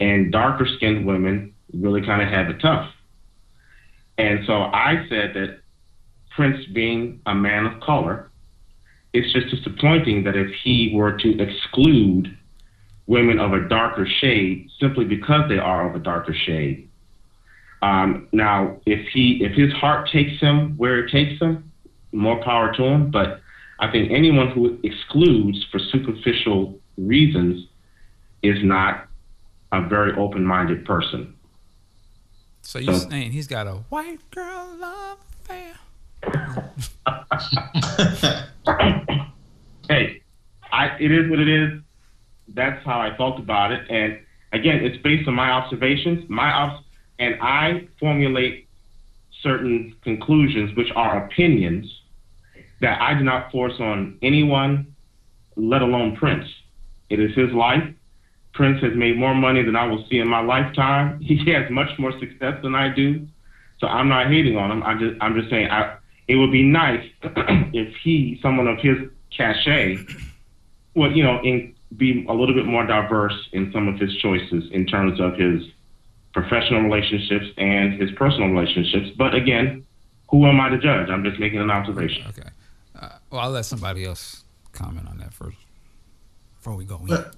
and 0.00 0.30
darker 0.30 0.66
skinned 0.76 1.06
women 1.06 1.52
really 1.72 2.02
kind 2.02 2.22
of 2.22 2.28
have 2.28 2.48
it 2.48 2.60
tough. 2.60 2.88
And 4.18 4.40
so 4.46 4.52
I 4.52 5.06
said 5.08 5.34
that 5.34 5.60
Prince, 6.36 6.64
being 6.72 7.20
a 7.26 7.34
man 7.34 7.66
of 7.66 7.80
color, 7.80 8.30
it's 9.12 9.32
just 9.32 9.54
disappointing 9.54 10.24
that 10.24 10.36
if 10.36 10.50
he 10.62 10.92
were 10.94 11.16
to 11.16 11.38
exclude 11.40 12.36
women 13.06 13.38
of 13.38 13.52
a 13.52 13.68
darker 13.68 14.06
shade 14.06 14.70
simply 14.80 15.04
because 15.04 15.48
they 15.48 15.58
are 15.58 15.88
of 15.88 15.94
a 15.94 15.98
darker 15.98 16.34
shade. 16.34 16.88
Um, 17.82 18.28
now, 18.32 18.78
if 18.86 19.06
he 19.08 19.44
if 19.44 19.52
his 19.52 19.72
heart 19.74 20.08
takes 20.10 20.40
him 20.40 20.76
where 20.78 21.04
it 21.04 21.10
takes 21.10 21.38
him, 21.40 21.70
more 22.12 22.42
power 22.42 22.72
to 22.74 22.82
him. 22.82 23.10
But 23.10 23.40
I 23.78 23.90
think 23.90 24.10
anyone 24.10 24.48
who 24.50 24.78
excludes 24.82 25.62
for 25.70 25.78
superficial 25.78 26.78
reasons 26.96 27.66
is 28.42 28.62
not 28.62 29.06
a 29.72 29.82
very 29.86 30.14
open-minded 30.16 30.84
person. 30.86 31.34
So 32.62 32.78
you're 32.78 32.94
So- 32.94 33.10
saying 33.10 33.32
he's 33.32 33.46
got 33.48 33.66
a 33.66 33.74
white 33.90 34.20
girl 34.30 34.74
love 34.78 35.18
affair? 35.42 35.74
hey, 39.88 40.22
I, 40.72 40.86
it 40.98 41.12
is 41.12 41.28
what 41.30 41.38
it 41.40 41.48
is. 41.48 41.80
That's 42.54 42.84
how 42.84 43.00
I 43.00 43.16
felt 43.16 43.38
about 43.38 43.72
it. 43.72 43.88
And 43.90 44.18
again, 44.52 44.84
it's 44.84 45.00
based 45.02 45.28
on 45.28 45.34
my 45.34 45.50
observations, 45.50 46.28
my 46.28 46.50
obs- 46.50 46.84
and 47.18 47.36
I 47.40 47.86
formulate 48.00 48.68
certain 49.42 49.94
conclusions, 50.02 50.76
which 50.76 50.90
are 50.96 51.24
opinions 51.26 51.86
that 52.80 53.00
I 53.00 53.14
do 53.14 53.24
not 53.24 53.50
force 53.50 53.74
on 53.78 54.18
anyone, 54.22 54.94
let 55.56 55.82
alone 55.82 56.16
Prince. 56.16 56.46
It 57.10 57.20
is 57.20 57.34
his 57.36 57.52
life. 57.52 57.84
Prince 58.52 58.82
has 58.82 58.94
made 58.94 59.18
more 59.18 59.34
money 59.34 59.62
than 59.62 59.76
I 59.76 59.86
will 59.86 60.04
see 60.08 60.18
in 60.18 60.28
my 60.28 60.40
lifetime. 60.40 61.20
He 61.22 61.50
has 61.52 61.70
much 61.70 61.90
more 61.98 62.12
success 62.18 62.60
than 62.62 62.74
I 62.74 62.88
do. 62.88 63.26
So 63.80 63.86
I'm 63.88 64.08
not 64.08 64.28
hating 64.28 64.56
on 64.56 64.70
him. 64.70 64.82
I'm 64.82 64.98
just 64.98 65.16
I'm 65.20 65.34
just 65.34 65.50
saying 65.50 65.68
I, 65.70 65.96
it 66.28 66.36
would 66.36 66.52
be 66.52 66.62
nice 66.62 67.04
if 67.22 67.94
he, 67.96 68.38
someone 68.40 68.66
of 68.68 68.78
his 68.78 68.96
cachet, 69.36 69.98
would 70.94 71.16
you 71.16 71.22
know, 71.22 71.40
in, 71.42 71.73
be 71.96 72.24
a 72.28 72.32
little 72.32 72.54
bit 72.54 72.66
more 72.66 72.86
diverse 72.86 73.48
in 73.52 73.72
some 73.72 73.88
of 73.88 73.98
his 73.98 74.16
choices 74.16 74.70
in 74.72 74.86
terms 74.86 75.20
of 75.20 75.36
his 75.36 75.62
professional 76.32 76.82
relationships 76.82 77.46
and 77.56 78.00
his 78.00 78.10
personal 78.12 78.48
relationships. 78.48 79.10
But 79.16 79.34
again, 79.34 79.86
who 80.30 80.46
am 80.46 80.60
I 80.60 80.68
to 80.70 80.78
judge? 80.78 81.08
I'm 81.08 81.22
just 81.22 81.38
making 81.38 81.60
an 81.60 81.70
observation. 81.70 82.24
Okay. 82.28 82.48
Uh, 82.98 83.10
well, 83.30 83.40
I'll 83.42 83.50
let 83.50 83.64
somebody 83.64 84.04
else 84.04 84.44
comment 84.72 85.08
on 85.08 85.18
that 85.18 85.32
first 85.32 85.56
before 86.56 86.74
we 86.74 86.84
go 86.84 86.96
in. 86.96 87.06
But, 87.06 87.34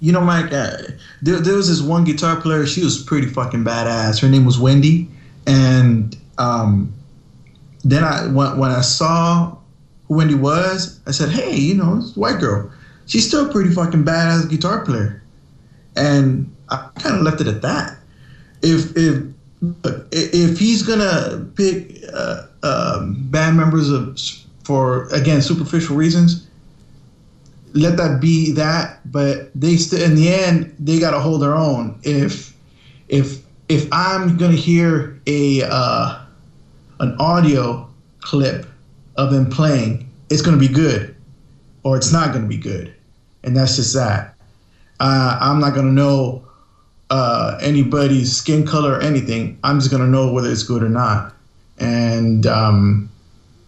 you 0.00 0.12
know, 0.12 0.20
Mike, 0.20 0.52
uh, 0.52 0.76
there, 1.22 1.38
there 1.40 1.54
was 1.54 1.68
this 1.68 1.80
one 1.80 2.04
guitar 2.04 2.40
player. 2.40 2.66
She 2.66 2.82
was 2.82 3.02
pretty 3.02 3.28
fucking 3.28 3.64
badass. 3.64 4.20
Her 4.20 4.28
name 4.28 4.44
was 4.44 4.58
Wendy, 4.58 5.08
and 5.46 6.16
um, 6.38 6.92
then 7.84 8.02
I 8.02 8.26
when, 8.26 8.58
when 8.58 8.70
I 8.70 8.80
saw 8.80 9.56
who 10.08 10.14
Wendy 10.14 10.34
was, 10.34 11.00
I 11.06 11.10
said, 11.10 11.28
"Hey, 11.30 11.54
you 11.54 11.74
know, 11.74 11.98
it's 11.98 12.16
a 12.16 12.20
white 12.20 12.40
girl. 12.40 12.72
She's 13.06 13.26
still 13.26 13.48
a 13.48 13.52
pretty 13.52 13.70
fucking 13.70 14.04
badass 14.04 14.48
guitar 14.48 14.84
player." 14.84 15.22
And 15.96 16.54
I 16.68 16.88
kind 16.98 17.16
of 17.16 17.22
left 17.22 17.40
it 17.40 17.46
at 17.46 17.62
that. 17.62 17.96
If 18.62 18.96
if 18.96 19.24
if 20.12 20.58
he's 20.58 20.82
gonna 20.82 21.46
pick 21.54 22.02
uh, 22.12 22.46
um, 22.62 23.16
band 23.30 23.56
members 23.56 23.90
of 23.90 24.18
for 24.64 25.08
again 25.08 25.42
superficial 25.42 25.96
reasons, 25.96 26.46
let 27.74 27.96
that 27.96 28.20
be 28.20 28.52
that. 28.52 29.00
But 29.10 29.50
they 29.54 29.76
still, 29.76 30.02
in 30.02 30.14
the 30.14 30.32
end, 30.32 30.74
they 30.78 30.98
got 30.98 31.10
to 31.10 31.20
hold 31.20 31.42
their 31.42 31.54
own. 31.54 31.98
If 32.02 32.54
if 33.08 33.42
if 33.68 33.88
I'm 33.92 34.36
gonna 34.36 34.54
hear 34.54 35.20
a 35.26 35.62
uh, 35.62 36.18
an 37.00 37.16
audio 37.18 37.88
clip 38.20 38.66
of 39.16 39.30
them 39.30 39.50
playing, 39.50 40.08
it's 40.30 40.42
gonna 40.42 40.56
be 40.56 40.68
good, 40.68 41.09
or 41.82 41.96
it's 41.96 42.12
not 42.12 42.32
gonna 42.32 42.46
be 42.46 42.56
good, 42.56 42.94
and 43.42 43.56
that's 43.56 43.76
just 43.76 43.94
that. 43.94 44.34
Uh, 44.98 45.38
I'm 45.40 45.60
not 45.60 45.74
gonna 45.74 45.92
know 45.92 46.44
uh, 47.10 47.58
anybody's 47.60 48.36
skin 48.36 48.66
color 48.66 48.94
or 48.94 49.00
anything. 49.00 49.58
I'm 49.64 49.78
just 49.78 49.90
gonna 49.90 50.06
know 50.06 50.32
whether 50.32 50.50
it's 50.50 50.62
good 50.62 50.82
or 50.82 50.88
not. 50.88 51.34
And 51.78 52.46
um, 52.46 53.10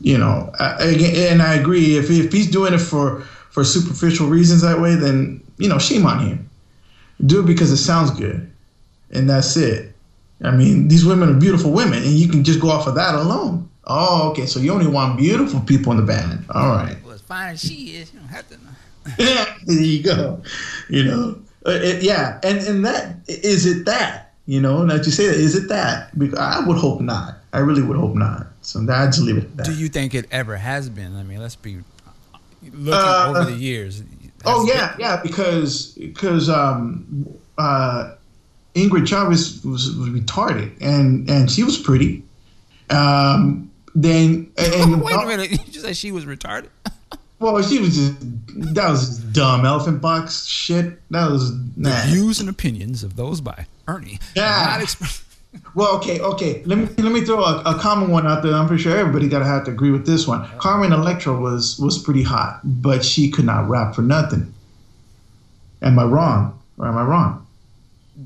you 0.00 0.18
know, 0.18 0.50
I, 0.58 0.84
and 1.30 1.42
I 1.42 1.54
agree. 1.54 1.96
If 1.96 2.10
if 2.10 2.32
he's 2.32 2.50
doing 2.50 2.74
it 2.74 2.78
for 2.78 3.20
for 3.50 3.64
superficial 3.64 4.28
reasons 4.28 4.62
that 4.62 4.80
way, 4.80 4.94
then 4.94 5.42
you 5.58 5.68
know, 5.68 5.78
shame 5.78 6.06
on 6.06 6.26
him. 6.26 6.50
Do 7.24 7.40
it 7.40 7.46
because 7.46 7.70
it 7.70 7.76
sounds 7.76 8.10
good, 8.10 8.50
and 9.10 9.28
that's 9.28 9.56
it. 9.56 9.94
I 10.42 10.50
mean, 10.50 10.88
these 10.88 11.04
women 11.04 11.28
are 11.30 11.38
beautiful 11.38 11.70
women, 11.70 12.02
and 12.02 12.12
you 12.12 12.28
can 12.28 12.42
just 12.42 12.60
go 12.60 12.68
off 12.68 12.86
of 12.86 12.96
that 12.96 13.14
alone. 13.14 13.68
Oh, 13.84 14.30
okay. 14.30 14.46
So 14.46 14.60
you 14.60 14.72
only 14.72 14.86
want 14.86 15.18
beautiful 15.18 15.60
people 15.60 15.92
in 15.92 15.98
the 15.98 16.04
band. 16.04 16.44
All 16.50 16.68
right. 16.68 16.96
Well, 17.04 17.14
as 17.14 17.20
fine 17.20 17.52
as 17.54 17.60
she 17.60 17.96
is, 17.96 18.12
you 18.12 18.20
don't 18.20 18.28
have 18.28 18.48
to 18.48 18.54
know. 18.56 18.70
Yeah, 19.18 19.44
there 19.66 19.80
you 19.80 20.02
go. 20.02 20.40
You 20.88 21.04
know, 21.04 21.38
uh, 21.66 21.70
it, 21.72 22.02
yeah, 22.02 22.38
and 22.44 22.58
and 22.60 22.84
that 22.84 23.16
is 23.26 23.66
it. 23.66 23.84
That 23.84 24.32
you 24.46 24.60
know, 24.60 24.86
that 24.86 25.04
you 25.06 25.10
say 25.10 25.26
that 25.26 25.34
is 25.36 25.56
it 25.56 25.68
that? 25.68 26.16
Because 26.16 26.38
I 26.38 26.60
would 26.64 26.76
hope 26.78 27.00
not. 27.00 27.38
I 27.52 27.58
really 27.58 27.82
would 27.82 27.96
hope 27.96 28.14
not. 28.14 28.46
So 28.60 28.80
I 28.88 29.06
just 29.06 29.20
leave 29.22 29.38
it 29.38 29.44
at 29.44 29.56
that. 29.56 29.66
Do 29.66 29.74
you 29.74 29.88
think 29.88 30.14
it 30.14 30.26
ever 30.30 30.56
has 30.56 30.88
been? 30.88 31.16
I 31.16 31.24
mean, 31.24 31.40
let's 31.40 31.56
be 31.56 31.78
looking 32.62 32.92
Uh, 32.92 33.26
over 33.36 33.50
the 33.50 33.56
years. 33.56 34.04
Oh 34.44 34.64
yeah, 34.66 34.94
yeah, 35.00 35.20
because 35.20 35.92
because 35.98 36.48
um, 36.48 37.26
uh, 37.58 38.14
Ingrid 38.76 39.08
Chavez 39.08 39.64
was, 39.64 39.96
was 39.96 40.08
retarded, 40.10 40.72
and 40.80 41.28
and 41.28 41.50
she 41.50 41.64
was 41.64 41.76
pretty. 41.76 42.22
Um, 42.88 43.70
then 43.94 44.52
and, 44.58 45.02
Wait 45.02 45.14
a 45.14 45.26
minute, 45.26 45.50
you 45.50 45.58
just 45.58 45.82
said 45.82 45.96
she 45.96 46.12
was 46.12 46.24
retarded. 46.24 46.68
Well, 47.42 47.60
she 47.60 47.80
was 47.80 47.96
just 47.96 48.20
that 48.74 48.88
was 48.88 49.00
just 49.00 49.32
dumb 49.32 49.66
elephant 49.66 50.00
box 50.00 50.46
shit. 50.46 51.00
That 51.10 51.28
was 51.28 51.52
The 51.74 51.90
views 52.06 52.38
and 52.38 52.48
opinions 52.48 53.02
of 53.02 53.16
those 53.16 53.40
by 53.40 53.66
Ernie. 53.88 54.20
Yeah. 54.36 54.78
Not 54.78 55.22
Well, 55.74 55.96
okay, 55.96 56.20
okay. 56.20 56.62
Let 56.64 56.78
me 56.78 56.86
let 57.02 57.12
me 57.12 57.22
throw 57.22 57.42
a, 57.42 57.60
a 57.62 57.78
common 57.78 58.10
one 58.10 58.26
out 58.26 58.42
there. 58.42 58.54
I'm 58.54 58.68
pretty 58.68 58.82
sure 58.82 58.96
everybody 58.96 59.28
gotta 59.28 59.44
have 59.44 59.64
to 59.64 59.70
agree 59.72 59.90
with 59.90 60.06
this 60.06 60.26
one. 60.26 60.48
Carmen 60.58 60.92
Electra 60.92 61.36
was 61.38 61.78
was 61.78 61.98
pretty 61.98 62.22
hot, 62.22 62.60
but 62.62 63.04
she 63.04 63.28
could 63.30 63.44
not 63.44 63.68
rap 63.68 63.94
for 63.94 64.02
nothing. 64.02 64.54
Am 65.82 65.98
I 65.98 66.04
wrong? 66.04 66.58
Or 66.78 66.86
am 66.86 66.96
I 66.96 67.02
wrong? 67.02 67.46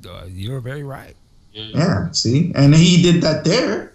Uh, 0.06 0.26
you're 0.28 0.60
very 0.60 0.82
right. 0.82 1.16
Yeah. 1.52 2.10
See, 2.10 2.52
and 2.54 2.74
he 2.74 3.02
did 3.02 3.22
that 3.22 3.44
there. 3.44 3.92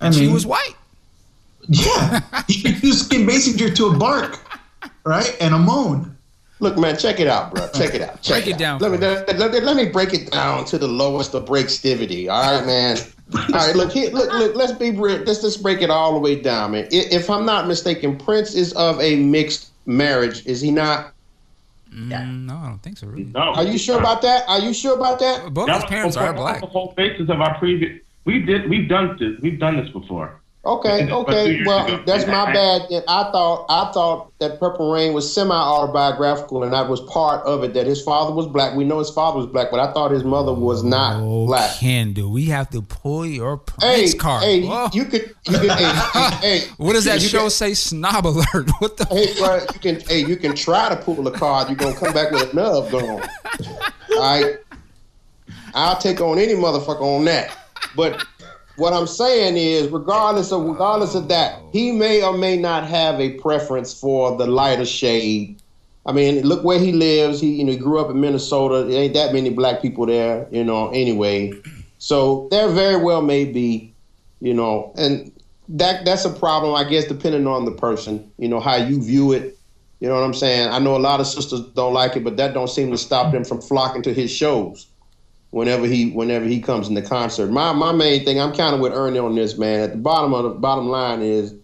I 0.00 0.06
And 0.06 0.14
she 0.14 0.28
was 0.28 0.46
white. 0.46 0.74
Yeah, 1.68 2.20
you 2.48 2.72
reduced 2.72 3.10
Kim 3.10 3.26
Basinger 3.26 3.74
to 3.76 3.86
a 3.88 3.96
bark, 3.96 4.40
right, 5.04 5.36
and 5.40 5.54
a 5.54 5.58
moan. 5.58 6.16
Look, 6.58 6.76
man, 6.76 6.96
check 6.98 7.20
it 7.20 7.26
out, 7.26 7.54
bro. 7.54 7.68
Check 7.68 7.94
it 7.94 8.02
out. 8.02 8.20
Check 8.20 8.44
Break 8.44 8.54
it 8.54 8.58
down 8.58 8.80
Let 8.80 8.90
me, 8.90 8.98
let, 8.98 9.38
let- 9.38 9.62
let 9.62 9.76
me 9.76 9.86
break 9.86 10.12
it 10.12 10.30
down 10.30 10.64
to 10.66 10.78
the 10.78 10.88
lowest 10.88 11.34
of 11.34 11.46
breakstivity. 11.46 12.28
All 12.30 12.56
right, 12.58 12.66
man. 12.66 12.98
All 13.34 13.66
right, 13.66 13.74
look 13.76 13.92
here. 13.92 14.10
Look, 14.10 14.32
look. 14.32 14.56
Let's 14.56 14.72
be 14.72 14.90
real. 14.90 15.18
Let's 15.18 15.40
just 15.40 15.62
break 15.62 15.80
it 15.82 15.88
all 15.90 16.12
the 16.12 16.18
way 16.18 16.40
down, 16.40 16.72
man. 16.72 16.88
If 16.90 17.30
I'm 17.30 17.46
not 17.46 17.68
mistaken, 17.68 18.16
Prince 18.18 18.54
is 18.54 18.72
of 18.72 19.00
a 19.00 19.16
mixed 19.16 19.70
marriage. 19.86 20.44
Is 20.46 20.60
he 20.60 20.70
not? 20.70 21.12
Mm, 21.94 22.46
no, 22.46 22.56
I 22.56 22.68
don't 22.68 22.82
think 22.82 22.98
so. 22.98 23.06
Really. 23.06 23.24
No. 23.24 23.40
Are 23.54 23.64
you 23.64 23.78
sure 23.78 23.98
about 23.98 24.22
that? 24.22 24.48
Are 24.48 24.58
you 24.60 24.72
sure 24.74 24.96
about 24.96 25.18
that? 25.20 25.52
Both 25.54 25.68
That 25.68 25.82
his 25.82 25.84
parents 25.84 26.16
are 26.16 26.32
black. 26.32 26.60
The 26.60 26.66
whole 26.66 26.92
basis 26.96 27.28
of 27.28 27.40
our 27.40 27.58
previous. 27.58 28.00
We 28.24 28.40
did. 28.42 28.68
We've 28.68 28.88
done 28.88 29.16
this. 29.18 29.38
We've 29.40 29.58
done 29.58 29.76
this 29.82 29.90
before. 29.90 30.36
Okay, 30.62 31.06
But 31.08 31.12
okay. 31.20 31.62
Well, 31.64 31.86
ago. 31.86 32.02
that's 32.04 32.26
my 32.26 32.42
I- 32.44 32.52
bad. 32.52 32.82
Then 32.90 33.02
I 33.08 33.30
thought 33.32 33.64
I 33.70 33.90
thought 33.92 34.30
that 34.40 34.60
Purple 34.60 34.92
Rain 34.92 35.14
was 35.14 35.32
semi 35.32 35.54
autobiographical, 35.54 36.64
and 36.64 36.72
that 36.74 36.86
was 36.86 37.00
part 37.00 37.46
of 37.46 37.64
it. 37.64 37.72
That 37.72 37.86
his 37.86 38.02
father 38.02 38.34
was 38.34 38.46
black. 38.46 38.76
We 38.76 38.84
know 38.84 38.98
his 38.98 39.08
father 39.08 39.38
was 39.38 39.46
black, 39.46 39.70
but 39.70 39.80
I 39.80 39.90
thought 39.94 40.10
his 40.10 40.22
mother 40.22 40.52
was 40.52 40.84
not 40.84 41.18
black. 41.46 41.76
Can 41.78 42.12
do. 42.12 42.28
We 42.28 42.44
have 42.46 42.68
to 42.70 42.82
pull 42.82 43.24
your 43.24 43.62
Hey, 43.80 44.00
Prince 44.00 44.14
card. 44.14 44.42
hey, 44.42 44.66
Whoa. 44.66 44.88
you 44.92 45.06
could, 45.06 45.34
you 45.48 45.58
could, 45.60 45.70
hey, 45.70 46.30
hey, 46.42 46.60
what 46.76 46.92
does 46.92 47.06
that 47.06 47.22
you 47.22 47.28
show 47.28 47.40
can- 47.40 47.50
say? 47.50 47.72
Snob 47.72 48.26
alert. 48.26 48.68
What 48.80 48.98
the? 48.98 49.06
Hey, 49.06 49.32
bro, 49.38 49.60
you 49.72 49.80
can, 49.80 50.00
hey, 50.00 50.26
you 50.26 50.36
can 50.36 50.54
try 50.54 50.90
to 50.90 50.96
pull 50.96 51.26
a 51.26 51.30
card. 51.30 51.68
You're 51.68 51.76
gonna 51.78 51.96
come 51.96 52.12
back 52.12 52.32
with 52.32 52.52
a 52.52 52.54
nub 52.54 52.90
gone. 52.90 53.22
All 54.12 54.20
right, 54.20 54.56
I'll 55.74 55.96
take 55.98 56.20
on 56.20 56.38
any 56.38 56.52
motherfucker 56.52 57.00
on 57.00 57.24
that. 57.24 57.56
But 57.96 58.24
what 58.76 58.92
I'm 58.92 59.06
saying 59.06 59.56
is, 59.56 59.88
regardless 59.88 60.52
of 60.52 60.64
regardless 60.64 61.14
of 61.14 61.28
that, 61.28 61.60
he 61.72 61.92
may 61.92 62.22
or 62.22 62.36
may 62.36 62.56
not 62.56 62.86
have 62.88 63.20
a 63.20 63.34
preference 63.34 63.92
for 63.92 64.36
the 64.36 64.46
lighter 64.46 64.86
shade. 64.86 65.60
I 66.06 66.12
mean, 66.12 66.42
look 66.42 66.64
where 66.64 66.78
he 66.78 66.92
lives. 66.92 67.40
He, 67.40 67.56
you 67.56 67.64
know, 67.64 67.72
he 67.72 67.78
grew 67.78 68.00
up 68.00 68.10
in 68.10 68.20
Minnesota. 68.20 68.84
There 68.84 69.02
ain't 69.02 69.14
that 69.14 69.34
many 69.34 69.50
black 69.50 69.82
people 69.82 70.06
there, 70.06 70.46
you 70.50 70.64
know. 70.64 70.88
Anyway, 70.90 71.52
so 71.98 72.48
there 72.50 72.68
very 72.68 72.96
well 72.96 73.20
may 73.20 73.44
be, 73.44 73.92
you 74.40 74.54
know, 74.54 74.92
and 74.96 75.30
that 75.68 76.04
that's 76.04 76.24
a 76.24 76.30
problem, 76.30 76.74
I 76.74 76.84
guess, 76.84 77.04
depending 77.04 77.46
on 77.46 77.66
the 77.66 77.72
person, 77.72 78.30
you 78.38 78.48
know, 78.48 78.60
how 78.60 78.76
you 78.76 79.02
view 79.02 79.32
it. 79.32 79.58
You 80.00 80.08
know 80.08 80.14
what 80.14 80.24
I'm 80.24 80.32
saying? 80.32 80.70
I 80.70 80.78
know 80.78 80.96
a 80.96 80.98
lot 80.98 81.20
of 81.20 81.26
sisters 81.26 81.60
don't 81.60 81.92
like 81.92 82.16
it, 82.16 82.24
but 82.24 82.38
that 82.38 82.54
don't 82.54 82.70
seem 82.70 82.90
to 82.90 82.96
stop 82.96 83.32
them 83.32 83.44
from 83.44 83.60
flocking 83.60 84.02
to 84.04 84.14
his 84.14 84.30
shows 84.32 84.86
whenever 85.50 85.86
he 85.86 86.10
whenever 86.10 86.44
he 86.44 86.60
comes 86.60 86.88
in 86.88 86.94
the 86.94 87.02
concert. 87.02 87.50
My 87.50 87.72
my 87.72 87.92
main 87.92 88.24
thing, 88.24 88.40
I'm 88.40 88.52
kind 88.52 88.74
of 88.74 88.80
with 88.80 88.92
Ernie 88.92 89.18
on 89.18 89.34
this, 89.34 89.58
man. 89.58 89.80
At 89.80 89.92
the 89.92 89.98
bottom 89.98 90.32
of 90.32 90.44
the 90.44 90.50
bottom 90.50 90.88
line 90.88 91.22
is 91.22 91.54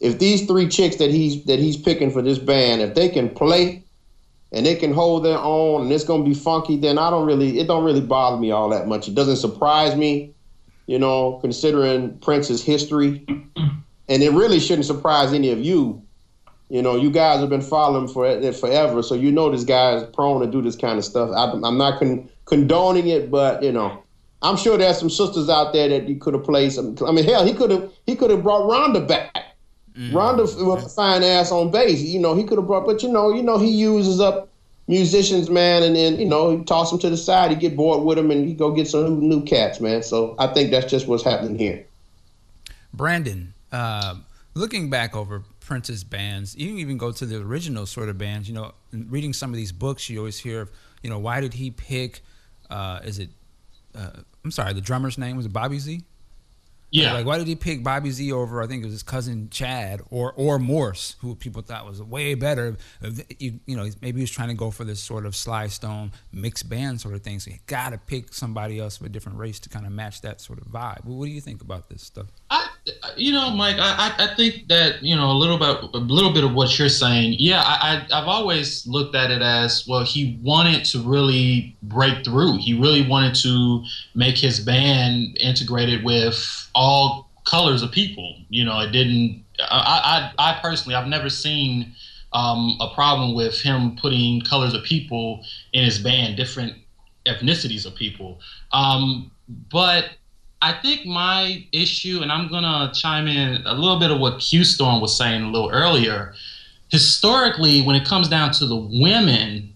if 0.00 0.18
these 0.18 0.46
three 0.46 0.68
chicks 0.68 0.96
that 0.96 1.10
he's 1.10 1.44
that 1.44 1.58
he's 1.58 1.76
picking 1.76 2.10
for 2.10 2.22
this 2.22 2.38
band, 2.38 2.82
if 2.82 2.94
they 2.94 3.08
can 3.08 3.30
play 3.30 3.82
and 4.52 4.66
they 4.66 4.74
can 4.74 4.92
hold 4.92 5.24
their 5.24 5.38
own 5.38 5.82
and 5.82 5.92
it's 5.92 6.04
gonna 6.04 6.24
be 6.24 6.34
funky, 6.34 6.76
then 6.76 6.98
I 6.98 7.10
don't 7.10 7.26
really 7.26 7.58
it 7.58 7.66
don't 7.66 7.84
really 7.84 8.00
bother 8.00 8.40
me 8.40 8.50
all 8.50 8.68
that 8.70 8.88
much. 8.88 9.08
It 9.08 9.14
doesn't 9.14 9.36
surprise 9.36 9.96
me, 9.96 10.34
you 10.86 10.98
know, 10.98 11.38
considering 11.40 12.18
Prince's 12.18 12.62
history. 12.62 13.26
And 14.06 14.22
it 14.22 14.32
really 14.32 14.60
shouldn't 14.60 14.84
surprise 14.84 15.32
any 15.32 15.50
of 15.50 15.58
you. 15.60 16.02
You 16.68 16.82
know, 16.82 16.94
you 16.94 17.10
guys 17.10 17.40
have 17.40 17.48
been 17.48 17.62
following 17.62 18.06
for 18.06 18.26
it 18.26 18.54
forever, 18.54 19.02
so 19.02 19.14
you 19.14 19.32
know 19.32 19.50
this 19.50 19.64
guy 19.64 19.94
is 19.94 20.02
prone 20.14 20.42
to 20.42 20.46
do 20.46 20.60
this 20.60 20.76
kind 20.76 20.98
of 20.98 21.06
stuff. 21.06 21.30
I, 21.34 21.52
I'm 21.52 21.78
not 21.78 21.98
con- 21.98 22.28
condoning 22.44 23.08
it, 23.08 23.30
but 23.30 23.62
you 23.62 23.72
know, 23.72 24.02
I'm 24.42 24.56
sure 24.56 24.76
there's 24.76 24.98
some 24.98 25.10
sisters 25.10 25.48
out 25.48 25.72
there 25.72 25.88
that 25.88 26.08
you 26.08 26.16
could 26.16 26.34
have 26.34 26.44
played 26.44 26.72
some. 26.72 26.96
I 27.06 27.12
mean, 27.12 27.24
hell, 27.24 27.44
he 27.44 27.54
could 27.54 27.70
have 27.70 27.90
he 28.06 28.16
could 28.16 28.30
have 28.30 28.42
brought 28.42 28.62
Rhonda 28.62 29.06
back. 29.06 29.44
Rhonda 29.96 30.42
with 30.42 30.84
a 30.84 30.88
fine 30.88 31.22
ass 31.22 31.52
on 31.52 31.70
bass. 31.70 32.02
You 32.02 32.18
know, 32.18 32.34
he 32.34 32.42
could 32.44 32.58
have 32.58 32.66
brought, 32.66 32.84
but 32.84 33.02
you 33.02 33.08
know, 33.08 33.32
you 33.32 33.42
know, 33.42 33.58
he 33.58 33.70
uses 33.70 34.20
up 34.20 34.48
musicians, 34.88 35.48
man, 35.48 35.82
and 35.82 35.94
then 35.94 36.18
you 36.18 36.26
know, 36.26 36.56
he 36.56 36.64
toss 36.64 36.90
them 36.90 36.98
to 37.00 37.10
the 37.10 37.16
side. 37.16 37.50
He 37.50 37.56
get 37.56 37.76
bored 37.76 38.02
with 38.04 38.16
them, 38.16 38.30
and 38.30 38.46
he 38.46 38.54
go 38.54 38.72
get 38.72 38.88
some 38.88 39.20
new, 39.20 39.36
new 39.36 39.44
cats, 39.44 39.80
man. 39.80 40.02
So 40.02 40.34
I 40.38 40.48
think 40.48 40.70
that's 40.70 40.90
just 40.90 41.06
what's 41.06 41.22
happening 41.22 41.56
here. 41.56 41.86
Brandon, 42.92 43.54
uh, 43.70 44.16
looking 44.54 44.90
back 44.90 45.14
over 45.14 45.42
Prince's 45.60 46.02
bands, 46.02 46.56
you 46.56 46.68
can 46.68 46.78
even 46.78 46.98
go 46.98 47.12
to 47.12 47.24
the 47.24 47.40
original 47.40 47.86
sort 47.86 48.08
of 48.08 48.18
bands. 48.18 48.48
You 48.48 48.54
know, 48.54 48.74
reading 48.92 49.32
some 49.32 49.50
of 49.50 49.56
these 49.56 49.72
books, 49.72 50.10
you 50.10 50.18
always 50.18 50.38
hear 50.38 50.62
of, 50.62 50.72
you 51.02 51.10
know, 51.10 51.18
why 51.18 51.40
did 51.40 51.54
he 51.54 51.70
pick? 51.70 52.22
Uh, 52.74 52.98
is 53.04 53.20
it? 53.20 53.30
Uh, 53.94 54.10
I'm 54.44 54.50
sorry, 54.50 54.72
the 54.72 54.80
drummer's 54.80 55.16
name 55.16 55.36
was 55.36 55.46
it 55.46 55.52
Bobby 55.52 55.78
Z? 55.78 56.02
Yeah. 56.90 57.12
Like, 57.12 57.26
why 57.26 57.38
did 57.38 57.48
he 57.48 57.56
pick 57.56 57.82
Bobby 57.82 58.10
Z 58.10 58.30
over? 58.32 58.62
I 58.62 58.66
think 58.66 58.82
it 58.82 58.86
was 58.86 58.92
his 58.92 59.02
cousin 59.02 59.48
Chad 59.50 60.00
or 60.10 60.32
or 60.36 60.58
Morris, 60.58 61.16
who 61.20 61.34
people 61.36 61.62
thought 61.62 61.86
was 61.86 62.02
way 62.02 62.34
better. 62.34 62.76
You, 63.38 63.60
you 63.66 63.76
know, 63.76 63.88
maybe 64.00 64.18
he 64.18 64.22
was 64.22 64.30
trying 64.30 64.48
to 64.48 64.54
go 64.54 64.70
for 64.70 64.84
this 64.84 65.00
sort 65.00 65.24
of 65.26 65.36
Sly 65.36 65.68
Stone 65.68 66.12
mixed 66.32 66.68
band 66.68 67.00
sort 67.00 67.14
of 67.14 67.22
thing. 67.22 67.38
So 67.40 67.50
you 67.50 67.58
got 67.66 67.90
to 67.90 67.98
pick 67.98 68.32
somebody 68.32 68.80
else 68.80 68.98
of 68.98 69.06
a 69.06 69.08
different 69.08 69.38
race 69.38 69.60
to 69.60 69.68
kind 69.68 69.86
of 69.86 69.92
match 69.92 70.20
that 70.22 70.40
sort 70.40 70.60
of 70.60 70.66
vibe. 70.66 71.04
What 71.04 71.26
do 71.26 71.30
you 71.30 71.40
think 71.40 71.62
about 71.62 71.88
this 71.88 72.02
stuff? 72.02 72.26
I, 72.50 72.68
you 73.16 73.32
know, 73.32 73.50
Mike, 73.50 73.76
I, 73.78 74.14
I 74.18 74.34
think 74.34 74.68
that 74.68 75.02
you 75.02 75.16
know 75.16 75.30
a 75.30 75.38
little 75.38 75.58
bit, 75.58 75.90
a 75.94 75.98
little 75.98 76.32
bit 76.32 76.44
of 76.44 76.52
what 76.52 76.78
you're 76.78 76.88
saying. 76.88 77.36
Yeah, 77.38 77.62
I, 77.64 78.06
I 78.10 78.20
I've 78.20 78.28
always 78.28 78.86
looked 78.86 79.14
at 79.14 79.30
it 79.30 79.40
as 79.40 79.86
well. 79.88 80.04
He 80.04 80.38
wanted 80.42 80.84
to 80.86 81.00
really 81.00 81.76
break 81.82 82.24
through. 82.24 82.58
He 82.58 82.74
really 82.78 83.06
wanted 83.06 83.34
to 83.36 83.84
make 84.14 84.36
his 84.36 84.60
band 84.60 85.36
integrated 85.40 86.04
with 86.04 86.70
all 86.74 87.30
colors 87.44 87.82
of 87.82 87.90
people. 87.90 88.36
You 88.50 88.64
know, 88.64 88.80
it 88.80 88.92
didn't. 88.92 89.44
I 89.60 90.32
I, 90.38 90.50
I 90.50 90.60
personally, 90.60 90.94
I've 90.94 91.08
never 91.08 91.30
seen 91.30 91.94
um, 92.34 92.76
a 92.80 92.92
problem 92.94 93.34
with 93.34 93.58
him 93.60 93.96
putting 93.96 94.42
colors 94.42 94.74
of 94.74 94.82
people 94.82 95.42
in 95.72 95.84
his 95.84 95.98
band, 95.98 96.36
different 96.36 96.74
ethnicities 97.24 97.86
of 97.86 97.94
people. 97.94 98.40
Um, 98.72 99.30
but 99.70 100.10
I 100.64 100.72
think 100.72 101.04
my 101.04 101.62
issue, 101.72 102.20
and 102.22 102.32
I'm 102.32 102.48
gonna 102.48 102.90
chime 102.94 103.28
in 103.28 103.62
a 103.66 103.74
little 103.74 103.98
bit 103.98 104.10
of 104.10 104.18
what 104.18 104.38
Q 104.40 104.64
Storm 104.64 105.02
was 105.02 105.14
saying 105.14 105.42
a 105.42 105.50
little 105.50 105.70
earlier. 105.70 106.32
Historically, 106.88 107.82
when 107.82 107.96
it 107.96 108.06
comes 108.06 108.28
down 108.28 108.50
to 108.52 108.64
the 108.64 108.76
women, 108.76 109.74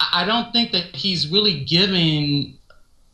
I 0.00 0.24
don't 0.24 0.50
think 0.50 0.72
that 0.72 0.96
he's 0.96 1.28
really 1.28 1.62
giving 1.62 2.56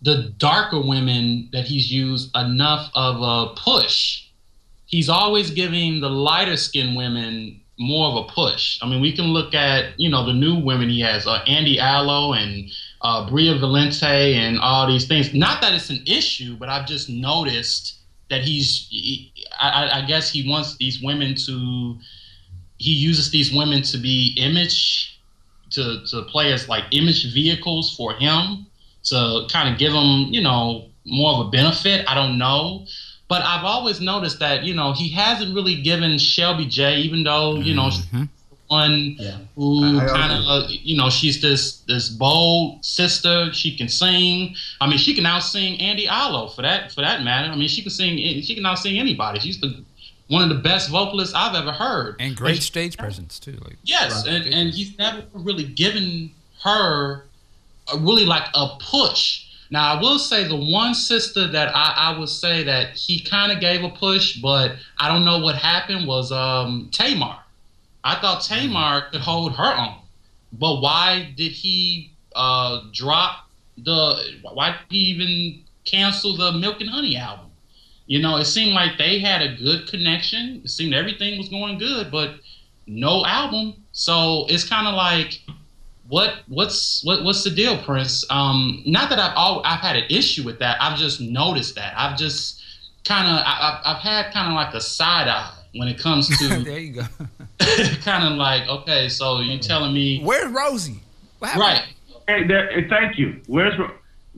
the 0.02 0.32
darker 0.38 0.80
women 0.80 1.48
that 1.52 1.64
he's 1.64 1.90
used 1.90 2.30
enough 2.36 2.92
of 2.94 3.20
a 3.20 3.54
push. 3.56 4.26
He's 4.86 5.08
always 5.08 5.50
giving 5.50 6.00
the 6.00 6.10
lighter 6.10 6.56
skinned 6.56 6.94
women 6.94 7.60
more 7.76 8.10
of 8.10 8.24
a 8.24 8.28
push. 8.28 8.78
I 8.80 8.88
mean, 8.88 9.00
we 9.00 9.10
can 9.10 9.24
look 9.24 9.52
at 9.52 9.98
you 9.98 10.08
know 10.08 10.24
the 10.24 10.32
new 10.32 10.60
women 10.60 10.90
he 10.90 11.00
has, 11.00 11.26
uh, 11.26 11.42
Andy 11.48 11.80
Allo 11.80 12.34
and 12.34 12.70
uh, 13.04 13.28
Bria 13.28 13.54
Valente 13.54 14.34
and 14.34 14.58
all 14.58 14.88
these 14.88 15.06
things. 15.06 15.32
Not 15.32 15.60
that 15.60 15.74
it's 15.74 15.90
an 15.90 16.02
issue, 16.06 16.56
but 16.56 16.68
I've 16.68 16.86
just 16.86 17.08
noticed 17.08 17.98
that 18.30 18.42
he's. 18.42 18.88
He, 18.90 19.32
I, 19.60 20.00
I 20.02 20.06
guess 20.06 20.30
he 20.30 20.48
wants 20.50 20.76
these 20.78 21.00
women 21.00 21.36
to. 21.46 21.96
He 22.78 22.92
uses 22.92 23.30
these 23.30 23.52
women 23.54 23.82
to 23.82 23.98
be 23.98 24.34
image, 24.38 25.20
to 25.70 26.04
to 26.10 26.22
play 26.22 26.52
as 26.52 26.68
like 26.68 26.84
image 26.90 27.32
vehicles 27.32 27.94
for 27.94 28.14
him 28.14 28.66
to 29.04 29.46
kind 29.50 29.68
of 29.68 29.78
give 29.78 29.92
him, 29.92 30.32
you 30.32 30.40
know, 30.40 30.86
more 31.04 31.34
of 31.34 31.46
a 31.46 31.50
benefit. 31.50 32.04
I 32.08 32.14
don't 32.14 32.38
know. 32.38 32.86
But 33.28 33.42
I've 33.42 33.64
always 33.64 34.00
noticed 34.00 34.38
that, 34.40 34.64
you 34.64 34.74
know, 34.74 34.92
he 34.92 35.10
hasn't 35.10 35.54
really 35.54 35.80
given 35.82 36.18
Shelby 36.18 36.66
J, 36.66 36.96
even 37.00 37.24
though, 37.24 37.56
you 37.56 37.74
know, 37.74 37.90
she's 37.90 38.06
the 38.68 38.74
one 38.74 39.16
who 39.54 39.84
I- 40.00 40.04
I 40.04 40.06
kind 40.08 40.32
of, 40.32 40.70
you 40.70 40.96
know, 40.96 41.10
she's 41.10 41.40
this 41.40 41.78
this 41.86 42.08
bold 42.08 42.84
sister. 42.84 43.52
She 43.52 43.76
can 43.76 43.88
sing. 43.88 44.54
I 44.80 44.86
mean, 44.88 44.98
she 44.98 45.14
can 45.14 45.22
now 45.24 45.38
sing 45.38 45.80
Andy 45.80 46.06
Allo 46.08 46.48
for 46.48 46.62
that 46.62 46.92
for 46.92 47.00
that 47.02 47.22
matter. 47.22 47.52
I 47.52 47.56
mean, 47.56 47.68
she 47.68 47.82
can 47.82 47.90
sing. 47.90 48.16
She 48.42 48.54
can 48.54 48.62
now 48.62 48.74
sing 48.74 48.98
anybody. 48.98 49.40
She's 49.40 49.60
the 49.60 49.82
one 50.28 50.42
of 50.42 50.48
the 50.48 50.62
best 50.62 50.88
vocalists 50.90 51.34
I've 51.34 51.54
ever 51.54 51.72
heard. 51.72 52.16
And 52.18 52.34
great 52.34 52.62
stage 52.62 52.96
presence 52.96 53.38
too. 53.38 53.58
Like 53.64 53.76
Yes, 53.84 54.24
and, 54.26 54.46
and 54.46 54.70
he's 54.72 54.96
never 54.98 55.24
really 55.34 55.64
given 55.64 56.30
her 56.62 57.24
a, 57.92 57.98
really 57.98 58.24
like 58.24 58.44
a 58.54 58.76
push. 58.80 59.42
Now 59.70 59.94
I 59.94 60.00
will 60.00 60.18
say 60.18 60.48
the 60.48 60.56
one 60.56 60.94
sister 60.94 61.46
that 61.48 61.74
I, 61.76 61.94
I 62.14 62.18
would 62.18 62.30
say 62.30 62.62
that 62.64 62.96
he 62.96 63.20
kind 63.20 63.52
of 63.52 63.60
gave 63.60 63.84
a 63.84 63.90
push, 63.90 64.36
but 64.40 64.76
I 64.98 65.08
don't 65.08 65.24
know 65.26 65.38
what 65.40 65.56
happened 65.56 66.06
was 66.06 66.32
um, 66.32 66.88
Tamar. 66.90 67.36
I 68.04 68.20
thought 68.20 68.42
Tamar 68.42 69.08
could 69.10 69.22
hold 69.22 69.56
her 69.56 69.76
own, 69.76 69.96
but 70.52 70.80
why 70.80 71.32
did 71.36 71.52
he 71.52 72.12
uh, 72.36 72.82
drop 72.92 73.48
the? 73.78 74.38
Why 74.42 74.70
did 74.70 74.78
he 74.90 74.98
even 74.98 75.64
cancel 75.84 76.36
the 76.36 76.52
Milk 76.52 76.80
and 76.80 76.90
Honey 76.90 77.16
album. 77.16 77.50
You 78.06 78.20
know, 78.20 78.36
it 78.36 78.44
seemed 78.44 78.72
like 78.72 78.98
they 78.98 79.18
had 79.18 79.40
a 79.42 79.56
good 79.56 79.88
connection. 79.88 80.60
It 80.64 80.70
seemed 80.70 80.92
everything 80.92 81.38
was 81.38 81.48
going 81.48 81.78
good, 81.78 82.10
but 82.10 82.34
no 82.86 83.24
album. 83.24 83.82
So 83.92 84.46
it's 84.48 84.64
kind 84.68 84.86
of 84.86 84.94
like, 84.94 85.40
what 86.08 86.40
what's 86.48 87.02
what 87.02 87.24
what's 87.24 87.44
the 87.44 87.50
deal, 87.50 87.82
Prince? 87.82 88.24
Um, 88.28 88.82
not 88.84 89.08
that 89.08 89.18
I've 89.18 89.34
all 89.36 89.62
I've 89.64 89.80
had 89.80 89.96
an 89.96 90.04
issue 90.10 90.42
with 90.44 90.58
that. 90.58 90.76
I've 90.80 90.98
just 90.98 91.20
noticed 91.20 91.76
that. 91.76 91.94
I've 91.96 92.18
just 92.18 92.62
kind 93.06 93.26
of 93.26 93.42
I've, 93.46 93.96
I've 93.96 94.02
had 94.02 94.32
kind 94.32 94.48
of 94.48 94.54
like 94.54 94.74
a 94.74 94.82
side 94.82 95.28
eye 95.28 95.63
when 95.74 95.88
it 95.88 95.98
comes 95.98 96.28
to 96.38 96.48
there 96.64 96.78
you 96.78 96.92
go. 96.92 97.02
kind 98.02 98.24
of 98.24 98.32
like 98.32 98.68
okay, 98.68 99.08
so 99.08 99.40
you're 99.40 99.58
telling 99.58 99.92
me 99.92 100.22
Where's 100.22 100.50
Rosie? 100.50 101.02
What 101.38 101.56
right? 101.56 101.82
Hey, 102.26 102.46
there, 102.46 102.70
hey, 102.70 102.88
thank 102.88 103.18
you. 103.18 103.40
Where's 103.46 103.78
Ro- 103.78 103.90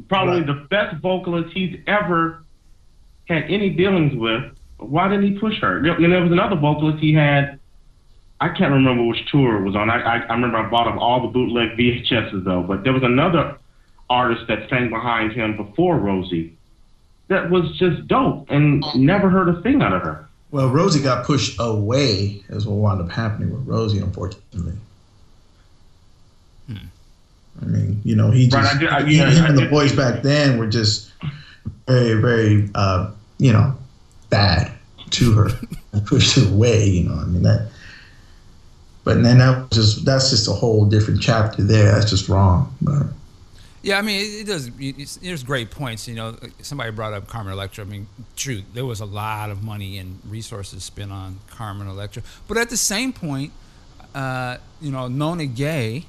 probably 0.09 0.43
the 0.43 0.67
best 0.71 0.97
vocalist 1.01 1.53
he's 1.55 1.79
ever 1.87 2.43
had 3.29 3.45
any 3.45 3.71
dealings 3.71 4.15
with? 4.15 4.43
Why 4.79 5.09
didn't 5.09 5.33
he 5.33 5.39
push 5.39 5.61
her? 5.61 5.79
And 5.79 6.13
there 6.13 6.23
was 6.23 6.33
another 6.33 6.57
vocalist 6.57 6.99
he 6.99 7.15
had. 7.15 7.59
I 8.41 8.49
can't 8.49 8.73
remember 8.73 9.05
which 9.05 9.31
tour 9.31 9.57
it 9.57 9.65
was 9.65 9.75
on. 9.75 9.89
I, 9.89 10.01
I, 10.01 10.17
I 10.19 10.35
remember 10.35 10.59
I 10.59 10.69
bought 10.69 10.89
up 10.89 11.01
all 11.01 11.23
the 11.23 11.29
bootleg 11.29 11.79
VHSs 11.79 12.45
though. 12.45 12.63
But 12.63 12.85
there 12.85 12.93
was 12.93 13.03
another 13.03 13.57
artist 14.11 14.43
that 14.49 14.69
sang 14.69 14.91
behind 14.91 15.33
him 15.33 15.57
before 15.57 15.99
Rosie 15.99 16.57
that 17.29 17.51
was 17.51 17.77
just 17.79 18.07
dope 18.07 18.51
and 18.51 18.85
oh. 18.85 18.93
never 18.97 19.31
heard 19.31 19.49
a 19.49 19.61
thing 19.63 19.83
out 19.83 19.93
of 19.93 20.03
her. 20.03 20.26
Well, 20.51 20.69
Rosie 20.71 21.03
got 21.03 21.25
pushed 21.25 21.57
away, 21.59 22.43
is 22.49 22.67
what 22.67 22.77
wound 22.77 23.01
up 23.01 23.11
happening 23.11 23.51
with 23.51 23.67
Rosie, 23.67 23.99
unfortunately. 23.99 24.75
I 26.69 27.65
mean, 27.65 28.01
you 28.05 28.15
know, 28.15 28.31
he 28.31 28.49
just 28.49 28.55
Right, 28.55 28.75
I 28.75 28.79
did- 28.79 28.89
I- 28.91 29.03
he- 29.05 29.17
yeah, 29.17 29.31
him 29.31 29.45
I 29.45 29.49
and 29.49 29.57
the 29.57 29.63
did- 29.63 29.71
boys 29.71 29.93
back 29.93 30.23
then 30.23 30.59
were 30.59 30.67
just 30.67 31.11
very, 31.89 32.21
very, 32.21 32.71
uh, 32.75 33.11
you 33.39 33.53
know, 33.53 33.75
bad 34.29 34.71
to 35.11 35.33
her 35.33 35.51
and 35.93 36.05
pushed 36.07 36.37
her 36.37 36.47
away. 36.53 36.87
You 36.89 37.09
know, 37.09 37.15
I 37.15 37.25
mean 37.25 37.43
that. 37.45 37.69
But 39.05 39.23
then 39.23 39.39
that 39.39 39.59
was 39.59 39.69
just 39.71 40.05
that's 40.05 40.29
just 40.31 40.49
a 40.49 40.53
whole 40.53 40.85
different 40.85 41.23
chapter 41.23 41.63
there. 41.63 41.93
That's 41.93 42.11
just 42.11 42.29
wrong. 42.29 42.75
But 42.83 43.07
Yeah, 43.87 43.99
I 43.99 44.03
mean, 44.03 44.19
it, 44.21 44.41
it 44.41 44.47
does. 44.49 44.69
It's, 44.81 45.15
there's 45.19 45.45
great 45.45 45.71
points. 45.71 46.09
You 46.09 46.17
know, 46.17 46.37
somebody 46.61 46.91
brought 46.91 47.13
up 47.13 47.29
Carmen 47.29 47.53
Electra. 47.53 47.85
I 47.85 47.87
mean, 47.87 48.09
true, 48.35 48.63
there 48.75 48.85
was 48.85 48.99
a 48.99 49.05
lot 49.05 49.51
of 49.51 49.63
money 49.63 49.99
and 49.99 50.19
resources 50.29 50.83
spent 50.83 51.13
on 51.13 51.39
Carmen 51.51 51.87
Electra. 51.87 52.23
But 52.49 52.57
at 52.57 52.69
the 52.69 52.77
same 52.77 53.13
point, 53.13 53.53
uh, 54.13 54.57
you 54.81 54.91
know, 54.91 55.07
Nona 55.07 55.47
Gaye, 55.47 56.05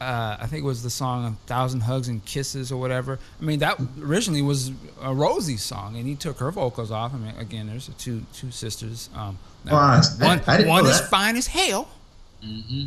uh, 0.00 0.36
I 0.40 0.46
think 0.48 0.64
it 0.64 0.66
was 0.66 0.82
the 0.82 0.90
song 0.90 1.24
"A 1.24 1.46
Thousand 1.46 1.82
Hugs 1.82 2.08
and 2.08 2.24
Kisses" 2.24 2.72
or 2.72 2.80
whatever. 2.80 3.20
I 3.40 3.44
mean, 3.44 3.60
that 3.60 3.78
originally 4.00 4.42
was 4.42 4.72
a 5.00 5.14
Rosie 5.14 5.58
song, 5.58 5.96
and 5.96 6.04
he 6.08 6.16
took 6.16 6.38
her 6.40 6.50
vocals 6.50 6.90
off. 6.90 7.14
I 7.14 7.18
mean, 7.18 7.34
again, 7.38 7.68
there's 7.68 7.90
two 7.96 8.26
two 8.34 8.50
sisters. 8.50 9.08
Um, 9.14 9.38
Well, 9.64 9.76
I- 9.76 10.00
I- 10.20 10.24
one 10.26 10.40
I 10.48 10.66
one 10.66 10.86
is 10.86 11.00
that. 11.00 11.10
fine 11.10 11.36
as 11.36 11.46
hell, 11.46 11.88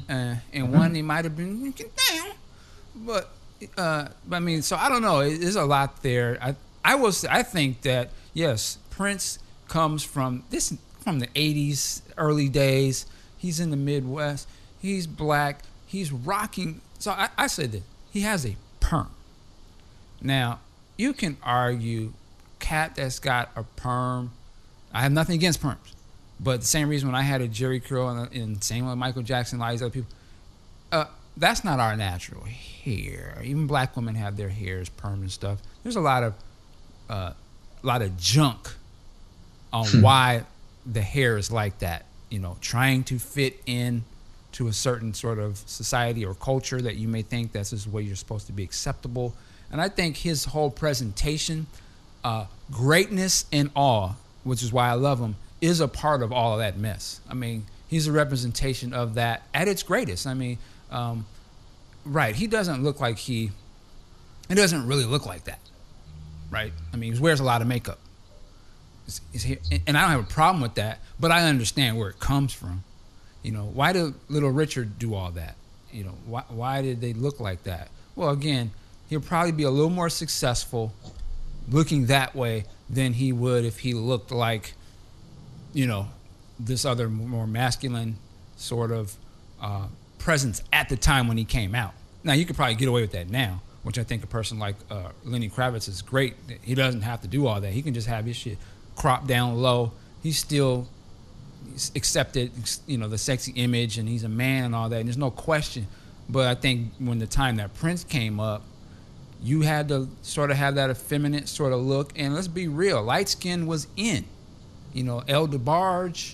uh, 0.09 0.35
and 0.51 0.73
one 0.73 0.91
they 0.91 1.01
might 1.01 1.23
have 1.23 1.37
been 1.37 1.71
down, 1.71 2.31
but 2.93 3.31
uh, 3.77 4.07
I 4.31 4.39
mean, 4.39 4.61
so 4.61 4.75
I 4.75 4.89
don't 4.89 5.01
know. 5.01 5.27
There's 5.29 5.55
a 5.55 5.65
lot 5.65 6.01
there. 6.03 6.37
I 6.41 6.55
I 6.83 6.95
was 6.95 7.25
I 7.25 7.43
think 7.43 7.81
that 7.81 8.09
yes, 8.33 8.77
Prince 8.89 9.39
comes 9.67 10.03
from 10.03 10.43
this 10.49 10.75
from 10.99 11.19
the 11.19 11.27
'80s, 11.27 12.01
early 12.17 12.49
days. 12.49 13.05
He's 13.37 13.59
in 13.59 13.69
the 13.71 13.77
Midwest. 13.77 14.47
He's 14.79 15.07
black. 15.07 15.61
He's 15.85 16.11
rocking. 16.11 16.81
So 16.99 17.11
I, 17.11 17.29
I 17.37 17.47
said 17.47 17.83
he 18.11 18.21
has 18.21 18.45
a 18.45 18.55
perm. 18.79 19.11
Now 20.21 20.59
you 20.97 21.13
can 21.13 21.37
argue, 21.43 22.13
cat 22.59 22.95
that's 22.95 23.19
got 23.19 23.51
a 23.55 23.63
perm. 23.63 24.31
I 24.93 25.01
have 25.01 25.11
nothing 25.11 25.35
against 25.35 25.61
perms, 25.61 25.93
but 26.39 26.61
the 26.61 26.67
same 26.67 26.87
reason 26.87 27.07
when 27.09 27.15
I 27.15 27.21
had 27.21 27.41
a 27.41 27.47
Jerry 27.47 27.79
curl 27.79 28.09
and, 28.09 28.33
and 28.33 28.63
same 28.63 28.87
with 28.87 28.97
Michael 28.97 29.23
Jackson, 29.23 29.59
a 29.59 29.61
lot 29.61 29.67
of 29.67 29.73
these 29.73 29.81
other 29.81 29.91
people 29.91 30.09
that's 31.37 31.63
not 31.63 31.79
our 31.79 31.95
natural 31.95 32.43
hair. 32.43 33.41
Even 33.43 33.67
black 33.67 33.95
women 33.95 34.15
have 34.15 34.37
their 34.37 34.49
hairs 34.49 34.89
perm 34.89 35.21
and 35.21 35.31
stuff. 35.31 35.59
There's 35.83 35.95
a 35.95 36.01
lot 36.01 36.23
of 36.23 36.33
uh, 37.09 37.31
a 37.83 37.85
lot 37.85 38.01
of 38.01 38.17
junk 38.17 38.69
on 39.73 39.85
Hmm. 39.87 40.01
why 40.01 40.43
the 40.85 41.01
hair 41.01 41.37
is 41.37 41.51
like 41.51 41.79
that. 41.79 42.05
You 42.29 42.39
know, 42.39 42.57
trying 42.61 43.03
to 43.05 43.19
fit 43.19 43.61
in 43.65 44.03
to 44.53 44.67
a 44.67 44.73
certain 44.73 45.13
sort 45.13 45.37
of 45.37 45.57
society 45.65 46.25
or 46.25 46.33
culture 46.33 46.81
that 46.81 46.95
you 46.95 47.07
may 47.07 47.21
think 47.21 47.51
that's 47.51 47.71
just 47.71 47.85
the 47.85 47.91
way 47.91 48.01
you're 48.01 48.15
supposed 48.15 48.47
to 48.47 48.53
be 48.53 48.63
acceptable. 48.63 49.35
And 49.71 49.81
I 49.81 49.89
think 49.89 50.17
his 50.17 50.45
whole 50.45 50.69
presentation, 50.71 51.67
uh, 52.23 52.45
greatness 52.71 53.45
and 53.51 53.69
awe, 53.75 54.13
which 54.43 54.63
is 54.63 54.71
why 54.71 54.89
I 54.89 54.93
love 54.93 55.19
him, 55.19 55.35
is 55.59 55.79
a 55.81 55.87
part 55.87 56.21
of 56.21 56.31
all 56.31 56.53
of 56.53 56.59
that 56.59 56.77
mess. 56.77 57.19
I 57.29 57.33
mean, 57.33 57.65
he's 57.87 58.07
a 58.07 58.11
representation 58.11 58.93
of 58.93 59.15
that 59.15 59.43
at 59.53 59.67
its 59.67 59.83
greatest. 59.83 60.25
I 60.25 60.33
mean, 60.33 60.57
um, 60.91 61.25
right? 62.05 62.35
He 62.35 62.47
doesn't 62.47 62.83
look 62.83 62.99
like 62.99 63.17
he. 63.17 63.51
He 64.47 64.55
doesn't 64.55 64.85
really 64.85 65.05
look 65.05 65.25
like 65.25 65.45
that, 65.45 65.59
right? 66.51 66.71
I 66.93 66.97
mean, 66.97 67.13
he 67.13 67.19
wears 67.19 67.39
a 67.39 67.43
lot 67.43 67.61
of 67.61 67.67
makeup. 67.67 67.99
And 69.87 69.97
I 69.97 70.01
don't 70.01 70.11
have 70.11 70.19
a 70.19 70.33
problem 70.33 70.61
with 70.61 70.75
that, 70.75 70.99
but 71.19 71.31
I 71.31 71.47
understand 71.47 71.97
where 71.97 72.09
it 72.09 72.19
comes 72.19 72.53
from. 72.53 72.83
You 73.41 73.51
know, 73.51 73.65
why 73.65 73.93
did 73.93 74.13
Little 74.29 74.51
Richard 74.51 74.97
do 74.99 75.13
all 75.15 75.31
that? 75.31 75.55
You 75.91 76.03
know, 76.03 76.15
why 76.25 76.43
why 76.49 76.81
did 76.81 77.01
they 77.01 77.13
look 77.13 77.39
like 77.39 77.63
that? 77.63 77.89
Well, 78.15 78.29
again, 78.29 78.71
he'll 79.09 79.21
probably 79.21 79.51
be 79.51 79.63
a 79.63 79.69
little 79.69 79.89
more 79.89 80.09
successful 80.09 80.93
looking 81.69 82.07
that 82.07 82.35
way 82.35 82.65
than 82.89 83.13
he 83.13 83.31
would 83.31 83.65
if 83.65 83.79
he 83.79 83.93
looked 83.93 84.31
like, 84.31 84.73
you 85.73 85.87
know, 85.87 86.07
this 86.59 86.85
other 86.85 87.09
more 87.09 87.47
masculine 87.47 88.17
sort 88.57 88.91
of 88.91 89.15
uh, 89.61 89.87
presence 90.25 90.63
at 90.73 90.89
the 90.89 90.97
time 90.97 91.27
when 91.27 91.37
he 91.37 91.45
came 91.45 91.75
out. 91.75 91.93
Now 92.23 92.33
you 92.33 92.47
could 92.47 92.55
probably 92.55 92.73
get 92.73 92.87
away 92.87 93.01
with 93.01 93.11
that 93.11 93.29
now, 93.29 93.61
which 93.83 93.99
I 93.99 94.03
think 94.03 94.23
a 94.23 94.27
person 94.27 94.57
like 94.57 94.75
uh, 94.89 95.09
Lenny 95.23 95.49
Kravitz 95.49 95.87
is 95.87 96.01
great. 96.01 96.33
He 96.63 96.73
doesn't 96.73 97.03
have 97.03 97.21
to 97.21 97.27
do 97.27 97.45
all 97.45 97.61
that. 97.61 97.71
He 97.71 97.83
can 97.83 97.93
just 97.93 98.07
have 98.07 98.25
his 98.25 98.35
shit 98.35 98.57
cropped 98.95 99.27
down 99.27 99.55
low. 99.61 99.91
He's 100.23 100.39
still 100.39 100.87
accepted, 101.95 102.51
you 102.87 102.97
know, 102.97 103.07
the 103.07 103.19
sexy 103.19 103.51
image, 103.51 103.99
and 103.99 104.09
he's 104.09 104.23
a 104.23 104.29
man 104.29 104.63
and 104.63 104.75
all 104.75 104.89
that. 104.89 104.97
And 104.97 105.07
there's 105.07 105.15
no 105.15 105.29
question. 105.29 105.85
But 106.27 106.47
I 106.47 106.55
think 106.55 106.93
when 106.97 107.19
the 107.19 107.27
time 107.27 107.57
that 107.57 107.75
Prince 107.75 108.03
came 108.03 108.39
up, 108.39 108.63
you 109.43 109.61
had 109.61 109.89
to 109.89 110.09
sort 110.23 110.49
of 110.49 110.57
have 110.57 110.73
that 110.73 110.89
effeminate 110.89 111.47
sort 111.47 111.71
of 111.71 111.81
look. 111.81 112.13
And 112.15 112.33
let's 112.33 112.47
be 112.47 112.67
real, 112.67 113.03
light 113.03 113.29
skin 113.29 113.67
was 113.67 113.85
in. 113.95 114.25
You 114.91 115.03
know, 115.03 115.23
El 115.27 115.47
DeBarge, 115.47 116.33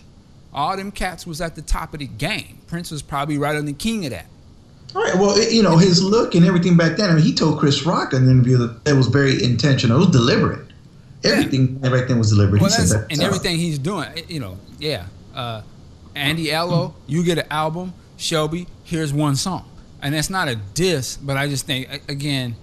all 0.53 0.75
them 0.77 0.91
cats 0.91 1.25
was 1.25 1.41
at 1.41 1.55
the 1.55 1.61
top 1.61 1.93
of 1.93 1.99
the 1.99 2.07
game. 2.07 2.59
Prince 2.67 2.91
was 2.91 3.01
probably 3.01 3.37
right 3.37 3.55
on 3.55 3.65
the 3.65 3.73
king 3.73 4.05
of 4.05 4.11
that. 4.11 4.25
All 4.95 5.01
right. 5.01 5.15
Well, 5.15 5.37
it- 5.37 5.51
you 5.53 5.63
know, 5.63 5.77
his 5.77 6.03
look 6.03 6.35
and 6.35 6.45
everything 6.45 6.75
back 6.77 6.97
then. 6.97 7.09
I 7.09 7.13
mean, 7.13 7.23
he 7.23 7.33
told 7.33 7.59
Chris 7.59 7.85
Rock 7.85 8.13
in 8.13 8.23
an 8.23 8.29
interview 8.29 8.57
that 8.57 8.81
it 8.85 8.93
was 8.93 9.07
very 9.07 9.41
intentional. 9.43 9.97
It 9.97 10.05
was 10.07 10.09
deliberate. 10.15 10.67
Everything 11.23 11.75
back 11.75 12.07
then 12.07 12.17
was 12.17 12.29
deliberate. 12.31 12.61
Well, 12.61 12.69
he 12.71 12.75
said 12.75 12.87
that's, 12.87 13.07
that. 13.07 13.11
and 13.11 13.21
everything 13.21 13.57
he's 13.57 13.77
doing, 13.77 14.09
you 14.27 14.39
know, 14.39 14.57
yeah. 14.79 15.05
Uh, 15.35 15.61
Andy 16.15 16.51
Allo, 16.51 16.95
you 17.07 17.23
get 17.23 17.37
an 17.37 17.45
album. 17.51 17.93
Shelby, 18.17 18.67
here's 18.83 19.13
one 19.13 19.35
song, 19.35 19.65
and 20.01 20.13
that's 20.13 20.29
not 20.29 20.47
a 20.47 20.55
diss, 20.55 21.17
but 21.17 21.37
I 21.37 21.47
just 21.47 21.65
think 21.65 21.87
again, 22.09 22.55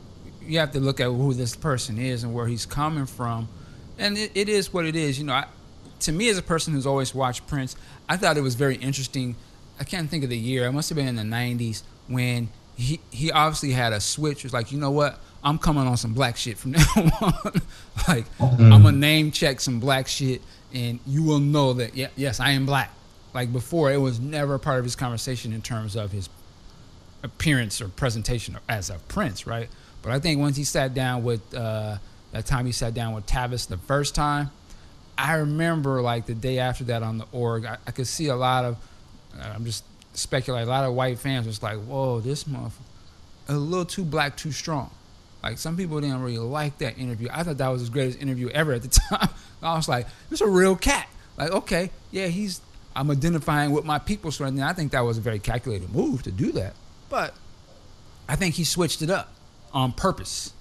you 0.43 0.59
have 0.59 0.73
to 0.73 0.81
look 0.81 1.01
at 1.01 1.07
who 1.07 1.35
this 1.35 1.57
person 1.57 1.99
is 1.99 2.23
and 2.25 2.35
where 2.35 2.47
he's 2.47 2.67
coming 2.67 3.07
from, 3.07 3.49
and 3.99 4.19
it, 4.19 4.33
it 4.35 4.49
is 4.49 4.73
what 4.73 4.85
it 4.87 4.95
is. 4.97 5.19
You 5.19 5.25
know, 5.25 5.33
I, 5.35 5.47
to 6.01 6.13
me 6.13 6.29
as 6.29 6.39
a 6.39 6.43
person 6.43 6.73
who's 6.73 6.87
always 6.87 7.15
watched 7.15 7.47
Prince, 7.47 7.77
I 8.09 8.17
thought 8.17 8.37
it 8.37 8.43
was 8.43 8.55
very 8.55 8.77
interesting. 8.77 9.37
I 9.81 9.85
can't 9.85 10.09
think 10.11 10.25
of 10.25 10.31
the 10.31 10.37
year. 10.39 10.67
It 10.67 10.73
must 10.73 10.89
have 10.89 10.97
been 10.97 11.09
in 11.09 11.17
the 11.17 11.23
'90s 11.23 11.83
when 12.09 12.49
he 12.77 13.01
he 13.11 13.31
obviously 13.33 13.73
had 13.73 13.93
a 13.93 14.01
switch. 14.01 14.39
It 14.39 14.45
was 14.45 14.53
like, 14.53 14.73
you 14.73 14.79
know 14.79 14.91
what? 14.91 15.19
I'm 15.45 15.59
coming 15.59 15.87
on 15.87 15.97
some 15.97 16.15
black 16.15 16.37
shit 16.37 16.59
from 16.59 16.73
now 16.73 16.85
on. 16.97 17.63
like 18.09 18.27
Mhm. 18.39 18.73
I'm 18.73 18.83
gonna 18.83 18.93
name 18.93 19.31
check 19.31 19.61
some 19.61 19.79
black 19.81 20.09
shit, 20.09 20.43
and 20.75 20.99
you 21.07 21.23
will 21.23 21.39
know 21.41 21.73
that 21.75 21.97
yeah, 21.97 22.09
yes, 22.17 22.41
I 22.41 22.51
am 22.51 22.67
black. 22.67 22.93
Like 23.35 23.53
before, 23.53 23.93
it 23.93 23.99
was 23.99 24.19
never 24.19 24.55
a 24.55 24.59
part 24.59 24.79
of 24.79 24.85
his 24.85 24.97
conversation 24.97 25.53
in 25.53 25.63
terms 25.63 25.95
of 25.97 26.11
his 26.13 26.29
appearance 27.23 27.81
or 27.81 27.89
presentation 27.89 28.57
as 28.69 28.91
a 28.91 28.95
prince, 29.09 29.47
right? 29.47 29.69
But 30.03 30.13
I 30.13 30.19
think 30.21 30.41
once 30.41 30.57
he 30.57 30.65
sat 30.65 30.95
down 30.95 31.23
with 31.25 31.55
uh, 31.55 31.99
that 32.33 32.47
time 32.47 32.67
he 32.67 32.73
sat 32.73 32.95
down 32.95 33.13
with 33.15 33.27
Tavis 33.27 33.67
the 33.67 33.77
first 33.79 34.15
time, 34.15 34.51
I 35.19 35.35
remember 35.35 36.01
like 36.01 36.27
the 36.27 36.35
day 36.35 36.61
after 36.61 36.85
that 36.85 37.03
on 37.03 37.19
the 37.19 37.27
org, 37.33 37.65
I, 37.65 37.77
I 37.87 37.91
could 37.91 38.07
see 38.07 38.29
a 38.29 38.37
lot 38.37 38.65
of, 38.65 38.77
I'm 39.39 39.65
just 39.65 39.85
speculating, 40.15 40.69
a 40.69 40.71
lot 40.71 40.85
of 40.85 40.95
white 40.95 41.19
fans 41.19 41.47
was 41.47 41.63
like, 41.63 41.79
whoa, 41.79 42.21
this 42.21 42.45
motherfucker, 42.45 42.71
a 43.49 43.55
little 43.55 43.85
too 43.85 44.05
black, 44.05 44.37
too 44.37 44.53
strong. 44.53 44.91
Like 45.43 45.59
some 45.59 45.77
people 45.77 46.01
didn't 46.01 46.23
really 46.23 46.39
like 46.39 46.79
that 46.79 46.99
interview. 46.99 47.29
I 47.33 47.43
thought 47.43 47.59
that 47.59 47.69
was 47.69 47.81
his 47.81 47.91
greatest 47.91 48.21
interview 48.21 48.49
ever 48.51 48.73
at 48.73 48.83
the 48.83 48.89
time. 49.11 49.29
I 49.63 49.75
was 49.75 49.89
like, 49.89 50.07
this 50.31 50.41
is 50.41 50.47
a 50.47 50.51
real 50.51 50.77
cat. 50.77 51.09
Like, 51.37 51.51
okay, 51.51 51.91
yeah, 52.11 52.27
he's 52.27 52.61
I'm 52.95 53.11
identifying 53.11 53.71
with 53.71 53.85
my 53.85 53.99
people 54.01 54.33
of. 54.33 54.63
I 54.63 54.73
think 54.73 54.93
that 54.93 55.01
was 55.01 55.19
a 55.19 55.21
very 55.21 55.39
calculated 55.39 55.95
move 55.95 56.25
to 56.25 56.33
do 56.33 56.51
that. 56.53 56.75
But 57.09 57.33
I 58.29 58.35
think 58.35 58.57
he 58.57 58.65
switched 58.65 59.03
it 59.03 59.11
up 59.11 59.33
on 59.73 59.93
purpose. 59.93 60.53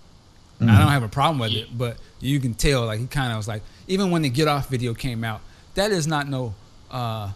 I 0.59 0.79
don't 0.79 0.89
have 0.89 1.03
a 1.03 1.07
problem 1.07 1.39
with 1.39 1.51
it, 1.51 1.77
but 1.77 1.97
you 2.19 2.39
can 2.39 2.53
tell 2.55 2.85
like 2.85 2.99
he 2.99 3.05
kind 3.05 3.31
of 3.31 3.37
was 3.37 3.47
like 3.47 3.61
even 3.87 4.09
when 4.09 4.23
the 4.23 4.29
Get 4.29 4.47
Off 4.47 4.69
video 4.69 4.93
came 4.93 5.23
out, 5.23 5.41
that 5.75 5.91
is 5.91 6.07
not 6.07 6.27
no 6.27 6.55
uh 6.89 7.31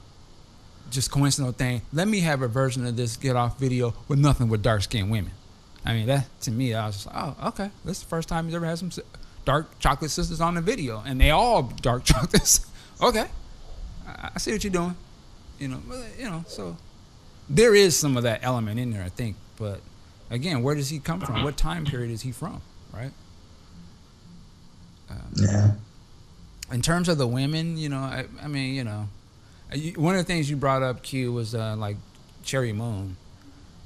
just 0.90 1.12
coincidental 1.12 1.54
thing. 1.54 1.82
Let 1.94 2.08
me 2.08 2.22
have 2.22 2.42
a 2.42 2.48
version 2.48 2.86
of 2.86 2.96
this 2.98 3.18
Get 3.18 3.36
Off 3.36 3.60
video 3.60 3.94
with 4.08 4.20
nothing 4.20 4.50
with 4.50 4.64
dark 4.64 4.82
skinned 4.82 5.12
women. 5.12 5.32
I 5.86 5.94
mean 5.94 6.08
that 6.08 6.28
to 6.42 6.52
me, 6.52 6.74
I 6.74 6.88
was 6.88 6.96
just 6.96 7.08
like, 7.08 7.16
oh 7.16 7.48
okay, 7.50 7.70
this 7.86 7.98
is 7.98 8.04
the 8.04 8.10
first 8.10 8.28
time 8.28 8.46
he's 8.46 8.56
ever 8.56 8.66
had 8.66 8.80
some 8.80 8.92
dark 9.46 9.80
chocolate 9.80 10.12
sisters 10.12 10.42
on 10.42 10.56
the 10.56 10.62
video, 10.62 11.04
and 11.06 11.20
they 11.20 11.30
all 11.32 11.64
dark 11.64 12.04
chocolates. 12.06 12.66
okay, 13.02 13.28
I, 14.08 14.32
I 14.36 14.40
see 14.40 14.52
what 14.52 14.64
you're 14.64 14.74
doing. 14.74 14.96
You 15.60 15.68
know, 15.68 15.82
but, 15.88 16.06
you 16.18 16.26
know, 16.26 16.44
so 16.48 16.76
there 17.48 17.76
is 17.76 17.96
some 17.96 18.18
of 18.18 18.24
that 18.24 18.40
element 18.42 18.80
in 18.80 18.92
there, 18.92 19.04
I 19.04 19.10
think. 19.10 19.36
But 19.58 19.82
again, 20.32 20.64
where 20.64 20.74
does 20.74 20.90
he 20.90 20.98
come 20.98 21.20
from? 21.20 21.44
What 21.44 21.56
time 21.56 21.86
period 21.86 22.10
is 22.10 22.22
he 22.24 22.32
from? 22.32 22.64
Right. 22.94 23.12
Yeah. 25.36 25.72
In 26.72 26.82
terms 26.82 27.10
of 27.10 27.18
the 27.18 27.28
women, 27.28 27.78
you 27.78 27.90
know, 27.90 27.98
I, 28.00 28.26
I 28.42 28.48
mean, 28.48 28.76
you 28.76 28.84
know, 28.84 29.08
you, 29.74 29.94
one 29.94 30.16
of 30.16 30.20
the 30.22 30.26
things 30.26 30.50
you 30.50 30.56
brought 30.56 30.84
up, 30.84 31.04
Q, 31.04 31.34
was 31.34 31.54
uh, 31.56 31.76
like 31.78 31.98
Cherry 32.44 32.72
Moon, 32.74 33.18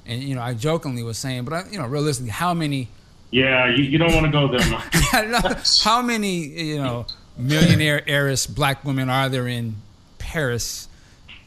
and 0.06 0.22
you 0.22 0.34
know, 0.34 0.42
I 0.42 0.54
jokingly 0.54 1.02
was 1.02 1.18
saying, 1.18 1.44
but 1.44 1.52
I, 1.54 1.64
you 1.70 1.78
know, 1.78 1.86
realistically, 1.86 2.30
how 2.30 2.54
many 2.54 2.88
Yeah, 3.32 3.68
you, 3.74 3.82
you 3.84 3.98
don't 3.98 4.12
want 4.14 4.26
to 4.26 4.32
go 4.32 4.48
there, 4.48 4.60
Mike. 4.70 4.94
I 5.14 5.22
don't 5.22 5.30
know 5.32 5.56
how 5.82 6.02
many 6.02 6.36
you 6.46 6.78
know 6.78 7.06
millionaire 7.36 8.02
heiress 8.08 8.46
black 8.46 8.84
women 8.84 9.08
are 9.10 9.28
there 9.28 9.48
in 9.48 9.76
Paris 10.18 10.88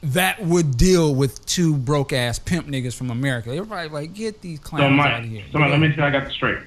that 0.01 0.41
would 0.41 0.77
deal 0.77 1.13
with 1.15 1.45
two 1.45 1.75
broke 1.75 2.11
ass 2.13 2.37
pimp 2.39 2.67
niggas 2.67 2.95
from 2.95 3.11
America? 3.11 3.49
They're 3.49 3.65
probably 3.65 3.89
like, 3.89 4.13
get 4.13 4.41
these 4.41 4.59
So, 4.59 4.65
clowns 4.69 4.83
out 4.83 4.91
Mike, 4.95 5.23
of 5.23 5.29
here. 5.29 5.43
so 5.51 5.59
Mike, 5.59 5.71
let 5.71 5.79
me 5.79 5.93
see. 5.95 6.01
I 6.01 6.09
got 6.11 6.25
this 6.25 6.33
straight. 6.33 6.59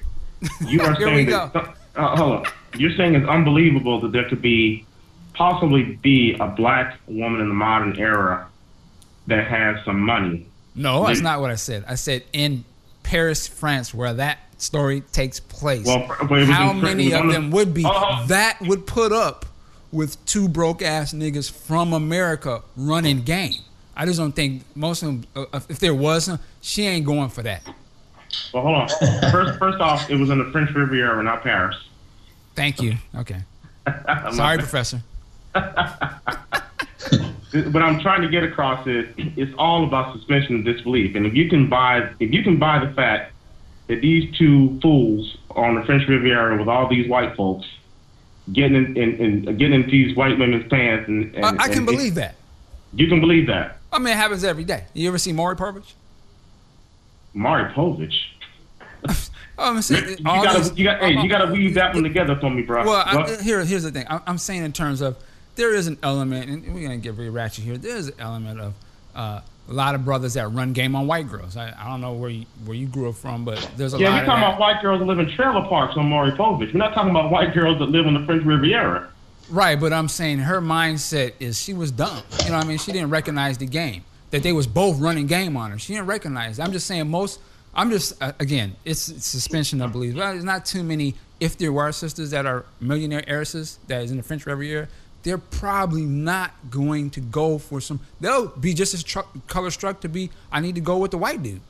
You 0.65 0.81
are 0.81 0.95
saying 0.99 1.27
that. 1.29 1.55
Uh, 1.95 2.15
hold 2.15 2.31
on. 2.39 2.45
You're 2.77 2.95
saying 2.95 3.15
it's 3.15 3.27
unbelievable 3.27 4.01
that 4.01 4.11
there 4.11 4.27
could 4.27 4.41
be 4.41 4.85
possibly 5.33 5.83
be 5.83 6.35
a 6.39 6.47
black 6.47 6.97
woman 7.07 7.41
in 7.41 7.47
the 7.49 7.53
modern 7.53 7.97
era 7.97 8.47
that 9.27 9.47
has 9.47 9.83
some 9.85 9.99
money. 9.99 10.45
No, 10.75 11.05
that's 11.05 11.21
not 11.21 11.39
what 11.39 11.51
I 11.51 11.55
said. 11.55 11.85
I 11.87 11.95
said 11.95 12.23
in 12.33 12.65
Paris, 13.03 13.47
France, 13.47 13.93
where 13.93 14.13
that 14.15 14.39
story 14.57 15.01
takes 15.11 15.39
place. 15.39 15.85
Well, 15.85 16.07
how 16.45 16.73
many 16.73 17.13
of 17.13 17.31
them 17.31 17.51
would 17.51 17.73
be 17.73 17.83
Oh. 17.85 18.25
that 18.27 18.59
would 18.61 18.87
put 18.87 19.11
up 19.11 19.45
with 19.91 20.23
two 20.25 20.47
broke 20.49 20.81
ass 20.81 21.13
niggas 21.13 21.51
from 21.51 21.93
America 21.93 22.63
running 22.75 23.21
game? 23.21 23.61
I 23.95 24.05
just 24.07 24.17
don't 24.17 24.31
think 24.31 24.63
most 24.75 25.03
of 25.03 25.09
them. 25.09 25.25
Uh, 25.53 25.59
if 25.69 25.77
there 25.79 25.93
was 25.93 26.25
some, 26.25 26.39
she 26.61 26.83
ain't 26.87 27.05
going 27.05 27.29
for 27.29 27.43
that. 27.43 27.61
Well, 28.53 28.63
hold 28.63 28.75
on. 28.75 28.89
First, 29.31 29.59
first 29.59 29.79
off, 29.79 30.09
it 30.09 30.15
was 30.15 30.29
in 30.29 30.39
the 30.39 30.51
French 30.51 30.71
Riviera, 30.71 31.21
not 31.23 31.43
Paris. 31.43 31.75
Thank 32.55 32.81
you. 32.81 32.95
Okay. 33.15 33.41
Sorry, 34.31 34.57
Professor. 34.57 35.01
what 35.53 37.83
I'm 37.83 37.99
trying 37.99 38.21
to 38.21 38.29
get 38.29 38.43
across 38.43 38.85
is 38.87 39.07
it's 39.17 39.53
all 39.57 39.83
about 39.83 40.15
suspension 40.15 40.55
of 40.55 40.65
disbelief. 40.65 41.15
And 41.15 41.25
if 41.25 41.35
you 41.35 41.49
can 41.49 41.69
buy 41.69 42.09
if 42.19 42.31
you 42.31 42.43
can 42.43 42.57
buy 42.57 42.83
the 42.83 42.91
fact 42.93 43.33
that 43.87 44.01
these 44.01 44.35
two 44.37 44.79
fools 44.81 45.37
are 45.51 45.65
on 45.65 45.75
the 45.75 45.83
French 45.83 46.07
Riviera 46.07 46.57
with 46.57 46.67
all 46.67 46.87
these 46.87 47.07
white 47.07 47.35
folks 47.35 47.67
getting 48.51 48.75
in, 48.75 48.97
in, 48.97 49.45
in 49.45 49.57
getting 49.57 49.75
into 49.75 49.91
these 49.91 50.15
white 50.15 50.37
women's 50.37 50.67
pants 50.69 51.07
and, 51.07 51.33
and 51.35 51.45
I, 51.45 51.49
I 51.49 51.67
can 51.67 51.79
and- 51.79 51.85
believe 51.85 52.15
that. 52.15 52.35
You 52.95 53.07
can 53.07 53.19
believe 53.19 53.47
that. 53.47 53.79
I 53.91 53.99
mean, 53.99 54.09
it 54.09 54.17
happens 54.17 54.43
every 54.43 54.63
day. 54.63 54.85
You 54.93 55.07
ever 55.07 55.17
see 55.17 55.33
Maury 55.33 55.55
Povich? 55.55 55.93
Maury 57.33 57.71
Povich. 57.73 58.15
Oh, 59.55 59.69
I'm 59.69 59.81
saying, 59.83 60.17
You 60.17 60.23
gotta, 60.23 60.73
you 60.75 60.83
got, 60.83 60.99
hey, 60.99 61.11
you 61.21 61.29
gotta 61.29 61.51
weave 61.51 61.75
that 61.75 61.93
one 61.93 62.01
together 62.01 62.35
for 62.35 62.49
me, 62.49 62.63
bro. 62.63 62.83
Well, 62.85 63.03
I, 63.05 63.39
here, 63.43 63.63
here's 63.63 63.83
the 63.83 63.91
thing. 63.91 64.05
I'm, 64.09 64.21
I'm 64.25 64.37
saying 64.39 64.63
in 64.63 64.73
terms 64.73 64.99
of 64.99 65.15
there 65.55 65.75
is 65.75 65.85
an 65.85 65.99
element, 66.01 66.49
and 66.49 66.73
we're 66.73 66.81
gonna 66.81 66.97
get 66.97 67.13
very 67.13 67.29
ratchet 67.29 67.63
here. 67.63 67.77
There 67.77 67.95
is 67.95 68.07
an 68.07 68.15
element 68.17 68.59
of 68.59 68.73
uh, 69.15 69.41
a 69.69 69.73
lot 69.73 69.95
of 69.95 70.03
brothers 70.03 70.33
that 70.33 70.51
run 70.51 70.73
game 70.73 70.95
on 70.95 71.07
white 71.07 71.29
girls. 71.29 71.55
I, 71.55 71.73
I 71.77 71.87
don't 71.87 72.01
know 72.01 72.13
where 72.13 72.31
you 72.31 72.45
where 72.65 72.75
you 72.75 72.87
grew 72.87 73.09
up 73.09 73.15
from, 73.15 73.45
but 73.45 73.59
there's 73.77 73.93
a 73.93 73.99
yeah, 73.99 74.09
lot 74.09 74.15
we're 74.15 74.21
of 74.21 74.25
talking 74.25 74.43
about 74.43 74.59
white 74.59 74.81
girls 74.81 74.99
that 74.99 75.05
live 75.05 75.19
in 75.19 75.29
trailer 75.29 75.67
parks 75.67 75.95
on 75.97 76.07
Maury 76.07 76.31
Povich. 76.31 76.73
We're 76.73 76.79
not 76.79 76.93
talking 76.93 77.11
about 77.11 77.31
white 77.31 77.53
girls 77.53 77.77
that 77.79 77.89
live 77.89 78.07
on 78.07 78.15
the 78.15 78.25
French 78.25 78.43
Riviera. 78.43 79.09
Right, 79.49 79.79
but 79.79 79.93
I'm 79.93 80.07
saying 80.07 80.39
her 80.39 80.61
mindset 80.61 81.33
is 81.39 81.61
she 81.61 81.73
was 81.73 81.91
dumb. 81.91 82.23
You 82.43 82.49
know 82.49 82.57
what 82.57 82.65
I 82.65 82.67
mean? 82.67 82.77
She 82.77 82.91
didn't 82.91 83.09
recognize 83.11 83.57
the 83.57 83.65
game. 83.67 84.03
That 84.33 84.41
they 84.41 84.51
was 84.51 84.65
both 84.65 84.99
running 84.99 85.27
game 85.27 85.55
on 85.55 85.69
her. 85.69 85.77
She 85.77 85.93
didn't 85.93 86.07
recognize. 86.07 86.57
it. 86.57 86.63
I'm 86.63 86.71
just 86.71 86.87
saying 86.87 87.07
most 87.07 87.39
I'm 87.75 87.91
just 87.91 88.21
uh, 88.21 88.33
again, 88.39 88.75
it's, 88.83 89.09
it's 89.09 89.27
suspension 89.27 89.79
of 89.79 89.91
belief. 89.91 90.15
Well, 90.15 90.31
there's 90.31 90.43
not 90.43 90.65
too 90.65 90.81
many 90.81 91.13
if 91.39 91.55
there 91.57 91.71
were 91.71 91.91
sisters 91.91 92.31
that 92.31 92.47
are 92.47 92.65
millionaire 92.81 93.23
heiresses 93.27 93.77
that 93.87 94.01
is 94.01 94.09
in 94.09 94.17
the 94.17 94.23
French 94.23 94.47
Riviera, 94.47 94.87
they're 95.21 95.37
probably 95.37 96.01
not 96.01 96.51
going 96.71 97.11
to 97.11 97.19
go 97.19 97.59
for 97.59 97.79
some 97.79 97.99
they'll 98.21 98.47
be 98.47 98.73
just 98.73 98.95
as 98.95 99.03
tr- 99.03 99.19
color 99.47 99.69
struck 99.69 100.01
to 100.01 100.09
be 100.09 100.31
I 100.51 100.61
need 100.61 100.73
to 100.75 100.81
go 100.81 100.97
with 100.97 101.11
the 101.11 101.19
white 101.19 101.43
dude. 101.43 101.61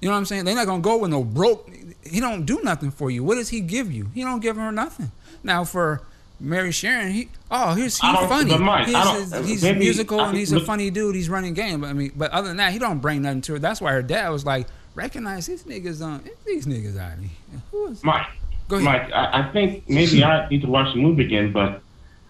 You 0.00 0.08
know 0.08 0.12
what 0.12 0.18
I'm 0.18 0.26
saying? 0.26 0.44
They're 0.44 0.54
not 0.54 0.66
gonna 0.66 0.82
go 0.82 0.98
with 0.98 1.10
no 1.10 1.24
broke. 1.24 1.70
He 2.04 2.20
don't 2.20 2.44
do 2.44 2.60
nothing 2.62 2.90
for 2.90 3.10
you. 3.10 3.24
What 3.24 3.36
does 3.36 3.48
he 3.48 3.60
give 3.60 3.90
you? 3.90 4.10
He 4.14 4.22
don't 4.22 4.40
give 4.40 4.56
her 4.56 4.70
nothing. 4.70 5.10
Now 5.42 5.64
for 5.64 6.02
Mary 6.38 6.70
Sharon, 6.72 7.12
he 7.12 7.28
oh 7.50 7.74
he's 7.74 7.98
he's 7.98 8.14
funny. 8.28 8.56
Mike, 8.58 8.86
he's 8.86 8.94
I 8.94 9.00
uh, 9.38 9.42
he's 9.42 9.62
maybe- 9.62 9.78
musical 9.80 10.20
I 10.20 10.28
and 10.28 10.36
he's 10.36 10.52
look- 10.52 10.62
a 10.64 10.66
funny 10.66 10.90
dude. 10.90 11.14
He's 11.14 11.28
running 11.28 11.54
game. 11.54 11.80
But 11.80 11.88
I 11.88 11.92
mean, 11.94 12.12
but 12.14 12.30
other 12.32 12.48
than 12.48 12.58
that, 12.58 12.72
he 12.72 12.78
don't 12.78 12.98
bring 12.98 13.22
nothing 13.22 13.40
to 13.42 13.52
her. 13.54 13.58
That's 13.58 13.80
why 13.80 13.92
her 13.92 14.02
dad 14.02 14.28
was 14.28 14.44
like, 14.44 14.66
recognize 14.94 15.46
these 15.46 15.64
niggas 15.64 16.04
on 16.04 16.22
these 16.46 16.66
niggas 16.66 16.98
out 16.98 17.14
of 17.14 17.20
here. 17.20 17.30
Who 17.70 17.86
is 17.88 18.04
Mike, 18.04 18.26
Go 18.68 18.76
ahead. 18.76 18.84
Mike, 18.84 19.12
I, 19.12 19.48
I 19.48 19.52
think 19.52 19.88
maybe 19.88 20.22
I 20.22 20.48
need 20.48 20.60
to 20.62 20.68
watch 20.68 20.92
the 20.94 21.00
movie 21.00 21.24
again, 21.24 21.52
but 21.52 21.80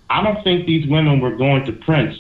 I 0.09 0.23
don't 0.23 0.43
think 0.45 0.67
these 0.67 0.87
women 0.87 1.19
were 1.21 1.35
going 1.35 1.65
to 1.67 1.73
Prince 1.73 2.17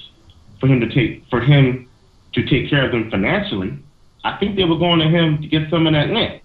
for 0.58 0.66
him 0.66 0.80
to 0.80 0.88
take 0.88 1.24
for 1.30 1.40
him 1.40 1.88
to 2.32 2.42
take 2.46 2.68
care 2.68 2.84
of 2.84 2.92
them 2.92 3.10
financially. 3.10 3.78
I 4.24 4.36
think 4.38 4.56
they 4.56 4.64
were 4.64 4.78
going 4.78 4.98
to 4.98 5.08
him 5.08 5.40
to 5.40 5.46
get 5.46 5.70
some 5.70 5.86
of 5.86 5.92
that 5.92 6.10
net. 6.10 6.42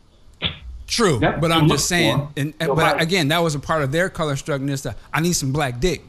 True, 0.92 1.20
That's 1.20 1.40
but 1.40 1.54
I'm 1.54 1.70
just 1.70 1.88
saying. 1.88 2.18
for. 2.18 2.32
And, 2.36 2.54
but 2.60 3.02
again, 3.02 3.30
that 3.30 3.40
was 3.40 3.56
a 3.56 3.60
part 3.60 3.82
of 3.82 3.94
their 3.94 4.10
color 4.10 4.36
struckness. 4.36 4.84
That 4.84 4.98
I 5.14 5.22
need 5.22 5.32
some 5.34 5.54
black 5.54 5.80
dick. 5.80 6.02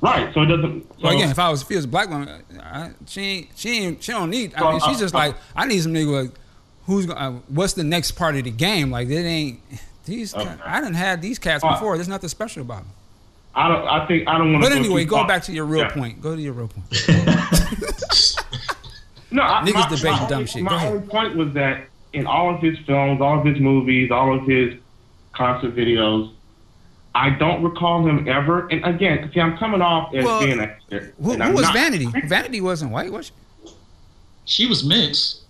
Right. 0.00 0.34
So 0.34 0.42
it 0.42 0.46
doesn't. 0.46 0.82
So, 0.88 0.96
Well, 1.04 1.14
again, 1.14 1.30
if 1.30 1.38
I 1.38 1.50
was 1.50 1.62
if 1.62 1.68
was 1.70 1.84
a 1.84 1.88
black 1.88 2.10
woman, 2.10 2.42
I, 2.60 2.90
she 3.06 3.20
ain't, 3.22 3.48
she 3.54 3.70
ain't, 3.80 4.02
she 4.02 4.10
don't 4.10 4.28
need. 4.28 4.54
I 4.56 4.72
mean, 4.72 4.80
she's 4.80 4.96
uh, 4.96 5.00
just 5.00 5.14
uh, 5.14 5.18
like 5.18 5.36
I 5.54 5.66
need 5.66 5.80
some 5.82 5.94
nigga. 5.94 6.24
Like, 6.24 6.32
who's 6.86 7.06
gonna? 7.06 7.36
Uh, 7.36 7.40
what's 7.46 7.74
the 7.74 7.84
next 7.84 8.10
part 8.12 8.34
of 8.34 8.42
the 8.42 8.50
game? 8.50 8.90
Like 8.90 9.08
it 9.08 9.22
ain't 9.24 9.60
these. 10.04 10.34
Okay. 10.34 10.52
I 10.64 10.80
didn't 10.80 10.96
have 10.96 11.22
these 11.22 11.38
cats 11.38 11.62
Uh, 11.62 11.74
before. 11.74 11.96
There's 11.96 12.08
nothing 12.08 12.28
special 12.28 12.62
about 12.62 12.78
them. 12.82 12.90
I 13.54 13.68
don't. 13.68 13.86
I 13.86 14.04
think 14.08 14.26
I 14.28 14.36
don't 14.36 14.52
want. 14.52 14.64
To, 14.64 14.70
but 14.70 14.74
go 14.74 14.80
anyway, 14.80 15.04
go 15.04 15.16
far. 15.18 15.28
back 15.28 15.44
to 15.44 15.52
your 15.52 15.64
real 15.64 15.82
Yeah. 15.84 15.90
point. 15.94 16.20
Go 16.20 16.34
to 16.34 16.42
your 16.42 16.54
real 16.54 16.68
point. 16.68 16.86
No, 19.30 19.42
I, 19.42 19.62
Niggas 19.64 20.04
my, 20.04 20.18
dumb 20.28 20.32
only, 20.32 20.46
shit. 20.46 20.62
Go 20.64 20.70
My 20.70 20.76
ahead. 20.76 20.92
only 20.94 21.08
point 21.08 21.34
was 21.36 21.52
that 21.54 21.88
in 22.14 22.26
all 22.26 22.54
of 22.54 22.60
his 22.60 22.78
films, 22.86 23.20
all 23.20 23.38
of 23.38 23.44
his 23.44 23.58
movies, 23.60 24.10
all 24.10 24.36
of 24.38 24.46
his 24.46 24.74
concert 25.32 25.74
videos, 25.74 26.32
I 27.14 27.30
don't 27.30 27.62
recall 27.62 28.06
him 28.06 28.28
ever. 28.28 28.66
And 28.68 28.84
again, 28.84 29.30
see, 29.32 29.40
I'm 29.40 29.56
coming 29.56 29.82
off 29.82 30.14
as 30.14 30.24
Well, 30.24 30.40
being 30.40 30.60
a. 30.60 30.76
Who, 31.22 31.34
who 31.34 31.52
was 31.52 31.62
not. 31.62 31.74
Vanity? 31.74 32.06
Vanity 32.26 32.60
wasn't 32.60 32.90
white, 32.90 33.12
was 33.12 33.26
she? 33.26 33.32
She 34.46 34.66
was 34.66 34.84
mixed, 34.84 35.42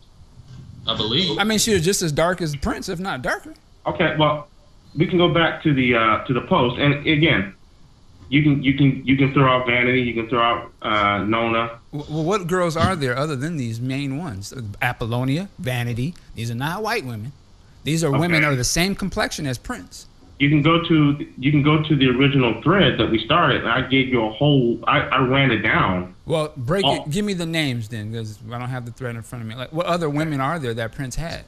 I 0.87 0.97
believe. 0.97 1.39
I 1.39 1.45
mean, 1.45 1.59
she 1.59 1.73
was 1.73 1.85
just 1.85 2.03
as 2.03 2.13
dark 2.13 2.41
as 2.41 2.55
Prince, 2.55 2.89
if 2.89 3.01
not 3.01 3.23
darker. 3.23 3.55
Okay, 3.87 4.15
well, 4.19 4.49
we 4.97 5.07
can 5.07 5.19
go 5.19 5.33
back 5.33 5.63
to 5.65 5.75
the 5.75 5.95
uh, 5.95 6.25
to 6.25 6.33
the 6.33 6.43
post, 6.43 6.79
and 6.79 7.07
again, 7.07 7.55
you 8.29 8.43
can 8.43 8.63
you 8.63 8.75
can 8.75 9.05
you 9.07 9.17
can 9.17 9.33
throw 9.33 9.47
out 9.51 9.67
Vanity, 9.67 10.01
you 10.03 10.15
can 10.15 10.29
throw 10.29 10.43
out 10.43 10.73
uh, 10.83 11.25
Nona. 11.25 11.79
Well, 11.93 12.25
what 12.25 12.47
girls 12.47 12.77
are 12.77 12.97
there 12.97 13.17
other 13.17 13.37
than 13.37 13.57
these 13.57 13.81
main 13.81 14.19
ones? 14.19 14.53
Apollonia, 14.83 15.49
Vanity. 15.59 16.15
These 16.35 16.51
are 16.51 16.55
not 16.57 16.83
white 16.83 17.05
women. 17.05 17.33
These 17.85 18.03
are 18.03 18.11
women 18.11 18.43
that 18.43 18.51
are 18.53 18.57
the 18.57 18.65
same 18.65 18.95
complexion 18.95 19.47
as 19.47 19.59
Prince. 19.59 20.07
You 20.39 20.49
can 20.49 20.63
go 20.63 20.83
to 20.83 21.27
you 21.39 21.51
can 21.53 21.63
go 21.63 21.83
to 21.83 21.95
the 21.95 22.09
original 22.09 22.61
thread 22.63 22.99
that 22.99 23.11
we 23.11 23.19
started, 23.25 23.61
and 23.63 23.69
I 23.71 23.83
gave 23.83 24.09
you 24.09 24.25
a 24.25 24.31
whole. 24.33 24.81
I, 24.87 25.01
I 25.01 25.19
ran 25.19 25.51
it 25.53 25.59
down. 25.59 26.15
Well, 26.27 26.53
break 26.57 26.85
Oh. 26.85 27.05
it. 27.05 27.11
Give 27.11 27.25
me 27.25 27.35
the 27.35 27.47
names 27.47 27.89
then, 27.89 28.11
because 28.11 28.39
I 28.51 28.59
don't 28.59 28.69
have 28.71 28.85
the 28.87 28.91
thread 28.93 29.15
in 29.15 29.23
front 29.23 29.43
of 29.43 29.49
me. 29.49 29.55
Like, 29.55 29.73
what 29.73 29.87
other 29.87 30.11
women 30.11 30.41
are 30.41 30.59
there 30.59 30.75
that 30.75 30.93
Prince 30.93 31.15
had? 31.17 31.45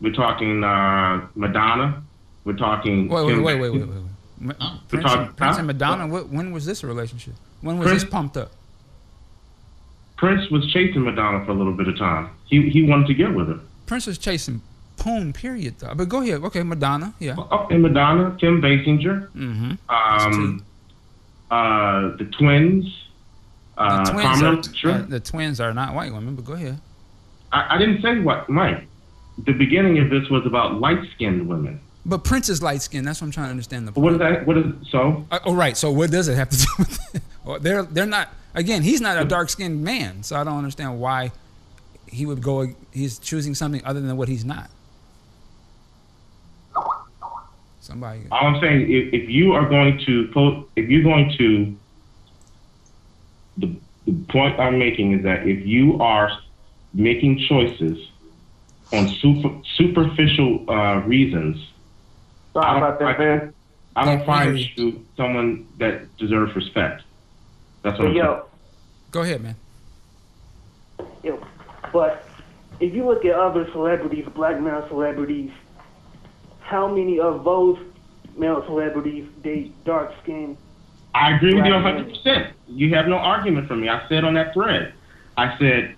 We're 0.00 0.12
talking 0.12 0.62
uh, 0.62 1.26
Madonna. 1.34 2.02
We're 2.44 2.52
talking. 2.56 3.08
Wait, 3.08 3.24
wait, 3.24 3.34
Kim 3.34 3.42
wait, 3.44 3.60
wait, 3.60 3.70
wait, 3.70 3.80
wait. 3.88 4.02
Prince, 4.38 4.56
and, 4.60 5.36
Prince 5.36 5.54
huh? 5.56 5.58
and 5.58 5.66
Madonna. 5.66 6.06
What, 6.06 6.28
when 6.28 6.50
was 6.52 6.66
this 6.66 6.82
a 6.82 6.86
relationship? 6.86 7.34
When 7.60 7.78
was 7.78 7.88
Prince- 7.88 8.02
this 8.04 8.10
pumped 8.10 8.36
up? 8.36 8.50
Prince 10.16 10.50
was 10.50 10.66
chasing 10.72 11.02
Madonna 11.02 11.44
for 11.44 11.50
a 11.50 11.54
little 11.54 11.72
bit 11.72 11.88
of 11.88 11.98
time. 11.98 12.30
He 12.46 12.68
he 12.70 12.82
wanted 12.84 13.06
to 13.08 13.14
get 13.14 13.34
with 13.34 13.48
her. 13.48 13.60
Prince 13.86 14.06
was 14.06 14.16
chasing 14.18 14.62
Poon. 14.96 15.32
Period. 15.32 15.74
Though. 15.80 15.94
But 15.94 16.08
go 16.08 16.22
ahead. 16.22 16.42
Okay, 16.44 16.62
Madonna. 16.62 17.14
Yeah. 17.18 17.34
Oh, 17.36 17.66
and 17.70 17.82
Madonna, 17.82 18.36
Kim 18.40 18.62
Basinger, 18.62 19.28
Mm-hmm. 19.32 19.72
um, 19.88 20.64
uh, 21.50 22.16
the 22.16 22.24
twins, 22.38 22.86
uh, 23.76 24.04
the 24.04 24.10
twins 24.12 24.22
Carmen 24.24 24.44
are 24.46 24.52
Electra. 24.52 24.92
uh, 24.92 25.02
the 25.06 25.20
twins 25.20 25.60
are 25.60 25.74
not 25.74 25.94
white 25.94 26.12
women. 26.12 26.36
But 26.36 26.44
go 26.44 26.52
ahead. 26.54 26.80
I, 27.52 27.74
I 27.74 27.78
didn't 27.78 28.00
say 28.02 28.20
what, 28.20 28.48
Mike. 28.48 28.86
the 29.46 29.52
beginning 29.52 29.98
of 29.98 30.10
this 30.10 30.28
was 30.30 30.46
about 30.46 30.80
light-skinned 30.80 31.48
women. 31.48 31.80
But 32.06 32.22
Prince 32.22 32.48
is 32.48 32.62
light 32.62 32.82
skinned. 32.82 33.06
That's 33.06 33.20
what 33.20 33.26
I'm 33.26 33.32
trying 33.32 33.46
to 33.46 33.50
understand. 33.50 33.88
The 33.88 33.98
What 33.98 34.12
is 34.12 34.18
that? 34.18 34.46
What 34.46 34.58
is 34.58 34.66
so? 34.90 35.24
Uh, 35.30 35.38
oh, 35.46 35.54
right. 35.54 35.76
So 35.76 35.90
what 35.90 36.10
does 36.10 36.28
it 36.28 36.34
have 36.34 36.50
to 36.50 36.56
do 36.56 36.66
with? 36.78 37.22
well, 37.44 37.58
they're 37.58 37.82
they're 37.82 38.06
not. 38.06 38.28
Again, 38.54 38.82
he's 38.82 39.00
not 39.00 39.20
a 39.20 39.24
dark 39.24 39.48
skinned 39.48 39.82
man, 39.82 40.22
so 40.22 40.36
I 40.36 40.44
don't 40.44 40.58
understand 40.58 41.00
why 41.00 41.32
he 42.06 42.26
would 42.26 42.42
go. 42.42 42.68
He's 42.92 43.18
choosing 43.18 43.54
something 43.54 43.84
other 43.84 44.00
than 44.00 44.16
what 44.16 44.28
he's 44.28 44.44
not. 44.44 44.70
Somebody. 47.80 48.22
All 48.30 48.46
I'm 48.46 48.60
saying, 48.60 48.90
if, 48.90 49.12
if 49.12 49.28
you 49.28 49.52
are 49.52 49.68
going 49.68 50.00
to 50.06 50.28
po- 50.32 50.66
if 50.76 50.88
you're 50.88 51.02
going 51.02 51.34
to, 51.36 51.76
the, 53.58 53.76
the 54.06 54.24
point 54.30 54.58
I'm 54.58 54.78
making 54.78 55.12
is 55.18 55.24
that 55.24 55.46
if 55.46 55.66
you 55.66 56.00
are 56.00 56.30
making 56.94 57.40
choices 57.40 58.08
on 58.92 59.08
super, 59.08 59.50
superficial 59.76 60.64
uh, 60.70 61.00
reasons, 61.00 61.58
Sorry 62.54 62.78
about 62.78 62.98
that, 63.00 63.18
man. 63.18 63.54
I 63.96 64.04
don't 64.04 64.24
find 64.26 64.58
you 64.58 65.04
someone 65.16 65.66
that 65.78 66.16
deserves 66.16 66.54
respect. 66.56 67.02
That's 67.82 67.98
what 67.98 68.06
Hey, 68.12 68.20
I'm 68.20 68.24
saying. 68.24 68.24
yo, 68.24 68.46
Go 69.10 69.22
ahead, 69.22 69.42
man. 69.42 69.56
yo, 71.22 71.40
but 71.92 72.24
if 72.80 72.92
you 72.94 73.04
look 73.06 73.24
at 73.24 73.34
other 73.34 73.70
celebrities, 73.72 74.26
black 74.34 74.60
male 74.60 74.84
celebrities, 74.88 75.50
how 76.60 76.88
many 76.88 77.20
of 77.20 77.44
those 77.44 77.78
male 78.36 78.64
celebrities 78.66 79.28
date 79.42 79.72
dark 79.84 80.12
skinned? 80.22 80.56
I 81.14 81.36
agree 81.36 81.54
with 81.54 81.64
you 81.66 81.72
100. 81.74 82.08
percent 82.08 82.54
You 82.66 82.92
have 82.94 83.06
no 83.06 83.16
argument 83.18 83.68
from 83.68 83.80
me. 83.82 83.88
I 83.88 84.06
said 84.08 84.24
on 84.24 84.34
that 84.34 84.52
thread, 84.54 84.92
I 85.36 85.56
said 85.58 85.94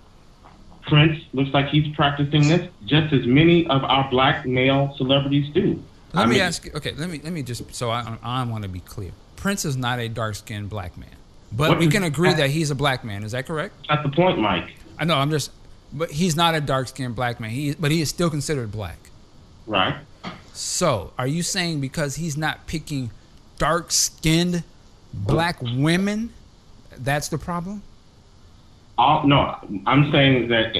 Prince 0.83 1.19
looks 1.33 1.49
like 1.51 1.67
he's 1.69 1.93
practicing 1.95 2.47
this 2.47 2.69
just 2.85 3.11
as 3.13 3.25
many 3.25 3.65
of 3.67 3.83
our 3.83 4.07
black 4.11 4.45
male 4.45 4.93
celebrities 4.97 5.51
do. 5.53 5.81
Let 6.17 6.23
I 6.23 6.29
me 6.29 6.35
mean- 6.35 6.41
ask. 6.43 6.65
you- 6.65 6.71
Okay, 6.75 6.93
let 6.97 7.09
me 7.09 7.21
let 7.23 7.31
me 7.31 7.43
just 7.43 7.73
so 7.75 7.89
I 7.91 8.17
I 8.23 8.43
want 8.43 8.63
to 8.63 8.69
be 8.69 8.79
clear. 8.79 9.11
Prince 9.35 9.65
is 9.65 9.77
not 9.77 9.99
a 9.99 10.09
dark 10.09 10.35
skinned 10.35 10.69
black 10.69 10.97
man, 10.97 11.09
but 11.51 11.77
we 11.77 11.87
can 11.87 12.03
agree 12.03 12.29
that? 12.29 12.37
that 12.37 12.49
he's 12.49 12.71
a 12.71 12.75
black 12.75 13.03
man. 13.05 13.23
Is 13.23 13.33
that 13.33 13.45
correct? 13.45 13.75
That's 13.87 14.03
the 14.03 14.09
point, 14.09 14.39
Mike. 14.39 14.75
I 14.99 15.05
know. 15.05 15.15
I'm 15.15 15.29
just. 15.29 15.51
But 15.93 16.11
he's 16.11 16.35
not 16.35 16.53
a 16.55 16.59
dark 16.59 16.87
skinned 16.89 17.15
black 17.15 17.39
man. 17.39 17.51
He 17.51 17.73
but 17.75 17.91
he 17.91 18.01
is 18.01 18.09
still 18.09 18.29
considered 18.29 18.71
black. 18.71 18.97
Right. 19.67 19.95
So, 20.53 21.13
are 21.19 21.27
you 21.27 21.43
saying 21.43 21.81
because 21.81 22.15
he's 22.15 22.35
not 22.35 22.65
picking 22.65 23.11
dark 23.59 23.91
skinned 23.91 24.63
black 25.13 25.61
women, 25.61 26.33
that's 26.97 27.27
the 27.27 27.37
problem? 27.37 27.83
All, 28.97 29.27
no, 29.27 29.55
I'm 29.85 30.11
saying 30.11 30.47
that 30.47 30.75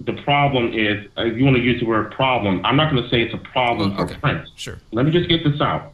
the 0.00 0.14
problem 0.22 0.72
is, 0.72 1.06
if 1.16 1.36
you 1.36 1.44
want 1.44 1.56
to 1.56 1.62
use 1.62 1.80
the 1.80 1.86
word 1.86 2.10
problem, 2.12 2.64
I'm 2.64 2.76
not 2.76 2.90
going 2.90 3.02
to 3.02 3.08
say 3.10 3.22
it's 3.22 3.34
a 3.34 3.38
problem 3.38 3.96
for 3.96 4.06
Prince. 4.18 4.50
Sure. 4.56 4.78
Let 4.92 5.04
me 5.04 5.12
just 5.12 5.28
get 5.28 5.44
this 5.44 5.60
out. 5.60 5.92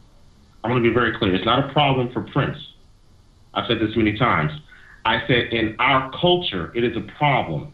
I'm 0.63 0.71
going 0.71 0.81
to 0.81 0.89
be 0.89 0.93
very 0.93 1.17
clear. 1.17 1.35
It's 1.35 1.45
not 1.45 1.69
a 1.69 1.73
problem 1.73 2.11
for 2.11 2.21
Prince. 2.21 2.57
I've 3.53 3.67
said 3.67 3.79
this 3.79 3.95
many 3.95 4.17
times. 4.17 4.51
I 5.05 5.25
said 5.27 5.53
in 5.53 5.75
our 5.79 6.11
culture, 6.11 6.71
it 6.75 6.83
is 6.83 6.95
a 6.95 7.01
problem 7.17 7.73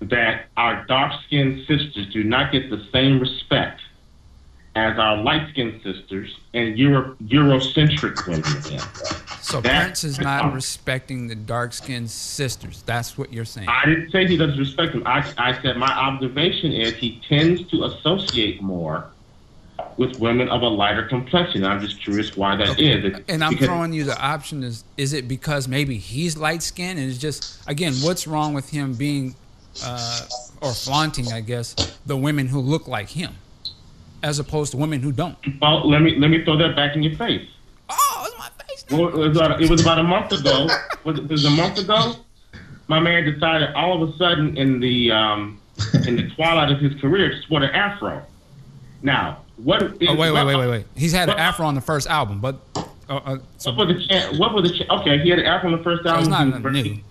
that 0.00 0.46
our 0.56 0.84
dark 0.86 1.12
skinned 1.26 1.60
sisters 1.66 2.12
do 2.12 2.24
not 2.24 2.52
get 2.52 2.70
the 2.70 2.84
same 2.92 3.20
respect 3.20 3.80
as 4.74 4.98
our 4.98 5.16
light 5.18 5.48
skinned 5.50 5.80
sisters 5.82 6.34
and 6.54 6.78
Euro- 6.78 7.14
Eurocentric 7.24 8.26
women. 8.26 8.80
So 9.42 9.60
That- 9.60 9.82
Prince 9.82 10.04
is 10.04 10.20
not 10.20 10.52
respecting 10.54 11.26
the 11.26 11.34
dark 11.34 11.72
skinned 11.72 12.10
sisters. 12.10 12.82
That's 12.86 13.18
what 13.18 13.32
you're 13.32 13.44
saying. 13.44 13.68
I 13.68 13.84
didn't 13.86 14.10
say 14.10 14.26
he 14.26 14.36
doesn't 14.36 14.58
respect 14.58 14.92
them. 14.92 15.02
I, 15.04 15.28
I 15.36 15.60
said 15.60 15.76
my 15.76 15.92
observation 15.92 16.72
is 16.72 16.94
he 16.94 17.20
tends 17.28 17.68
to 17.70 17.84
associate 17.84 18.62
more 18.62 19.06
with 19.96 20.18
women 20.20 20.48
of 20.48 20.62
a 20.62 20.68
lighter 20.68 21.02
complexion. 21.02 21.64
I'm 21.64 21.80
just 21.80 22.00
curious 22.00 22.36
why 22.36 22.54
that 22.56 22.78
is. 22.80 23.04
It- 23.04 23.24
And 23.28 23.42
I'm 23.42 23.56
throwing 23.56 23.92
you 23.92 24.04
the 24.04 24.18
option 24.20 24.62
is 24.62 24.84
is 24.96 25.12
it 25.12 25.26
because 25.28 25.66
maybe 25.66 25.96
he's 25.98 26.36
light 26.36 26.62
skinned 26.62 26.98
and 26.98 27.10
it's 27.10 27.18
just 27.18 27.58
again 27.66 27.92
what's 27.94 28.26
wrong 28.26 28.54
with 28.54 28.70
him 28.70 28.94
being 28.94 29.34
uh, 29.84 30.20
or 30.60 30.72
flaunting 30.72 31.32
I 31.32 31.40
guess 31.40 31.74
the 32.06 32.16
women 32.16 32.46
who 32.46 32.60
look 32.60 32.86
like 32.86 33.08
him 33.10 33.34
as 34.22 34.38
opposed 34.38 34.70
to 34.70 34.76
women 34.76 35.00
who 35.02 35.10
don't. 35.10 35.36
Well, 35.60 35.88
let 35.90 36.00
me 36.00 36.16
let 36.16 36.28
me 36.30 36.44
throw 36.44 36.56
that 36.58 36.76
back 36.76 36.94
in 36.94 37.02
your 37.02 37.16
face. 37.16 37.48
Oh, 37.90 38.24
it's 38.26 38.38
my 38.38 38.44
face. 38.46 38.51
Well, 38.90 39.08
it, 39.08 39.28
was 39.28 39.36
about, 39.36 39.62
it 39.62 39.70
was 39.70 39.80
about 39.82 39.98
a 39.98 40.02
month 40.02 40.32
ago. 40.32 40.66
Was 41.04 41.18
it, 41.18 41.28
was 41.28 41.44
it 41.44 41.48
a 41.48 41.56
month 41.56 41.78
ago? 41.78 42.16
My 42.88 43.00
man 43.00 43.24
decided 43.24 43.72
all 43.74 44.02
of 44.02 44.08
a 44.08 44.16
sudden 44.16 44.56
in 44.56 44.80
the 44.80 45.10
um, 45.12 45.60
in 46.06 46.16
the 46.16 46.28
twilight 46.34 46.70
of 46.70 46.78
his 46.80 47.00
career 47.00 47.30
to 47.30 47.42
sport 47.42 47.62
an 47.62 47.70
afro. 47.70 48.22
Now, 49.02 49.38
what? 49.56 49.82
Oh 49.82 50.14
wait 50.14 50.32
wait 50.32 50.32
wait 50.44 50.56
wait 50.56 50.68
wait. 50.68 50.86
He's 50.94 51.12
had 51.12 51.28
an 51.28 51.38
afro 51.38 51.66
on 51.66 51.74
the 51.74 51.80
first 51.80 52.08
album, 52.08 52.40
but 52.40 52.56
uh, 53.08 53.14
uh, 53.16 53.38
so 53.58 53.72
What 53.72 53.88
was 53.88 54.06
the 54.08 54.36
What 54.38 54.54
was 54.54 54.70
the 54.70 54.92
Okay, 55.00 55.18
he 55.22 55.30
had 55.30 55.38
an 55.38 55.46
afro 55.46 55.70
on 55.72 55.78
the 55.78 55.82
first 55.84 56.02
So 56.02 56.10
album. 56.10 56.22
it's 56.24 56.28
not 56.30 56.46
he, 56.46 56.52
was 56.52 56.62
new. 56.62 56.82
barely, 56.82 57.04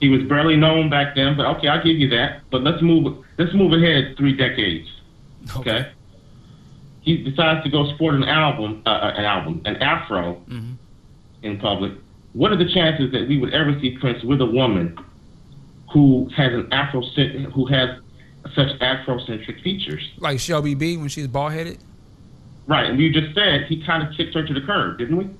he 0.00 0.08
was 0.08 0.22
barely 0.24 0.56
known 0.56 0.88
back 0.90 1.14
then, 1.14 1.36
but 1.36 1.46
okay, 1.56 1.68
I'll 1.68 1.82
give 1.82 1.96
you 1.98 2.08
that. 2.10 2.42
But 2.50 2.62
let's 2.62 2.80
move. 2.82 3.24
Let's 3.38 3.52
move 3.54 3.72
ahead 3.72 4.16
three 4.16 4.34
decades. 4.36 4.88
Okay. 5.56 5.90
He 7.02 7.18
decides 7.22 7.62
to 7.62 7.70
go 7.70 7.88
sport 7.94 8.14
an 8.16 8.24
album, 8.24 8.82
uh, 8.84 8.88
uh, 8.90 9.14
an 9.16 9.24
album, 9.24 9.62
an 9.64 9.76
afro 9.76 10.34
Mm-hmm. 10.48 10.72
In 11.46 11.58
public. 11.58 11.92
What 12.32 12.52
are 12.52 12.56
the 12.56 12.70
chances 12.72 13.12
that 13.12 13.28
we 13.28 13.38
would 13.38 13.54
ever 13.54 13.78
see 13.80 13.96
Prince 13.98 14.22
with 14.22 14.40
a 14.40 14.46
woman 14.46 14.98
who 15.92 16.28
has 16.36 16.52
an 16.52 16.70
afro, 16.72 17.00
who 17.00 17.66
has 17.66 17.98
such 18.54 18.78
afrocentric 18.80 19.62
features? 19.62 20.02
like 20.18 20.38
Shelby 20.38 20.74
B 20.74 20.96
when 20.96 21.08
she's 21.08 21.26
bald 21.26 21.52
headed. 21.52 21.78
Right, 22.66 22.90
and 22.90 22.98
you 23.00 23.12
just 23.12 23.34
said 23.34 23.64
he 23.68 23.82
kind 23.84 24.06
of 24.06 24.14
kicked 24.16 24.34
her 24.34 24.44
to 24.44 24.52
the 24.52 24.60
curb, 24.60 24.98
didn't 24.98 25.16
we? 25.16 25.30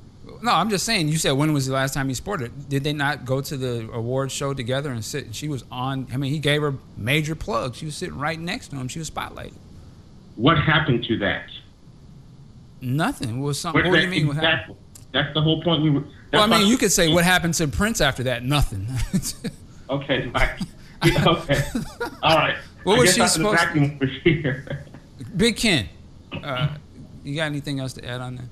No, 0.43 0.53
I'm 0.53 0.71
just 0.71 0.85
saying. 0.85 1.09
You 1.09 1.17
said 1.19 1.33
when 1.33 1.53
was 1.53 1.67
the 1.67 1.73
last 1.73 1.95
time 1.95 2.09
he 2.09 2.15
sported? 2.15 2.69
Did 2.69 2.85
they 2.85 2.93
not 2.93 3.25
go 3.25 3.41
to 3.41 3.57
the 3.57 3.89
awards 3.93 4.33
show 4.33 4.55
together 4.55 4.91
and 4.91 5.05
sit? 5.05 5.35
She 5.35 5.49
was 5.49 5.65
on. 5.71 6.07
I 6.13 6.19
mean, 6.19 6.33
he 6.33 6.39
gave 6.39 6.63
her 6.63 6.75
major 6.97 7.35
plugs. 7.35 7.79
She 7.79 7.87
was 7.87 7.97
sitting 7.97 8.19
right 8.19 8.39
next 8.39 8.69
to 8.69 8.77
him. 8.77 8.87
She 8.89 8.99
was 8.99 9.11
spotlighted. 9.11 9.55
What 10.37 10.59
happened 10.59 11.05
to 11.05 11.19
that? 11.19 11.47
Nothing. 12.81 13.41
What 13.41 13.47
was 13.49 13.61
something? 13.61 13.83
What 13.83 13.91
What 13.91 13.97
do 13.97 14.03
you 14.03 14.11
mean? 14.11 14.27
What 14.29 14.37
happened? 14.37 14.77
Exactly. 15.17 15.23
That's 15.23 15.35
the 15.35 15.43
whole 15.43 15.63
point. 15.63 15.83
We 15.83 15.91
were. 15.91 16.05
Well, 16.33 16.43
I 16.43 16.47
mean, 16.47 16.61
why- 16.63 16.67
you 16.67 16.77
could 16.77 16.93
say 16.93 17.13
what 17.13 17.25
happened 17.25 17.55
to 17.55 17.69
Prince 17.69 18.01
after 18.01 18.23
that. 18.25 18.45
Nothing. 18.45 18.87
Okay, 19.89 20.29
Mike. 20.35 20.59
okay. 21.07 21.63
All 22.21 22.37
right. 22.37 22.57
What 22.83 22.97
I 22.97 22.99
was 22.99 23.15
guess 23.17 23.35
she 23.37 23.41
I'm 23.41 23.47
in 23.47 23.53
the 23.53 23.59
supposed- 23.59 23.59
vacuum 23.61 23.99
for 23.99 24.07
here. 24.07 24.85
Big 25.37 25.57
Ken, 25.57 25.89
uh, 26.43 26.75
you 27.23 27.37
got 27.37 27.45
anything 27.45 27.79
else 27.79 27.93
to 27.93 28.05
add 28.05 28.21
on 28.21 28.35
that? 28.35 28.47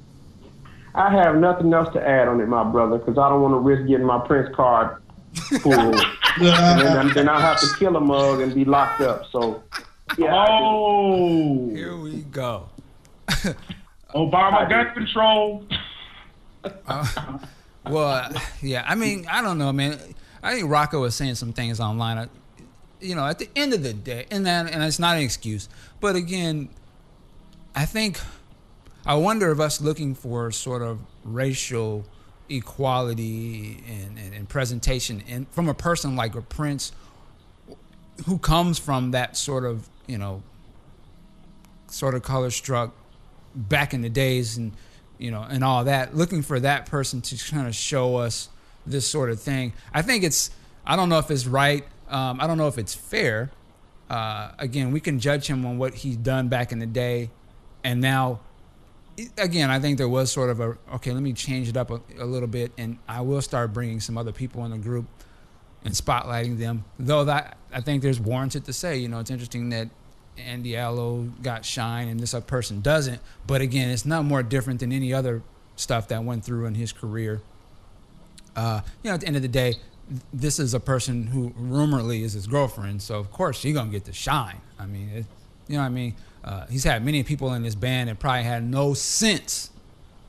I 0.94 1.10
have 1.10 1.34
nothing 1.34 1.74
else 1.74 1.92
to 1.94 2.00
add 2.06 2.28
on 2.28 2.40
it, 2.40 2.46
my 2.46 2.62
brother, 2.62 2.98
because 2.98 3.18
I 3.18 3.28
don't 3.30 3.42
want 3.42 3.52
to 3.54 3.58
risk 3.58 3.88
getting 3.88 4.06
my 4.06 4.24
Prince 4.24 4.54
card 4.54 5.02
full. 5.60 5.72
and 5.72 6.80
then, 6.80 7.12
then 7.14 7.28
I'll 7.28 7.40
have 7.40 7.58
to 7.62 7.66
kill 7.80 7.96
a 7.96 8.00
mug 8.00 8.40
and 8.40 8.54
be 8.54 8.64
locked 8.64 9.00
up. 9.00 9.24
So, 9.32 9.60
yeah. 10.16 10.46
Oh. 10.48 11.68
Here 11.70 11.96
we 11.96 12.18
go. 12.30 12.68
Obama 14.14 14.68
gun 14.68 14.94
control. 14.94 15.66
Uh, 16.86 17.38
well, 17.90 18.30
yeah. 18.62 18.84
I 18.86 18.94
mean, 18.94 19.26
I 19.30 19.42
don't 19.42 19.58
know, 19.58 19.72
man. 19.72 19.98
I 20.42 20.54
think 20.54 20.70
Rocco 20.70 21.00
was 21.00 21.14
saying 21.14 21.36
some 21.36 21.52
things 21.52 21.80
online. 21.80 22.18
I- 22.18 22.28
You 23.00 23.14
know, 23.14 23.26
at 23.26 23.38
the 23.38 23.48
end 23.54 23.72
of 23.74 23.82
the 23.82 23.92
day, 23.92 24.26
and 24.30 24.44
then 24.46 24.66
and 24.68 24.82
it's 24.82 24.98
not 24.98 25.16
an 25.16 25.22
excuse, 25.22 25.68
but 26.00 26.16
again, 26.16 26.68
I 27.74 27.84
think 27.86 28.18
I 29.04 29.14
wonder 29.16 29.50
if 29.52 29.60
us 29.60 29.80
looking 29.80 30.14
for 30.14 30.50
sort 30.50 30.80
of 30.82 30.98
racial 31.24 32.04
equality 32.48 33.82
and, 33.88 34.18
and, 34.18 34.34
and 34.34 34.48
presentation 34.48 35.22
and 35.28 35.46
from 35.50 35.68
a 35.68 35.74
person 35.74 36.14
like 36.16 36.34
a 36.34 36.42
Prince 36.42 36.92
who 38.26 38.38
comes 38.38 38.78
from 38.78 39.10
that 39.12 39.36
sort 39.36 39.64
of, 39.64 39.88
you 40.06 40.16
know, 40.18 40.42
sort 41.88 42.14
of 42.14 42.22
color 42.22 42.50
struck 42.50 42.94
back 43.54 43.92
in 43.94 44.02
the 44.02 44.08
days 44.10 44.56
and 44.56 44.72
you 45.18 45.30
know 45.30 45.46
and 45.48 45.62
all 45.64 45.84
that 45.84 46.16
looking 46.16 46.42
for 46.42 46.60
that 46.60 46.86
person 46.86 47.20
to 47.20 47.36
kind 47.50 47.66
of 47.66 47.74
show 47.74 48.16
us 48.16 48.48
this 48.86 49.08
sort 49.08 49.30
of 49.30 49.40
thing. 49.40 49.72
I 49.92 50.02
think 50.02 50.24
it's 50.24 50.50
i 50.86 50.96
don't 50.96 51.08
know 51.08 51.18
if 51.18 51.30
it's 51.30 51.46
right 51.46 51.84
um, 52.08 52.40
i 52.40 52.46
don't 52.46 52.58
know 52.58 52.68
if 52.68 52.78
it's 52.78 52.94
fair. 52.94 53.50
Uh, 54.10 54.52
again 54.58 54.92
we 54.92 55.00
can 55.00 55.18
judge 55.18 55.46
him 55.46 55.64
on 55.64 55.78
what 55.78 55.94
he's 55.94 56.16
done 56.16 56.48
back 56.48 56.72
in 56.72 56.78
the 56.78 56.86
day. 56.86 57.30
And 57.82 58.00
now 58.00 58.40
again 59.38 59.70
i 59.70 59.78
think 59.78 59.96
there 59.96 60.08
was 60.08 60.32
sort 60.32 60.50
of 60.50 60.58
a 60.60 60.76
okay 60.92 61.12
let 61.12 61.22
me 61.22 61.32
change 61.32 61.68
it 61.68 61.76
up 61.76 61.90
a, 61.90 62.00
a 62.18 62.24
little 62.24 62.48
bit 62.48 62.72
and 62.76 62.98
i 63.06 63.20
will 63.20 63.40
start 63.40 63.72
bringing 63.72 64.00
some 64.00 64.18
other 64.18 64.32
people 64.32 64.64
in 64.64 64.72
the 64.72 64.78
group 64.78 65.06
and 65.84 65.94
spotlighting 65.94 66.58
them. 66.58 66.84
Though 66.98 67.24
that 67.24 67.56
i 67.72 67.80
think 67.80 68.02
there's 68.02 68.20
warranted 68.20 68.64
to 68.64 68.72
say 68.72 68.96
you 68.98 69.08
know 69.08 69.20
it's 69.20 69.30
interesting 69.30 69.68
that 69.70 69.88
Andy 70.38 70.76
Allo 70.76 71.22
got 71.42 71.64
shine 71.64 72.08
and 72.08 72.18
this 72.20 72.34
other 72.34 72.44
person 72.44 72.80
doesn't. 72.80 73.20
But 73.46 73.60
again, 73.60 73.90
it's 73.90 74.04
not 74.04 74.24
more 74.24 74.42
different 74.42 74.80
than 74.80 74.92
any 74.92 75.12
other 75.12 75.42
stuff 75.76 76.08
that 76.08 76.24
went 76.24 76.44
through 76.44 76.66
in 76.66 76.74
his 76.74 76.92
career. 76.92 77.40
Uh, 78.56 78.80
you 79.02 79.10
know, 79.10 79.14
at 79.14 79.20
the 79.20 79.26
end 79.26 79.36
of 79.36 79.42
the 79.42 79.48
day, 79.48 79.74
this 80.32 80.58
is 80.58 80.74
a 80.74 80.80
person 80.80 81.26
who 81.28 81.50
rumorly 81.50 82.22
is 82.22 82.34
his 82.34 82.46
girlfriend, 82.46 83.02
so 83.02 83.18
of 83.18 83.30
course 83.32 83.58
she's 83.58 83.74
gonna 83.74 83.90
get 83.90 84.04
the 84.04 84.12
shine. 84.12 84.60
I 84.78 84.86
mean, 84.86 85.08
it, 85.08 85.26
You 85.66 85.76
know 85.76 85.80
what 85.80 85.86
I 85.86 85.90
mean? 85.90 86.14
Uh, 86.44 86.66
he's 86.66 86.84
had 86.84 87.04
many 87.04 87.22
people 87.22 87.54
in 87.54 87.64
his 87.64 87.74
band 87.74 88.10
that 88.10 88.18
probably 88.18 88.42
had 88.42 88.62
no 88.62 88.92
sense 88.94 89.70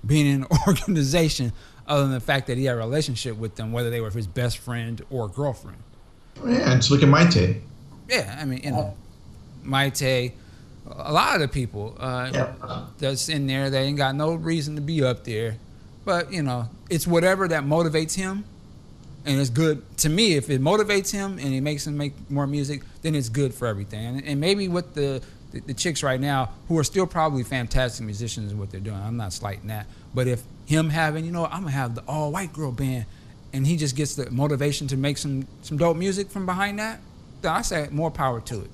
being 0.06 0.28
in 0.28 0.44
an 0.44 0.48
organization 0.68 1.52
other 1.88 2.04
than 2.04 2.14
the 2.14 2.20
fact 2.20 2.48
that 2.48 2.58
he 2.58 2.66
had 2.66 2.76
a 2.76 2.78
relationship 2.78 3.36
with 3.38 3.56
them, 3.56 3.72
whether 3.72 3.90
they 3.90 4.00
were 4.02 4.10
his 4.10 4.28
best 4.28 4.58
friend 4.60 5.02
or 5.10 5.28
girlfriend. 5.28 5.78
Yeah, 6.46 6.74
just 6.76 6.90
look 6.90 7.04
at 7.04 7.10
Mayte. 7.10 7.60
Yeah, 8.10 8.38
I 8.40 8.46
mean, 8.46 8.62
you 8.64 8.72
know, 8.72 8.96
Mayte, 9.66 10.34
a 10.90 11.12
lot 11.12 11.36
of 11.36 11.42
the 11.42 11.48
people 11.48 11.96
uh, 12.00 12.86
that's 12.98 13.30
in 13.30 13.48
there, 13.48 13.70
they 13.70 13.84
ain't 13.84 13.98
got 13.98 14.16
no 14.16 14.36
reason 14.36 14.76
to 14.76 14.82
be 14.82 15.04
up 15.04 15.24
there. 15.24 15.58
But, 16.04 16.32
you 16.32 16.44
know, 16.44 16.70
it's 16.90 17.08
whatever 17.08 17.48
that 17.48 17.64
motivates 17.64 18.16
him. 18.16 18.46
And 19.26 19.42
it's 19.42 19.50
good 19.50 19.84
to 20.00 20.10
me 20.10 20.34
if 20.34 20.52
it 20.52 20.62
motivates 20.62 21.12
him 21.12 21.40
and 21.40 21.52
it 21.52 21.62
makes 21.62 21.88
him 21.88 21.98
make 21.98 22.14
more 22.30 22.46
music, 22.46 22.84
then 23.02 23.16
it's 23.16 23.30
good 23.30 23.56
for 23.56 23.68
everything. 23.68 24.06
And, 24.06 24.24
and 24.24 24.40
maybe 24.40 24.68
with 24.68 24.94
the, 24.94 25.20
the 25.52 25.62
the 25.62 25.74
chicks 25.74 26.04
right 26.04 26.22
now 26.22 26.52
who 26.68 26.78
are 26.78 26.84
still 26.84 27.08
probably 27.08 27.42
fantastic 27.42 28.06
musicians 28.06 28.52
in 28.52 28.60
what 28.60 28.70
they're 28.70 28.80
doing. 28.80 28.98
I'm 28.98 29.18
not 29.18 29.34
slighting 29.34 29.68
that. 29.70 29.88
But 30.14 30.28
if 30.28 30.44
him 30.68 30.92
having, 30.92 31.26
you 31.26 31.32
know, 31.32 31.46
I'm 31.46 31.62
gonna 31.62 31.72
have 31.72 31.96
the 31.96 32.04
all 32.08 32.32
white 32.32 32.54
girl 32.54 32.72
band 32.72 33.06
and 33.52 33.66
he 33.66 33.78
just 33.78 33.96
gets 33.96 34.14
the 34.14 34.30
motivation 34.30 34.88
to 34.88 34.98
make 34.98 35.18
some 35.18 35.48
some 35.64 35.78
dope 35.78 35.98
music 35.98 36.30
from 36.30 36.46
behind 36.46 36.78
that, 36.78 37.00
then 37.42 37.52
I 37.52 37.64
say 37.64 37.88
more 37.92 38.12
power 38.12 38.42
to 38.42 38.62
it. 38.62 38.70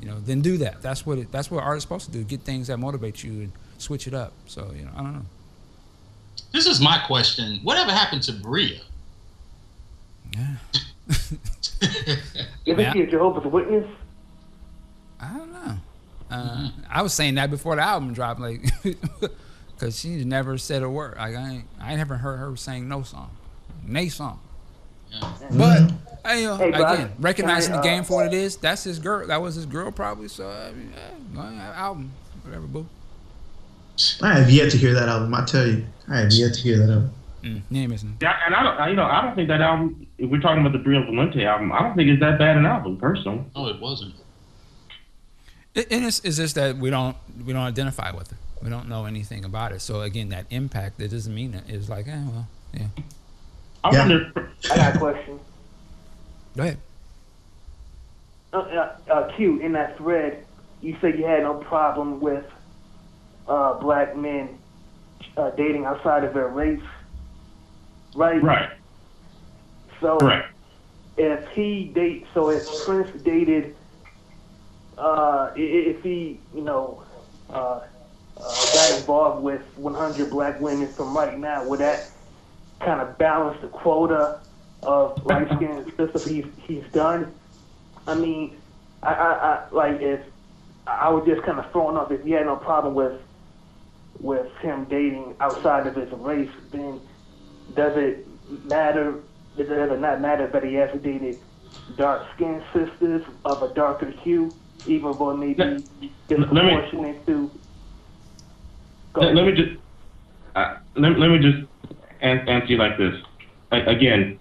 You 0.00 0.08
know, 0.08 0.20
then 0.20 0.40
do 0.40 0.56
that. 0.58 0.80
That's 0.82 1.04
what 1.04 1.18
it, 1.18 1.30
that's 1.30 1.50
what 1.50 1.62
art 1.62 1.76
is 1.76 1.82
supposed 1.82 2.06
to 2.06 2.12
do. 2.12 2.24
Get 2.24 2.40
things 2.40 2.68
that 2.68 2.78
motivate 2.78 3.22
you 3.22 3.32
and 3.32 3.52
switch 3.78 4.06
it 4.06 4.14
up. 4.14 4.32
So 4.46 4.72
you 4.74 4.84
know, 4.84 4.90
I 4.94 5.02
don't 5.02 5.14
know. 5.14 5.26
This 6.52 6.66
is 6.66 6.80
my 6.80 6.98
question. 7.06 7.60
Whatever 7.62 7.92
happened 7.92 8.22
to 8.24 8.32
Bria? 8.32 8.80
Yeah. 10.34 10.56
Isn't 12.66 12.92
she 12.92 13.02
a 13.02 13.06
Jehovah's 13.06 13.50
Witness? 13.50 13.86
I 15.20 15.36
don't 15.36 15.52
know. 15.52 15.78
Uh, 16.30 16.70
I 16.88 17.02
was 17.02 17.12
saying 17.12 17.34
that 17.34 17.50
before 17.50 17.76
the 17.76 17.82
album 17.82 18.14
dropped, 18.14 18.40
like, 18.40 18.62
because 19.74 19.98
she 19.98 20.24
never 20.24 20.56
said 20.58 20.82
a 20.82 20.88
word. 20.88 21.16
Like, 21.16 21.34
I 21.34 21.50
ain't, 21.50 21.64
I 21.80 21.90
ain't 21.90 21.98
never 21.98 22.16
heard 22.16 22.36
her 22.36 22.56
saying 22.56 22.88
no 22.88 23.02
song, 23.02 23.30
nay 23.84 24.08
song. 24.08 24.40
But 25.50 25.92
hey, 26.24 26.46
uh, 26.46 26.56
Hey, 26.56 26.70
bud, 26.70 26.94
again, 26.94 27.12
recognizing 27.18 27.72
can 27.72 27.80
I, 27.80 27.82
the 27.82 27.88
game 27.88 28.00
uh, 28.02 28.04
for 28.04 28.14
what 28.14 28.26
it 28.26 28.34
is, 28.34 28.56
that's 28.56 28.84
his 28.84 28.98
girl. 28.98 29.26
That 29.26 29.40
was 29.42 29.54
his 29.54 29.66
girl, 29.66 29.90
probably. 29.90 30.28
So 30.28 30.48
I 30.48 30.72
mean, 30.72 30.92
yeah, 31.34 31.72
album, 31.74 32.10
whatever, 32.44 32.66
boo. 32.66 32.86
I 34.22 34.38
have 34.38 34.50
yet 34.50 34.70
to 34.70 34.78
hear 34.78 34.94
that 34.94 35.08
album. 35.08 35.34
I 35.34 35.44
tell 35.44 35.66
you, 35.66 35.84
I 36.08 36.20
have 36.20 36.32
yet 36.32 36.54
to 36.54 36.60
hear 36.60 36.78
that 36.78 36.92
album. 36.92 37.12
Mm, 37.42 37.62
you 37.70 37.80
ain't 37.82 37.90
missing. 37.90 38.16
Yeah, 38.20 38.36
and 38.44 38.54
I 38.54 38.62
don't, 38.62 38.78
I, 38.78 38.88
you 38.90 38.96
know, 38.96 39.04
I 39.04 39.22
don't 39.22 39.34
think 39.34 39.48
that 39.48 39.60
album. 39.60 40.06
If 40.18 40.30
we're 40.30 40.40
talking 40.40 40.60
about 40.60 40.72
the 40.72 40.78
Bria 40.78 41.00
Valente 41.00 41.44
album, 41.44 41.72
I 41.72 41.80
don't 41.80 41.96
think 41.96 42.10
it's 42.10 42.20
that 42.20 42.38
bad 42.38 42.56
an 42.56 42.66
album, 42.66 42.98
personally. 42.98 43.44
No, 43.56 43.68
it 43.68 43.80
wasn't. 43.80 44.14
It, 45.74 45.90
and 45.90 46.04
it's, 46.04 46.20
it's 46.20 46.36
just 46.36 46.56
that 46.56 46.76
we 46.76 46.90
don't 46.90 47.16
we 47.46 47.52
don't 47.52 47.62
identify 47.62 48.10
with 48.10 48.32
it. 48.32 48.38
We 48.62 48.68
don't 48.68 48.88
know 48.88 49.06
anything 49.06 49.44
about 49.44 49.72
it. 49.72 49.80
So 49.80 50.02
again, 50.02 50.28
that 50.30 50.46
impact 50.50 50.98
that 50.98 51.10
doesn't 51.10 51.34
mean 51.34 51.54
it. 51.54 51.64
It's 51.68 51.88
like, 51.88 52.08
eh, 52.08 52.22
well, 52.26 52.48
yeah. 52.74 52.86
I 53.84 53.92
wonder. 53.92 54.32
I 54.70 54.76
got 54.76 54.96
a 54.96 54.98
question. 54.98 55.40
Go 56.56 56.62
ahead. 56.64 56.82
Uh, 58.52 58.58
uh, 58.58 59.12
uh, 59.12 59.36
Q, 59.36 59.60
in 59.60 59.72
that 59.72 59.96
thread, 59.98 60.46
you 60.80 60.96
said 61.00 61.18
you 61.18 61.24
had 61.26 61.42
no 61.42 61.62
problem 61.68 62.20
with 62.20 62.44
uh, 63.46 63.74
black 63.80 64.16
men 64.16 64.60
uh, 65.36 65.50
dating 65.56 65.84
outside 65.86 66.24
of 66.24 66.34
their 66.34 66.48
race, 66.48 66.80
right? 68.14 68.42
Right. 68.42 68.70
So 70.00 70.18
Correct. 70.18 70.46
if 71.16 71.40
he 71.54 71.92
date, 71.94 72.24
so 72.34 72.50
if 72.50 72.62
Prince 72.78 73.08
dated, 73.24 73.76
uh, 74.98 75.50
i- 75.56 75.58
i- 75.58 75.86
if 75.96 76.02
he, 76.02 76.46
you 76.52 76.62
know, 76.62 77.04
uh, 77.50 77.80
uh, 78.36 78.66
got 78.66 78.92
involved 78.92 79.42
with 79.44 79.62
100 79.76 80.30
black 80.30 80.60
women 80.60 80.94
from 80.96 81.16
right 81.16 81.38
now, 81.38 81.64
would 81.68 81.80
that 81.80 82.14
kind 82.84 83.00
of 83.00 83.16
balance 83.18 83.58
the 83.62 83.68
quota 83.68 84.40
of 84.82 85.24
light 85.24 85.46
skinned 85.56 85.86
sisters 85.96 86.22
he's, 86.26 86.44
he's 86.66 86.84
done? 86.92 87.32
I 88.06 88.14
mean, 88.14 88.56
I, 89.02 89.12
I, 89.12 89.32
I 89.32 89.74
like 89.74 90.00
if 90.00 90.20
I 90.86 91.10
was 91.10 91.24
just 91.26 91.44
kind 91.46 91.58
of 91.58 91.70
throwing 91.72 91.96
up 91.96 92.10
if 92.10 92.22
he 92.24 92.32
had 92.32 92.46
no 92.46 92.56
problem 92.56 92.94
with 92.94 93.20
with 94.20 94.46
him 94.60 94.86
dating 94.90 95.34
outside 95.40 95.86
of 95.86 95.94
his 95.94 96.08
race, 96.18 96.50
then 96.72 97.00
does 97.74 97.92
it 97.96 98.26
matter? 98.64 99.20
Does 99.56 99.66
it 99.70 100.00
not 100.00 100.20
matter 100.20 100.48
that 100.52 100.64
he 100.64 100.74
has 100.74 100.90
dated 101.02 101.38
dark 101.96 102.22
skinned 102.34 102.62
sisters 102.72 103.22
of 103.44 103.62
a 103.62 103.72
darker 103.74 104.12
hue, 104.22 104.54
even 104.86 105.14
though 105.18 105.30
it 105.30 105.36
may 105.36 105.54
be 105.54 106.12
disproportionate 106.28 107.26
to? 107.26 107.50
Let, 109.16 109.34
let 109.34 109.46
me 109.46 109.52
just 109.52 109.70
uh, 110.54 110.76
let, 110.96 111.18
let 111.18 111.28
me 111.30 111.38
just 111.38 111.69
an- 112.22 112.48
answer 112.48 112.66
you 112.68 112.76
like 112.76 112.98
this. 112.98 113.14
A- 113.72 113.86
again, 113.86 114.38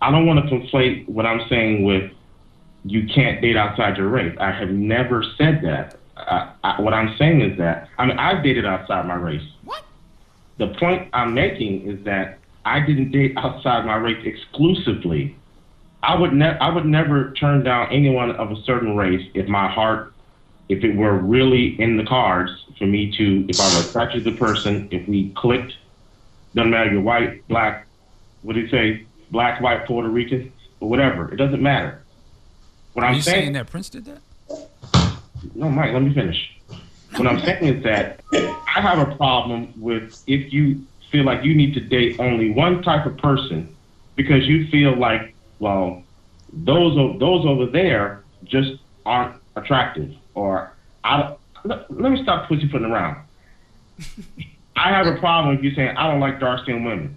I 0.00 0.10
don't 0.10 0.26
want 0.26 0.48
to 0.48 0.54
conflate 0.54 1.08
what 1.08 1.26
I'm 1.26 1.48
saying 1.48 1.84
with 1.84 2.10
you 2.84 3.06
can't 3.06 3.40
date 3.40 3.56
outside 3.56 3.96
your 3.96 4.08
race. 4.08 4.36
I 4.40 4.50
have 4.50 4.70
never 4.70 5.24
said 5.38 5.60
that. 5.62 5.98
I, 6.16 6.52
I, 6.64 6.80
what 6.80 6.92
I'm 6.92 7.16
saying 7.16 7.40
is 7.40 7.58
that 7.58 7.88
I 7.98 8.06
mean 8.06 8.18
I've 8.18 8.42
dated 8.42 8.66
outside 8.66 9.06
my 9.06 9.14
race. 9.14 9.46
What? 9.64 9.84
The 10.58 10.68
point 10.78 11.08
I'm 11.12 11.34
making 11.34 11.88
is 11.88 12.04
that 12.04 12.38
I 12.64 12.80
didn't 12.80 13.10
date 13.10 13.34
outside 13.36 13.86
my 13.86 13.96
race 13.96 14.24
exclusively. 14.24 15.36
I 16.02 16.18
would 16.18 16.32
ne- 16.32 16.58
I 16.58 16.68
would 16.68 16.86
never 16.86 17.32
turn 17.32 17.62
down 17.62 17.88
anyone 17.90 18.32
of 18.32 18.50
a 18.50 18.56
certain 18.64 18.96
race 18.96 19.28
if 19.34 19.48
my 19.48 19.70
heart, 19.70 20.12
if 20.68 20.82
it 20.84 20.96
were 20.96 21.16
really 21.16 21.80
in 21.80 21.96
the 21.96 22.04
cards 22.04 22.50
for 22.78 22.86
me 22.86 23.16
to, 23.16 23.46
if 23.48 23.60
I 23.60 23.68
were 23.68 23.88
attracted 23.88 24.24
to 24.24 24.30
the 24.32 24.36
person, 24.36 24.88
if 24.90 25.08
we 25.08 25.32
clicked, 25.36 25.74
doesn't 26.54 26.70
matter 26.70 26.86
if 26.86 26.92
you're 26.92 27.02
white, 27.02 27.46
black, 27.48 27.86
what 28.42 28.54
do 28.54 28.60
you 28.60 28.68
say, 28.68 29.06
black, 29.30 29.60
white, 29.60 29.86
Puerto 29.86 30.08
Rican, 30.08 30.52
or 30.80 30.88
whatever. 30.88 31.32
It 31.32 31.36
doesn't 31.36 31.62
matter. 31.62 32.02
What 32.92 33.04
Are 33.04 33.08
I'm 33.08 33.14
you 33.16 33.22
saying, 33.22 33.42
saying 33.42 33.52
that 33.54 33.70
Prince 33.70 33.88
did 33.88 34.04
that? 34.04 34.20
no, 35.54 35.68
Mike, 35.70 35.92
let 35.92 36.02
me 36.02 36.12
finish. 36.14 36.52
What 37.16 37.26
I'm 37.26 37.40
saying 37.40 37.64
is 37.64 37.82
that 37.84 38.20
I 38.32 38.80
have 38.80 38.98
a 39.06 39.16
problem 39.16 39.72
with 39.80 40.22
if 40.26 40.52
you 40.52 40.84
feel 41.10 41.24
like 41.24 41.44
you 41.44 41.54
need 41.54 41.74
to 41.74 41.80
date 41.80 42.18
only 42.18 42.50
one 42.50 42.82
type 42.82 43.04
of 43.06 43.16
person 43.18 43.74
because 44.16 44.46
you 44.46 44.68
feel 44.68 44.96
like, 44.96 45.34
well, 45.58 46.02
those 46.52 46.94
those 47.18 47.46
over 47.46 47.66
there 47.66 48.24
just 48.44 48.72
aren't 49.06 49.36
attractive, 49.56 50.14
or 50.34 50.72
I 51.04 51.18
don't. 51.22 51.38
Let, 51.64 52.00
let 52.00 52.12
me 52.12 52.22
stop 52.22 52.48
pussyfooting 52.48 52.90
around. 52.90 53.24
I 54.76 54.90
have 54.90 55.06
a 55.06 55.18
problem 55.18 55.56
if 55.56 55.62
you're 55.62 55.74
saying 55.74 55.96
I 55.96 56.10
don't 56.10 56.20
like 56.20 56.40
dark 56.40 56.62
skinned 56.62 56.84
women. 56.84 57.16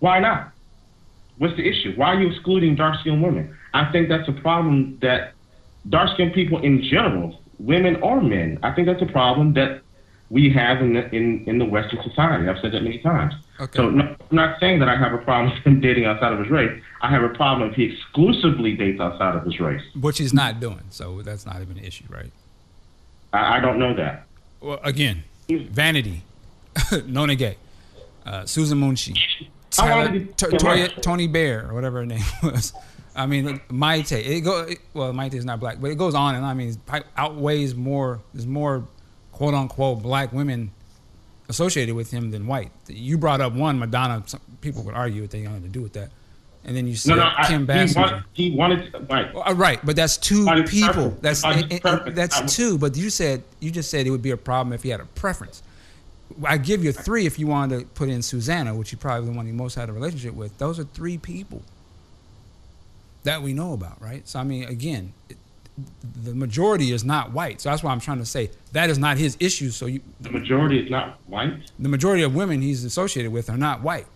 Why 0.00 0.18
not? 0.18 0.52
What's 1.38 1.56
the 1.56 1.68
issue? 1.68 1.94
Why 1.96 2.08
are 2.14 2.20
you 2.20 2.30
excluding 2.30 2.74
dark 2.74 3.00
skinned 3.00 3.22
women? 3.22 3.56
I 3.74 3.90
think 3.92 4.08
that's 4.08 4.28
a 4.28 4.32
problem 4.32 4.98
that 5.02 5.34
dark 5.88 6.10
skinned 6.14 6.34
people 6.34 6.62
in 6.62 6.82
general, 6.82 7.40
women 7.58 7.96
or 7.96 8.20
men, 8.20 8.58
I 8.62 8.72
think 8.72 8.86
that's 8.86 9.02
a 9.02 9.12
problem 9.12 9.54
that 9.54 9.82
we 10.30 10.50
have 10.50 10.82
in 10.82 10.92
the 10.94 11.08
in, 11.14 11.44
in 11.46 11.58
the 11.58 11.64
Western 11.64 12.02
society. 12.02 12.48
I've 12.48 12.58
said 12.60 12.72
that 12.72 12.82
many 12.82 12.98
times. 12.98 13.34
Okay. 13.60 13.76
So 13.76 13.90
no, 13.90 14.04
I'm 14.04 14.36
not 14.36 14.60
saying 14.60 14.78
that 14.80 14.88
I 14.88 14.96
have 14.96 15.12
a 15.12 15.18
problem 15.18 15.54
with 15.54 15.64
him 15.64 15.80
dating 15.86 16.04
outside 16.04 16.32
of 16.32 16.38
his 16.38 16.50
race. 16.50 16.80
I 17.00 17.10
have 17.10 17.22
a 17.22 17.30
problem 17.30 17.70
if 17.70 17.76
he 17.76 17.84
exclusively 17.84 18.74
dates 18.74 19.00
outside 19.00 19.36
of 19.36 19.44
his 19.44 19.58
race. 19.58 19.82
Which 19.98 20.18
he's 20.18 20.34
not 20.34 20.60
doing. 20.60 20.84
So 20.90 21.22
that's 21.22 21.46
not 21.46 21.62
even 21.62 21.78
an 21.78 21.84
issue, 21.84 22.04
right? 22.08 22.32
I, 23.32 23.56
I 23.56 23.60
don't 23.60 23.78
know 23.78 23.94
that. 23.94 24.26
Well, 24.60 24.80
again, 24.82 25.24
Vanity, 25.50 26.22
Nona 27.06 27.34
Gaye, 27.34 27.56
uh, 28.26 28.44
Susan 28.44 28.78
Munshi, 28.80 29.16
Tyler, 29.70 30.10
to- 30.10 30.24
T- 30.50 30.56
Toya, 30.56 31.00
Tony 31.00 31.26
Bear, 31.26 31.68
or 31.70 31.74
whatever 31.74 31.98
her 31.98 32.06
name 32.06 32.22
was. 32.42 32.72
I 33.16 33.26
mean, 33.26 33.60
Mayte. 33.68 34.12
It 34.24 34.42
go 34.42 34.60
it, 34.62 34.78
well. 34.94 35.12
Mayte 35.12 35.34
is 35.34 35.44
not 35.44 35.58
black, 35.58 35.80
but 35.80 35.90
it 35.90 35.98
goes 35.98 36.14
on 36.14 36.34
and 36.36 36.44
on. 36.44 36.50
I 36.50 36.54
mean, 36.54 36.68
it 36.92 37.04
outweighs 37.16 37.74
more. 37.74 38.20
There's 38.32 38.46
more 38.46 38.86
quote 39.32 39.54
unquote 39.54 40.02
black 40.02 40.32
women 40.32 40.70
associated 41.48 41.94
with 41.96 42.10
him 42.10 42.30
than 42.30 42.46
white. 42.46 42.70
You 42.86 43.18
brought 43.18 43.40
up 43.40 43.54
one 43.54 43.78
Madonna. 43.78 44.22
Some 44.26 44.40
people 44.60 44.82
would 44.84 44.94
argue 44.94 45.22
that 45.22 45.30
they 45.30 45.40
had 45.42 45.62
to 45.62 45.68
do 45.68 45.80
with 45.82 45.94
that, 45.94 46.10
and 46.68 46.76
then 46.76 46.86
you 46.86 46.94
said 46.94 47.16
No, 47.16 47.22
no, 47.24 47.30
I, 47.36 47.46
Kim 47.48 47.62
he, 47.62 47.66
Basinger. 47.66 48.24
he 48.34 48.50
wanted 48.54 48.92
to, 48.92 48.98
right. 49.00 49.28
Uh, 49.34 49.54
right, 49.54 49.84
but 49.84 49.96
that's 49.96 50.16
two 50.18 50.44
people. 50.66 50.92
perfect. 51.10 51.22
That's 51.22 51.42
and- 51.44 51.72
and- 51.72 52.14
that's 52.16 52.36
I- 52.42 52.46
two. 52.46 52.78
But 52.78 52.96
you 52.96 53.10
said 53.10 53.42
you 53.58 53.70
just 53.72 53.90
said 53.90 54.06
it 54.06 54.10
would 54.10 54.22
be 54.22 54.30
a 54.30 54.36
problem 54.36 54.72
if 54.74 54.82
he 54.84 54.90
had 54.90 55.00
a 55.00 55.06
preference. 55.06 55.62
I 56.44 56.58
give 56.58 56.84
you 56.84 56.92
three 56.92 57.24
if 57.26 57.38
you 57.38 57.46
wanted 57.46 57.80
to 57.80 57.86
put 57.86 58.08
in 58.10 58.20
Susanna, 58.22 58.74
which 58.74 58.92
you 58.92 58.98
probably 58.98 59.30
the 59.30 59.36
one 59.36 59.46
he 59.46 59.52
most 59.52 59.74
had 59.74 59.88
a 59.88 59.92
relationship 59.92 60.34
with. 60.34 60.56
Those 60.58 60.78
are 60.78 60.84
three 60.84 61.16
people 61.18 61.62
that 63.24 63.42
we 63.42 63.52
know 63.54 63.72
about, 63.72 64.00
right? 64.00 64.28
So 64.28 64.38
I 64.38 64.44
mean, 64.44 64.64
again, 64.64 65.12
it, 65.30 65.36
the 66.22 66.34
majority 66.34 66.92
is 66.92 67.02
not 67.04 67.32
white. 67.32 67.60
So 67.62 67.70
that's 67.70 67.82
why 67.82 67.92
I'm 67.92 68.00
trying 68.00 68.18
to 68.18 68.26
say 68.26 68.50
that 68.72 68.90
is 68.90 68.98
not 68.98 69.16
his 69.16 69.36
issue. 69.40 69.70
So 69.70 69.86
you, 69.86 70.00
The 70.20 70.30
majority 70.30 70.80
is 70.80 70.90
not 70.90 71.18
white. 71.26 71.70
the 71.78 71.88
majority 71.88 72.22
of 72.24 72.34
women 72.34 72.60
he's 72.62 72.84
associated 72.84 73.32
with 73.32 73.48
are 73.48 73.56
not 73.56 73.80
white, 73.82 74.06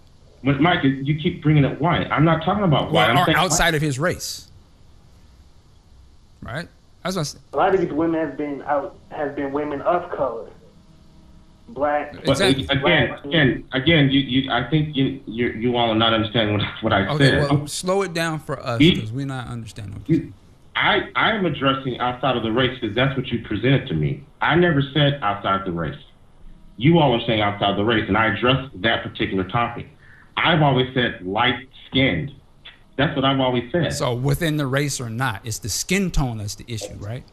But 0.44 0.60
Mike, 0.60 0.82
you 0.82 1.18
keep 1.20 1.42
bringing 1.42 1.64
up 1.64 1.80
white. 1.80 2.10
I'm 2.10 2.24
not 2.24 2.44
talking 2.44 2.64
about 2.64 2.86
white. 2.86 3.08
well, 3.08 3.10
I'm 3.10 3.16
are 3.18 3.26
saying 3.26 3.36
outside 3.36 3.74
of 3.74 3.82
his 3.82 3.98
race, 3.98 4.48
right? 6.42 6.68
That's 7.04 7.16
what 7.16 7.34
a 7.52 7.56
lot 7.56 7.74
of 7.74 7.80
these 7.80 7.92
women 7.92 8.20
have 8.20 8.36
been 8.36 8.62
out 8.62 8.96
have 9.10 9.34
been 9.36 9.52
women 9.52 9.80
of 9.82 10.10
color, 10.10 10.48
black. 11.68 12.14
But 12.24 12.40
again, 12.40 13.16
again, 13.24 13.64
again, 13.72 14.10
you, 14.10 14.20
you, 14.20 14.50
I 14.50 14.68
think 14.68 14.96
you, 14.96 15.20
you, 15.26 15.48
you 15.48 15.76
all 15.76 15.90
are 15.90 15.96
not 15.96 16.12
understanding 16.12 16.58
what, 16.58 16.66
what 16.80 16.92
I 16.92 17.06
Okay, 17.08 17.30
said. 17.30 17.50
well, 17.50 17.66
slow 17.66 18.02
it 18.02 18.12
down 18.14 18.38
for 18.40 18.58
us 18.60 18.78
because 18.78 19.12
we're 19.12 19.26
not 19.26 19.48
understanding. 19.48 19.94
What 19.94 20.08
you're. 20.08 20.28
I, 20.74 21.10
I 21.14 21.32
am 21.32 21.44
addressing 21.44 21.98
outside 21.98 22.36
of 22.36 22.42
the 22.42 22.50
race 22.50 22.78
because 22.80 22.96
that's 22.96 23.16
what 23.16 23.26
you 23.28 23.44
presented 23.44 23.86
to 23.88 23.94
me. 23.94 24.24
I 24.40 24.54
never 24.56 24.80
said 24.94 25.20
outside 25.22 25.66
the 25.66 25.72
race. 25.72 25.98
You 26.78 26.98
all 26.98 27.12
are 27.12 27.24
saying 27.26 27.42
outside 27.42 27.76
the 27.76 27.84
race, 27.84 28.06
and 28.08 28.16
I 28.16 28.34
addressed 28.34 28.80
that 28.80 29.02
particular 29.02 29.44
topic. 29.44 29.86
I've 30.36 30.62
always 30.62 30.92
said 30.94 31.24
light 31.26 31.68
skinned. 31.88 32.32
That's 32.96 33.14
what 33.16 33.24
I've 33.24 33.40
always 33.40 33.70
said. 33.72 33.92
So 33.94 34.14
within 34.14 34.56
the 34.56 34.66
race 34.66 35.00
or 35.00 35.08
not, 35.08 35.40
it's 35.44 35.58
the 35.58 35.68
skin 35.68 36.10
tone 36.10 36.38
that's 36.38 36.54
the 36.56 36.64
issue, 36.68 36.94
right? 36.98 37.24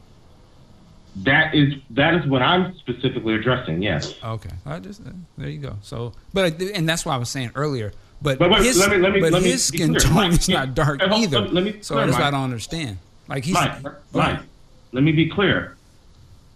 That 1.16 1.54
is 1.54 1.74
that 1.90 2.14
is 2.14 2.26
what 2.26 2.40
I'm 2.40 2.74
specifically 2.78 3.34
addressing. 3.34 3.82
Yes. 3.82 4.14
Okay, 4.22 4.50
I 4.64 4.78
just 4.78 5.00
uh, 5.04 5.10
there 5.36 5.48
you 5.48 5.58
go. 5.58 5.76
So, 5.82 6.12
but 6.32 6.60
and 6.60 6.88
that's 6.88 7.04
why 7.04 7.14
I 7.14 7.18
was 7.18 7.28
saying 7.28 7.50
earlier. 7.56 7.92
But, 8.22 8.38
But 8.38 8.50
wait, 8.50 8.62
his, 8.62 8.78
let 8.78 8.90
me- 8.90 8.98
let 8.98 9.12
me- 9.14 9.20
but 9.20 9.32
let 9.32 9.42
me 9.42 9.50
his 9.50 9.64
skin 9.64 9.94
clear. 9.94 10.00
tone 10.00 10.30
is 10.32 10.48
not 10.48 10.74
dark 10.74 11.00
either. 11.02 11.40
let 11.40 11.64
me- 11.64 11.78
so 11.80 11.96
that's 11.96 12.12
what 12.12 12.22
I 12.22 12.30
don't 12.30 12.44
understand. 12.44 12.98
Like 13.28 13.44
he's 13.44 13.54
Mike, 13.54 13.82
Mike, 14.12 14.40
let 14.92 15.02
me 15.02 15.12
be 15.12 15.28
clear. 15.28 15.76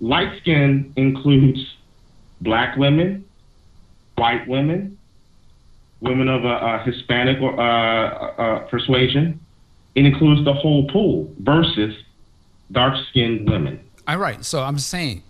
Light 0.00 0.38
skin 0.40 0.92
includes 0.96 1.74
black 2.42 2.76
women, 2.76 3.24
white 4.16 4.46
women, 4.46 4.93
women 6.04 6.28
of 6.28 6.44
a, 6.44 6.48
a 6.48 6.78
Hispanic 6.84 7.40
or 7.40 7.58
uh, 7.58 8.08
uh, 8.08 8.58
persuasion. 8.66 9.40
It 9.94 10.04
includes 10.04 10.44
the 10.44 10.52
whole 10.52 10.88
pool 10.88 11.32
versus 11.38 11.94
dark 12.72 12.94
skinned 13.10 13.48
women. 13.48 13.80
All 14.06 14.18
right. 14.18 14.44
So 14.44 14.62
I'm 14.62 14.78
saying, 14.78 15.22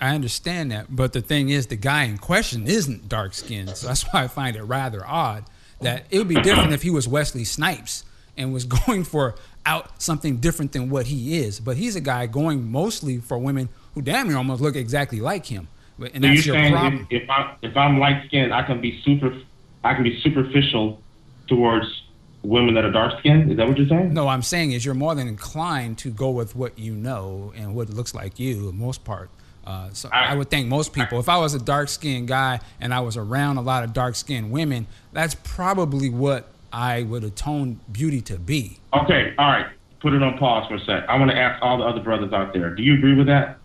I 0.00 0.14
understand 0.14 0.72
that, 0.72 0.94
but 0.94 1.12
the 1.12 1.20
thing 1.20 1.50
is, 1.50 1.66
the 1.66 1.76
guy 1.76 2.04
in 2.04 2.18
question 2.18 2.66
isn't 2.66 3.08
dark 3.08 3.34
skinned. 3.34 3.76
So 3.76 3.88
that's 3.88 4.02
why 4.12 4.24
I 4.24 4.28
find 4.28 4.56
it 4.56 4.62
rather 4.62 5.06
odd 5.06 5.44
that 5.80 6.04
it 6.10 6.18
would 6.18 6.28
be 6.28 6.40
different 6.40 6.72
if 6.72 6.82
he 6.82 6.90
was 6.90 7.08
Wesley 7.08 7.44
Snipes 7.44 8.04
and 8.36 8.52
was 8.52 8.64
going 8.86 9.04
for 9.04 9.34
out 9.66 10.02
something 10.02 10.38
different 10.38 10.72
than 10.72 10.90
what 10.90 11.06
he 11.06 11.38
is. 11.38 11.60
But 11.60 11.76
he's 11.76 11.96
a 11.96 12.00
guy 12.00 12.26
going 12.26 12.70
mostly 12.70 13.18
for 13.18 13.38
women 13.38 13.68
who 13.94 14.02
damn 14.02 14.28
near 14.28 14.36
almost 14.36 14.62
look 14.62 14.76
exactly 14.76 15.20
like 15.20 15.46
him. 15.46 15.68
And 15.98 16.14
so 16.14 16.20
that's 16.20 16.46
you're 16.46 16.54
your 16.54 16.64
saying 16.64 16.72
problem. 16.72 17.06
if, 17.10 17.22
if 17.22 17.30
I 17.30 17.56
if 17.60 17.76
I'm 17.76 17.98
light 17.98 18.24
skinned, 18.26 18.54
I 18.54 18.62
can 18.62 18.80
be 18.80 19.02
super, 19.02 19.36
I 19.84 19.94
can 19.94 20.04
be 20.04 20.20
superficial 20.20 21.00
towards 21.48 22.02
women 22.42 22.74
that 22.74 22.84
are 22.84 22.90
dark 22.90 23.18
skinned. 23.18 23.50
Is 23.50 23.56
that 23.58 23.68
what 23.68 23.78
you're 23.78 23.88
saying? 23.88 24.14
No, 24.14 24.28
I'm 24.28 24.42
saying 24.42 24.72
is 24.72 24.84
you're 24.84 24.94
more 24.94 25.14
than 25.14 25.28
inclined 25.28 25.98
to 25.98 26.10
go 26.10 26.30
with 26.30 26.56
what 26.56 26.78
you 26.78 26.94
know 26.94 27.52
and 27.56 27.74
what 27.74 27.90
looks 27.90 28.14
like 28.14 28.38
you, 28.38 28.66
the 28.66 28.72
most 28.72 29.04
part. 29.04 29.30
Uh, 29.66 29.90
so 29.92 30.08
I, 30.10 30.34
would 30.34 30.48
think 30.48 30.68
most 30.68 30.92
people, 30.92 31.20
if 31.20 31.28
I 31.28 31.36
was 31.36 31.54
a 31.54 31.58
dark 31.58 31.88
skinned 31.88 32.28
guy 32.28 32.60
and 32.80 32.94
I 32.94 33.00
was 33.00 33.16
around 33.16 33.58
a 33.58 33.60
lot 33.60 33.84
of 33.84 33.92
dark 33.92 34.16
skinned 34.16 34.50
women, 34.50 34.86
that's 35.12 35.34
probably 35.34 36.08
what 36.08 36.48
I 36.72 37.02
would 37.02 37.24
atone 37.24 37.78
beauty 37.92 38.20
to 38.22 38.38
be. 38.38 38.78
Okay, 38.94 39.34
all 39.38 39.48
right. 39.48 39.66
Put 40.00 40.14
it 40.14 40.22
on 40.22 40.38
pause 40.38 40.66
for 40.66 40.76
a 40.76 40.80
sec. 40.80 41.08
I 41.08 41.18
want 41.18 41.30
to 41.30 41.36
ask 41.36 41.62
all 41.62 41.76
the 41.76 41.84
other 41.84 42.00
brothers 42.00 42.32
out 42.32 42.54
there. 42.54 42.74
Do 42.74 42.82
you 42.82 42.94
agree 42.94 43.14
with 43.14 43.26
that? 43.26 43.58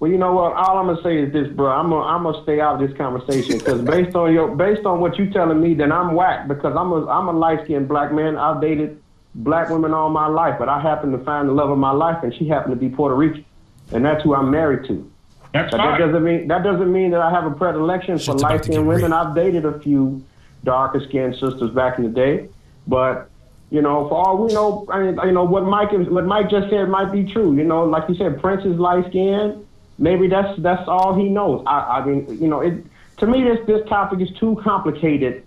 Well, 0.00 0.10
you 0.10 0.18
know 0.18 0.32
what? 0.32 0.52
All 0.54 0.78
I'm 0.78 0.86
gonna 0.86 1.02
say 1.02 1.18
is 1.18 1.32
this, 1.32 1.48
bro. 1.48 1.70
I'm 1.70 1.90
gonna 1.90 2.02
I'm 2.02 2.24
gonna 2.24 2.42
stay 2.42 2.60
out 2.60 2.80
of 2.80 2.88
this 2.88 2.96
conversation 2.96 3.58
because 3.58 3.80
based 3.82 4.14
on 4.16 4.32
your 4.32 4.54
based 4.54 4.84
on 4.84 5.00
what 5.00 5.16
you're 5.16 5.30
telling 5.30 5.60
me, 5.60 5.74
then 5.74 5.92
I'm 5.92 6.14
whack 6.14 6.48
because 6.48 6.76
I'm 6.76 6.92
a 6.92 7.06
I'm 7.06 7.28
a 7.28 7.32
light 7.32 7.64
skinned 7.64 7.88
black 7.88 8.12
man. 8.12 8.36
I've 8.36 8.60
dated 8.60 9.00
black 9.34 9.70
women 9.70 9.92
all 9.94 10.10
my 10.10 10.26
life, 10.26 10.56
but 10.58 10.68
I 10.68 10.80
happen 10.80 11.12
to 11.12 11.18
find 11.18 11.48
the 11.48 11.52
love 11.52 11.70
of 11.70 11.78
my 11.78 11.92
life, 11.92 12.22
and 12.22 12.34
she 12.34 12.48
happened 12.48 12.74
to 12.74 12.80
be 12.80 12.94
Puerto 12.94 13.14
Rican, 13.14 13.44
and 13.92 14.04
that's 14.04 14.22
who 14.22 14.34
I'm 14.34 14.50
married 14.50 14.86
to. 14.88 15.10
That's 15.52 15.70
but 15.70 15.78
fine. 15.78 15.92
that 15.92 16.06
doesn't 16.06 16.24
mean 16.24 16.48
that 16.48 16.64
doesn't 16.64 16.92
mean 16.92 17.12
that 17.12 17.20
I 17.20 17.30
have 17.30 17.44
a 17.44 17.52
predilection 17.52 18.18
for 18.18 18.24
Shit's 18.24 18.42
about 18.42 18.50
light 18.50 18.64
skinned 18.64 18.86
women. 18.86 19.10
real. 19.12 19.14
I've 19.14 19.34
dated 19.34 19.64
a 19.64 19.78
few 19.80 20.24
darker 20.64 21.00
skinned 21.08 21.34
sisters 21.34 21.70
back 21.70 21.98
in 21.98 22.04
the 22.04 22.10
day, 22.10 22.48
but 22.88 23.30
you 23.70 23.80
know, 23.80 24.08
for 24.08 24.14
all 24.14 24.44
we 24.44 24.52
know, 24.52 24.86
I 24.90 25.00
mean, 25.00 25.18
you 25.24 25.32
know 25.32 25.44
what 25.44 25.64
Mike 25.64 25.92
is, 25.92 26.08
what 26.08 26.26
Mike 26.26 26.50
just 26.50 26.70
said 26.70 26.88
might 26.88 27.10
be 27.10 27.24
true. 27.24 27.56
You 27.56 27.64
know, 27.64 27.84
like 27.84 28.08
you 28.08 28.14
said, 28.16 28.40
Prince 28.40 28.64
is 28.64 28.76
light 28.78 29.06
skinned. 29.08 29.63
Maybe 29.98 30.28
that's 30.28 30.58
that's 30.60 30.88
all 30.88 31.14
he 31.14 31.28
knows. 31.28 31.62
I, 31.66 32.00
I 32.00 32.04
mean, 32.04 32.38
you 32.40 32.48
know, 32.48 32.60
it 32.60 32.84
to 33.18 33.26
me 33.26 33.44
this 33.44 33.64
this 33.66 33.88
topic 33.88 34.20
is 34.20 34.30
too 34.38 34.60
complicated 34.62 35.46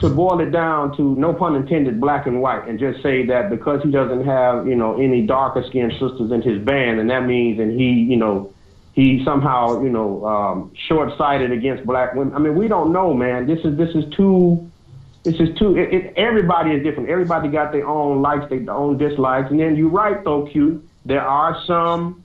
to 0.00 0.08
boil 0.08 0.40
it 0.40 0.50
down 0.50 0.96
to 0.96 1.14
no 1.16 1.34
pun 1.34 1.54
intended 1.54 2.00
black 2.00 2.26
and 2.26 2.40
white 2.40 2.66
and 2.66 2.78
just 2.78 3.02
say 3.02 3.26
that 3.26 3.50
because 3.50 3.82
he 3.82 3.90
doesn't 3.90 4.24
have 4.24 4.66
you 4.66 4.74
know 4.74 5.00
any 5.00 5.26
darker 5.26 5.62
skinned 5.68 5.92
sisters 5.92 6.32
in 6.32 6.40
his 6.42 6.62
band 6.62 6.98
and 6.98 7.10
that 7.10 7.26
means 7.26 7.60
and 7.60 7.78
he 7.78 7.90
you 7.90 8.16
know 8.16 8.52
he 8.92 9.22
somehow 9.24 9.82
you 9.82 9.88
know 9.88 10.24
um, 10.26 10.72
short 10.88 11.16
sighted 11.16 11.52
against 11.52 11.86
black 11.86 12.14
women. 12.14 12.34
I 12.34 12.38
mean 12.38 12.56
we 12.56 12.68
don't 12.68 12.92
know 12.92 13.14
man. 13.14 13.46
This 13.46 13.64
is 13.64 13.76
this 13.76 13.94
is 13.94 14.04
too 14.14 14.70
this 15.22 15.34
is 15.34 15.56
too 15.58 15.76
it, 15.76 15.92
it, 15.92 16.14
everybody 16.16 16.70
is 16.72 16.82
different. 16.82 17.08
Everybody 17.08 17.48
got 17.48 17.72
their 17.72 17.86
own 17.86 18.22
likes, 18.22 18.48
their 18.48 18.70
own 18.70 18.98
dislikes. 18.98 19.50
And 19.50 19.60
then 19.60 19.76
you're 19.76 19.90
right 19.90 20.22
though, 20.24 20.46
Q. 20.46 20.82
There 21.04 21.22
are 21.22 21.62
some 21.66 22.24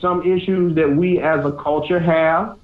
some 0.00 0.22
issues 0.22 0.74
that 0.76 0.90
we 0.90 1.20
as 1.20 1.44
a 1.44 1.52
culture 1.52 2.00
have 2.00 2.58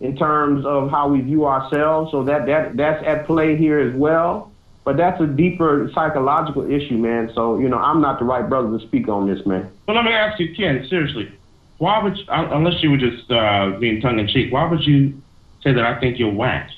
in 0.00 0.16
terms 0.16 0.66
of 0.66 0.90
how 0.90 1.08
we 1.08 1.20
view 1.20 1.46
ourselves. 1.46 2.10
So 2.10 2.24
that, 2.24 2.46
that 2.46 2.76
that's 2.76 3.04
at 3.06 3.26
play 3.26 3.56
here 3.56 3.78
as 3.78 3.94
well. 3.94 4.50
But 4.84 4.96
that's 4.96 5.20
a 5.20 5.26
deeper 5.26 5.88
psychological 5.94 6.68
issue, 6.68 6.98
man. 6.98 7.30
So, 7.34 7.58
you 7.58 7.68
know, 7.68 7.78
I'm 7.78 8.00
not 8.00 8.18
the 8.18 8.24
right 8.24 8.48
brother 8.48 8.76
to 8.76 8.84
speak 8.84 9.08
on 9.08 9.32
this, 9.32 9.46
man. 9.46 9.70
Well, 9.86 9.96
let 9.96 10.04
me 10.04 10.12
ask 10.12 10.40
you, 10.40 10.52
Ken, 10.56 10.84
seriously. 10.88 11.30
Why 11.78 12.02
would, 12.02 12.16
you, 12.16 12.24
unless 12.28 12.82
you 12.82 12.90
were 12.90 12.96
just 12.96 13.30
uh, 13.30 13.76
being 13.78 14.00
tongue 14.00 14.18
in 14.18 14.26
cheek, 14.26 14.52
why 14.52 14.68
would 14.68 14.84
you 14.84 15.22
say 15.62 15.72
that 15.72 15.84
I 15.84 16.00
think 16.00 16.18
you're 16.18 16.32
whack? 16.32 16.70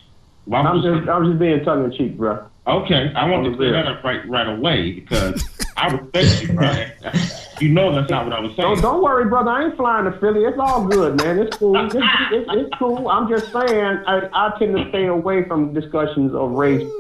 Why 0.45 0.61
I'm 0.61 0.77
you 0.77 0.83
just 0.83 1.09
I'm 1.09 1.25
just 1.25 1.39
being 1.39 1.65
tongue 1.65 1.85
in 1.85 1.93
cheek, 1.97 2.19
bro. 2.19 2.45
Okay, 2.67 3.13
I 3.15 3.29
want 3.29 3.45
to 3.45 3.57
clear 3.57 3.73
that 3.73 3.87
up 3.87 4.05
right 4.05 4.27
right 4.29 4.49
away 4.49 4.93
because 4.93 5.43
I 5.77 5.89
respect 5.89 6.43
you, 6.43 6.55
right? 6.55 6.93
You 7.61 7.69
know 7.69 7.95
that's 7.95 8.11
not 8.11 8.25
what 8.25 8.33
I 8.33 8.41
was 8.41 8.51
saying. 8.57 8.75
Don't, 8.75 8.81
don't 8.81 9.03
worry, 9.03 9.29
brother. 9.29 9.51
I 9.51 9.67
ain't 9.67 9.77
flying 9.77 10.11
to 10.11 10.19
Philly. 10.19 10.45
It's 10.45 10.59
all 10.59 10.87
good, 10.87 11.17
man. 11.19 11.39
It's 11.39 11.57
cool. 11.57 11.77
It's, 11.77 11.95
it's, 11.95 12.49
it's 12.51 12.71
cool. 12.79 13.09
I'm 13.09 13.29
just 13.29 13.53
saying 13.53 14.03
I, 14.07 14.29
I 14.33 14.59
tend 14.59 14.77
to 14.77 14.89
stay 14.89 15.07
away 15.07 15.45
from 15.45 15.73
discussions 15.73 16.35
of 16.35 16.51
race 16.53 16.91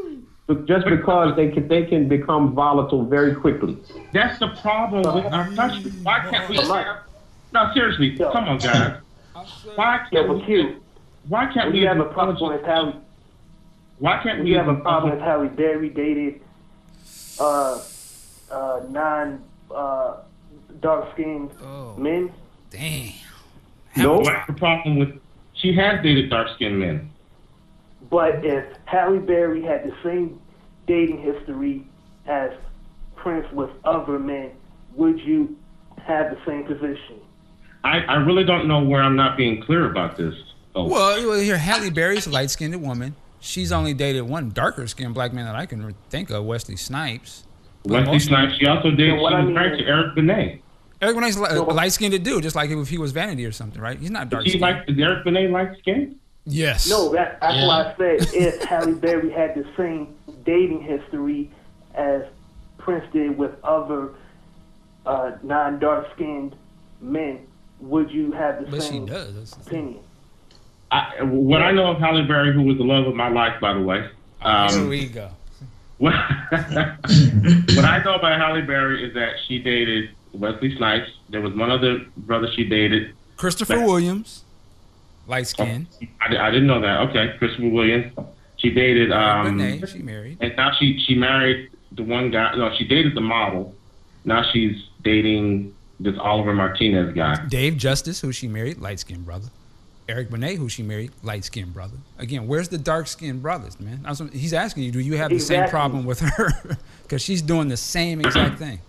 just 0.66 0.86
because 0.86 1.34
they 1.36 1.50
can 1.50 1.68
they 1.68 1.86
can 1.86 2.08
become 2.08 2.54
volatile 2.54 3.04
very 3.04 3.34
quickly. 3.34 3.76
That's 4.12 4.38
the 4.38 4.48
problem 4.60 5.14
with 5.14 5.32
our 5.32 5.50
country. 5.52 5.90
Why 6.02 6.20
can't 6.30 6.48
we 6.48 6.56
have? 6.56 6.98
No, 7.52 7.70
seriously, 7.72 8.16
come 8.16 8.48
on, 8.48 8.58
guys. 8.58 9.00
Why 9.74 10.06
Yeah, 10.12 10.20
can't 10.20 10.28
but 10.28 10.46
we? 10.46 10.76
Why 11.28 11.52
can't 11.52 11.72
we 11.72 11.80
we 11.80 11.86
have 11.86 11.98
a 11.98 12.04
problem 12.04 12.52
with 12.52 12.64
Halle. 12.64 13.00
Why 13.98 14.22
can't 14.22 14.40
We 14.40 14.50
we 14.50 14.52
have 14.52 14.68
a 14.68 14.74
problem 14.74 15.12
with 15.12 15.20
Halle 15.20 15.48
Berry 15.48 15.88
dated 15.88 16.40
uh, 17.40 17.80
uh, 18.50 18.80
non 18.90 19.42
uh, 19.70 20.16
dark 20.84 21.10
skinned 21.14 21.50
oh. 21.62 21.96
men. 21.96 22.30
Damn. 22.70 23.12
No. 23.96 24.18
What's 24.18 24.46
the 24.46 24.52
problem 24.52 24.98
with? 24.98 25.18
She 25.54 25.72
has 25.74 26.02
dated 26.02 26.28
dark 26.30 26.48
skinned 26.54 26.78
men. 26.78 27.10
But 28.10 28.44
if 28.44 28.64
Halle 28.84 29.18
Berry 29.18 29.62
had 29.62 29.84
the 29.84 29.94
same 30.04 30.38
dating 30.86 31.22
history 31.22 31.86
as 32.26 32.50
Prince 33.16 33.50
with 33.52 33.70
other 33.84 34.18
men, 34.18 34.50
would 34.94 35.18
you 35.20 35.56
have 36.02 36.30
the 36.30 36.38
same 36.44 36.64
position? 36.64 37.20
I, 37.82 38.00
I 38.00 38.14
really 38.16 38.44
don't 38.44 38.68
know 38.68 38.82
where 38.82 39.02
I'm 39.02 39.16
not 39.16 39.38
being 39.38 39.62
clear 39.62 39.90
about 39.90 40.16
this. 40.16 40.34
Oh, 40.74 40.86
Well, 40.86 41.28
well, 41.28 41.40
here 41.40 41.56
Halle 41.56 41.90
Berry's 41.90 42.26
a 42.26 42.30
light 42.30 42.50
skinned 42.50 42.80
woman. 42.82 43.14
She's 43.40 43.72
only 43.72 43.94
dated 43.94 44.22
one 44.22 44.50
darker 44.50 44.86
skinned 44.86 45.14
black 45.14 45.32
man 45.32 45.46
that 45.46 45.54
I 45.54 45.64
can 45.64 45.94
think 46.10 46.30
of, 46.30 46.44
Wesley 46.44 46.76
Snipes. 46.76 47.44
But 47.84 48.06
Wesley 48.06 48.18
Snipes. 48.18 48.54
She 48.58 48.66
also 48.66 48.90
dated. 48.90 49.14
Yeah, 49.14 49.20
what 49.20 49.30
she 49.30 49.36
I 49.36 49.38
was 49.40 49.46
mean 49.46 49.54
married 49.54 49.78
to 49.78 49.86
Eric 49.86 50.14
Benet. 50.14 50.63
Eric 51.04 51.16
Benet's 51.16 51.36
a 51.36 51.62
light 51.62 51.92
skinned 51.92 52.24
dude, 52.24 52.42
just 52.42 52.56
like 52.56 52.70
if 52.70 52.88
he 52.88 52.98
was 52.98 53.12
Vanity 53.12 53.44
or 53.46 53.52
something, 53.52 53.80
right? 53.80 53.98
He's 53.98 54.10
not 54.10 54.28
dark 54.28 54.44
She 54.44 54.50
skinned. 54.50 54.62
like 54.62 54.88
is 54.88 54.98
Eric 54.98 55.24
Benet 55.24 55.48
light 55.50 55.76
skinned? 55.78 56.18
Yes. 56.46 56.88
No, 56.88 57.12
that, 57.12 57.38
that's 57.40 57.54
Yeah. 57.56 57.66
why 57.66 57.82
I 57.84 57.94
said 57.96 58.34
if 58.34 58.62
Halle 58.64 58.92
Berry 58.94 59.30
had 59.30 59.54
the 59.54 59.66
same 59.76 60.14
dating 60.44 60.82
history 60.82 61.50
as 61.94 62.22
Prince 62.78 63.04
did 63.12 63.38
with 63.38 63.52
other 63.64 64.10
uh, 65.06 65.32
non 65.42 65.78
dark 65.78 66.06
skinned 66.14 66.54
men, 67.00 67.46
would 67.80 68.10
you 68.10 68.32
have 68.32 68.60
the 68.64 68.70
But 68.70 68.82
she 68.82 68.88
same 68.90 69.06
does. 69.06 69.34
That's 69.34 69.50
the 69.54 69.70
opinion? 69.70 70.00
I, 70.90 71.22
what 71.22 71.62
I 71.62 71.72
know 71.72 71.86
of 71.90 71.98
Halle 71.98 72.22
Berry, 72.26 72.52
who 72.52 72.62
was 72.62 72.76
the 72.76 72.84
love 72.84 73.06
of 73.06 73.14
my 73.14 73.28
life, 73.28 73.60
by 73.60 73.72
the 73.74 73.80
way. 73.82 74.00
Here 74.00 74.10
Um, 74.50 74.88
we 74.88 75.06
go. 75.06 75.30
what, 75.98 76.12
what 76.52 77.84
I 77.84 78.02
know 78.04 78.14
about 78.14 78.38
Halle 78.40 78.62
Berry 78.62 79.04
is 79.06 79.14
that 79.14 79.34
she 79.46 79.58
dated 79.58 80.10
Wesley 80.34 80.76
Snipes. 80.76 81.10
There 81.28 81.40
was 81.40 81.54
one 81.54 81.70
other 81.70 82.00
brother 82.16 82.48
she 82.54 82.64
dated. 82.64 83.14
Christopher 83.36 83.80
Williams, 83.80 84.44
light 85.26 85.46
skinned. 85.46 85.86
I, 86.20 86.36
I 86.36 86.50
didn't 86.50 86.66
know 86.66 86.80
that. 86.80 87.00
Okay, 87.10 87.34
Christopher 87.38 87.68
Williams. 87.68 88.12
She 88.56 88.70
dated. 88.70 89.12
Um, 89.12 89.46
Renee, 89.58 89.82
she 89.86 89.98
married. 89.98 90.38
and 90.40 90.56
now 90.56 90.72
she 90.78 90.98
she 91.06 91.14
married 91.14 91.70
the 91.92 92.02
one 92.02 92.30
guy. 92.30 92.54
No, 92.56 92.74
she 92.76 92.84
dated 92.86 93.14
the 93.14 93.20
model, 93.20 93.74
now 94.24 94.42
she's 94.52 94.88
dating 95.02 95.74
this 96.00 96.16
Olivier 96.18 96.54
Martinez 96.54 97.14
guy. 97.14 97.44
Dave 97.46 97.76
Justice, 97.76 98.20
who 98.20 98.32
she 98.32 98.48
married, 98.48 98.78
light 98.78 99.00
skinned 99.00 99.24
brother. 99.24 99.48
Eric 100.08 100.30
Benet, 100.30 100.56
who 100.56 100.68
she 100.68 100.82
married, 100.82 101.12
light 101.22 101.44
skinned 101.44 101.72
brother. 101.72 101.96
Again, 102.18 102.46
where's 102.46 102.68
the 102.68 102.76
dark 102.78 103.06
skinned 103.06 103.40
brothers, 103.42 103.80
man? 103.80 104.00
That's 104.02 104.20
what- 104.20 104.32
he's 104.34 104.52
asking 104.52 104.82
you, 104.82 104.90
do 104.92 105.00
you 105.00 105.16
have 105.16 105.30
the 105.30 105.38
same 105.38 105.66
problem 105.68 106.04
with 106.04 106.20
her? 106.20 106.76
Because 107.04 107.20
she's 107.22 107.42
doing 107.42 107.68
the 107.68 107.76
same 107.76 108.20
exact 108.20 108.58
thing. 108.58 108.80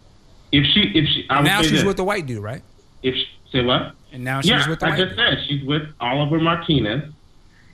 If 0.58 0.66
she, 0.74 0.82
if 0.98 1.06
she, 1.10 1.26
I 1.30 1.42
now 1.42 1.62
she's 1.62 1.72
this. 1.72 1.84
with 1.84 1.98
the 1.98 2.04
white 2.04 2.26
dude, 2.26 2.42
right? 2.42 2.62
If 3.04 3.16
she, 3.16 3.26
say 3.52 3.64
what? 3.64 3.94
And 4.14 4.24
now 4.24 4.42
she's 4.42 4.52
yeah, 4.52 4.70
with 4.70 4.80
the 4.80 4.86
I 4.86 4.90
white 4.92 5.00
just 5.00 5.10
dude. 5.16 5.18
said 5.18 5.38
she's 5.48 5.64
with 5.66 5.84
Olivier 6.02 6.40
Martinez, 6.42 7.12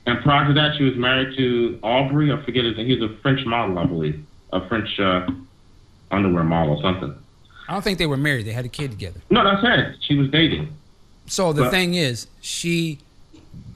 and 0.06 0.20
prior 0.22 0.48
to 0.48 0.54
that, 0.54 0.76
she 0.76 0.84
was 0.84 0.96
married 0.96 1.36
to 1.36 1.78
Aubry. 1.82 2.36
I 2.36 2.44
forget 2.44 2.64
his 2.64 2.76
name. 2.76 2.86
He's 2.88 3.02
a 3.02 3.14
French 3.22 3.44
model, 3.46 3.78
I 3.78 3.84
believe, 3.84 4.24
a 4.52 4.66
French 4.68 4.98
uh, 4.98 5.28
underwear 6.10 6.44
model, 6.44 6.76
or 6.76 6.82
something. 6.82 7.14
I 7.68 7.72
don't 7.74 7.82
think 7.82 7.98
they 7.98 8.06
were 8.06 8.16
married. 8.16 8.46
They 8.46 8.52
had 8.52 8.64
a 8.64 8.68
kid 8.68 8.90
together. 8.90 9.20
No, 9.30 9.44
that's 9.44 9.62
it. 9.64 9.96
She 10.06 10.16
was 10.16 10.28
dating. 10.30 10.74
So 11.26 11.52
the 11.52 11.62
But- 11.62 11.70
thing 11.70 11.94
is, 11.94 12.26
she 12.40 12.98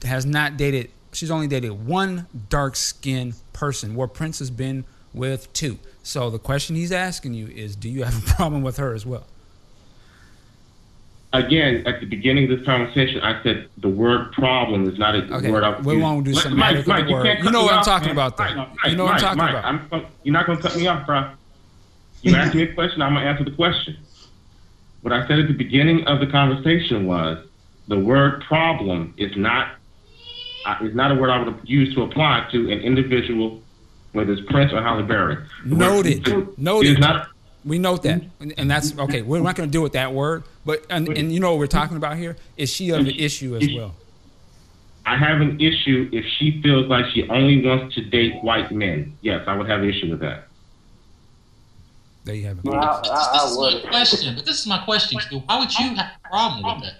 has 0.03 0.25
not 0.25 0.57
dated. 0.57 0.91
She's 1.13 1.31
only 1.31 1.47
dated 1.47 1.87
one 1.87 2.27
dark 2.49 2.75
skinned 2.75 3.35
person, 3.53 3.95
where 3.95 4.07
Prince 4.07 4.39
has 4.39 4.51
been 4.51 4.83
with 5.13 5.51
two. 5.53 5.79
So 6.07 6.29
the 6.29 6.39
question 6.39 6.77
he's 6.77 6.93
asking 6.93 7.33
you 7.33 7.47
is, 7.47 7.75
do 7.75 7.89
you 7.89 8.03
have 8.03 8.17
a 8.17 8.33
problem 8.35 8.61
with 8.63 8.77
her 8.77 8.93
as 8.93 9.05
well? 9.05 9.25
Again, 11.33 11.85
at 11.85 11.99
the 11.99 12.05
beginning 12.05 12.49
of 12.49 12.57
this 12.57 12.65
conversation, 12.65 13.19
I 13.19 13.43
said 13.43 13.67
the 13.75 13.89
word 13.89 14.31
"problem" 14.31 14.89
is 14.89 14.97
not 14.97 15.15
a 15.15 15.23
Okay, 15.35 15.51
word. 15.51 15.65
I 15.65 15.75
would 15.75 15.85
we 15.85 15.97
won't 15.97 16.23
do 16.23 16.31
Mike, 16.51 16.77
of 16.77 16.87
Mike, 16.87 17.09
you 17.09 17.13
word. 17.13 17.25
can't 17.25 17.43
You 17.43 17.51
know 17.51 17.63
what 17.63 17.73
I'm 17.73 17.79
off, 17.79 17.85
talking 17.85 18.07
man. 18.07 18.15
about, 18.15 18.37
though. 18.37 18.43
Mike, 18.55 18.69
you 18.87 18.95
know 18.95 19.03
what 19.03 19.15
I'm 19.15 19.19
talking 19.19 19.39
about. 19.49 19.65
I'm, 19.65 20.05
you're 20.23 20.31
not 20.31 20.45
going 20.45 20.57
to 20.57 20.63
cut 20.63 20.77
me 20.77 20.87
off, 20.87 21.05
bro. 21.05 21.29
You 22.21 22.33
ask 22.35 22.55
me 22.55 22.63
a 22.63 22.73
question. 22.73 23.01
I'm 23.01 23.13
going 23.13 23.25
to 23.25 23.29
answer 23.29 23.43
the 23.43 23.51
question. 23.51 23.97
What 25.01 25.11
I 25.11 25.27
said 25.27 25.39
at 25.39 25.47
the 25.49 25.53
beginning 25.53 26.07
of 26.07 26.21
the 26.21 26.27
conversation 26.27 27.05
was 27.05 27.45
the 27.89 27.99
word 27.99 28.41
"problem" 28.47 29.13
is 29.17 29.35
not 29.35 29.73
uh, 30.65 30.77
is 30.81 30.95
not 30.95 31.11
a 31.11 31.15
word 31.15 31.29
I 31.31 31.43
would 31.43 31.59
use 31.65 31.93
to 31.95 32.03
apply 32.03 32.47
to 32.53 32.71
an 32.71 32.79
individual, 32.79 33.61
whether 34.17 34.33
it's 34.33 34.41
Prince 34.51 34.73
or 34.73 34.81
Halle 34.81 35.03
Berry. 35.03 35.37
The 35.65 35.75
word 35.75 35.79
Noted. 35.79 36.57
Noted. 36.57 36.99
Not 36.99 37.29
we 37.67 37.79
note 37.79 38.03
that, 38.03 38.23
and 38.39 38.53
and 38.57 38.71
that's 38.71 38.97
okay. 38.97 39.21
We're 39.21 39.41
not 39.41 39.55
going 39.55 39.67
to 39.67 39.71
deal 39.71 39.83
with 39.83 39.93
that 39.93 40.13
word, 40.13 40.43
but 40.65 40.85
and, 40.89 41.09
and 41.09 41.33
you 41.33 41.39
know 41.39 41.51
what 41.51 41.59
we're 41.59 41.67
talking 41.67 41.97
about 41.97 42.15
here 42.15 42.37
is 42.55 42.71
she 42.71 42.91
of 42.91 43.03
the 43.05 43.21
issue 43.23 43.55
as 43.57 43.67
well. 43.75 43.93
I 45.05 45.17
have 45.17 45.41
an 45.41 45.59
issue 45.61 46.09
if 46.11 46.25
she 46.37 46.61
feels 46.61 46.87
like 46.87 47.05
she 47.13 47.27
only 47.29 47.65
wants 47.65 47.95
to 47.95 48.01
date 48.01 48.41
white 48.43 48.71
men. 48.71 49.17
Yes, 49.21 49.43
I 49.47 49.55
would 49.55 49.69
have 49.69 49.81
an 49.81 49.89
issue 49.89 50.11
with 50.11 50.19
that. 50.19 50.47
There 52.25 52.35
you 52.35 52.45
have 52.47 52.57
it. 52.57 52.63
This, 52.63 52.73
this 52.73 53.51
is 53.51 53.57
my 53.57 53.89
question, 53.89 54.35
but 54.35 54.45
this 54.45 54.59
is 54.59 54.67
my 54.67 54.79
question. 54.79 55.19
Q. 55.19 55.39
Why 55.39 55.59
would 55.59 55.73
you 55.77 55.95
have 55.95 56.11
a 56.25 56.27
problem 56.29 56.75
with 56.75 56.83
that? 56.83 56.99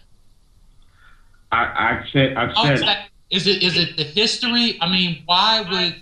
I, 1.51 1.91
I've 1.91 2.09
said, 2.11 2.37
I've 2.37 2.53
Oh, 2.55 2.71
is, 2.71 2.81
that, 2.81 3.09
is 3.29 3.47
it 3.47 3.63
is 3.63 3.77
it 3.77 3.97
the 3.97 4.03
history? 4.03 4.77
I 4.81 4.89
mean, 4.89 5.23
why 5.25 5.65
would 5.69 5.95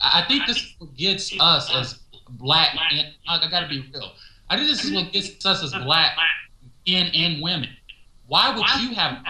I 0.00 0.22
I 0.22 0.28
think 0.28 0.46
this 0.46 0.56
is 0.56 0.74
what 0.78 0.96
gets 0.96 1.32
us 1.40 1.70
as 1.74 2.00
black? 2.30 2.76
And 2.90 3.14
I, 3.28 3.46
I 3.46 3.50
got 3.50 3.60
to 3.60 3.68
be 3.68 3.80
real. 3.92 4.12
I 4.50 4.56
think 4.56 4.68
this 4.68 4.84
is 4.84 4.92
what 4.92 5.12
gets 5.12 5.44
us 5.44 5.62
as 5.62 5.72
black 5.72 6.16
men 6.86 7.10
and 7.14 7.42
women. 7.42 7.68
Why 8.26 8.54
would 8.54 8.66
you 8.80 8.94
have? 8.94 9.24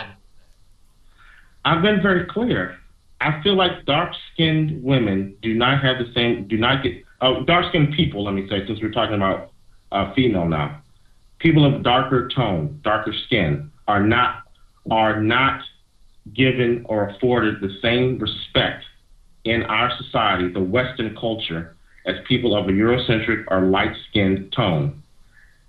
I've 1.65 1.83
been 1.83 2.03
very 2.03 2.27
clear. 2.27 2.79
I 3.21 3.43
feel 3.43 3.55
like 3.55 3.85
dark-skinned 3.85 4.83
women 4.83 5.37
do 5.43 5.55
not 5.55 5.83
have 5.83 5.99
the 5.99 6.13
same, 6.15 6.47
do 6.47 6.57
not 6.57 6.85
get, 6.85 7.05
uh, 7.21 7.41
dark-skinned 7.41 7.95
people, 7.95 8.25
let 8.25 8.35
me 8.35 8.49
say, 8.49 8.65
since 8.67 8.81
we're 8.81 8.93
talking 8.93 9.17
about 9.17 9.51
uh, 9.91 10.15
female 10.15 10.47
now. 10.47 10.81
People 11.41 11.65
of 11.65 11.83
darker 11.83 12.29
tone, 12.29 12.81
darker 12.85 13.13
skin 13.27 13.73
are 13.89 14.03
not, 14.03 14.45
are 14.91 15.21
not 15.21 15.63
given 16.33 16.85
or 16.89 17.09
afforded 17.09 17.61
the 17.61 17.77
same 17.83 18.19
respect 18.19 18.85
in 19.45 19.63
our 19.65 19.91
society, 19.97 20.49
the 20.49 20.61
Western 20.61 21.17
culture, 21.17 21.77
as 22.07 22.17
people 22.27 22.57
of 22.57 22.69
a 22.69 22.73
Eurocentric 22.73 23.45
or 23.49 23.63
light-skinned 23.63 24.53
tone. 24.53 25.03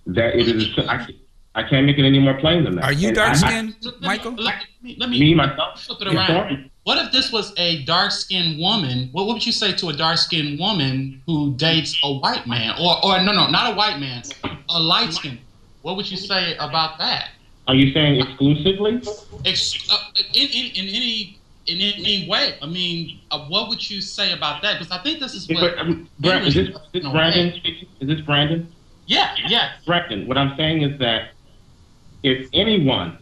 That 0.06 0.36
it 0.36 0.48
is, 0.48 0.68
I, 0.88 1.08
I 1.56 1.64
can't 1.64 1.86
make 1.86 1.98
it 1.98 2.06
any 2.06 2.20
more 2.20 2.34
plain 2.40 2.64
than 2.64 2.76
that. 2.76 2.84
Are 2.86 2.94
you 2.94 3.12
dark 3.12 3.36
skinned, 3.36 3.76
Michael? 4.02 4.34
Let 4.34 4.66
me, 4.82 4.96
let 5.00 5.10
me 5.10 5.20
Me, 5.20 5.36
myself? 5.36 5.82
flip 5.82 6.02
it 6.02 6.16
around. 6.16 6.70
What 6.84 7.06
if 7.06 7.12
this 7.12 7.32
was 7.32 7.54
a 7.58 7.84
dark 7.84 8.12
skinned 8.12 8.60
woman? 8.60 9.10
What, 9.12 9.28
what 9.28 9.34
would 9.34 9.46
you 9.46 9.52
say 9.52 9.74
to 9.74 9.90
a 9.90 9.94
dark 9.94 10.18
skinned 10.18 10.60
woman 10.60 11.22
who 11.28 11.54
dates 11.56 11.96
a 12.04 12.14
white 12.14 12.48
man? 12.48 12.74
Or, 12.82 13.06
or 13.06 13.22
no, 13.22 13.32
no, 13.32 13.48
not 13.48 13.74
a 13.74 13.76
white 13.76 14.00
man, 14.00 14.24
a 14.70 14.80
light 14.80 15.14
skinned. 15.14 15.40
What 15.84 15.96
would 15.98 16.10
you 16.10 16.18
say 16.18 16.56
about 16.58 16.98
that? 16.98 17.30
Are 17.68 17.76
you 17.76 17.94
saying 17.94 18.20
exclusively? 18.20 19.02
Ex- 19.46 19.92
uh, 19.92 19.98
in, 20.34 20.48
in, 20.48 20.66
in 20.76 20.96
any 20.96 21.38
in 21.66 21.82
any 21.82 22.28
way. 22.28 22.56
I 22.62 22.66
mean, 22.66 23.20
uh, 23.32 23.46
what 23.46 23.70
would 23.70 23.90
you 23.90 24.02
say 24.02 24.34
about 24.34 24.62
that? 24.62 24.80
Because 24.80 24.92
I 24.92 25.02
think 25.04 25.20
this 25.20 25.34
is 25.34 25.48
what. 25.48 25.76
But, 25.76 25.78
um, 25.80 26.10
Brand, 26.20 26.48
is 26.48 26.56
this, 26.56 26.70
is 26.70 26.76
this 26.94 27.04
Brandon? 27.04 27.62
Is 28.00 28.08
this 28.08 28.22
Brandon? 28.22 28.72
Yeah, 29.06 29.36
yeah. 29.48 29.74
Brandon, 29.86 30.28
what 30.28 30.38
I'm 30.38 30.56
saying 30.56 30.84
is 30.84 31.00
that 31.00 31.32
if 32.24 32.48
anyone 32.54 33.18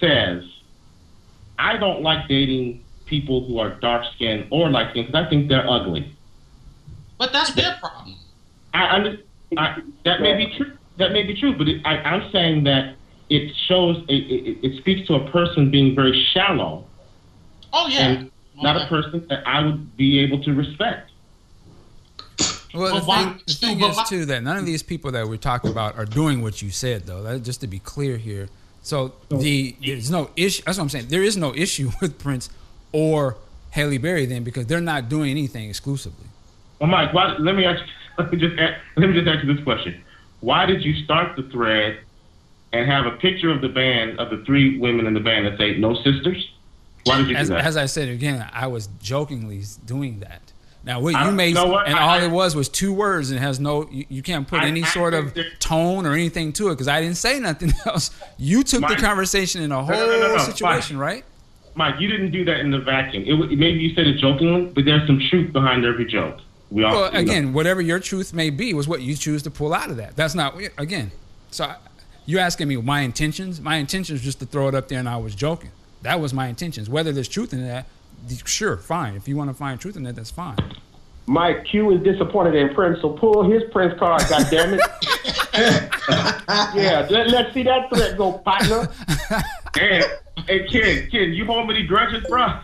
says, 0.00 0.44
I 1.58 1.76
don't 1.76 2.02
like 2.02 2.28
dating 2.28 2.84
people 3.06 3.46
who 3.46 3.58
are 3.58 3.70
dark 3.70 4.04
skinned 4.14 4.48
or 4.50 4.68
light 4.68 4.90
skinned 4.90 5.06
because 5.06 5.26
I 5.26 5.30
think 5.30 5.48
they're 5.48 5.68
ugly. 5.68 6.12
But 7.18 7.32
that's 7.32 7.54
their 7.54 7.76
problem. 7.80 8.16
I, 8.74 8.94
under, 8.94 9.18
I 9.56 9.80
that 10.04 10.20
may 10.20 10.36
be 10.36 10.56
true. 10.56 10.72
That 10.98 11.12
may 11.12 11.22
be 11.22 11.38
true, 11.38 11.56
but 11.56 11.68
it, 11.68 11.82
I, 11.84 11.98
I'm 11.98 12.30
saying 12.32 12.64
that 12.64 12.95
it 13.28 13.52
shows 13.66 14.04
it, 14.08 14.14
it, 14.14 14.58
it 14.64 14.80
speaks 14.80 15.06
to 15.08 15.14
a 15.14 15.30
person 15.30 15.70
being 15.70 15.94
very 15.94 16.24
shallow 16.32 16.84
Oh 17.72 17.88
yeah. 17.88 18.08
and 18.08 18.30
not 18.62 18.80
a 18.80 18.86
person 18.86 19.26
that 19.28 19.46
I 19.46 19.64
would 19.64 19.96
be 19.96 20.20
able 20.20 20.42
to 20.44 20.52
respect. 20.54 21.10
Well, 22.74 22.92
But 22.94 23.00
the 23.00 23.06
thing, 23.06 23.40
the 23.46 23.52
thing 23.52 23.80
is 23.82 24.08
too 24.08 24.24
that 24.26 24.42
none 24.42 24.56
of 24.56 24.66
these 24.66 24.82
people 24.82 25.10
that 25.12 25.28
we're 25.28 25.36
talking 25.36 25.70
about 25.70 25.96
are 25.96 26.04
doing 26.04 26.42
what 26.42 26.60
you 26.62 26.70
said, 26.70 27.06
though. 27.06 27.22
That, 27.22 27.42
just 27.42 27.60
to 27.62 27.66
be 27.66 27.78
clear 27.78 28.16
here. 28.16 28.48
So 28.82 29.14
the 29.30 29.74
there's 29.84 30.10
no 30.10 30.30
issue. 30.36 30.62
That's 30.64 30.78
what 30.78 30.84
I'm 30.84 30.88
saying. 30.90 31.08
There 31.08 31.22
is 31.22 31.36
no 31.36 31.54
issue 31.54 31.90
with 32.00 32.18
Prince 32.18 32.48
or 32.92 33.36
Halle 33.70 33.98
Berry 33.98 34.26
then 34.26 34.44
because 34.44 34.66
they're 34.66 34.80
not 34.80 35.08
doing 35.08 35.30
anything 35.30 35.68
exclusively. 35.68 36.26
Well, 36.80 36.88
Mike, 36.90 37.12
why, 37.12 37.36
let 37.38 37.56
me 37.56 37.64
ask. 37.64 37.82
Let 38.18 38.32
me 38.32 38.38
just 38.38 38.58
ask, 38.58 38.80
let 38.96 39.10
me 39.10 39.14
just 39.14 39.28
ask 39.28 39.44
you 39.44 39.54
this 39.54 39.62
question: 39.62 40.02
Why 40.40 40.64
did 40.64 40.82
you 40.82 41.04
start 41.04 41.36
the 41.36 41.42
thread 41.50 41.98
and 42.72 42.90
have 42.90 43.06
a 43.06 43.12
picture 43.12 43.50
of 43.50 43.60
the 43.60 43.68
band 43.68 44.18
of 44.18 44.30
the 44.30 44.44
three 44.44 44.78
women 44.78 45.06
in 45.06 45.14
the 45.14 45.20
band 45.20 45.46
that 45.46 45.58
say 45.58 45.76
"No 45.78 45.94
Sisters"? 46.02 46.50
Why 47.04 47.18
did 47.18 47.28
you 47.28 47.36
As, 47.36 47.48
do 47.48 47.54
that? 47.54 47.64
as 47.64 47.76
I 47.76 47.86
said 47.86 48.08
again, 48.08 48.48
I 48.52 48.66
was 48.66 48.88
jokingly 49.00 49.62
doing 49.84 50.20
that. 50.20 50.42
Now 50.84 51.00
what 51.00 51.14
you 51.24 51.32
made, 51.32 51.56
what? 51.56 51.86
and 51.86 51.96
I- 51.96 52.02
all 52.18 52.22
it 52.22 52.30
was 52.30 52.54
was 52.54 52.68
two 52.68 52.92
words, 52.92 53.30
and 53.30 53.40
has 53.40 53.58
no. 53.58 53.88
You, 53.90 54.04
you 54.08 54.22
can't 54.22 54.46
put 54.46 54.60
I- 54.62 54.66
any 54.68 54.82
I 54.84 54.86
sort 54.88 55.14
of 55.14 55.36
tone 55.58 56.06
or 56.06 56.12
anything 56.12 56.52
to 56.54 56.68
it 56.68 56.72
because 56.74 56.88
I 56.88 57.00
didn't 57.00 57.16
say 57.16 57.40
nothing 57.40 57.72
else. 57.86 58.10
You 58.38 58.62
took 58.62 58.86
the 58.86 58.96
conversation 58.96 59.62
in 59.62 59.72
a 59.72 59.82
whole 59.84 59.94
No, 59.96 60.06
no, 60.06 60.36
no, 60.36 60.38
situation, 60.38 60.96
Mike. 60.96 61.02
right? 61.04 61.24
Mike, 61.74 62.00
you 62.00 62.08
didn't 62.08 62.30
do 62.30 62.44
that 62.46 62.60
in 62.60 62.70
the 62.70 62.78
vacuum. 62.78 63.24
It, 63.26 63.58
maybe 63.58 63.80
you 63.80 63.94
said 63.94 64.06
it 64.06 64.18
jokingly, 64.18 64.66
but 64.74 64.84
there's 64.84 65.06
some 65.06 65.20
truth 65.28 65.52
behind 65.52 65.84
every 65.84 66.06
joke. 66.06 66.38
We 66.70 66.82
all 66.84 66.92
Well, 66.92 67.06
you 67.08 67.12
know. 67.12 67.18
again, 67.20 67.52
whatever 67.52 67.80
your 67.82 67.98
truth 68.00 68.32
may 68.32 68.48
be 68.50 68.72
was 68.72 68.88
what 68.88 69.02
you 69.02 69.14
choose 69.14 69.42
to 69.42 69.50
pull 69.50 69.74
out 69.74 69.90
of 69.90 69.96
that. 69.98 70.16
That's 70.16 70.34
not 70.34 70.56
again. 70.78 71.10
So 71.50 71.64
I- 71.64 71.76
you 72.26 72.38
asking 72.38 72.68
me 72.68 72.76
my 72.76 73.00
intentions? 73.00 73.60
My 73.60 73.76
intentions 73.76 74.20
just 74.20 74.40
to 74.40 74.46
throw 74.46 74.68
it 74.68 74.74
up 74.74 74.88
there, 74.88 74.98
and 74.98 75.08
I 75.08 75.16
was 75.16 75.34
joking. 75.34 75.70
That 76.02 76.20
was 76.20 76.34
my 76.34 76.48
intentions. 76.48 76.90
Whether 76.90 77.12
there's 77.12 77.28
truth 77.28 77.52
in 77.52 77.66
that, 77.66 77.86
sure, 78.44 78.76
fine. 78.76 79.14
If 79.14 79.28
you 79.28 79.36
want 79.36 79.50
to 79.50 79.54
find 79.54 79.80
truth 79.80 79.96
in 79.96 80.02
that, 80.04 80.16
that's 80.16 80.30
fine. 80.30 80.58
Mike 81.26 81.64
Q 81.64 81.90
is 81.92 82.02
disappointed 82.02 82.54
in 82.54 82.72
Prince, 82.74 83.00
so 83.00 83.10
pull 83.10 83.50
his 83.50 83.62
Prince 83.72 83.98
card, 83.98 84.22
God 84.28 84.46
damn 84.50 84.74
it! 84.74 84.80
yeah, 86.74 87.06
let, 87.10 87.28
let's 87.28 87.52
see 87.52 87.64
that 87.64 87.88
threat 87.92 88.16
go, 88.16 88.32
partner. 88.38 88.88
hey, 89.74 90.02
hey, 90.46 90.66
kid, 90.68 91.10
kid, 91.10 91.34
you 91.34 91.44
hold 91.44 91.68
any 91.70 91.84
grudges, 91.84 92.24
bro? 92.28 92.60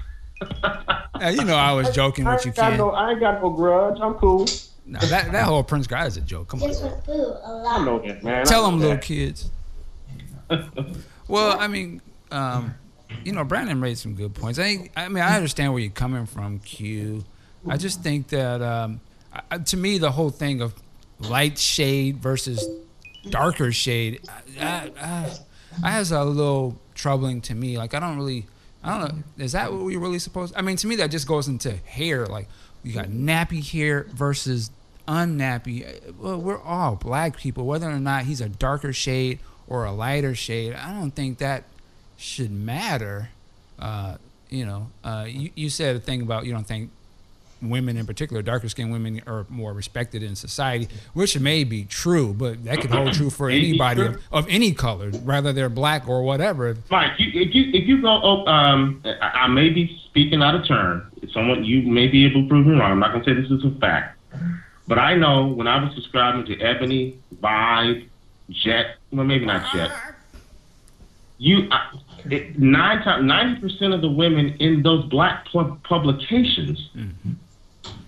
Uh, 0.63 1.29
you 1.29 1.45
know, 1.45 1.57
I 1.57 1.73
was 1.73 1.91
joking 1.91 2.27
I 2.27 2.35
with 2.35 2.45
you, 2.45 2.51
ain't 2.51 2.57
got 2.57 2.71
kid. 2.73 2.79
no, 2.79 2.91
I 2.91 3.11
ain't 3.13 3.21
got 3.21 3.43
no 3.43 3.51
grudge. 3.51 3.99
I'm 4.01 4.15
cool. 4.15 4.47
No, 4.93 4.99
that 4.99 5.33
that 5.33 5.45
whole 5.47 5.63
Prince 5.63 5.87
guy 5.87 6.05
is 6.05 6.19
a 6.19 6.21
joke. 6.21 6.49
Come 6.49 6.63
on. 6.63 6.71
I 6.71 7.83
know 7.83 7.99
that, 8.07 8.23
man. 8.23 8.45
Tell 8.45 8.67
them, 8.67 8.79
little 8.79 8.99
kids. 8.99 9.51
Well, 11.29 11.59
I 11.59 11.67
mean, 11.67 12.03
um, 12.31 12.75
you 13.25 13.33
know, 13.33 13.43
Brandon 13.43 13.81
made 13.81 13.97
some 13.97 14.15
good 14.15 14.35
points. 14.35 14.59
I 14.59 14.91
I 14.95 15.09
mean, 15.09 15.23
I 15.23 15.37
understand 15.37 15.73
where 15.73 15.81
you're 15.81 15.91
coming 15.91 16.27
from, 16.27 16.59
Q. 16.59 17.25
I 17.67 17.79
just 17.79 18.03
think 18.03 18.29
that, 18.29 18.61
um, 18.61 19.01
I, 19.51 19.59
to 19.59 19.77
me, 19.79 19.97
the 19.97 20.11
whole 20.11 20.29
thing 20.29 20.61
of 20.61 20.75
light 21.21 21.59
shade 21.59 22.19
versus 22.19 22.63
darker 23.31 23.73
shade, 23.73 24.21
I, 24.61 24.91
I, 25.01 25.31
I 25.83 25.91
has 25.93 26.13
a 26.13 26.23
little 26.23 26.79
troubling 26.95 27.41
to 27.43 27.55
me. 27.55 27.79
Like, 27.79 27.95
I 27.95 28.01
don't 28.01 28.17
really, 28.19 28.47
I 28.85 28.99
don't 28.99 29.15
know, 29.39 29.45
is 29.45 29.53
that 29.53 29.73
what 29.73 29.85
we 29.85 29.97
really 29.97 30.19
supposed? 30.19 30.53
I 30.55 30.61
mean, 30.61 30.77
to 30.77 30.87
me, 30.87 30.97
that 30.97 31.11
just 31.11 31.27
goes 31.27 31.49
into 31.49 31.73
hair. 31.73 32.27
Like, 32.27 32.49
you 32.83 32.93
got 32.93 33.07
nappy 33.07 33.65
hair 33.67 34.07
versus 34.13 34.71
unnappy. 35.07 36.15
Well, 36.19 36.39
we're 36.39 36.61
all 36.61 36.97
black 36.97 37.37
people, 37.37 37.67
whether 37.67 37.89
or 37.89 38.01
not 38.01 38.25
he's 38.25 38.41
a 38.41 38.49
darker 38.49 38.93
shade 38.93 39.39
or 39.67 39.85
a 39.85 39.93
lighter 39.93 40.35
shade. 40.35 40.75
I 40.75 40.93
don't 40.93 41.13
think 41.13 41.39
that 41.39 41.65
should 42.17 42.51
matter. 42.51 43.31
Uh, 43.79 44.17
you 44.49 44.67
know, 44.67 44.91
uh, 45.03 45.27
you, 45.29 45.51
you 45.55 45.71
said 45.71 45.97
a 45.97 46.01
thing 46.01 46.23
about 46.23 46.45
you 46.45 46.53
don't 46.53 46.67
think 46.67 46.91
women 47.63 47.97
in 47.97 48.07
particular, 48.07 48.43
darker 48.43 48.69
skinned 48.69 48.93
women, 48.93 49.23
are 49.27 49.47
more 49.49 49.73
respected 49.73 50.23
in 50.23 50.35
society, 50.35 50.89
which 51.15 51.39
may 51.39 51.65
be 51.65 51.85
true, 51.85 52.35
but 52.35 52.65
that 52.65 52.81
could 52.81 52.91
hold 52.91 53.13
true 53.13 53.31
for 53.31 53.49
anybody 53.49 54.03
of, 54.03 54.23
of 54.33 54.47
any 54.49 54.73
color, 54.73 55.11
whether 55.11 55.53
they're 55.53 55.69
black 55.69 56.09
or 56.09 56.23
whatever. 56.23 56.77
Mike, 56.91 57.13
you, 57.19 57.41
if 57.41 57.55
you 57.55 57.71
if 57.73 57.87
you 57.87 58.03
go, 58.03 58.21
oh, 58.23 58.47
um, 58.47 59.01
I, 59.05 59.45
I 59.45 59.47
may 59.49 59.69
be 59.69 59.99
speaking 60.07 60.43
out 60.43 60.55
of 60.55 60.67
turn. 60.67 61.09
Someone 61.33 61.65
you 61.65 61.83
may 61.83 62.09
be 62.09 62.27
able 62.27 62.43
to 62.43 62.49
prove 62.49 62.67
me 62.67 62.75
wrong. 62.75 62.93
I'm 62.93 62.99
not 62.99 63.13
gonna 63.13 63.25
say 63.25 63.33
this 63.33 63.51
is 63.51 63.65
a 63.65 63.71
fact, 63.79 64.19
but 64.89 64.99
I 64.99 65.15
know 65.15 65.47
when 65.47 65.67
I 65.67 65.83
was 65.83 65.95
subscribing 65.95 66.45
to 66.47 66.61
Ebony, 66.61 67.19
Vibe, 67.41 68.09
Jet, 68.51 68.97
well 69.13 69.25
maybe 69.25 69.47
not 69.47 69.73
Jet. 69.73 69.91
You 71.39 71.69
I, 71.71 71.99
it, 72.31 72.59
nine 72.59 73.03
times 73.03 73.25
ninety 73.25 73.61
percent 73.61 73.95
of 73.95 74.01
the 74.01 74.09
women 74.11 74.55
in 74.61 74.83
those 74.83 75.05
black 75.07 75.47
pu- 75.51 75.77
publications 75.85 76.91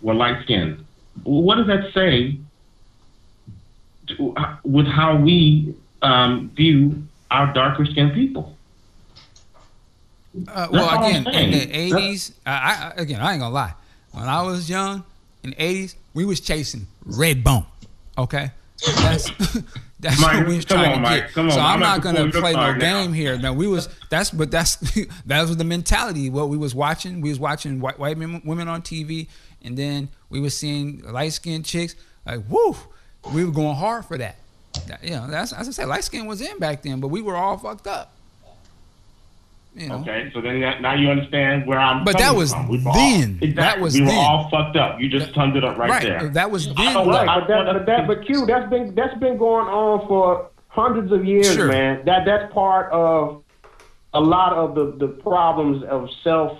were 0.03 0.15
light 0.15 0.43
skinned. 0.45 0.85
What 1.25 1.57
does 1.57 1.67
that 1.69 1.93
say 1.93 2.39
to- 4.09 4.35
with 4.65 4.87
how 4.87 5.17
we 5.17 5.75
um, 6.03 6.51
view 6.51 7.03
our 7.31 7.53
darker 7.53 7.85
skinned 7.87 8.13
people? 8.15 8.57
Uh, 10.49 10.67
well, 10.71 11.05
again, 11.07 11.27
in 11.29 11.51
the 11.53 11.73
eighties, 11.77 12.33
again, 12.45 13.21
I 13.21 13.33
ain't 13.33 13.41
gonna 13.41 13.51
lie. 13.51 13.75
When 14.13 14.25
I 14.25 14.43
was 14.43 14.69
young, 14.69 15.05
in 15.45 15.51
the 15.51 15.63
eighties, 15.63 15.95
we 16.15 16.25
was 16.25 16.41
chasing 16.41 16.87
red 17.05 17.45
bone. 17.45 17.67
Okay, 18.19 18.51
that's 19.03 19.31
that's 20.01 20.21
Mike, 20.21 20.39
what 20.39 20.47
we 20.49 20.57
was 20.57 20.65
trying 20.65 20.91
on, 20.93 20.97
to 20.97 21.01
Mike, 21.03 21.35
get. 21.35 21.39
on. 21.39 21.51
So 21.51 21.61
I'm 21.61 21.75
I'm 21.75 21.81
not 21.81 22.03
gonna 22.03 22.31
play 22.31 22.53
no 22.53 22.73
now. 22.73 22.79
game 22.79 23.13
here. 23.13 23.39
No, 23.39 23.53
we 23.53 23.67
was 23.67 23.89
that's 24.11 24.31
but 24.31 24.51
that's 24.51 24.77
that 25.27 25.43
was 25.43 25.57
the 25.57 25.65
mentality. 25.65 26.31
What 26.31 26.49
we 26.49 26.57
was 26.57 26.75
watching, 26.75 27.21
we 27.21 27.29
was 27.29 27.39
watching 27.39 27.81
white, 27.81 27.99
white 27.99 28.17
men, 28.19 28.41
women 28.45 28.69
on 28.69 28.83
TV, 28.83 29.29
and 29.63 29.77
then 29.77 30.09
we 30.31 30.41
was 30.41 30.57
seeing 30.57 31.03
light 31.11 31.33
skinned 31.33 31.65
chicks. 31.65 31.95
Like, 32.27 32.41
woo, 32.49 32.75
we 33.33 33.45
were 33.45 33.53
going 33.53 33.77
hard 33.77 34.07
for 34.07 34.17
that. 34.19 34.37
That- 34.87 35.05
You 35.05 35.11
know, 35.11 35.27
that's 35.29 35.53
as 35.53 35.69
I 35.69 35.73
said, 35.73 35.89
light 35.89 36.05
skin 36.05 36.27
was 36.27 36.41
in 36.41 36.59
back 36.59 36.83
then, 36.83 37.01
but 37.01 37.09
we 37.09 37.21
were 37.23 37.37
all 37.37 37.59
fucked 37.59 37.87
up. 37.87 38.13
You 39.77 39.89
know. 39.89 39.97
Okay, 39.97 40.31
so 40.33 40.41
then 40.41 40.61
that, 40.61 40.81
now 40.83 40.95
you 40.95 41.09
understand 41.11 41.67
where 41.67 41.79
I'm. 41.81 42.05
But 42.05 42.17
that 42.19 42.35
was 42.37 42.53
from. 42.53 42.69
We 42.69 42.79
then. 42.79 42.87
All, 42.87 42.95
exactly. 42.95 43.51
That 43.55 43.81
was 43.81 43.95
we 43.95 44.03
were 44.03 44.07
then. 44.07 44.19
all 44.19 44.49
fucked 44.49 44.77
up. 44.77 45.01
You 45.01 45.09
just 45.09 45.35
summed 45.35 45.57
it 45.57 45.65
up 45.65 45.77
right, 45.77 45.91
Right, 45.91 46.03
there. 46.03 46.29
that 46.29 46.51
was 46.51 46.69
I 46.69 46.73
then. 46.85 46.95
don't 46.95 47.09
Right, 47.09 47.27
like- 47.27 47.41
but 47.41 47.49
that, 47.49 47.73
but 47.73 47.87
that, 47.87 48.07
but 48.07 48.25
Q, 48.27 48.47
that's 48.47 48.71
been 48.71 48.95
that's 48.95 49.19
been 49.19 49.37
going 49.37 49.67
on 49.67 50.07
for 50.07 50.49
hundreds 50.69 51.11
of 51.13 51.25
years, 51.25 51.53
Sure. 51.53 51.67
man. 51.69 52.03
That 52.05 52.25
that's 52.25 52.53
part 52.55 52.93
of 52.93 53.43
a 54.13 54.21
lot 54.21 54.53
of 54.53 54.75
the 54.77 54.95
the 55.07 55.09
problems 55.09 55.83
of 55.85 56.09
self. 56.23 56.59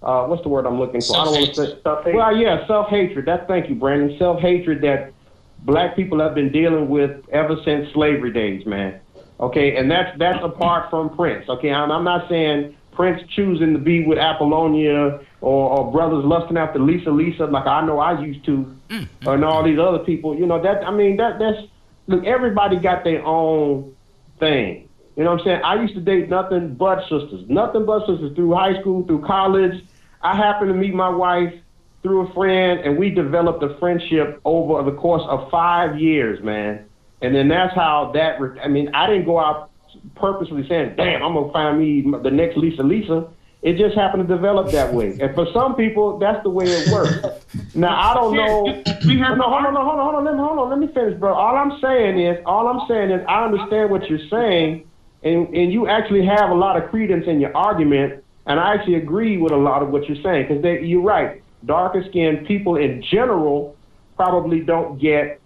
Uh, 0.00 0.26
what's 0.26 0.42
the 0.42 0.48
word 0.48 0.66
I'm 0.66 0.78
looking 0.78 1.00
for? 1.00 1.16
I 1.16 1.24
don't 1.24 1.32
want 1.34 1.54
to 1.54 1.54
say 1.54 1.78
Self-hate. 1.82 2.14
Well, 2.14 2.36
yeah, 2.36 2.66
self 2.68 2.88
hatred. 2.88 3.26
That 3.26 3.48
thank 3.48 3.68
you, 3.68 3.74
Brandon. 3.74 4.16
Self 4.18 4.38
hatred 4.40 4.80
that 4.82 5.12
black 5.60 5.96
people 5.96 6.20
have 6.20 6.34
been 6.34 6.52
dealing 6.52 6.88
with 6.88 7.24
ever 7.32 7.56
since 7.64 7.90
slavery 7.94 8.30
days, 8.32 8.64
man. 8.66 9.00
Okay, 9.40 9.76
and 9.76 9.90
that's 9.90 10.16
that's 10.18 10.42
apart 10.44 10.90
from 10.90 11.14
Prince. 11.16 11.48
Okay, 11.48 11.72
I'm, 11.72 11.90
I'm 11.90 12.04
not 12.04 12.28
saying 12.28 12.76
Prince 12.92 13.22
choosing 13.34 13.72
to 13.72 13.78
be 13.78 14.04
with 14.04 14.18
Apollonia 14.18 15.20
or, 15.40 15.70
or 15.70 15.92
brothers 15.92 16.24
lusting 16.24 16.56
after 16.56 16.78
Lisa 16.78 17.10
Lisa 17.10 17.46
like 17.46 17.66
I 17.66 17.84
know 17.84 17.98
I 17.98 18.20
used 18.20 18.44
to, 18.46 18.76
mm-hmm. 18.88 19.28
and 19.28 19.44
all 19.44 19.64
these 19.64 19.78
other 19.78 19.98
people. 19.98 20.36
You 20.36 20.46
know 20.46 20.62
that 20.62 20.84
I 20.86 20.90
mean 20.92 21.16
that 21.16 21.38
that's 21.38 21.66
look. 22.06 22.24
Everybody 22.24 22.76
got 22.76 23.02
their 23.02 23.24
own 23.24 23.94
thing. 24.38 24.88
You 25.16 25.24
know 25.24 25.32
what 25.32 25.40
I'm 25.40 25.46
saying? 25.46 25.62
I 25.62 25.80
used 25.80 25.94
to 25.94 26.00
date 26.00 26.28
nothing 26.28 26.74
but 26.74 27.00
sisters, 27.02 27.44
nothing 27.48 27.84
but 27.86 28.06
sisters 28.06 28.34
through 28.34 28.54
high 28.54 28.80
school, 28.80 29.04
through 29.06 29.24
college. 29.24 29.84
I 30.22 30.36
happened 30.36 30.70
to 30.70 30.74
meet 30.74 30.94
my 30.94 31.08
wife 31.08 31.54
through 32.02 32.28
a 32.28 32.34
friend, 32.34 32.80
and 32.80 32.98
we 32.98 33.10
developed 33.10 33.62
a 33.62 33.78
friendship 33.78 34.40
over 34.44 34.88
the 34.88 34.96
course 34.96 35.22
of 35.26 35.50
five 35.50 35.98
years, 35.98 36.42
man. 36.42 36.84
And 37.24 37.34
then 37.34 37.48
that's 37.48 37.74
how 37.74 38.12
that. 38.14 38.40
Re- 38.40 38.60
I 38.60 38.68
mean, 38.68 38.90
I 38.94 39.06
didn't 39.06 39.24
go 39.24 39.38
out 39.38 39.70
purposely 40.14 40.66
saying, 40.68 40.94
"Damn, 40.96 41.22
I'm 41.22 41.34
gonna 41.34 41.52
find 41.52 41.78
me 41.78 42.02
the 42.22 42.30
next 42.30 42.56
Lisa 42.56 42.82
Lisa." 42.82 43.26
It 43.62 43.78
just 43.78 43.96
happened 43.96 44.28
to 44.28 44.34
develop 44.34 44.72
that 44.72 44.92
way, 44.92 45.16
and 45.18 45.34
for 45.34 45.46
some 45.54 45.74
people, 45.74 46.18
that's 46.18 46.42
the 46.42 46.50
way 46.50 46.66
it 46.66 46.86
works. 46.92 47.26
now 47.74 47.98
I 47.98 48.12
don't 48.12 48.36
know. 48.36 48.84
We 49.06 49.16
no, 49.16 49.24
hold 49.26 49.64
on, 49.64 49.74
hold 49.74 49.76
on, 49.76 50.04
hold 50.04 50.14
on, 50.16 50.24
let 50.24 50.34
me, 50.34 50.40
hold 50.40 50.58
on, 50.58 50.68
let 50.68 50.78
me 50.78 50.88
finish, 50.92 51.18
bro. 51.18 51.32
All 51.32 51.56
I'm 51.56 51.80
saying 51.80 52.20
is, 52.20 52.42
all 52.44 52.68
I'm 52.68 52.86
saying 52.88 53.10
is, 53.10 53.24
I 53.26 53.44
understand 53.44 53.90
what 53.90 54.08
you're 54.10 54.28
saying, 54.28 54.86
and 55.22 55.48
and 55.54 55.72
you 55.72 55.88
actually 55.88 56.26
have 56.26 56.50
a 56.50 56.54
lot 56.54 56.76
of 56.76 56.90
credence 56.90 57.24
in 57.26 57.40
your 57.40 57.56
argument, 57.56 58.22
and 58.46 58.60
I 58.60 58.74
actually 58.74 58.96
agree 58.96 59.38
with 59.38 59.52
a 59.52 59.56
lot 59.56 59.82
of 59.82 59.88
what 59.88 60.08
you're 60.08 60.22
saying 60.22 60.48
because 60.48 60.62
you're 60.86 61.00
right. 61.00 61.42
Darker 61.64 62.04
skinned 62.10 62.46
people 62.46 62.76
in 62.76 63.02
general 63.02 63.76
probably 64.16 64.60
don't 64.60 65.00
get 65.00 65.40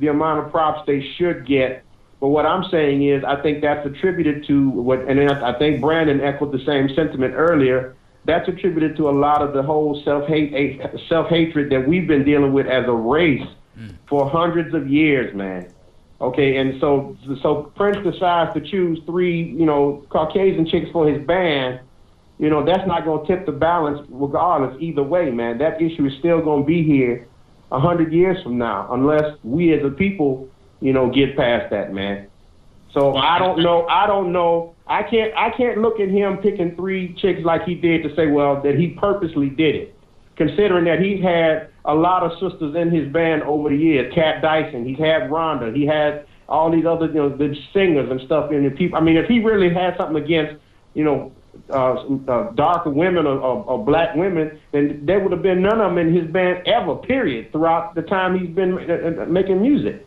the 0.00 0.08
amount 0.08 0.44
of 0.44 0.50
props 0.50 0.82
they 0.86 1.06
should 1.16 1.46
get. 1.46 1.84
But 2.20 2.28
what 2.28 2.44
I'm 2.44 2.64
saying 2.70 3.06
is, 3.06 3.22
I 3.24 3.40
think 3.40 3.62
that's 3.62 3.86
attributed 3.86 4.46
to 4.46 4.70
what, 4.70 5.00
and 5.00 5.20
I 5.30 5.58
think 5.58 5.80
Brandon 5.80 6.20
echoed 6.20 6.52
the 6.52 6.64
same 6.64 6.88
sentiment 6.94 7.34
earlier. 7.36 7.96
That's 8.26 8.46
attributed 8.48 8.96
to 8.96 9.08
a 9.08 9.12
lot 9.12 9.40
of 9.40 9.54
the 9.54 9.62
whole 9.62 10.02
self 10.04 10.26
hate, 10.26 10.52
eh, 10.54 10.98
self 11.08 11.28
hatred 11.28 11.70
that 11.70 11.86
we've 11.86 12.06
been 12.06 12.24
dealing 12.24 12.52
with 12.52 12.66
as 12.66 12.86
a 12.86 12.92
race 12.92 13.46
mm. 13.78 13.94
for 14.06 14.28
hundreds 14.28 14.74
of 14.74 14.88
years, 14.88 15.34
man. 15.34 15.72
Okay, 16.20 16.58
and 16.58 16.78
so 16.80 17.16
so 17.40 17.72
Prince 17.74 17.96
decides 18.04 18.52
to 18.52 18.60
choose 18.60 19.00
three, 19.06 19.42
you 19.42 19.64
know, 19.64 20.04
Caucasian 20.10 20.66
chicks 20.66 20.90
for 20.90 21.08
his 21.08 21.26
band. 21.26 21.80
You 22.38 22.50
know, 22.50 22.64
that's 22.64 22.86
not 22.86 23.06
going 23.06 23.26
to 23.26 23.36
tip 23.36 23.46
the 23.46 23.52
balance 23.52 24.06
regardless 24.10 24.76
either 24.80 25.02
way, 25.02 25.30
man. 25.30 25.56
That 25.58 25.80
issue 25.80 26.04
is 26.04 26.12
still 26.18 26.42
going 26.42 26.62
to 26.62 26.66
be 26.66 26.82
here 26.82 27.29
a 27.72 27.80
hundred 27.80 28.12
years 28.12 28.42
from 28.42 28.58
now, 28.58 28.88
unless 28.92 29.36
we 29.42 29.72
as 29.72 29.84
a 29.84 29.90
people, 29.90 30.48
you 30.80 30.92
know, 30.92 31.10
get 31.10 31.36
past 31.36 31.70
that, 31.70 31.92
man. 31.92 32.26
So 32.92 33.14
I 33.16 33.38
don't 33.38 33.62
know. 33.62 33.86
I 33.86 34.06
don't 34.06 34.32
know. 34.32 34.74
I 34.86 35.04
can't. 35.04 35.32
I 35.36 35.50
can't 35.50 35.78
look 35.78 36.00
at 36.00 36.08
him 36.08 36.38
picking 36.38 36.74
three 36.74 37.14
chicks 37.14 37.40
like 37.44 37.62
he 37.62 37.74
did 37.74 38.02
to 38.02 38.14
say, 38.16 38.26
well, 38.26 38.60
that 38.62 38.74
he 38.74 38.88
purposely 38.88 39.48
did 39.48 39.76
it, 39.76 39.94
considering 40.36 40.84
that 40.86 41.00
he's 41.00 41.22
had 41.22 41.68
a 41.84 41.94
lot 41.94 42.24
of 42.24 42.32
sisters 42.32 42.74
in 42.74 42.90
his 42.90 43.10
band 43.12 43.42
over 43.44 43.68
the 43.68 43.76
years. 43.76 44.12
Kat 44.12 44.42
Dyson. 44.42 44.84
He's 44.84 44.98
had 44.98 45.30
Rhonda. 45.30 45.74
He 45.74 45.86
had 45.86 46.26
all 46.48 46.70
these 46.70 46.84
other, 46.84 47.06
you 47.06 47.14
know, 47.14 47.28
the 47.28 47.54
singers 47.72 48.10
and 48.10 48.20
stuff. 48.22 48.50
And 48.50 48.66
the 48.66 48.70
people. 48.70 48.98
I 48.98 49.00
mean, 49.00 49.16
if 49.16 49.28
he 49.28 49.38
really 49.38 49.72
had 49.72 49.96
something 49.96 50.20
against, 50.20 50.60
you 50.94 51.04
know, 51.04 51.32
uh, 51.70 51.94
uh, 52.28 52.50
darker 52.52 52.90
women 52.90 53.26
or, 53.26 53.38
or, 53.38 53.64
or 53.64 53.84
black 53.84 54.14
women, 54.14 54.58
then 54.72 55.04
there 55.04 55.20
would 55.20 55.32
have 55.32 55.42
been 55.42 55.62
none 55.62 55.80
of 55.80 55.90
them 55.90 55.98
in 55.98 56.14
his 56.14 56.30
band 56.30 56.66
ever. 56.66 56.96
Period. 56.96 57.52
Throughout 57.52 57.94
the 57.94 58.02
time 58.02 58.38
he's 58.38 58.54
been 58.54 58.74
uh, 58.74 59.22
uh, 59.22 59.26
making 59.26 59.60
music. 59.60 60.06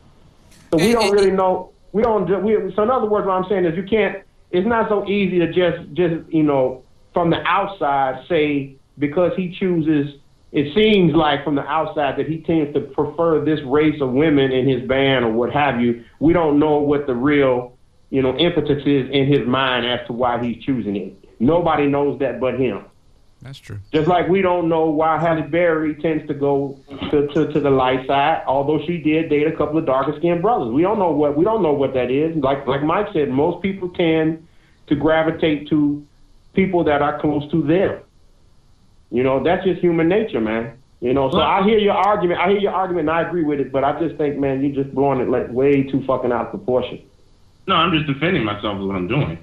So 0.71 0.77
we 0.77 0.91
don't 0.91 1.11
really 1.11 1.31
know. 1.31 1.71
We 1.91 2.01
don't. 2.01 2.43
We, 2.43 2.73
so 2.75 2.83
in 2.83 2.89
other 2.89 3.07
words, 3.07 3.27
what 3.27 3.33
I'm 3.33 3.49
saying 3.49 3.65
is 3.65 3.75
you 3.75 3.83
can't. 3.83 4.23
It's 4.51 4.67
not 4.67 4.89
so 4.89 5.07
easy 5.07 5.39
to 5.39 5.47
just 5.47 5.93
just 5.93 6.31
you 6.31 6.43
know 6.43 6.83
from 7.13 7.29
the 7.29 7.41
outside 7.45 8.25
say 8.27 8.75
because 8.97 9.31
he 9.35 9.55
chooses. 9.57 10.19
It 10.51 10.75
seems 10.75 11.15
like 11.15 11.43
from 11.43 11.55
the 11.55 11.65
outside 11.65 12.19
that 12.19 12.27
he 12.27 12.41
tends 12.41 12.75
to 12.75 12.81
prefer 12.81 13.43
this 13.43 13.59
race 13.65 13.99
of 14.01 14.11
women 14.11 14.51
in 14.51 14.69
his 14.69 14.87
band 14.87 15.25
or 15.25 15.31
what 15.31 15.51
have 15.51 15.81
you. 15.81 16.03
We 16.19 16.31
don't 16.31 16.59
know 16.59 16.77
what 16.77 17.07
the 17.07 17.15
real 17.15 17.75
you 18.11 18.21
know 18.21 18.37
impetus 18.37 18.83
is 18.85 19.09
in 19.09 19.27
his 19.27 19.47
mind 19.47 19.87
as 19.87 20.05
to 20.07 20.13
why 20.13 20.43
he's 20.43 20.63
choosing 20.63 20.95
it. 20.95 21.22
Nobody 21.43 21.87
knows 21.87 22.19
that 22.19 22.39
but 22.39 22.59
him. 22.59 22.85
That's 23.41 23.59
true. 23.59 23.79
Just 23.91 24.07
like 24.07 24.29
we 24.29 24.41
don't 24.41 24.69
know 24.69 24.85
why 24.85 25.19
Halle 25.19 25.41
Berry 25.41 25.95
tends 25.95 26.25
to 26.27 26.33
go 26.33 26.79
to, 27.11 27.27
to, 27.27 27.51
to 27.51 27.59
the 27.59 27.69
light 27.69 28.07
side, 28.07 28.43
although 28.47 28.79
she 28.85 28.97
did 28.97 29.29
date 29.29 29.47
a 29.47 29.51
couple 29.51 29.77
of 29.77 29.85
darker 29.85 30.17
skinned 30.17 30.41
brothers. 30.41 30.69
We 30.71 30.81
don't 30.81 30.97
know 30.97 31.11
what 31.11 31.35
we 31.35 31.43
don't 31.43 31.61
know 31.61 31.73
what 31.73 31.93
that 31.95 32.09
is. 32.09 32.35
Like 32.37 32.65
like 32.65 32.83
Mike 32.83 33.07
said, 33.11 33.29
most 33.29 33.61
people 33.61 33.89
tend 33.89 34.47
to 34.87 34.95
gravitate 34.95 35.67
to 35.69 36.05
people 36.53 36.85
that 36.85 37.01
are 37.01 37.19
close 37.19 37.49
to 37.51 37.61
them. 37.61 37.99
You 39.11 39.23
know, 39.23 39.43
that's 39.43 39.65
just 39.65 39.81
human 39.81 40.07
nature, 40.07 40.39
man. 40.39 40.77
You 41.01 41.13
know, 41.13 41.29
so 41.29 41.41
I 41.41 41.63
hear 41.63 41.79
your 41.79 41.95
argument. 41.95 42.39
I 42.39 42.51
hear 42.51 42.59
your 42.59 42.71
argument, 42.71 43.09
and 43.09 43.17
I 43.17 43.23
agree 43.27 43.43
with 43.43 43.59
it. 43.59 43.73
But 43.73 43.83
I 43.83 43.99
just 43.99 44.15
think, 44.15 44.39
man, 44.39 44.63
you're 44.63 44.83
just 44.83 44.95
blowing 44.95 45.19
it 45.19 45.27
like 45.27 45.49
way 45.51 45.83
too 45.83 46.01
fucking 46.07 46.31
out 46.31 46.45
of 46.45 46.51
proportion. 46.51 47.01
No, 47.67 47.75
I'm 47.75 47.91
just 47.91 48.07
defending 48.07 48.45
myself 48.45 48.77
with 48.79 48.87
what 48.87 48.95
I'm 48.95 49.09
doing. 49.09 49.37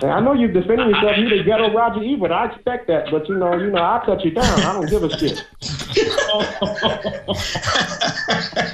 And 0.00 0.12
I 0.12 0.20
know 0.20 0.32
you're 0.32 0.52
defending 0.52 0.90
yourself. 0.90 1.16
You're 1.16 1.38
the 1.38 1.42
ghetto 1.44 1.72
Roger 1.72 2.02
Ebert. 2.04 2.30
I 2.30 2.52
expect 2.52 2.86
that, 2.86 3.10
but 3.10 3.28
you 3.28 3.36
know, 3.36 3.56
you 3.56 3.70
know, 3.70 3.82
I 3.82 4.00
cut 4.04 4.24
you 4.24 4.30
down. 4.30 4.44
I 4.60 4.72
don't 4.74 4.88
give 4.88 5.02
a 5.02 5.18
shit. 5.18 5.44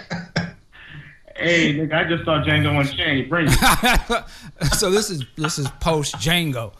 Hey, 1.37 1.75
nigga, 1.75 1.93
I 1.93 2.09
just 2.09 2.25
saw 2.25 2.43
Django 2.43 2.81
Unchained. 2.81 3.29
Bring 3.29 3.49
it. 3.51 4.25
so 4.75 4.89
this 4.91 5.11
is 5.11 5.25
this 5.37 5.59
is 5.59 5.69
post 5.81 6.15
Django. 6.15 6.73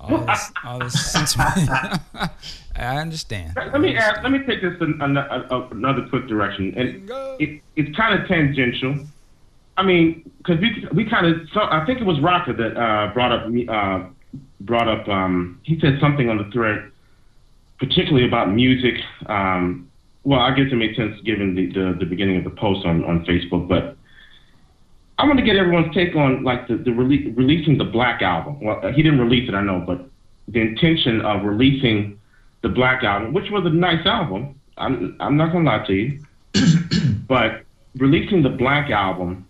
all 0.00 0.18
this, 0.18 0.52
all 0.64 0.78
this 0.80 1.12
sentiment. 1.12 1.70
I 2.76 2.96
understand. 2.98 3.52
Let 3.56 3.80
me 3.80 3.96
ask, 3.96 4.22
let 4.22 4.32
me 4.32 4.40
take 4.40 4.62
this 4.62 4.74
in 4.80 5.00
an, 5.00 5.16
another 5.16 6.06
quick 6.08 6.26
direction, 6.26 6.74
and 6.76 7.08
it, 7.40 7.62
it's 7.76 7.96
kind 7.96 8.20
of 8.20 8.26
tangential. 8.26 8.96
I 9.80 9.82
mean, 9.82 10.30
because 10.36 10.60
we 10.60 10.86
we 10.92 11.08
kind 11.08 11.26
of 11.26 11.48
so 11.54 11.60
I 11.60 11.84
think 11.86 12.00
it 12.00 12.04
was 12.04 12.20
Rocker 12.20 12.52
that 12.52 12.76
uh, 12.76 13.14
brought 13.14 13.32
up 13.32 13.46
uh, 13.46 14.08
brought 14.60 14.88
up. 14.88 15.08
Um, 15.08 15.58
he 15.62 15.80
said 15.80 15.98
something 16.02 16.28
on 16.28 16.36
the 16.36 16.50
thread, 16.52 16.90
particularly 17.78 18.28
about 18.28 18.52
music. 18.52 18.94
Um, 19.24 19.90
well, 20.22 20.40
I 20.40 20.54
guess 20.54 20.66
it 20.70 20.76
makes 20.76 20.98
sense 20.98 21.18
given 21.24 21.54
the, 21.54 21.72
the, 21.72 21.96
the 22.00 22.04
beginning 22.04 22.36
of 22.36 22.44
the 22.44 22.50
post 22.50 22.84
on, 22.84 23.02
on 23.04 23.24
Facebook, 23.24 23.66
but 23.68 23.96
I 25.18 25.24
want 25.24 25.38
to 25.38 25.44
get 25.44 25.56
everyone's 25.56 25.94
take 25.94 26.14
on 26.14 26.44
like 26.44 26.68
the, 26.68 26.76
the 26.76 26.90
rele- 26.90 27.34
releasing 27.34 27.78
the 27.78 27.84
Black 27.84 28.20
album. 28.20 28.60
Well, 28.60 28.82
he 28.94 29.02
didn't 29.02 29.18
release 29.18 29.48
it, 29.48 29.54
I 29.54 29.62
know, 29.62 29.82
but 29.86 30.06
the 30.46 30.60
intention 30.60 31.22
of 31.22 31.42
releasing 31.42 32.20
the 32.60 32.68
Black 32.68 33.02
album, 33.02 33.32
which 33.32 33.50
was 33.50 33.64
a 33.64 33.70
nice 33.70 34.04
album. 34.04 34.60
I'm 34.76 35.16
I'm 35.20 35.38
not 35.38 35.52
gonna 35.52 35.70
lie 35.70 35.86
to 35.86 35.94
you, 35.94 36.20
but 37.26 37.62
releasing 37.96 38.42
the 38.42 38.50
Black 38.50 38.90
album 38.90 39.46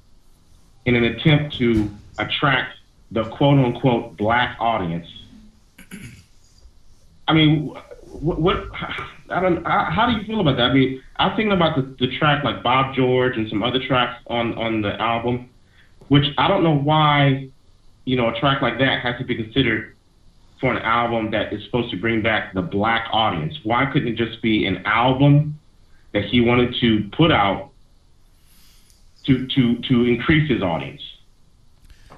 in 0.86 0.96
an 0.96 1.04
attempt 1.04 1.56
to 1.58 1.90
attract 2.18 2.78
the 3.10 3.24
quote 3.24 3.58
unquote 3.58 4.16
black 4.16 4.56
audience. 4.60 5.06
I 7.26 7.32
mean, 7.32 7.74
what, 8.06 8.40
what 8.40 8.64
I 9.30 9.40
don't 9.40 9.64
how, 9.64 9.84
how 9.90 10.06
do 10.06 10.12
you 10.12 10.24
feel 10.24 10.40
about 10.40 10.56
that? 10.56 10.70
I 10.70 10.74
mean, 10.74 11.02
I 11.16 11.26
was 11.26 11.36
thinking 11.36 11.52
about 11.52 11.76
the, 11.76 12.06
the 12.06 12.18
track 12.18 12.44
like 12.44 12.62
Bob 12.62 12.94
George 12.94 13.36
and 13.36 13.48
some 13.48 13.62
other 13.62 13.84
tracks 13.86 14.22
on 14.26 14.54
on 14.58 14.82
the 14.82 15.00
album, 15.00 15.48
which 16.08 16.26
I 16.38 16.48
don't 16.48 16.62
know 16.62 16.76
why, 16.76 17.48
you 18.04 18.16
know, 18.16 18.28
a 18.28 18.38
track 18.38 18.62
like 18.62 18.78
that 18.78 19.00
has 19.00 19.18
to 19.18 19.24
be 19.24 19.36
considered 19.36 19.96
for 20.60 20.72
an 20.72 20.82
album 20.82 21.30
that 21.30 21.52
is 21.52 21.64
supposed 21.64 21.90
to 21.90 21.96
bring 21.96 22.22
back 22.22 22.52
the 22.52 22.62
black 22.62 23.08
audience. 23.12 23.54
Why 23.64 23.86
couldn't 23.86 24.08
it 24.08 24.16
just 24.16 24.42
be 24.42 24.66
an 24.66 24.84
album 24.84 25.58
that 26.12 26.24
he 26.24 26.40
wanted 26.40 26.74
to 26.80 27.08
put 27.16 27.32
out 27.32 27.69
to 29.26 29.46
to 29.46 29.76
to 29.76 30.04
increase 30.04 30.48
his 30.48 30.62
audience? 30.62 31.02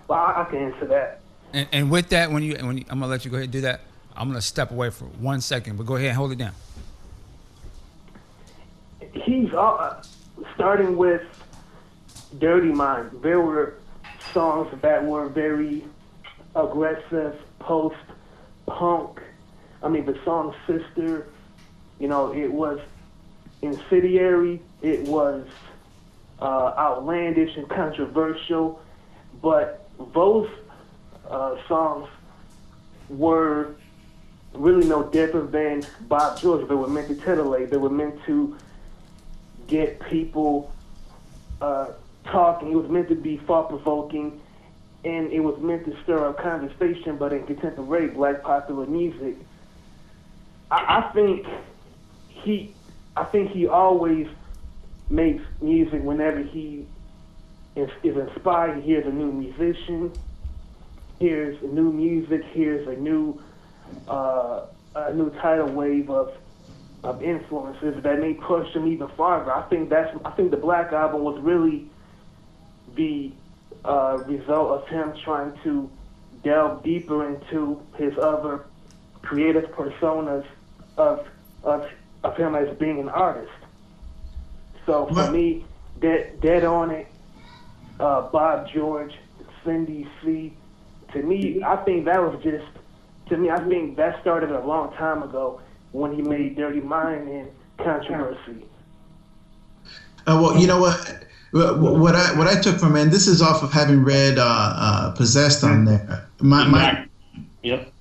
Well, 0.09 0.19
I 0.19 0.43
I 0.43 0.45
can 0.45 0.59
answer 0.59 0.87
that. 0.87 1.21
And, 1.53 1.69
and 1.73 1.91
with 1.91 2.09
that, 2.11 2.31
when 2.31 2.43
you 2.43 2.57
when 2.57 2.79
you, 2.79 2.85
I'm 2.89 3.01
gonna 3.01 3.11
let 3.11 3.25
you 3.25 3.31
go 3.31 3.37
ahead 3.37 3.45
and 3.45 3.53
do 3.53 3.61
that, 3.63 3.83
I'm 4.17 4.29
gonna 4.29 4.41
step 4.41 4.71
away 4.71 4.91
for 4.91 5.05
one 5.05 5.41
second. 5.41 5.77
But 5.77 5.87
go 5.87 5.97
ahead 5.97 6.09
and 6.09 6.17
hold 6.17 6.33
it 6.33 6.39
down. 6.39 6.53
he's 9.13 9.53
uh, 9.53 10.03
starting 10.55 10.97
with 10.97 11.23
Dirty 12.39 12.73
Mind. 12.73 13.11
There 13.23 13.41
were 13.41 13.75
songs 14.33 14.69
that 14.81 15.05
were 15.05 15.29
very 15.29 15.85
aggressive, 16.55 17.39
post 17.59 17.97
punk. 18.67 19.21
I 19.83 19.89
mean, 19.89 20.07
the 20.07 20.19
song 20.25 20.55
Sister, 20.67 21.27
you 21.99 22.09
know, 22.09 22.33
it 22.33 22.53
was 22.53 22.81
incendiary, 23.63 24.61
it 24.81 25.03
was 25.07 25.47
uh, 26.43 26.75
outlandish 26.77 27.57
and 27.57 27.69
controversial, 27.69 28.83
but 29.41 29.89
those 30.13 30.51
uh, 31.31 31.57
songs 31.69 32.09
were 33.09 33.77
really 34.53 34.87
no 34.87 35.05
different 35.05 35.53
than 35.53 35.85
Bob 36.09 36.41
George. 36.41 36.69
They 36.69 36.75
were 36.75 36.89
meant 36.89 37.07
to 37.09 37.15
titillate. 37.15 37.71
They 37.71 37.77
were 37.77 37.91
meant 37.91 38.25
to 38.27 38.57
get 39.69 40.01
people 40.01 40.73
uh, 41.61 41.93
talking. 42.25 42.73
It 42.73 42.77
was 42.77 42.91
meant 42.91 43.09
to 43.11 43.15
be 43.15 43.37
thought 43.37 43.69
provoking, 43.69 44.41
and 45.05 45.33
it 45.33 45.41
was 45.41 45.59
meant 45.61 45.85
to 45.85 45.97
stir 46.03 46.29
up 46.29 46.39
conversation. 46.39 47.19
But 47.19 47.33
in 47.33 47.47
contemporary 47.47 48.09
black 48.09 48.43
popular 48.43 48.87
music, 48.87 49.37
I, 50.73 50.99
I 50.99 51.13
think 51.13 51.47
he, 52.27 52.75
I 53.17 53.23
think 53.23 53.53
he 53.53 53.69
always 53.69 54.27
makes 55.11 55.43
music 55.61 56.03
whenever 56.03 56.43
he 56.43 56.87
is, 57.77 57.91
is 58.03 58.17
inspired. 58.17 58.83
He 58.83 58.83
hears 58.83 59.07
a 59.07 59.11
new 59.11 59.33
musician, 59.33 60.13
hears 61.19 61.61
new 61.63 61.93
music, 61.93 62.45
hears 62.53 62.87
a 62.89 62.99
new 63.01 63.41
uh, 64.09 64.67
a 64.95 65.13
new 65.15 65.31
tidal 65.31 65.69
wave 65.69 66.11
of 66.11 66.33
of 67.05 67.23
influences 67.23 68.01
that 68.03 68.21
may 68.21 68.35
push 68.35 68.73
him 68.73 68.87
even 68.87 69.09
farther. 69.09 69.53
I 69.53 69.63
think 69.63 69.91
that's 69.91 70.17
I 70.25 70.31
think 70.31 70.51
the 70.51 70.57
Black 70.57 70.93
Album 70.93 71.23
was 71.23 71.41
really 71.41 71.89
the 72.95 73.33
uh, 73.85 74.23
result 74.27 74.83
of 74.83 74.89
him 74.89 75.13
trying 75.25 75.59
to 75.65 75.91
delve 76.45 76.83
deeper 76.83 77.29
into 77.29 77.81
his 77.97 78.17
other 78.19 78.67
creative 79.23 79.71
personas 79.73 80.45
of 80.97 81.27
of 81.65 81.89
of 82.23 82.37
him 82.37 82.55
as 82.55 82.77
being 82.79 83.01
an 83.01 83.09
artist. 83.09 83.53
So 84.87 85.07
for 85.07 85.31
me, 85.31 85.65
dead 86.01 86.41
dead 86.41 86.65
on 86.65 86.91
it, 86.91 87.07
uh, 88.01 88.29
Bob 88.31 88.69
George, 88.73 89.15
Cindy 89.65 90.09
C. 90.23 90.53
To 91.13 91.23
me, 91.23 91.63
I 91.63 91.77
think 91.77 92.05
that 92.07 92.21
was 92.21 92.43
just 92.43 92.65
to 93.29 93.37
me. 93.37 93.51
I 93.51 93.61
think 93.69 93.97
that 93.97 94.21
started 94.21 94.51
a 94.51 94.65
long 94.65 94.93
time 94.95 95.23
ago 95.23 95.61
when 95.93 96.15
he 96.15 96.23
made 96.23 96.57
Dirty 96.57 96.81
Mind 96.81 97.29
and 97.29 97.51
Controversy. 97.79 98.65
Uh, 100.27 100.39
well, 100.41 100.59
you 100.59 100.67
know 100.67 100.81
what? 100.81 101.25
What 101.53 101.79
what 101.79 102.17
I 102.17 102.37
what 102.39 102.47
I 102.47 102.61
took 102.61 102.79
from 102.79 102.97
it, 102.97 103.03
and 103.03 103.13
this 103.13 103.27
is 103.27 103.43
off 103.43 103.63
of 103.63 103.73
having 103.73 104.03
read 104.03 104.39
uh, 104.39 104.45
uh, 104.45 105.11
Possessed 105.13 105.63
on 105.63 105.85
there. 105.85 106.29
My, 106.41 106.67
my 106.67 107.07
Yep. 107.63 107.93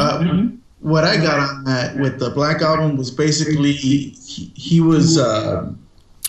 uh, 0.00 0.46
what 0.80 1.04
I 1.04 1.16
got 1.16 1.38
on 1.38 1.64
that 1.64 1.96
with 1.96 2.18
the 2.18 2.30
Black 2.30 2.62
Album 2.62 2.96
was 2.96 3.10
basically 3.10 3.72
he, 3.72 4.10
he 4.56 4.80
was. 4.80 5.18
Uh, 5.18 5.72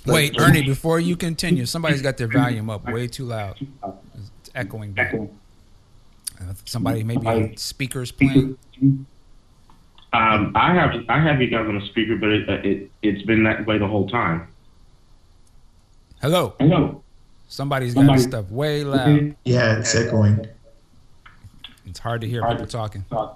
Wait, 0.06 0.40
Ernie, 0.40 0.64
before 0.64 1.00
you 1.00 1.16
continue, 1.16 1.66
somebody's 1.66 2.02
got 2.02 2.18
their 2.18 2.28
volume 2.28 2.70
up 2.70 2.86
way 2.90 3.08
too 3.08 3.26
loud. 3.26 3.58
It's 3.60 4.50
echoing 4.56 4.94
back. 4.94 5.14
Uh, 5.14 6.54
somebody 6.66 7.04
maybe 7.04 7.28
on 7.28 7.58
speakers 7.58 8.12
playing. 8.12 8.58
Um, 10.12 10.54
I 10.56 10.74
have 10.74 10.96
I 11.10 11.20
have 11.22 11.42
you 11.42 11.48
guys 11.50 11.68
on 11.68 11.78
a 11.78 11.86
speaker, 11.86 12.16
but 12.16 12.30
it, 12.30 12.50
it 12.66 12.92
it's 13.04 13.22
been 13.24 13.44
that 13.44 13.66
way 13.68 13.78
the 13.78 13.88
whole 13.88 14.08
time. 14.10 14.48
Hello. 16.22 16.56
Hello. 16.60 17.04
Somebody's 17.48 17.94
got 17.94 18.02
Somebody- 18.02 18.22
stuff 18.22 18.50
way 18.50 18.84
loud. 18.84 19.36
Yeah, 19.44 19.80
it's 19.80 19.94
echoing. 19.96 20.46
It's 21.86 22.00
hard 22.00 22.22
to 22.22 22.28
hear 22.28 22.46
people 22.48 22.68
talking. 22.68 23.04
Uh, 23.12 23.36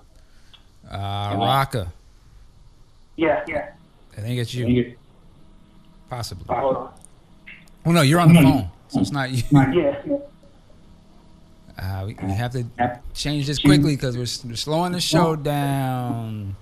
Raka, 0.91 1.91
Yeah, 3.15 3.43
yeah. 3.47 3.71
I 4.17 4.21
think 4.21 4.39
it's 4.39 4.53
you. 4.53 4.95
Possibly. 6.13 6.45
Hold 6.55 6.77
on. 6.77 6.93
Well, 7.83 7.95
no, 7.95 8.01
you're 8.03 8.19
on 8.19 8.31
the 8.31 8.39
phone, 8.39 8.69
so 8.87 8.99
it's 9.01 9.11
not 9.11 9.31
you. 9.31 9.41
Yeah. 9.51 10.17
Uh, 11.75 12.03
we, 12.05 12.15
we 12.21 12.31
have 12.33 12.51
to 12.51 12.63
change 13.15 13.47
this 13.47 13.57
quickly 13.57 13.95
because 13.95 14.15
we're, 14.15 14.47
we're 14.47 14.55
slowing 14.55 14.91
the 14.91 15.01
show 15.01 15.35
down. 15.35 16.55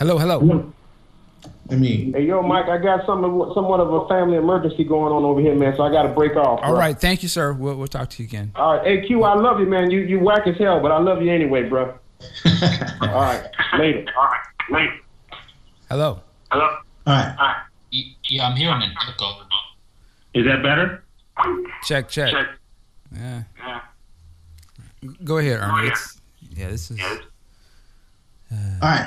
Hello, 0.00 0.18
hello. 0.18 0.72
I 1.70 1.76
mean, 1.76 2.14
Hey, 2.14 2.26
yo, 2.26 2.42
Mike, 2.42 2.66
I 2.66 2.78
got 2.78 3.06
some 3.06 3.22
somewhat 3.54 3.78
of 3.78 3.92
a 3.92 4.08
family 4.08 4.38
emergency 4.38 4.82
going 4.82 5.12
on 5.12 5.22
over 5.22 5.40
here, 5.40 5.54
man. 5.54 5.76
So 5.76 5.84
I 5.84 5.92
got 5.92 6.02
to 6.02 6.08
break 6.08 6.34
off. 6.34 6.58
All 6.64 6.72
bro. 6.72 6.78
right, 6.80 7.00
thank 7.00 7.22
you, 7.22 7.28
sir. 7.28 7.52
We'll, 7.52 7.76
we'll 7.76 7.86
talk 7.86 8.10
to 8.10 8.22
you 8.24 8.28
again. 8.28 8.50
All 8.56 8.78
right, 8.78 9.06
hey 9.08 9.14
I 9.14 9.34
love 9.34 9.60
you, 9.60 9.66
man. 9.66 9.88
You 9.88 10.00
you 10.00 10.18
whack 10.18 10.48
as 10.48 10.58
hell, 10.58 10.80
but 10.80 10.90
I 10.90 10.98
love 10.98 11.22
you 11.22 11.30
anyway, 11.30 11.68
bro. 11.68 11.84
All 13.02 13.08
right, 13.08 13.46
later. 13.78 14.04
All 14.18 14.24
right, 14.24 14.40
later. 14.68 14.94
Hello. 15.88 16.20
Hello. 16.50 16.64
All 16.66 16.80
right. 17.06 17.62
Yeah, 18.28 18.46
I'm 18.48 18.56
hearing 18.56 18.82
an 18.82 18.92
echo. 19.08 19.26
Is 20.34 20.44
that 20.46 20.62
better? 20.62 21.02
Check, 21.84 22.08
check. 22.08 22.32
Yeah. 23.14 23.42
yeah. 23.58 23.80
Go 25.24 25.38
ahead, 25.38 25.60
Ernie. 25.60 25.88
It's, 25.88 26.20
yeah, 26.56 26.68
this 26.68 26.90
is. 26.90 27.00
All 27.00 28.58
right. 28.82 29.06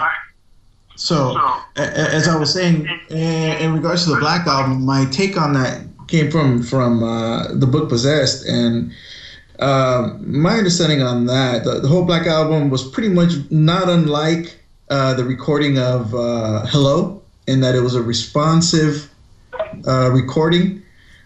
So, 0.95 1.37
a- 1.77 1.81
a- 1.81 2.13
as 2.15 2.27
I 2.27 2.35
was 2.37 2.53
saying, 2.53 2.87
in, 3.09 3.17
in 3.17 3.73
regards 3.73 4.03
to 4.05 4.11
the 4.11 4.19
Black 4.19 4.45
Album, 4.47 4.85
my 4.85 5.05
take 5.11 5.37
on 5.39 5.53
that 5.53 5.81
came 6.07 6.29
from 6.31 6.61
from 6.63 7.03
uh, 7.03 7.53
the 7.53 7.67
book 7.67 7.89
Possessed, 7.89 8.45
and 8.47 8.91
um 9.59 10.23
my 10.41 10.57
understanding 10.57 11.01
on 11.01 11.25
that, 11.27 11.63
the, 11.63 11.79
the 11.81 11.87
whole 11.87 12.03
Black 12.05 12.25
Album 12.27 12.69
was 12.69 12.87
pretty 12.89 13.09
much 13.09 13.31
not 13.49 13.87
unlike 13.89 14.57
uh, 14.89 15.13
the 15.13 15.23
recording 15.23 15.77
of 15.77 16.13
uh, 16.15 16.65
Hello, 16.67 17.18
in 17.49 17.61
that 17.61 17.75
it 17.75 17.81
was 17.81 17.95
a 17.95 18.01
responsive 18.01 19.09
uh, 19.87 20.11
recording. 20.11 20.81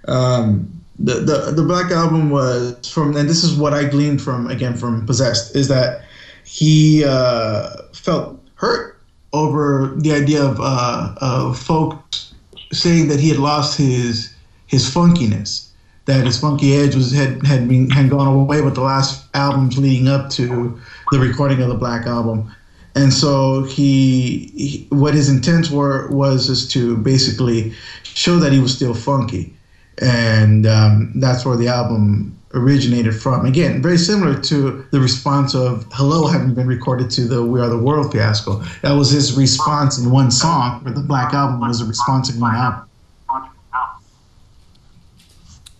Um, 0.07 0.69
the, 0.99 1.15
the 1.15 1.51
the 1.51 1.63
Black 1.63 1.91
Album 1.91 2.29
was 2.29 2.89
from, 2.89 3.17
and 3.17 3.29
this 3.29 3.43
is 3.43 3.57
what 3.57 3.73
I 3.73 3.83
gleaned 3.83 4.21
from 4.21 4.47
again 4.47 4.75
from 4.75 5.05
Possessed, 5.05 5.55
is 5.55 5.67
that 5.67 6.03
he 6.45 7.03
uh, 7.03 7.69
felt 7.93 8.39
hurt 8.55 9.01
over 9.33 9.93
the 9.97 10.13
idea 10.13 10.43
of 10.43 10.59
uh, 10.61 11.15
of 11.17 11.59
folks 11.59 12.33
saying 12.71 13.07
that 13.07 13.19
he 13.19 13.29
had 13.29 13.39
lost 13.39 13.77
his 13.77 14.33
his 14.67 14.85
funkiness, 14.89 15.69
that 16.05 16.25
his 16.25 16.39
funky 16.39 16.75
edge 16.75 16.95
was 16.95 17.11
had 17.11 17.45
had 17.45 17.67
been 17.67 17.89
had 17.89 18.09
gone 18.09 18.27
away 18.27 18.61
with 18.61 18.75
the 18.75 18.81
last 18.81 19.25
albums 19.33 19.77
leading 19.77 20.07
up 20.07 20.29
to 20.29 20.79
the 21.11 21.19
recording 21.19 21.61
of 21.61 21.69
the 21.69 21.75
Black 21.75 22.05
Album, 22.05 22.53
and 22.95 23.11
so 23.11 23.63
he, 23.63 24.51
he 24.55 24.87
what 24.89 25.13
his 25.13 25.29
intents 25.29 25.71
were 25.71 26.07
was 26.09 26.49
is 26.49 26.67
to 26.69 26.97
basically 26.97 27.73
show 28.03 28.37
that 28.37 28.51
he 28.51 28.59
was 28.59 28.75
still 28.75 28.93
funky, 28.93 29.53
and 29.99 30.67
um, 30.67 31.11
that's 31.15 31.45
where 31.45 31.57
the 31.57 31.67
album 31.67 32.37
originated 32.53 33.15
from. 33.15 33.47
Again, 33.47 33.81
very 33.81 33.97
similar 33.97 34.39
to 34.39 34.85
the 34.91 34.99
response 34.99 35.55
of 35.55 35.87
"Hello" 35.91 36.27
having 36.27 36.53
been 36.53 36.67
recorded 36.67 37.09
to 37.11 37.21
the 37.21 37.43
"We 37.43 37.59
Are 37.59 37.69
the 37.69 37.79
World" 37.79 38.11
fiasco. 38.11 38.61
That 38.83 38.93
was 38.93 39.09
his 39.09 39.35
response 39.35 39.97
in 39.97 40.11
one 40.11 40.29
song, 40.29 40.83
where 40.83 40.93
the 40.93 41.01
Black 41.01 41.33
Album 41.33 41.61
was 41.61 41.81
a 41.81 41.85
response 41.85 42.33
in 42.33 42.39
one 42.39 42.53
album. 42.55 42.89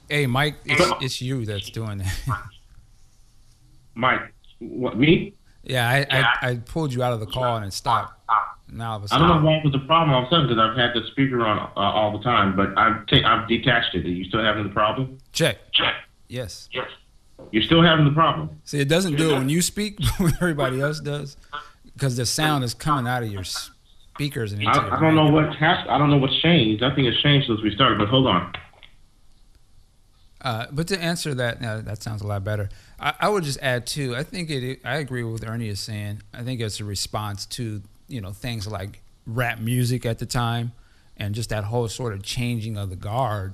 Hey, 0.10 0.27
Mike, 0.27 0.57
it's, 0.65 0.91
it's 1.02 1.22
you 1.22 1.45
that's 1.45 1.69
doing 1.69 1.99
that. 1.99 2.14
Mike, 3.95 4.34
what 4.60 4.98
me? 4.98 5.34
Yeah, 5.64 5.88
I, 5.88 6.06
I, 6.10 6.49
I 6.49 6.56
pulled 6.57 6.94
you 6.94 7.03
out 7.03 7.14
of 7.14 7.19
the 7.19 7.26
call 7.26 7.56
and 7.56 7.65
it 7.65 7.73
stopped. 7.73 8.19
Now 8.69 8.91
all 8.91 8.98
of 8.98 9.03
a 9.03 9.14
I 9.14 9.19
don't 9.19 9.27
know 9.27 9.49
what 9.49 9.64
was 9.64 9.72
the 9.72 9.80
problem 9.80 10.11
all 10.11 10.23
of 10.23 10.27
a 10.27 10.30
sudden 10.30 10.48
because 10.48 10.60
I've 10.60 10.76
had 10.76 10.94
the 10.95 11.06
speaker 11.11 11.45
on 11.45 11.60
uh, 11.60 11.80
all 11.80 12.18
the 12.18 12.23
time, 12.23 12.56
but 12.56 12.76
I've 12.77 13.06
ta- 13.06 13.22
I've 13.23 13.48
detached 13.48 13.94
it. 13.94 14.06
Are 14.06 14.10
you 14.10 14.26
still 14.26 14.44
having 14.44 14.64
the 14.64 14.69
problem? 14.69 15.19
check. 15.31 15.72
Check. 15.73 15.94
Yes. 16.27 16.69
Yes. 16.72 16.88
You're 17.52 17.64
still 17.64 17.84
having 17.84 18.06
the 18.06 18.11
problem. 18.11 18.49
See, 18.64 18.80
it 18.80 18.90
doesn't 18.90 19.15
do 19.15 19.35
it 19.35 19.38
when 19.38 19.49
you 19.49 19.61
speak, 19.61 19.98
but 19.99 20.19
when 20.19 20.34
everybody 20.35 20.81
else 20.81 20.99
does, 20.99 21.38
because 21.94 22.18
the 22.18 22.26
sound 22.26 22.64
is 22.64 22.73
coming 22.73 23.07
out 23.07 23.22
of 23.22 23.31
your 23.31 23.44
speakers 23.44 24.53
and 24.53 24.61
into 24.64 24.73
I, 24.80 24.98
I 24.98 24.99
don't 24.99 25.15
know 25.15 25.30
mic. 25.30 25.49
what's 25.49 25.61
I 25.61 25.98
don't 25.98 26.10
know 26.10 26.18
what's 26.18 26.40
changed. 26.41 26.81
Nothing 26.81 27.06
has 27.06 27.15
changed 27.22 27.48
since 27.48 27.61
we 27.61 27.73
started. 27.76 27.99
But 27.99 28.07
hold 28.07 28.27
on. 28.27 28.53
Uh, 30.41 30.65
but 30.72 30.88
to 30.90 30.99
answer 30.99 31.34
that, 31.35 31.61
that 31.61 32.03
sounds 32.03 32.22
a 32.22 32.27
lot 32.27 32.44
better. 32.44 32.69
I, 33.03 33.13
I 33.19 33.30
would 33.30 33.43
just 33.43 33.59
add 33.61 33.85
too. 33.85 34.15
I 34.15 34.23
think 34.23 34.49
it. 34.49 34.80
I 34.85 34.95
agree 34.97 35.23
with 35.23 35.45
Ernie 35.45 35.67
is 35.67 35.81
saying. 35.81 36.21
I 36.34 36.41
think 36.43 36.61
it's 36.61 36.80
a 36.80 36.85
response 36.85 37.45
to 37.47 37.81
you 38.07 38.21
know 38.21 38.31
things 38.31 38.65
like 38.65 39.01
rap 39.27 39.59
music 39.59 40.05
at 40.05 40.19
the 40.19 40.25
time, 40.25 40.71
and 41.17 41.35
just 41.35 41.49
that 41.49 41.65
whole 41.65 41.88
sort 41.89 42.13
of 42.13 42.23
changing 42.23 42.77
of 42.77 42.89
the 42.89 42.95
guard 42.95 43.53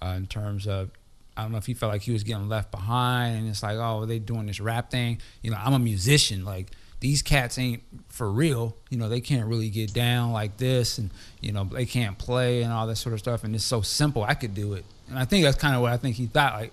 uh, 0.00 0.14
in 0.16 0.26
terms 0.26 0.66
of. 0.66 0.90
I 1.36 1.42
don't 1.42 1.50
know 1.50 1.58
if 1.58 1.66
he 1.66 1.74
felt 1.74 1.92
like 1.92 2.02
he 2.02 2.12
was 2.12 2.22
getting 2.22 2.48
left 2.48 2.70
behind, 2.70 3.36
and 3.36 3.48
it's 3.48 3.64
like, 3.64 3.76
oh, 3.76 4.06
they 4.06 4.20
doing 4.20 4.46
this 4.46 4.60
rap 4.60 4.92
thing. 4.92 5.20
You 5.42 5.50
know, 5.50 5.58
I'm 5.60 5.72
a 5.72 5.80
musician. 5.80 6.44
Like 6.44 6.70
these 7.00 7.22
cats 7.22 7.58
ain't 7.58 7.82
for 8.08 8.30
real. 8.30 8.76
You 8.88 8.98
know, 8.98 9.08
they 9.08 9.20
can't 9.20 9.48
really 9.48 9.70
get 9.70 9.92
down 9.92 10.30
like 10.30 10.58
this, 10.58 10.98
and 10.98 11.10
you 11.40 11.50
know, 11.50 11.64
they 11.64 11.86
can't 11.86 12.16
play 12.16 12.62
and 12.62 12.72
all 12.72 12.86
that 12.86 12.96
sort 12.96 13.14
of 13.14 13.18
stuff. 13.18 13.42
And 13.42 13.56
it's 13.56 13.64
so 13.64 13.82
simple. 13.82 14.22
I 14.22 14.34
could 14.34 14.54
do 14.54 14.74
it, 14.74 14.84
and 15.08 15.18
I 15.18 15.24
think 15.24 15.42
that's 15.44 15.58
kind 15.58 15.74
of 15.74 15.82
what 15.82 15.90
I 15.90 15.96
think 15.96 16.14
he 16.14 16.26
thought. 16.26 16.54
Like 16.54 16.72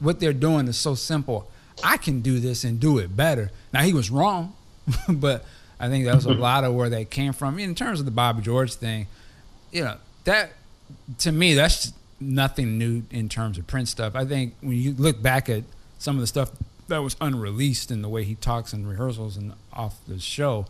what 0.00 0.20
they're 0.20 0.32
doing 0.32 0.68
is 0.68 0.76
so 0.76 0.94
simple. 0.94 1.48
I 1.82 1.96
can 1.96 2.20
do 2.20 2.38
this 2.38 2.64
and 2.64 2.78
do 2.78 2.98
it 2.98 3.16
better. 3.16 3.50
Now 3.72 3.82
he 3.82 3.92
was 3.92 4.10
wrong, 4.10 4.54
but 5.08 5.44
I 5.80 5.88
think 5.88 6.04
that 6.04 6.14
was 6.14 6.26
a 6.26 6.30
mm-hmm. 6.30 6.40
lot 6.40 6.64
of 6.64 6.74
where 6.74 6.88
they 6.88 7.04
came 7.04 7.32
from. 7.32 7.58
In 7.58 7.74
terms 7.74 8.00
of 8.00 8.06
the 8.06 8.12
Bob 8.12 8.42
George 8.42 8.74
thing, 8.74 9.06
you 9.72 9.82
know 9.84 9.96
that 10.24 10.52
to 11.18 11.32
me 11.32 11.54
that's 11.54 11.92
nothing 12.20 12.78
new 12.78 13.02
in 13.10 13.28
terms 13.28 13.58
of 13.58 13.66
Prince 13.66 13.90
stuff. 13.90 14.14
I 14.14 14.24
think 14.24 14.54
when 14.60 14.76
you 14.76 14.92
look 14.92 15.20
back 15.20 15.48
at 15.48 15.64
some 15.98 16.16
of 16.16 16.20
the 16.20 16.26
stuff 16.26 16.50
that 16.88 16.98
was 16.98 17.16
unreleased 17.20 17.90
and 17.90 18.04
the 18.04 18.08
way 18.08 18.24
he 18.24 18.34
talks 18.34 18.72
in 18.72 18.86
rehearsals 18.86 19.36
and 19.36 19.52
off 19.72 19.98
the 20.06 20.18
show, 20.18 20.66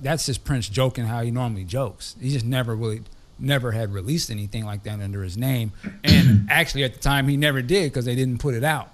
that's 0.00 0.26
just 0.26 0.44
Prince 0.44 0.68
joking 0.68 1.06
how 1.06 1.22
he 1.22 1.30
normally 1.30 1.64
jokes. 1.64 2.16
He 2.20 2.30
just 2.30 2.44
never 2.44 2.74
really 2.74 3.02
never 3.40 3.72
had 3.72 3.92
released 3.92 4.30
anything 4.30 4.64
like 4.64 4.82
that 4.84 5.00
under 5.00 5.22
his 5.22 5.36
name, 5.36 5.72
and 6.04 6.46
actually 6.50 6.84
at 6.84 6.94
the 6.94 7.00
time 7.00 7.28
he 7.28 7.36
never 7.36 7.62
did 7.62 7.90
because 7.90 8.04
they 8.04 8.14
didn't 8.14 8.38
put 8.38 8.54
it 8.54 8.64
out. 8.64 8.90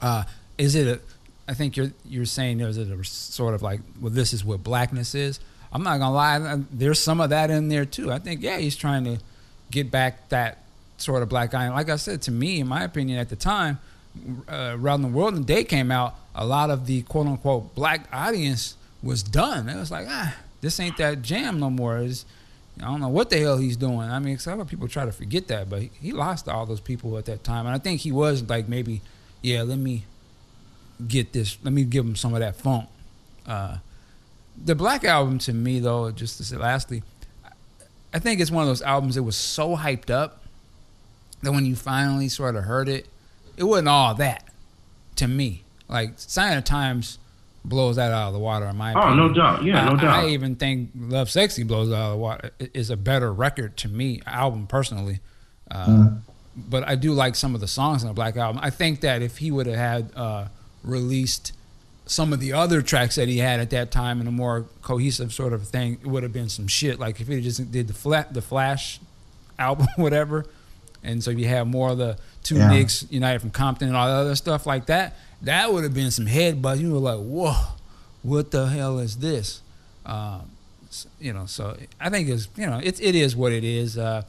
Uh, 0.00 0.24
is 0.58 0.74
it 0.74 0.86
a? 0.86 1.00
I 1.46 1.54
think 1.54 1.76
you're 1.76 1.92
you're 2.04 2.24
saying 2.24 2.58
there's 2.58 2.78
a 2.78 3.04
sort 3.04 3.54
of 3.54 3.62
like, 3.62 3.80
well, 4.00 4.10
this 4.10 4.32
is 4.32 4.44
what 4.44 4.62
blackness 4.62 5.14
is. 5.14 5.40
I'm 5.72 5.82
not 5.82 5.98
gonna 5.98 6.14
lie, 6.14 6.62
there's 6.70 7.00
some 7.00 7.20
of 7.20 7.30
that 7.30 7.50
in 7.50 7.68
there 7.68 7.84
too. 7.84 8.12
I 8.12 8.18
think 8.18 8.42
yeah, 8.42 8.58
he's 8.58 8.76
trying 8.76 9.04
to 9.04 9.18
get 9.70 9.90
back 9.90 10.28
that 10.28 10.58
sort 10.98 11.22
of 11.22 11.28
black 11.28 11.52
eye. 11.52 11.64
And 11.64 11.74
like 11.74 11.90
I 11.90 11.96
said, 11.96 12.22
to 12.22 12.30
me, 12.30 12.60
in 12.60 12.68
my 12.68 12.84
opinion, 12.84 13.18
at 13.18 13.28
the 13.28 13.36
time, 13.36 13.80
uh, 14.48 14.76
around 14.78 15.02
the 15.02 15.08
world 15.08 15.34
and 15.34 15.44
day 15.44 15.64
came 15.64 15.90
out, 15.90 16.14
a 16.34 16.46
lot 16.46 16.70
of 16.70 16.86
the 16.86 17.02
quote 17.02 17.26
unquote 17.26 17.74
black 17.74 18.08
audience 18.12 18.76
was 19.02 19.22
done. 19.22 19.68
It 19.68 19.76
was 19.76 19.90
like, 19.90 20.06
ah, 20.08 20.34
this 20.60 20.78
ain't 20.80 20.96
that 20.98 21.22
jam 21.22 21.58
no 21.58 21.70
more. 21.70 21.98
It's, 21.98 22.24
I 22.80 22.86
don't 22.86 23.00
know 23.00 23.08
what 23.08 23.30
the 23.30 23.38
hell 23.38 23.58
he's 23.58 23.76
doing. 23.76 24.00
I 24.00 24.18
mean, 24.18 24.38
some 24.38 24.64
people 24.66 24.88
try 24.88 25.04
to 25.04 25.12
forget 25.12 25.48
that, 25.48 25.70
but 25.70 25.82
he, 25.82 25.90
he 26.00 26.12
lost 26.12 26.48
all 26.48 26.66
those 26.66 26.80
people 26.80 27.16
at 27.18 27.26
that 27.26 27.44
time, 27.44 27.66
and 27.66 27.74
I 27.74 27.78
think 27.78 28.00
he 28.00 28.10
was 28.10 28.42
like 28.42 28.68
maybe, 28.68 29.00
yeah, 29.42 29.62
let 29.62 29.78
me 29.78 30.04
get 31.06 31.32
this, 31.32 31.56
let 31.62 31.72
me 31.72 31.84
give 31.84 32.04
him 32.04 32.16
some 32.16 32.34
of 32.34 32.40
that 32.40 32.56
funk. 32.56 32.88
Uh, 33.46 33.78
the 34.62 34.74
Black 34.74 35.04
album 35.04 35.38
to 35.40 35.52
me, 35.52 35.80
though, 35.80 36.10
just 36.10 36.36
to 36.38 36.44
say 36.44 36.56
lastly, 36.56 37.02
I 38.12 38.18
think 38.18 38.40
it's 38.40 38.50
one 38.50 38.62
of 38.62 38.68
those 38.68 38.82
albums 38.82 39.16
that 39.16 39.22
was 39.22 39.36
so 39.36 39.76
hyped 39.76 40.10
up 40.10 40.42
that 41.42 41.52
when 41.52 41.66
you 41.66 41.76
finally 41.76 42.28
sort 42.28 42.56
of 42.56 42.64
heard 42.64 42.88
it, 42.88 43.08
it 43.56 43.64
wasn't 43.64 43.88
all 43.88 44.14
that 44.14 44.48
to 45.16 45.28
me. 45.28 45.64
Like 45.88 46.14
Sign 46.16 46.56
of 46.56 46.64
Times 46.64 47.18
blows 47.64 47.96
that 47.96 48.12
out 48.12 48.28
of 48.28 48.32
the 48.34 48.38
water 48.38 48.66
in 48.66 48.76
my 48.76 48.92
Oh, 48.92 48.98
opinion. 48.98 49.16
no 49.28 49.32
doubt. 49.32 49.64
Yeah, 49.64 49.84
no 49.86 49.92
I- 49.92 50.00
doubt. 50.00 50.24
I 50.24 50.28
even 50.28 50.54
think 50.56 50.94
Lovesexy 50.96 51.66
blows 51.66 51.88
it 51.88 51.94
out 51.94 52.06
of 52.06 52.10
the 52.12 52.16
water. 52.18 52.50
It- 52.58 52.70
Is 52.74 52.90
a 52.90 52.96
better 52.96 53.32
record 53.32 53.76
to 53.78 53.88
me, 53.88 54.20
album 54.26 54.66
personally. 54.66 55.20
Uh, 55.70 55.86
Mm. 55.86 56.18
But 56.56 56.86
I 56.86 56.94
do 56.94 57.12
like 57.12 57.34
some 57.34 57.56
of 57.56 57.60
the 57.60 57.66
songs 57.66 58.04
on 58.04 58.08
the 58.08 58.14
Black 58.14 58.36
Album. 58.36 58.60
I 58.62 58.70
think 58.70 59.00
that 59.00 59.22
if 59.22 59.38
he 59.38 59.50
would 59.50 59.66
have 59.66 59.74
had 59.76 60.10
uh, 60.14 60.44
released 60.84 61.52
some 62.06 62.32
of 62.32 62.38
the 62.38 62.52
other 62.52 62.80
tracks 62.82 63.16
that 63.16 63.26
he 63.28 63.38
had 63.38 63.58
at 63.58 63.70
that 63.70 63.90
time 63.90 64.20
in 64.20 64.26
a 64.28 64.30
more 64.30 64.66
cohesive 64.82 65.32
sort 65.32 65.52
of 65.52 65.66
thing, 65.66 65.94
it 66.02 66.06
would 66.06 66.22
have 66.22 66.32
been 66.32 66.48
some 66.48 66.68
shit. 66.68 67.00
Like 67.00 67.20
if 67.20 67.26
he 67.28 67.40
just 67.40 67.72
did 67.72 67.88
the 67.88 67.94
flat, 67.94 68.34
the 68.34 68.42
Flash 68.42 69.00
album, 69.58 69.88
whatever, 69.96 70.44
and 71.02 71.24
so 71.24 71.30
you 71.32 71.48
have 71.48 71.66
more 71.66 71.90
of 71.90 71.98
the 71.98 72.18
two 72.44 72.56
Yeah. 72.56 72.68
Knicks 72.68 73.04
United 73.10 73.40
from 73.40 73.50
Compton 73.50 73.88
and 73.88 73.96
all 73.96 74.06
the 74.06 74.12
other 74.14 74.36
stuff 74.36 74.64
like 74.66 74.86
that. 74.86 75.16
That 75.44 75.72
would 75.72 75.84
have 75.84 75.94
been 75.94 76.10
some 76.10 76.26
headbutts. 76.26 76.80
You 76.80 76.92
were 76.92 76.98
like, 76.98 77.18
whoa, 77.20 77.54
what 78.22 78.50
the 78.50 78.66
hell 78.66 78.98
is 78.98 79.16
this? 79.18 79.60
Um, 80.06 80.50
you 81.20 81.32
know, 81.32 81.46
so 81.46 81.76
I 82.00 82.08
think 82.10 82.28
it's 82.28 82.48
you 82.56 82.66
know 82.66 82.80
it 82.82 83.00
it 83.00 83.14
is 83.14 83.34
what 83.36 83.52
it 83.52 83.64
is. 83.64 83.98
Uh, 83.98 84.22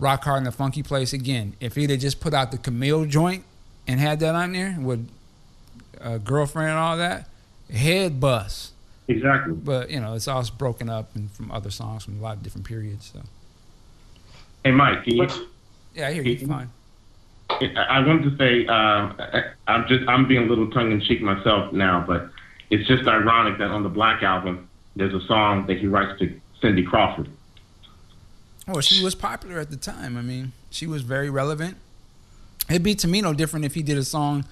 Rockhard 0.00 0.38
in 0.38 0.46
a 0.46 0.52
funky 0.52 0.82
place 0.82 1.12
again. 1.12 1.54
If 1.60 1.74
he'd 1.74 1.90
have 1.90 1.98
just 1.98 2.20
put 2.20 2.32
out 2.32 2.52
the 2.52 2.58
Camille 2.58 3.04
joint 3.04 3.44
and 3.86 3.98
had 3.98 4.20
that 4.20 4.34
on 4.34 4.52
there 4.52 4.76
with 4.78 5.08
a 6.00 6.18
girlfriend 6.20 6.70
and 6.70 6.78
all 6.78 6.96
that, 6.98 7.28
head 7.72 8.20
bust. 8.20 8.72
Exactly. 9.08 9.54
But 9.54 9.90
you 9.90 10.00
know, 10.00 10.14
it's 10.14 10.28
all 10.28 10.44
broken 10.56 10.88
up 10.88 11.14
and 11.16 11.30
from 11.32 11.50
other 11.50 11.70
songs 11.70 12.04
from 12.04 12.18
a 12.20 12.22
lot 12.22 12.36
of 12.36 12.42
different 12.42 12.66
periods. 12.66 13.10
So 13.12 13.22
Hey, 14.64 14.70
Mike, 14.70 15.02
can 15.04 15.16
you? 15.16 15.28
yeah, 15.94 16.08
I 16.08 16.12
hear 16.12 16.22
you. 16.22 16.46
Fine. 16.46 16.70
I 17.50 17.74
I 17.76 18.06
wanted 18.06 18.30
to 18.30 18.36
say 18.36 18.66
um, 18.66 19.14
I- 19.18 19.44
I'm 19.66 19.86
just 19.88 20.08
I'm 20.08 20.26
being 20.28 20.44
a 20.44 20.46
little 20.46 20.70
tongue 20.70 20.92
in 20.92 21.00
cheek 21.00 21.20
myself 21.22 21.72
now, 21.72 22.04
but 22.06 22.30
it's 22.70 22.86
just 22.88 23.06
ironic 23.08 23.58
that 23.58 23.70
on 23.70 23.82
the 23.82 23.88
Black 23.88 24.22
album 24.22 24.68
there's 24.96 25.14
a 25.14 25.26
song 25.26 25.66
that 25.66 25.78
he 25.78 25.86
writes 25.86 26.18
to 26.20 26.40
Cindy 26.60 26.82
Crawford. 26.82 27.28
Well, 28.66 28.80
she 28.80 29.02
was 29.02 29.14
popular 29.14 29.58
at 29.58 29.70
the 29.70 29.76
time. 29.76 30.16
I 30.16 30.22
mean, 30.22 30.52
she 30.70 30.86
was 30.86 31.02
very 31.02 31.30
relevant. 31.30 31.76
It'd 32.68 32.82
be 32.82 32.94
to 32.96 33.08
me 33.08 33.22
no 33.22 33.32
different 33.32 33.64
if 33.64 33.74
he 33.74 33.82
did 33.82 33.96
a 33.96 34.04
song 34.04 34.44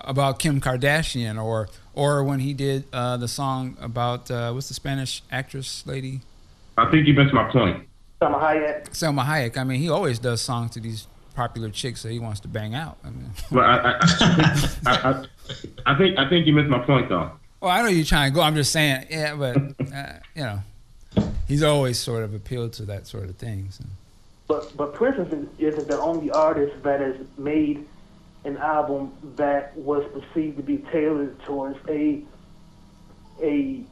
about 0.00 0.38
Kim 0.38 0.60
Kardashian 0.60 1.42
or 1.42 1.68
or 1.94 2.24
when 2.24 2.40
he 2.40 2.54
did 2.54 2.84
uh, 2.92 3.16
the 3.16 3.28
song 3.28 3.76
about 3.80 4.30
uh, 4.30 4.50
what's 4.52 4.68
the 4.68 4.74
Spanish 4.74 5.22
actress 5.30 5.84
lady 5.86 6.20
I 6.78 6.90
think 6.90 7.06
you 7.06 7.12
missed 7.14 7.34
my 7.34 7.44
point. 7.50 7.86
Salma 8.22 8.40
Hayek. 8.40 8.88
Salma 8.90 9.24
Hayek. 9.24 9.58
I 9.58 9.64
mean, 9.64 9.80
he 9.80 9.90
always 9.90 10.18
does 10.18 10.40
songs 10.40 10.70
to 10.72 10.80
these 10.80 11.06
popular 11.34 11.70
chicks 11.70 12.02
that 12.02 12.12
he 12.12 12.18
wants 12.18 12.40
to 12.40 12.48
bang 12.48 12.74
out. 12.74 12.98
I 13.04 13.10
mean, 13.10 13.30
But 13.50 13.64
I, 13.64 13.98
I, 14.00 14.68
I, 14.86 14.92
I, 15.10 15.24
I 15.86 15.98
think 15.98 16.18
I 16.18 16.28
think 16.28 16.46
you 16.46 16.52
missed 16.52 16.68
my 16.70 16.80
point 16.80 17.08
though. 17.08 17.30
well, 17.60 17.70
I 17.70 17.82
know 17.82 17.88
you're 17.88 18.04
trying 18.04 18.30
to 18.30 18.34
go. 18.34 18.40
I'm 18.42 18.54
just 18.54 18.72
saying, 18.72 19.06
yeah, 19.10 19.34
but 19.34 19.56
uh, 19.56 20.12
you 20.34 20.42
know, 20.42 20.62
he's 21.48 21.62
always 21.62 21.98
sort 21.98 22.22
of 22.22 22.34
appealed 22.34 22.72
to 22.74 22.84
that 22.86 23.06
sort 23.06 23.24
of 23.24 23.36
thing. 23.36 23.68
So. 23.70 23.84
But 24.46 24.76
but 24.76 24.94
Prince 24.94 25.26
isn't, 25.28 25.50
isn't 25.58 25.88
the 25.88 26.00
only 26.00 26.30
artist 26.30 26.82
that 26.82 27.00
has 27.00 27.16
made 27.38 27.86
an 28.44 28.56
album 28.56 29.12
that 29.36 29.76
was 29.76 30.04
perceived 30.12 30.56
to 30.56 30.62
be 30.62 30.78
tailored 30.78 31.38
towards 31.44 31.78
a 31.88 32.22
a 33.42 33.82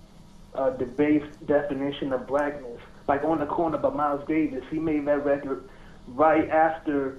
uh, 0.54 0.70
debased 0.70 1.46
definition 1.46 2.12
of 2.12 2.26
blackness. 2.26 2.80
Like 3.06 3.24
on 3.24 3.38
the 3.38 3.46
corner 3.46 3.78
by 3.78 3.90
Miles 3.90 4.26
Davis, 4.26 4.64
he 4.70 4.78
made 4.78 5.06
that 5.06 5.24
record 5.24 5.68
right 6.08 6.48
after 6.50 7.18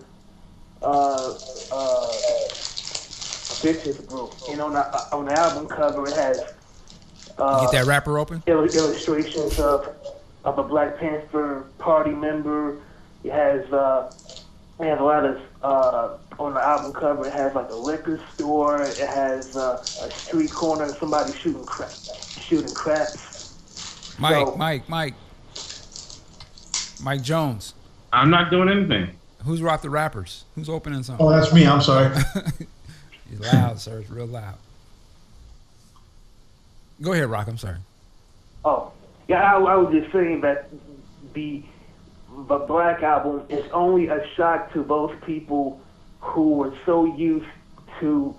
uh, 0.82 1.34
uh, 1.72 2.08
Bitches 3.62 4.08
Brew. 4.08 4.30
And 4.50 4.62
on 4.62 4.74
the 4.74 5.16
on 5.16 5.26
the 5.26 5.34
album 5.34 5.68
cover, 5.68 6.08
it 6.08 6.16
has 6.16 6.40
uh, 7.38 7.62
Get 7.66 7.72
that 7.72 7.86
wrapper 7.86 8.18
open. 8.18 8.44
il- 8.48 8.64
illustrations 8.66 9.60
of 9.60 9.88
of 10.46 10.58
a 10.58 10.64
Black 10.64 10.98
Panther 10.98 11.66
party 11.78 12.12
member. 12.12 12.78
It 13.24 13.32
has 13.32 13.66
uh, 13.74 14.12
It 14.80 14.86
has 14.86 15.00
a 15.00 15.04
lot 15.04 15.26
of 15.26 15.42
uh, 15.62 16.18
on 16.42 16.54
the 16.54 16.62
album 16.62 16.94
cover. 16.94 17.28
It 17.28 17.34
has 17.34 17.54
like 17.54 17.70
a 17.70 17.76
liquor 17.76 18.22
store. 18.34 18.82
It 18.84 18.98
has 19.10 19.56
uh, 19.56 19.84
a 20.02 20.10
street 20.12 20.52
corner. 20.52 20.86
and 20.86 20.96
Somebody 20.98 21.34
shooting 21.34 21.66
crap, 21.66 21.92
shooting 22.42 22.74
craps. 22.74 23.18
Mike, 24.18 24.36
So- 24.36 24.56
Mike, 24.56 24.88
Mike, 24.90 25.14
Mike 27.02 27.22
Jones. 27.24 27.74
I'm 28.12 28.30
not 28.30 28.50
doing 28.52 28.70
anything. 28.70 29.19
Who's 29.46 29.62
rock 29.62 29.82
the 29.82 29.90
rappers? 29.90 30.44
Who's 30.56 30.70
opening 30.70 31.04
something? 31.04 31.26
Oh, 31.26 31.30
that's 31.30 31.54
me. 31.54 31.66
I'm 31.66 31.82
sorry. 31.82 32.16
It's 33.32 33.54
loud, 33.54 33.80
sir. 33.80 34.00
It's 34.00 34.10
real 34.10 34.26
loud. 34.26 34.56
Go 37.02 37.14
ahead, 37.14 37.30
Rock. 37.30 37.48
I'm 37.48 37.58
sorry. 37.58 37.78
Oh, 38.66 38.92
yeah. 39.28 39.56
I, 39.56 39.60
I 39.60 39.76
was 39.76 39.94
just 39.94 40.12
saying 40.12 40.42
that 40.42 40.70
the 41.34 41.64
the 42.48 42.58
Black 42.58 43.04
album 43.04 43.44
is 43.50 43.70
only 43.72 44.08
a 44.08 44.26
shock 44.36 44.74
to 44.74 44.84
those 44.84 45.16
people 45.26 45.80
who 46.22 46.56
were 46.56 46.74
so 46.86 47.06
used 47.16 47.46
to 48.00 48.36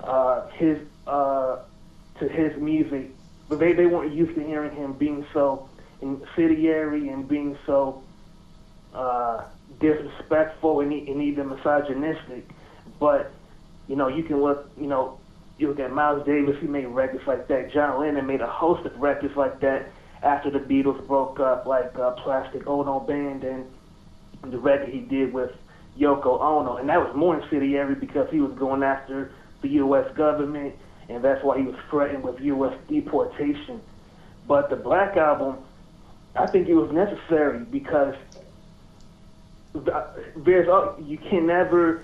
uh, 0.00 0.48
his 0.48 0.78
uh, 1.06 1.58
to 2.18 2.28
his 2.28 2.56
music, 2.60 3.10
but 3.48 3.58
they 3.58 3.72
they 3.72 3.86
weren't 3.86 4.12
used 4.12 4.34
to 4.34 4.42
hearing 4.44 4.74
him 4.74 4.92
being 4.92 5.24
so 5.32 5.68
incendiary 6.02 7.08
and 7.08 7.26
being 7.28 7.56
so 7.64 8.02
uh, 8.92 9.44
disrespectful 9.80 10.80
and, 10.80 10.92
and 10.92 11.22
even 11.22 11.48
misogynistic. 11.48 12.48
But 12.98 13.32
you 13.88 13.96
know, 13.96 14.08
you 14.08 14.22
can 14.22 14.42
look, 14.42 14.70
you 14.78 14.86
know, 14.86 15.18
you 15.58 15.68
look 15.68 15.78
at 15.78 15.92
Miles 15.92 16.24
Davis, 16.26 16.56
he 16.60 16.66
made 16.66 16.86
records 16.86 17.26
like 17.26 17.48
that. 17.48 17.72
John 17.72 18.00
Lennon 18.00 18.26
made 18.26 18.40
a 18.40 18.46
host 18.46 18.84
of 18.86 18.98
records 18.98 19.36
like 19.36 19.60
that 19.60 19.90
after 20.22 20.50
the 20.50 20.58
Beatles 20.58 21.06
broke 21.06 21.38
up, 21.38 21.66
like 21.66 21.96
uh, 21.98 22.12
Plastic 22.12 22.66
Ono 22.66 23.00
Band 23.00 23.44
and 23.44 23.66
the 24.42 24.58
record 24.58 24.88
he 24.88 25.00
did 25.00 25.32
with 25.32 25.52
Yoko 25.98 26.40
Ono. 26.40 26.76
And 26.76 26.88
that 26.88 26.98
was 26.98 27.14
more 27.14 27.38
incendiary 27.40 27.94
because 27.94 28.28
he 28.30 28.40
was 28.40 28.52
going 28.58 28.82
after 28.82 29.32
the 29.62 29.68
U.S. 29.68 30.10
government, 30.16 30.74
and 31.08 31.22
that's 31.22 31.44
why 31.44 31.58
he 31.58 31.64
was 31.64 31.76
threatened 31.90 32.24
with 32.24 32.40
U.S. 32.40 32.76
deportation. 32.88 33.80
But 34.48 34.70
the 34.70 34.76
Black 34.76 35.16
Album, 35.16 35.58
I 36.34 36.46
think 36.46 36.68
it 36.68 36.74
was 36.74 36.90
necessary 36.90 37.64
because 37.64 38.14
there's 39.74 40.68
uh, 40.68 40.94
you 41.02 41.18
can 41.18 41.46
never, 41.46 42.02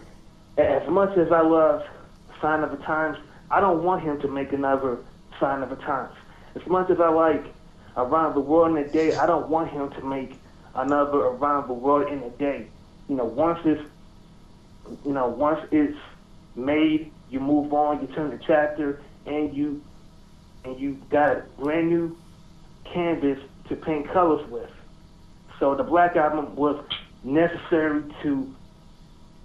as 0.59 0.89
much 0.89 1.17
as 1.17 1.31
I 1.31 1.43
love 1.43 1.85
Sign 2.41 2.63
of 2.65 2.71
the 2.71 2.79
Times, 2.79 3.17
I 3.51 3.61
don't 3.61 3.83
want 3.83 4.03
him 4.03 4.21
to 4.21 4.29
make 4.29 4.53
another 4.53 4.99
Sign 5.39 5.63
of 5.63 5.71
the 5.71 5.77
Times. 5.77 6.15
As 6.55 6.67
much 6.67 6.91
as 6.91 7.01
I 7.01 7.09
like 7.09 7.45
Around 7.97 8.35
the 8.35 8.41
World 8.41 8.77
in 8.77 8.85
a 8.85 8.89
Day, 8.89 9.15
I 9.15 9.27
don't 9.27 9.49
want 9.49 9.71
him 9.71 9.91
to 9.91 10.05
make 10.05 10.35
another 10.75 11.19
Around 11.19 11.69
the 11.69 11.75
World 11.75 12.11
in 12.11 12.23
a 12.23 12.31
Day. 12.31 12.67
You 13.09 13.17
know, 13.17 13.25
once 13.25 13.61
it's, 13.65 13.83
you 15.05 15.13
know, 15.13 15.29
once 15.29 15.61
it's 15.71 15.99
made, 16.57 17.13
you 17.31 17.41
move 17.41 17.73
on, 17.73 18.01
you 18.01 18.09
turn 18.09 18.31
the 18.31 18.41
chapter, 18.45 19.01
and 19.27 19.55
you, 19.55 19.83
and 20.65 20.79
you 20.79 21.01
got 21.09 21.37
a 21.37 21.41
brand 21.59 21.89
new 21.89 22.17
canvas 22.85 23.39
to 23.69 23.77
paint 23.77 24.09
colors 24.11 24.49
with. 24.51 24.71
So 25.61 25.75
the 25.75 25.85
Black 25.85 26.17
Album 26.17 26.57
was 26.57 26.83
necessary 27.23 28.03
to 28.23 28.55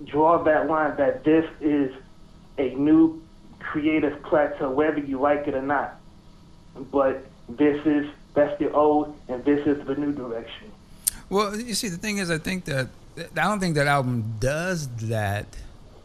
draw 0.06 0.44
that 0.44 0.68
line 0.68 0.96
that 0.98 1.24
this 1.24 1.46
is 1.62 1.92
a 2.58 2.76
new 2.76 3.22
creative 3.60 4.22
plateau, 4.24 4.70
whether 4.72 5.00
you 5.00 5.20
like 5.20 5.48
it 5.48 5.54
or 5.54 5.62
not. 5.62 6.00
But 6.92 7.26
this 7.50 7.86
is 7.86 8.08
that's 8.34 8.58
the 8.60 8.72
old, 8.72 9.18
and 9.30 9.44
this 9.46 9.66
is 9.66 9.86
the 9.88 9.96
new 9.96 10.12
direction. 10.12 10.72
Well, 11.30 11.58
you 11.58 11.74
see, 11.74 11.88
the 11.88 11.98
thing 11.98 12.18
is, 12.18 12.30
I 12.30 12.38
think 12.38 12.66
that 12.66 12.90
I 13.18 13.44
don't 13.44 13.60
think 13.60 13.76
that 13.76 13.88
album 13.88 14.36
does 14.40 14.88
that 15.08 15.46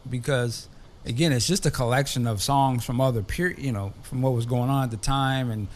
because, 0.08 0.68
again, 1.04 1.32
it's 1.32 1.46
just 1.46 1.66
a 1.66 1.70
collection 1.70 2.26
of 2.26 2.40
songs 2.40 2.84
from 2.84 3.00
other 3.00 3.22
period, 3.22 3.58
you 3.58 3.72
know, 3.72 3.92
from 4.02 4.22
what 4.22 4.32
was 4.32 4.46
going 4.46 4.70
on 4.70 4.84
at 4.84 4.90
the 4.90 4.96
time, 4.96 5.50
and 5.50 5.66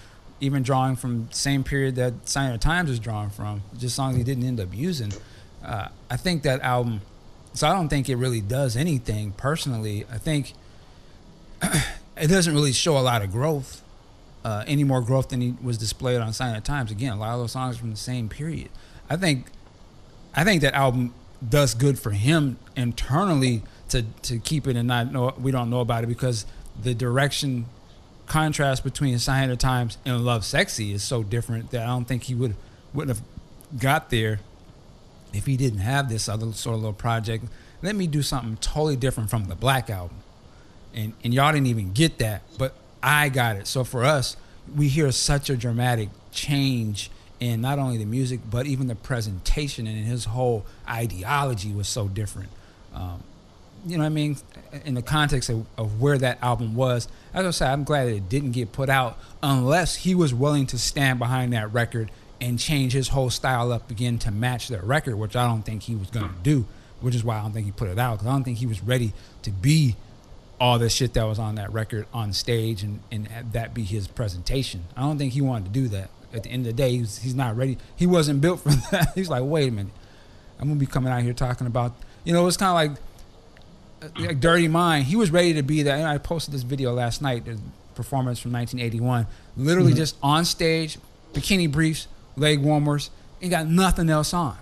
even 0.40 0.62
drawing 0.62 0.96
from 0.96 1.26
the 1.26 1.34
same 1.34 1.64
period 1.64 1.96
that 1.96 2.28
Sign 2.28 2.52
of 2.52 2.60
Times 2.60 2.88
is 2.88 3.00
drawing 3.00 3.30
from, 3.30 3.62
just 3.76 3.96
songs 3.96 4.16
he 4.16 4.22
didn't 4.22 4.44
end 4.44 4.60
up 4.60 4.72
using. 4.72 5.12
Uh, 5.64 5.88
I 6.10 6.16
think 6.16 6.42
that 6.42 6.60
album. 6.60 7.00
So 7.54 7.68
I 7.68 7.72
don't 7.72 7.88
think 7.88 8.08
it 8.08 8.16
really 8.16 8.40
does 8.40 8.76
anything 8.76 9.32
personally. 9.32 10.04
I 10.12 10.18
think 10.18 10.54
it 11.62 12.26
doesn't 12.26 12.52
really 12.52 12.72
show 12.72 12.98
a 12.98 13.00
lot 13.00 13.22
of 13.22 13.30
growth, 13.30 13.82
uh, 14.44 14.64
any 14.66 14.82
more 14.84 15.00
growth 15.00 15.28
than 15.28 15.40
he 15.40 15.54
was 15.62 15.78
displayed 15.78 16.20
on 16.20 16.32
Sign 16.32 16.54
of 16.56 16.64
Times. 16.64 16.90
Again, 16.90 17.12
a 17.12 17.16
lot 17.16 17.34
of 17.34 17.40
those 17.40 17.52
songs 17.52 17.76
from 17.78 17.90
the 17.90 17.96
same 17.96 18.28
period. 18.28 18.70
I 19.08 19.16
think, 19.16 19.46
I 20.34 20.42
think 20.42 20.62
that 20.62 20.74
album 20.74 21.14
does 21.48 21.74
good 21.74 21.98
for 21.98 22.10
him 22.10 22.58
internally 22.76 23.62
to 23.90 24.02
to 24.22 24.38
keep 24.38 24.66
it 24.66 24.76
and 24.76 24.88
not 24.88 25.12
know 25.12 25.34
we 25.38 25.50
don't 25.50 25.70
know 25.70 25.80
about 25.80 26.04
it 26.04 26.06
because 26.06 26.46
the 26.80 26.94
direction 26.94 27.66
contrast 28.26 28.82
between 28.82 29.18
Sign 29.18 29.50
of 29.50 29.58
Times 29.58 29.98
and 30.04 30.20
Lovesexy 30.22 30.92
is 30.92 31.02
so 31.02 31.22
different 31.22 31.70
that 31.70 31.82
I 31.82 31.86
don't 31.86 32.06
think 32.06 32.24
he 32.24 32.34
would 32.34 32.56
wouldn't 32.92 33.16
have 33.16 33.26
got 33.78 34.10
there 34.10 34.40
if 35.34 35.46
he 35.46 35.56
didn't 35.56 35.80
have 35.80 36.08
this 36.08 36.28
other 36.28 36.52
sort 36.52 36.74
of 36.74 36.80
little 36.80 36.92
project. 36.92 37.44
Let 37.82 37.96
me 37.96 38.06
do 38.06 38.22
something 38.22 38.56
totally 38.56 38.96
different 38.96 39.28
from 39.28 39.44
the 39.46 39.54
Black 39.54 39.90
album 39.90 40.18
and 40.94 41.12
and 41.22 41.34
y'all 41.34 41.52
didn't 41.52 41.66
even 41.66 41.92
get 41.92 42.18
that, 42.18 42.42
but 42.56 42.74
I 43.02 43.28
got 43.28 43.56
it. 43.56 43.66
So 43.66 43.84
for 43.84 44.04
us, 44.04 44.36
we 44.74 44.88
hear 44.88 45.10
such 45.12 45.50
a 45.50 45.56
dramatic 45.56 46.08
change 46.30 47.10
in 47.40 47.60
not 47.60 47.78
only 47.78 47.98
the 47.98 48.04
music 48.04 48.40
but 48.48 48.66
even 48.66 48.86
the 48.86 48.94
presentation 48.94 49.86
and 49.86 50.06
his 50.06 50.26
whole 50.26 50.64
ideology 50.88 51.72
was 51.72 51.88
so 51.88 52.08
different. 52.08 52.48
Um, 52.94 53.22
you 53.86 53.98
know 53.98 54.04
what 54.04 54.10
I 54.10 54.10
mean? 54.10 54.36
In 54.84 54.94
the 54.94 55.02
context 55.02 55.50
of, 55.50 55.66
of 55.76 56.00
where 56.00 56.16
that 56.16 56.42
album 56.42 56.74
was, 56.74 57.06
as 57.34 57.44
I 57.44 57.50
said, 57.50 57.70
I'm 57.70 57.84
glad 57.84 58.08
it 58.08 58.28
didn't 58.30 58.52
get 58.52 58.72
put 58.72 58.88
out 58.88 59.18
unless 59.42 59.96
he 59.96 60.14
was 60.14 60.32
willing 60.32 60.66
to 60.68 60.78
stand 60.78 61.18
behind 61.18 61.52
that 61.52 61.72
record 61.72 62.10
and 62.44 62.58
change 62.58 62.92
his 62.92 63.08
whole 63.08 63.30
style 63.30 63.72
up 63.72 63.90
again 63.90 64.18
to 64.18 64.30
match 64.30 64.68
that 64.68 64.84
record, 64.84 65.16
which 65.16 65.34
I 65.34 65.46
don't 65.48 65.62
think 65.62 65.82
he 65.84 65.94
was 65.94 66.10
going 66.10 66.28
to 66.28 66.34
do, 66.42 66.66
which 67.00 67.14
is 67.14 67.24
why 67.24 67.38
I 67.38 67.42
don't 67.42 67.52
think 67.52 67.66
he 67.66 67.72
put 67.72 67.88
it 67.88 67.98
out 67.98 68.12
because 68.18 68.26
I 68.26 68.32
don't 68.32 68.44
think 68.44 68.58
he 68.58 68.66
was 68.66 68.82
ready 68.82 69.12
to 69.42 69.50
be 69.50 69.96
all 70.60 70.78
the 70.78 70.88
shit 70.88 71.14
that 71.14 71.24
was 71.24 71.38
on 71.38 71.54
that 71.56 71.72
record 71.72 72.06
on 72.12 72.32
stage 72.32 72.82
and, 72.82 73.00
and 73.10 73.28
that 73.52 73.72
be 73.74 73.82
his 73.82 74.06
presentation. 74.08 74.84
I 74.96 75.00
don't 75.00 75.18
think 75.18 75.32
he 75.32 75.40
wanted 75.40 75.66
to 75.66 75.70
do 75.80 75.88
that. 75.88 76.10
At 76.32 76.42
the 76.42 76.50
end 76.50 76.66
of 76.66 76.76
the 76.76 76.82
day, 76.82 76.96
he's, 76.96 77.18
he's 77.18 77.34
not 77.34 77.56
ready. 77.56 77.78
He 77.96 78.06
wasn't 78.06 78.40
built 78.40 78.60
for 78.60 78.68
that. 78.90 79.12
He's 79.14 79.28
like, 79.30 79.42
wait 79.44 79.68
a 79.68 79.72
minute, 79.72 79.92
I'm 80.60 80.68
gonna 80.68 80.78
be 80.80 80.86
coming 80.86 81.12
out 81.12 81.22
here 81.22 81.32
talking 81.32 81.66
about, 81.66 81.94
you 82.24 82.32
know, 82.32 82.46
it's 82.46 82.56
kind 82.56 82.70
of 82.90 82.96
like, 84.02 84.12
uh, 84.16 84.26
like 84.28 84.40
Dirty 84.40 84.68
Mind. 84.68 85.04
He 85.06 85.16
was 85.16 85.30
ready 85.30 85.54
to 85.54 85.62
be 85.62 85.82
that. 85.84 85.98
And 85.98 86.06
I 86.06 86.18
posted 86.18 86.52
this 86.52 86.62
video 86.62 86.92
last 86.92 87.22
night, 87.22 87.44
the 87.46 87.58
performance 87.94 88.38
from 88.38 88.52
1981, 88.52 89.26
literally 89.56 89.92
Mhm. 89.92 89.96
just 89.96 90.16
on 90.22 90.44
stage, 90.44 90.98
bikini 91.32 91.70
briefs, 91.70 92.06
leg 92.36 92.60
warmers, 92.60 93.10
and 93.40 93.50
got 93.50 93.66
nothing 93.66 94.08
else 94.10 94.34
on. 94.34 94.56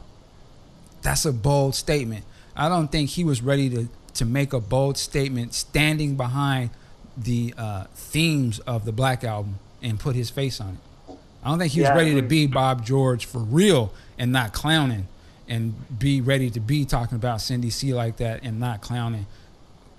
That's 1.02 1.24
a 1.24 1.32
bold 1.32 1.74
statement. 1.74 2.24
I 2.54 2.68
don't 2.68 2.88
think 2.88 3.10
he 3.10 3.24
was 3.24 3.42
ready 3.42 3.68
to 3.70 3.88
to 4.14 4.24
make 4.26 4.52
a 4.52 4.60
bold 4.60 4.98
statement 4.98 5.54
standing 5.54 6.16
behind 6.16 6.70
the 7.16 7.54
uh, 7.56 7.84
themes 7.94 8.58
of 8.60 8.84
the 8.84 8.92
Black 8.92 9.24
Album 9.24 9.58
and 9.82 9.98
put 9.98 10.14
his 10.14 10.28
face 10.30 10.60
on 10.60 10.74
it. 10.74 11.16
I 11.42 11.48
don't 11.48 11.58
think 11.58 11.72
he 11.72 11.80
was 11.80 11.88
Yeah, 11.88 11.94
I 11.94 11.96
ready 11.96 12.14
to 12.14 12.22
be 12.22 12.46
Bob 12.46 12.84
George 12.84 13.24
for 13.24 13.38
real 13.38 13.92
and 14.18 14.30
not 14.30 14.52
clowning, 14.52 15.08
and 15.48 15.74
be 15.98 16.20
ready 16.20 16.50
to 16.50 16.60
be 16.60 16.84
talking 16.84 17.16
about 17.16 17.40
Cindy 17.40 17.70
C 17.70 17.94
like 17.94 18.18
that 18.18 18.44
and 18.44 18.60
not 18.60 18.80
clowning, 18.80 19.26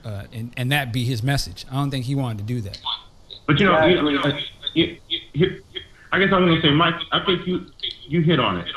uh, 0.06 0.24
and 0.32 0.54
and 0.56 0.72
that 0.72 0.94
be 0.94 1.04
his 1.04 1.22
message. 1.24 1.66
I 1.72 1.76
don't 1.76 1.92
think 1.92 2.06
he 2.06 2.16
wanted 2.16 2.38
to 2.40 2.44
do 2.44 2.62
that. 2.62 2.80
But 3.46 3.60
you 3.60 3.66
know, 3.66 3.74
Yeah, 3.74 4.22
I 4.24 4.42
you, 4.74 4.98
you, 5.08 5.20
you, 5.34 5.64
you, 5.74 5.82
I 6.14 6.20
guess 6.20 6.30
I'm 6.32 6.46
going 6.46 6.62
to 6.62 6.62
say, 6.62 6.72
Mike. 6.72 6.94
I 7.12 7.26
think 7.26 7.48
you 7.48 7.66
you 8.04 8.22
hit 8.22 8.40
on 8.40 8.60
it. 8.60 8.68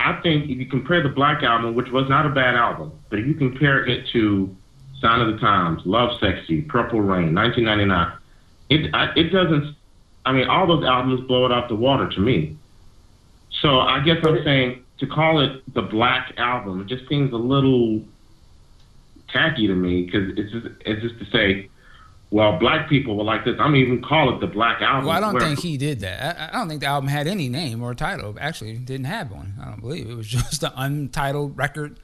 I 0.00 0.20
think 0.20 0.50
if 0.50 0.58
you 0.58 0.66
compare 0.66 1.04
the 1.04 1.08
Black 1.08 1.44
album, 1.44 1.76
which 1.76 1.88
was 1.90 2.08
not 2.08 2.26
a 2.26 2.30
bad 2.30 2.56
album, 2.56 2.90
but 3.10 3.20
if 3.20 3.26
you 3.28 3.34
compare 3.34 3.86
it 3.86 4.08
to 4.08 4.54
Sign 5.00 5.20
of 5.20 5.32
the 5.32 5.38
Times, 5.38 5.82
Lovesexy, 5.82 6.66
Purple 6.66 7.00
Rain, 7.00 7.32
1999, 7.32 8.12
it 8.70 8.92
I, 8.92 9.12
it 9.14 9.30
doesn't. 9.30 9.76
I 10.24 10.32
mean, 10.32 10.48
all 10.48 10.66
those 10.66 10.84
albums 10.84 11.20
blow 11.28 11.46
it 11.46 11.52
out 11.52 11.68
the 11.68 11.76
water 11.76 12.08
to 12.08 12.20
me. 12.20 12.56
So 13.62 13.78
I 13.78 14.00
guess 14.00 14.16
I'm 14.24 14.42
saying 14.42 14.84
to 14.98 15.06
call 15.06 15.40
it 15.40 15.62
the 15.74 15.82
Black 15.82 16.34
album, 16.38 16.80
it 16.80 16.88
just 16.88 17.08
seems 17.08 17.32
a 17.32 17.36
little 17.36 18.02
tacky 19.28 19.68
to 19.68 19.76
me 19.76 20.06
because 20.06 20.36
it's 20.36 20.50
just 20.50 20.66
it's 20.80 21.02
just 21.02 21.20
to 21.20 21.24
say, 21.30 21.70
well, 22.30 22.58
black 22.58 22.88
people 22.88 23.16
were 23.16 23.24
like 23.24 23.44
this. 23.44 23.54
I'm 23.60 23.76
even 23.76 24.02
call 24.02 24.34
it 24.34 24.40
the 24.40 24.46
Black 24.46 24.82
album. 24.82 25.06
Well, 25.06 25.16
I 25.16 25.20
don't 25.20 25.34
where- 25.34 25.42
think 25.42 25.60
he 25.60 25.76
did 25.76 26.00
that. 26.00 26.38
I, 26.38 26.48
I 26.48 26.58
don't 26.58 26.68
think 26.68 26.80
the 26.80 26.86
album 26.88 27.08
had 27.08 27.26
any 27.26 27.48
name 27.48 27.82
or 27.82 27.94
title. 27.94 28.36
Actually, 28.40 28.72
it 28.72 28.84
didn't 28.84 29.06
have 29.06 29.30
one. 29.30 29.54
I 29.62 29.66
don't 29.66 29.80
believe 29.80 30.08
it 30.10 30.14
was 30.16 30.26
just 30.38 30.62
an 30.62 30.72
untitled 30.76 31.56
record. 31.56 31.98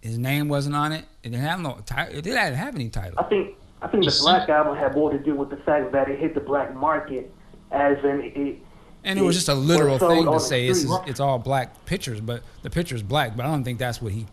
His 0.00 0.18
name 0.18 0.48
wasn't 0.48 0.76
on 0.76 0.92
it. 0.92 1.04
It 1.22 1.30
didn't 1.30 1.44
have 1.44 1.60
no 1.60 1.78
title. 1.86 2.16
It 2.18 2.22
didn't 2.22 2.54
have 2.54 2.74
any 2.74 2.88
title. 2.88 3.18
I 3.18 3.24
think 3.24 3.54
I 3.82 3.86
think 3.86 4.04
the 4.04 4.18
Black 4.22 4.48
Album 4.48 4.76
had 4.76 4.94
more 4.94 5.10
to 5.10 5.18
do 5.18 5.34
with 5.34 5.50
the 5.50 5.56
fact 5.58 5.92
that 5.92 6.08
it 6.08 6.18
hit 6.18 6.34
the 6.34 6.40
black 6.40 6.74
market, 6.74 7.32
as 7.70 7.96
in 8.04 8.20
it 8.22 8.58
And 9.04 9.18
it 9.18 9.22
was 9.22 9.36
just 9.36 9.48
a 9.48 9.54
literal 9.54 9.98
thing 9.98 10.24
to 10.24 10.40
say 10.40 10.66
it's, 10.68 10.80
street. 10.80 11.00
it's 11.06 11.20
all 11.20 11.38
black 11.38 11.84
pictures, 11.86 12.20
but 12.20 12.42
the 12.62 12.70
picture's 12.70 13.02
black. 13.02 13.36
But 13.36 13.46
I 13.46 13.50
don't 13.50 13.62
think 13.64 13.78
that's 13.78 14.00
what 14.02 14.12
he. 14.12 14.26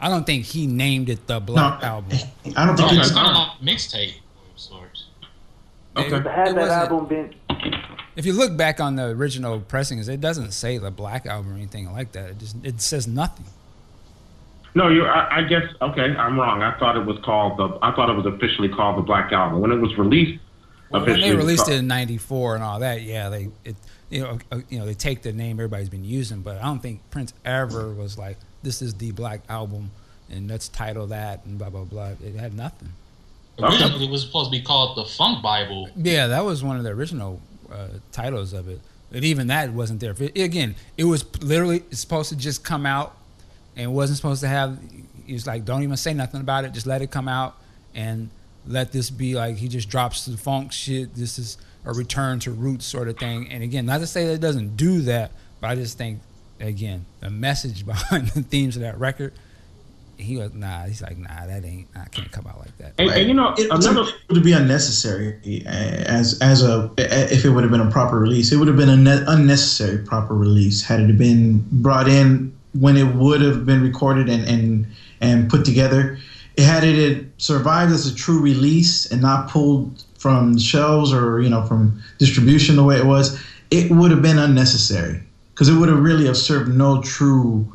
I 0.00 0.08
don't 0.08 0.24
think 0.24 0.46
he 0.46 0.66
named 0.66 1.10
it 1.10 1.26
the 1.26 1.38
Black 1.40 1.82
Album. 1.82 2.18
I 2.56 2.64
don't 2.66 2.76
think 2.76 2.88
Okay, 2.88 2.96
it's. 2.98 3.08
it's 3.08 3.16
kind 3.16 3.28
of 3.28 3.34
like 3.36 3.58
mixtape 3.60 4.14
of 4.14 4.14
sorts. 4.60 5.06
Okay. 5.96 6.10
Had 6.30 6.54
that 6.56 6.68
album 6.68 7.06
been 7.06 7.34
If 8.14 8.24
you 8.26 8.32
look 8.32 8.56
back 8.56 8.80
on 8.80 8.96
the 8.96 9.06
original 9.06 9.60
pressings, 9.60 10.08
it 10.08 10.20
doesn't 10.20 10.52
say 10.52 10.78
the 10.78 10.90
Black 10.90 11.26
Album 11.26 11.52
or 11.52 11.56
anything 11.56 11.90
like 11.92 12.12
that. 12.12 12.30
It 12.30 12.38
just 12.38 12.56
it 12.62 12.80
says 12.80 13.06
nothing. 13.08 13.46
No, 14.74 14.88
you. 14.88 15.04
I, 15.04 15.38
I 15.38 15.42
guess 15.42 15.64
okay. 15.82 16.14
I'm 16.14 16.38
wrong. 16.38 16.62
I 16.62 16.78
thought 16.78 16.96
it 16.96 17.04
was 17.04 17.18
called 17.24 17.58
the. 17.58 17.76
I 17.82 17.92
thought 17.94 18.08
it 18.08 18.14
was 18.14 18.26
officially 18.26 18.68
called 18.68 18.98
the 18.98 19.02
Black 19.02 19.32
Album 19.32 19.60
when 19.60 19.72
it 19.72 19.78
was 19.80 19.96
released. 19.98 20.40
Well, 20.90 21.04
when 21.04 21.20
they 21.20 21.34
was 21.34 21.44
released 21.44 21.64
called- 21.64 21.74
it 21.76 21.78
in 21.80 21.88
'94 21.88 22.54
and 22.54 22.64
all 22.64 22.78
that, 22.80 23.02
yeah, 23.02 23.28
they 23.28 23.48
it 23.64 23.74
you 24.10 24.22
know 24.22 24.38
uh, 24.52 24.60
you 24.68 24.78
know 24.78 24.86
they 24.86 24.94
take 24.94 25.22
the 25.22 25.32
name 25.32 25.58
everybody's 25.58 25.88
been 25.88 26.04
using, 26.04 26.42
but 26.42 26.58
I 26.58 26.62
don't 26.62 26.80
think 26.80 27.00
Prince 27.10 27.34
ever 27.44 27.92
was 27.92 28.16
like 28.16 28.36
this 28.62 28.80
is 28.80 28.94
the 28.94 29.10
Black 29.10 29.40
Album 29.48 29.90
and 30.30 30.48
let's 30.48 30.68
title 30.68 31.08
that 31.08 31.44
and 31.44 31.58
blah 31.58 31.70
blah 31.70 31.84
blah. 31.84 32.10
It 32.24 32.36
had 32.36 32.54
nothing. 32.54 32.90
Originally, 33.62 34.06
it 34.06 34.10
was 34.10 34.22
supposed 34.22 34.52
to 34.52 34.58
be 34.58 34.62
called 34.62 34.96
the 34.96 35.04
Funk 35.04 35.42
Bible. 35.42 35.88
Yeah, 35.96 36.26
that 36.28 36.44
was 36.44 36.62
one 36.62 36.76
of 36.76 36.84
the 36.84 36.90
original 36.90 37.40
uh, 37.70 37.88
titles 38.12 38.52
of 38.52 38.68
it. 38.68 38.80
But 39.10 39.24
even 39.24 39.48
that 39.48 39.72
wasn't 39.72 40.00
there. 40.00 40.14
It, 40.18 40.38
again, 40.38 40.76
it 40.96 41.04
was 41.04 41.24
literally 41.42 41.82
supposed 41.90 42.28
to 42.30 42.36
just 42.36 42.64
come 42.64 42.86
out 42.86 43.16
and 43.76 43.92
wasn't 43.94 44.16
supposed 44.16 44.40
to 44.42 44.48
have. 44.48 44.78
He 45.26 45.32
was 45.32 45.46
like, 45.46 45.64
don't 45.64 45.82
even 45.82 45.96
say 45.96 46.14
nothing 46.14 46.40
about 46.40 46.64
it. 46.64 46.72
Just 46.72 46.86
let 46.86 47.02
it 47.02 47.10
come 47.10 47.28
out 47.28 47.56
and 47.94 48.30
let 48.66 48.92
this 48.92 49.10
be 49.10 49.34
like 49.34 49.56
he 49.56 49.68
just 49.68 49.88
drops 49.88 50.26
the 50.26 50.36
funk 50.36 50.72
shit. 50.72 51.14
This 51.14 51.38
is 51.38 51.58
a 51.84 51.92
return 51.92 52.40
to 52.40 52.50
roots 52.50 52.86
sort 52.86 53.08
of 53.08 53.18
thing. 53.18 53.50
And 53.50 53.62
again, 53.62 53.86
not 53.86 53.98
to 53.98 54.06
say 54.06 54.26
that 54.26 54.34
it 54.34 54.40
doesn't 54.40 54.76
do 54.76 55.00
that, 55.02 55.32
but 55.60 55.70
I 55.70 55.74
just 55.74 55.98
think 55.98 56.20
again 56.60 57.06
the 57.20 57.30
message 57.30 57.86
behind 57.86 58.28
the 58.28 58.42
themes 58.42 58.76
of 58.76 58.82
that 58.82 58.98
record. 58.98 59.32
He 60.20 60.36
was 60.36 60.52
nah. 60.54 60.84
He's 60.84 61.02
like 61.02 61.18
nah. 61.18 61.46
That 61.46 61.64
ain't. 61.64 61.88
I 61.96 62.04
can't 62.06 62.30
come 62.30 62.46
out 62.46 62.58
like 62.58 62.76
that. 62.78 62.94
And, 62.98 63.10
and 63.10 63.28
you 63.28 63.34
know, 63.34 63.54
it, 63.56 63.70
was- 63.70 63.86
another. 63.86 64.08
it 64.08 64.32
would 64.32 64.44
be 64.44 64.52
unnecessary 64.52 65.38
uh, 65.66 65.70
as 65.70 66.38
as 66.40 66.62
a 66.62 66.92
if 66.98 67.44
it 67.44 67.50
would 67.50 67.64
have 67.64 67.70
been 67.70 67.80
a 67.80 67.90
proper 67.90 68.18
release. 68.18 68.52
It 68.52 68.56
would 68.56 68.68
have 68.68 68.76
been 68.76 68.88
an 68.88 69.06
unnecessary 69.06 69.98
proper 70.04 70.34
release 70.34 70.82
had 70.82 71.00
it 71.00 71.18
been 71.18 71.64
brought 71.70 72.08
in 72.08 72.56
when 72.78 72.96
it 72.96 73.14
would 73.14 73.40
have 73.40 73.66
been 73.66 73.82
recorded 73.82 74.28
and 74.28 74.46
and 74.48 74.86
and 75.20 75.50
put 75.50 75.64
together. 75.64 76.18
It 76.56 76.64
had 76.64 76.84
it 76.84 76.96
had 76.96 77.30
survived 77.38 77.92
as 77.92 78.06
a 78.06 78.14
true 78.14 78.40
release 78.40 79.10
and 79.10 79.22
not 79.22 79.48
pulled 79.48 80.04
from 80.18 80.58
shelves 80.58 81.12
or 81.12 81.40
you 81.40 81.48
know 81.48 81.64
from 81.64 82.02
distribution 82.18 82.76
the 82.76 82.84
way 82.84 82.96
it 82.98 83.06
was. 83.06 83.40
It 83.70 83.90
would 83.90 84.10
have 84.10 84.20
been 84.22 84.38
unnecessary 84.38 85.22
because 85.54 85.68
it 85.68 85.74
would 85.74 85.88
have 85.88 86.00
really 86.00 86.26
have 86.26 86.36
served 86.36 86.74
no 86.74 87.00
true 87.02 87.70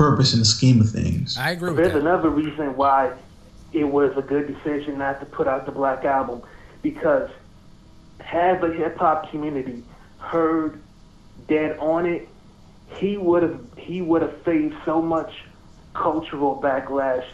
purpose 0.00 0.32
in 0.32 0.38
the 0.38 0.46
scheme 0.46 0.80
of 0.80 0.88
things. 0.88 1.36
I 1.36 1.50
agree 1.50 1.74
There's 1.74 1.94
another 1.94 2.30
reason 2.30 2.74
why 2.74 3.12
it 3.74 3.84
was 3.84 4.16
a 4.16 4.22
good 4.22 4.46
decision 4.46 4.96
not 4.96 5.20
to 5.20 5.26
put 5.26 5.46
out 5.46 5.66
the 5.66 5.72
Black 5.72 6.06
Album 6.06 6.40
because 6.80 7.28
had 8.18 8.62
the 8.62 8.72
hip 8.72 8.96
hop 8.96 9.30
community 9.30 9.84
heard 10.18 10.80
Dead 11.48 11.76
on 11.78 12.06
it, 12.06 12.28
he 12.96 13.18
would 13.18 13.42
have 13.42 13.60
he 13.76 14.00
would 14.00 14.22
have 14.22 14.42
faced 14.42 14.76
so 14.86 15.02
much 15.02 15.32
cultural 15.94 16.60
backlash 16.62 17.26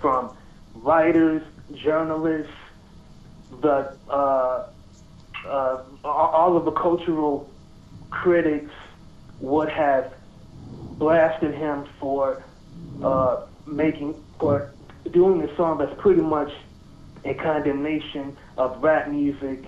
from 0.00 0.34
writers, 0.74 1.42
journalists, 1.74 2.52
the 3.60 3.94
uh, 4.08 4.68
uh, 5.46 5.82
all 6.04 6.56
of 6.56 6.64
the 6.64 6.72
cultural 6.72 7.50
critics 8.10 8.72
would 9.40 9.68
have 9.68 10.12
blasted 10.98 11.54
him 11.54 11.86
for 12.00 12.42
uh, 13.02 13.42
making 13.66 14.14
for 14.38 14.72
doing 15.12 15.42
a 15.42 15.56
song 15.56 15.78
that's 15.78 15.94
pretty 16.00 16.20
much 16.22 16.52
a 17.24 17.34
condemnation 17.34 18.36
of 18.56 18.82
rap 18.82 19.08
music, 19.08 19.64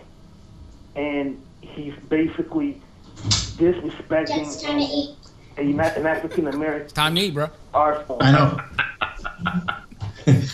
and 0.96 1.40
he's 1.60 1.94
basically 2.09 2.80
disrespecting 3.56 5.16
a, 5.59 5.60
an 5.60 6.06
African 6.06 6.46
American 6.48 6.88
Time 6.94 7.14
to 7.16 7.20
eat, 7.20 7.34
bro. 7.34 7.48
art 7.74 8.06
form. 8.06 8.20
I 8.22 8.32
know. 8.32 8.60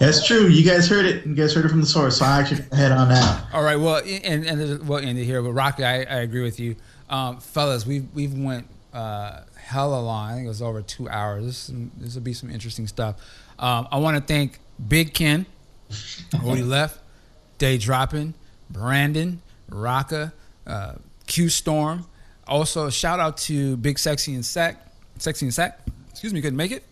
That's 0.00 0.26
true. 0.26 0.48
You 0.48 0.64
guys 0.68 0.88
heard 0.88 1.06
it. 1.06 1.24
You 1.26 1.34
guys 1.34 1.54
heard 1.54 1.64
it 1.64 1.68
from 1.68 1.80
the 1.80 1.86
source. 1.86 2.18
So 2.18 2.24
I 2.24 2.40
actually 2.40 2.64
head 2.76 2.92
on 2.92 3.10
out. 3.12 3.42
All 3.52 3.62
right. 3.62 3.76
Well, 3.76 4.02
and 4.04 4.44
and 4.44 4.60
there's- 4.60 4.80
we'll 4.80 4.98
end 4.98 5.18
it 5.18 5.24
here. 5.24 5.40
But 5.42 5.52
Rocky, 5.52 5.84
I, 5.84 5.98
I 6.00 6.20
agree 6.20 6.42
with 6.42 6.58
you, 6.60 6.76
um, 7.08 7.38
fellas. 7.38 7.86
We've 7.86 8.06
we've 8.12 8.34
went 8.34 8.66
uh, 8.96 9.42
hella 9.56 10.00
long. 10.00 10.30
I 10.30 10.34
think 10.34 10.46
it 10.46 10.48
was 10.48 10.62
over 10.62 10.80
two 10.80 11.08
hours. 11.08 11.70
This 11.98 12.14
will 12.14 12.22
be 12.22 12.32
some 12.32 12.50
interesting 12.50 12.86
stuff. 12.86 13.16
Um, 13.58 13.86
I 13.92 13.98
want 13.98 14.16
to 14.16 14.22
thank 14.22 14.58
Big 14.88 15.12
Ken, 15.12 15.44
he 16.32 16.62
left, 16.62 16.98
Day 17.58 17.76
Dropping, 17.76 18.32
Brandon, 18.70 19.42
Rocka, 19.70 20.32
uh, 20.66 20.94
Q 21.26 21.50
Storm. 21.50 22.06
Also, 22.48 22.88
shout 22.88 23.20
out 23.20 23.36
to 23.38 23.76
Big 23.76 23.98
Sexy 23.98 24.34
and 24.34 24.44
Sack, 24.44 24.76
Sexy 25.18 25.46
and 25.46 25.54
Sack. 25.54 25.78
Excuse 26.10 26.32
me, 26.32 26.40
couldn't 26.40 26.56
make 26.56 26.72
it. 26.72 26.82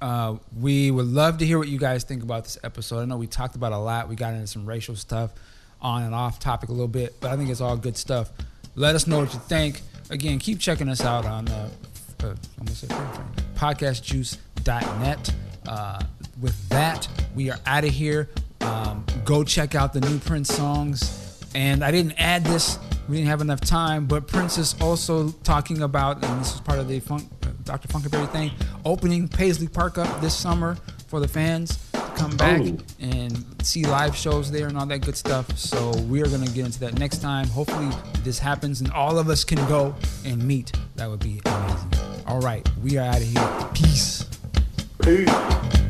Uh, 0.00 0.36
we 0.60 0.90
would 0.90 1.06
love 1.06 1.38
to 1.38 1.46
hear 1.46 1.58
what 1.58 1.68
you 1.68 1.78
guys 1.78 2.04
think 2.04 2.22
about 2.22 2.44
this 2.44 2.58
episode. 2.62 3.00
I 3.00 3.04
know 3.06 3.16
we 3.16 3.26
talked 3.26 3.56
about 3.56 3.72
a 3.72 3.78
lot. 3.78 4.08
We 4.08 4.14
got 4.14 4.34
into 4.34 4.46
some 4.46 4.66
racial 4.66 4.94
stuff 4.94 5.32
on 5.80 6.02
and 6.02 6.14
off 6.14 6.38
topic 6.38 6.68
a 6.68 6.72
little 6.72 6.86
bit, 6.86 7.14
but 7.20 7.30
I 7.32 7.36
think 7.36 7.50
it's 7.50 7.60
all 7.60 7.76
good 7.76 7.96
stuff. 7.96 8.30
Let 8.76 8.94
us 8.94 9.06
know 9.06 9.20
what 9.20 9.32
you 9.32 9.40
think. 9.40 9.80
Again, 10.10 10.38
keep 10.38 10.58
checking 10.58 10.88
us 10.88 11.02
out 11.02 11.24
on 11.24 11.48
uh, 11.48 11.70
uh, 12.22 12.34
podcastjuice.net. 13.56 15.34
Uh, 15.66 16.02
with 16.40 16.68
that, 16.68 17.08
we 17.34 17.50
are 17.50 17.58
out 17.66 17.84
of 17.84 17.90
here. 17.90 18.28
Um, 18.60 19.04
go 19.24 19.44
check 19.44 19.74
out 19.74 19.92
the 19.92 20.00
new 20.00 20.18
Prince 20.18 20.54
songs. 20.54 21.40
And 21.54 21.84
I 21.84 21.90
didn't 21.90 22.14
add 22.18 22.44
this, 22.44 22.78
we 23.08 23.16
didn't 23.16 23.28
have 23.28 23.40
enough 23.40 23.60
time, 23.60 24.06
but 24.06 24.26
Prince 24.26 24.58
is 24.58 24.74
also 24.80 25.30
talking 25.44 25.82
about, 25.82 26.24
and 26.24 26.40
this 26.40 26.54
is 26.54 26.60
part 26.60 26.78
of 26.78 26.88
the 26.88 27.00
funk, 27.00 27.28
uh, 27.44 27.48
Dr. 27.62 27.88
Funkenberry 27.88 28.30
thing, 28.30 28.50
opening 28.84 29.28
Paisley 29.28 29.68
Park 29.68 29.98
up 29.98 30.20
this 30.20 30.36
summer 30.36 30.76
for 31.06 31.20
the 31.20 31.28
fans 31.28 31.78
come 32.16 32.36
back 32.36 32.60
Oh. 32.62 32.76
and 33.00 33.44
see 33.62 33.84
live 33.84 34.14
shows 34.16 34.50
there 34.50 34.68
and 34.68 34.76
all 34.78 34.86
that 34.86 35.00
good 35.00 35.16
stuff. 35.16 35.46
So 35.58 35.90
we 36.08 36.22
are 36.22 36.26
going 36.28 36.44
to 36.44 36.52
get 36.52 36.64
into 36.66 36.80
that 36.80 36.98
next 36.98 37.18
time. 37.18 37.46
Hopefully 37.48 37.88
this 38.22 38.38
happens 38.38 38.80
and 38.80 38.90
all 38.92 39.18
of 39.18 39.28
us 39.28 39.44
can 39.44 39.58
go 39.68 39.94
and 40.24 40.42
meet. 40.42 40.72
That 40.96 41.08
would 41.10 41.20
be 41.20 41.40
amazing. 41.44 41.92
All 42.26 42.40
right, 42.40 42.66
we 42.82 42.96
are 42.98 43.06
out 43.08 43.16
of 43.16 43.22
here. 43.22 43.68
Peace. 43.74 44.24
Peace. 45.02 45.83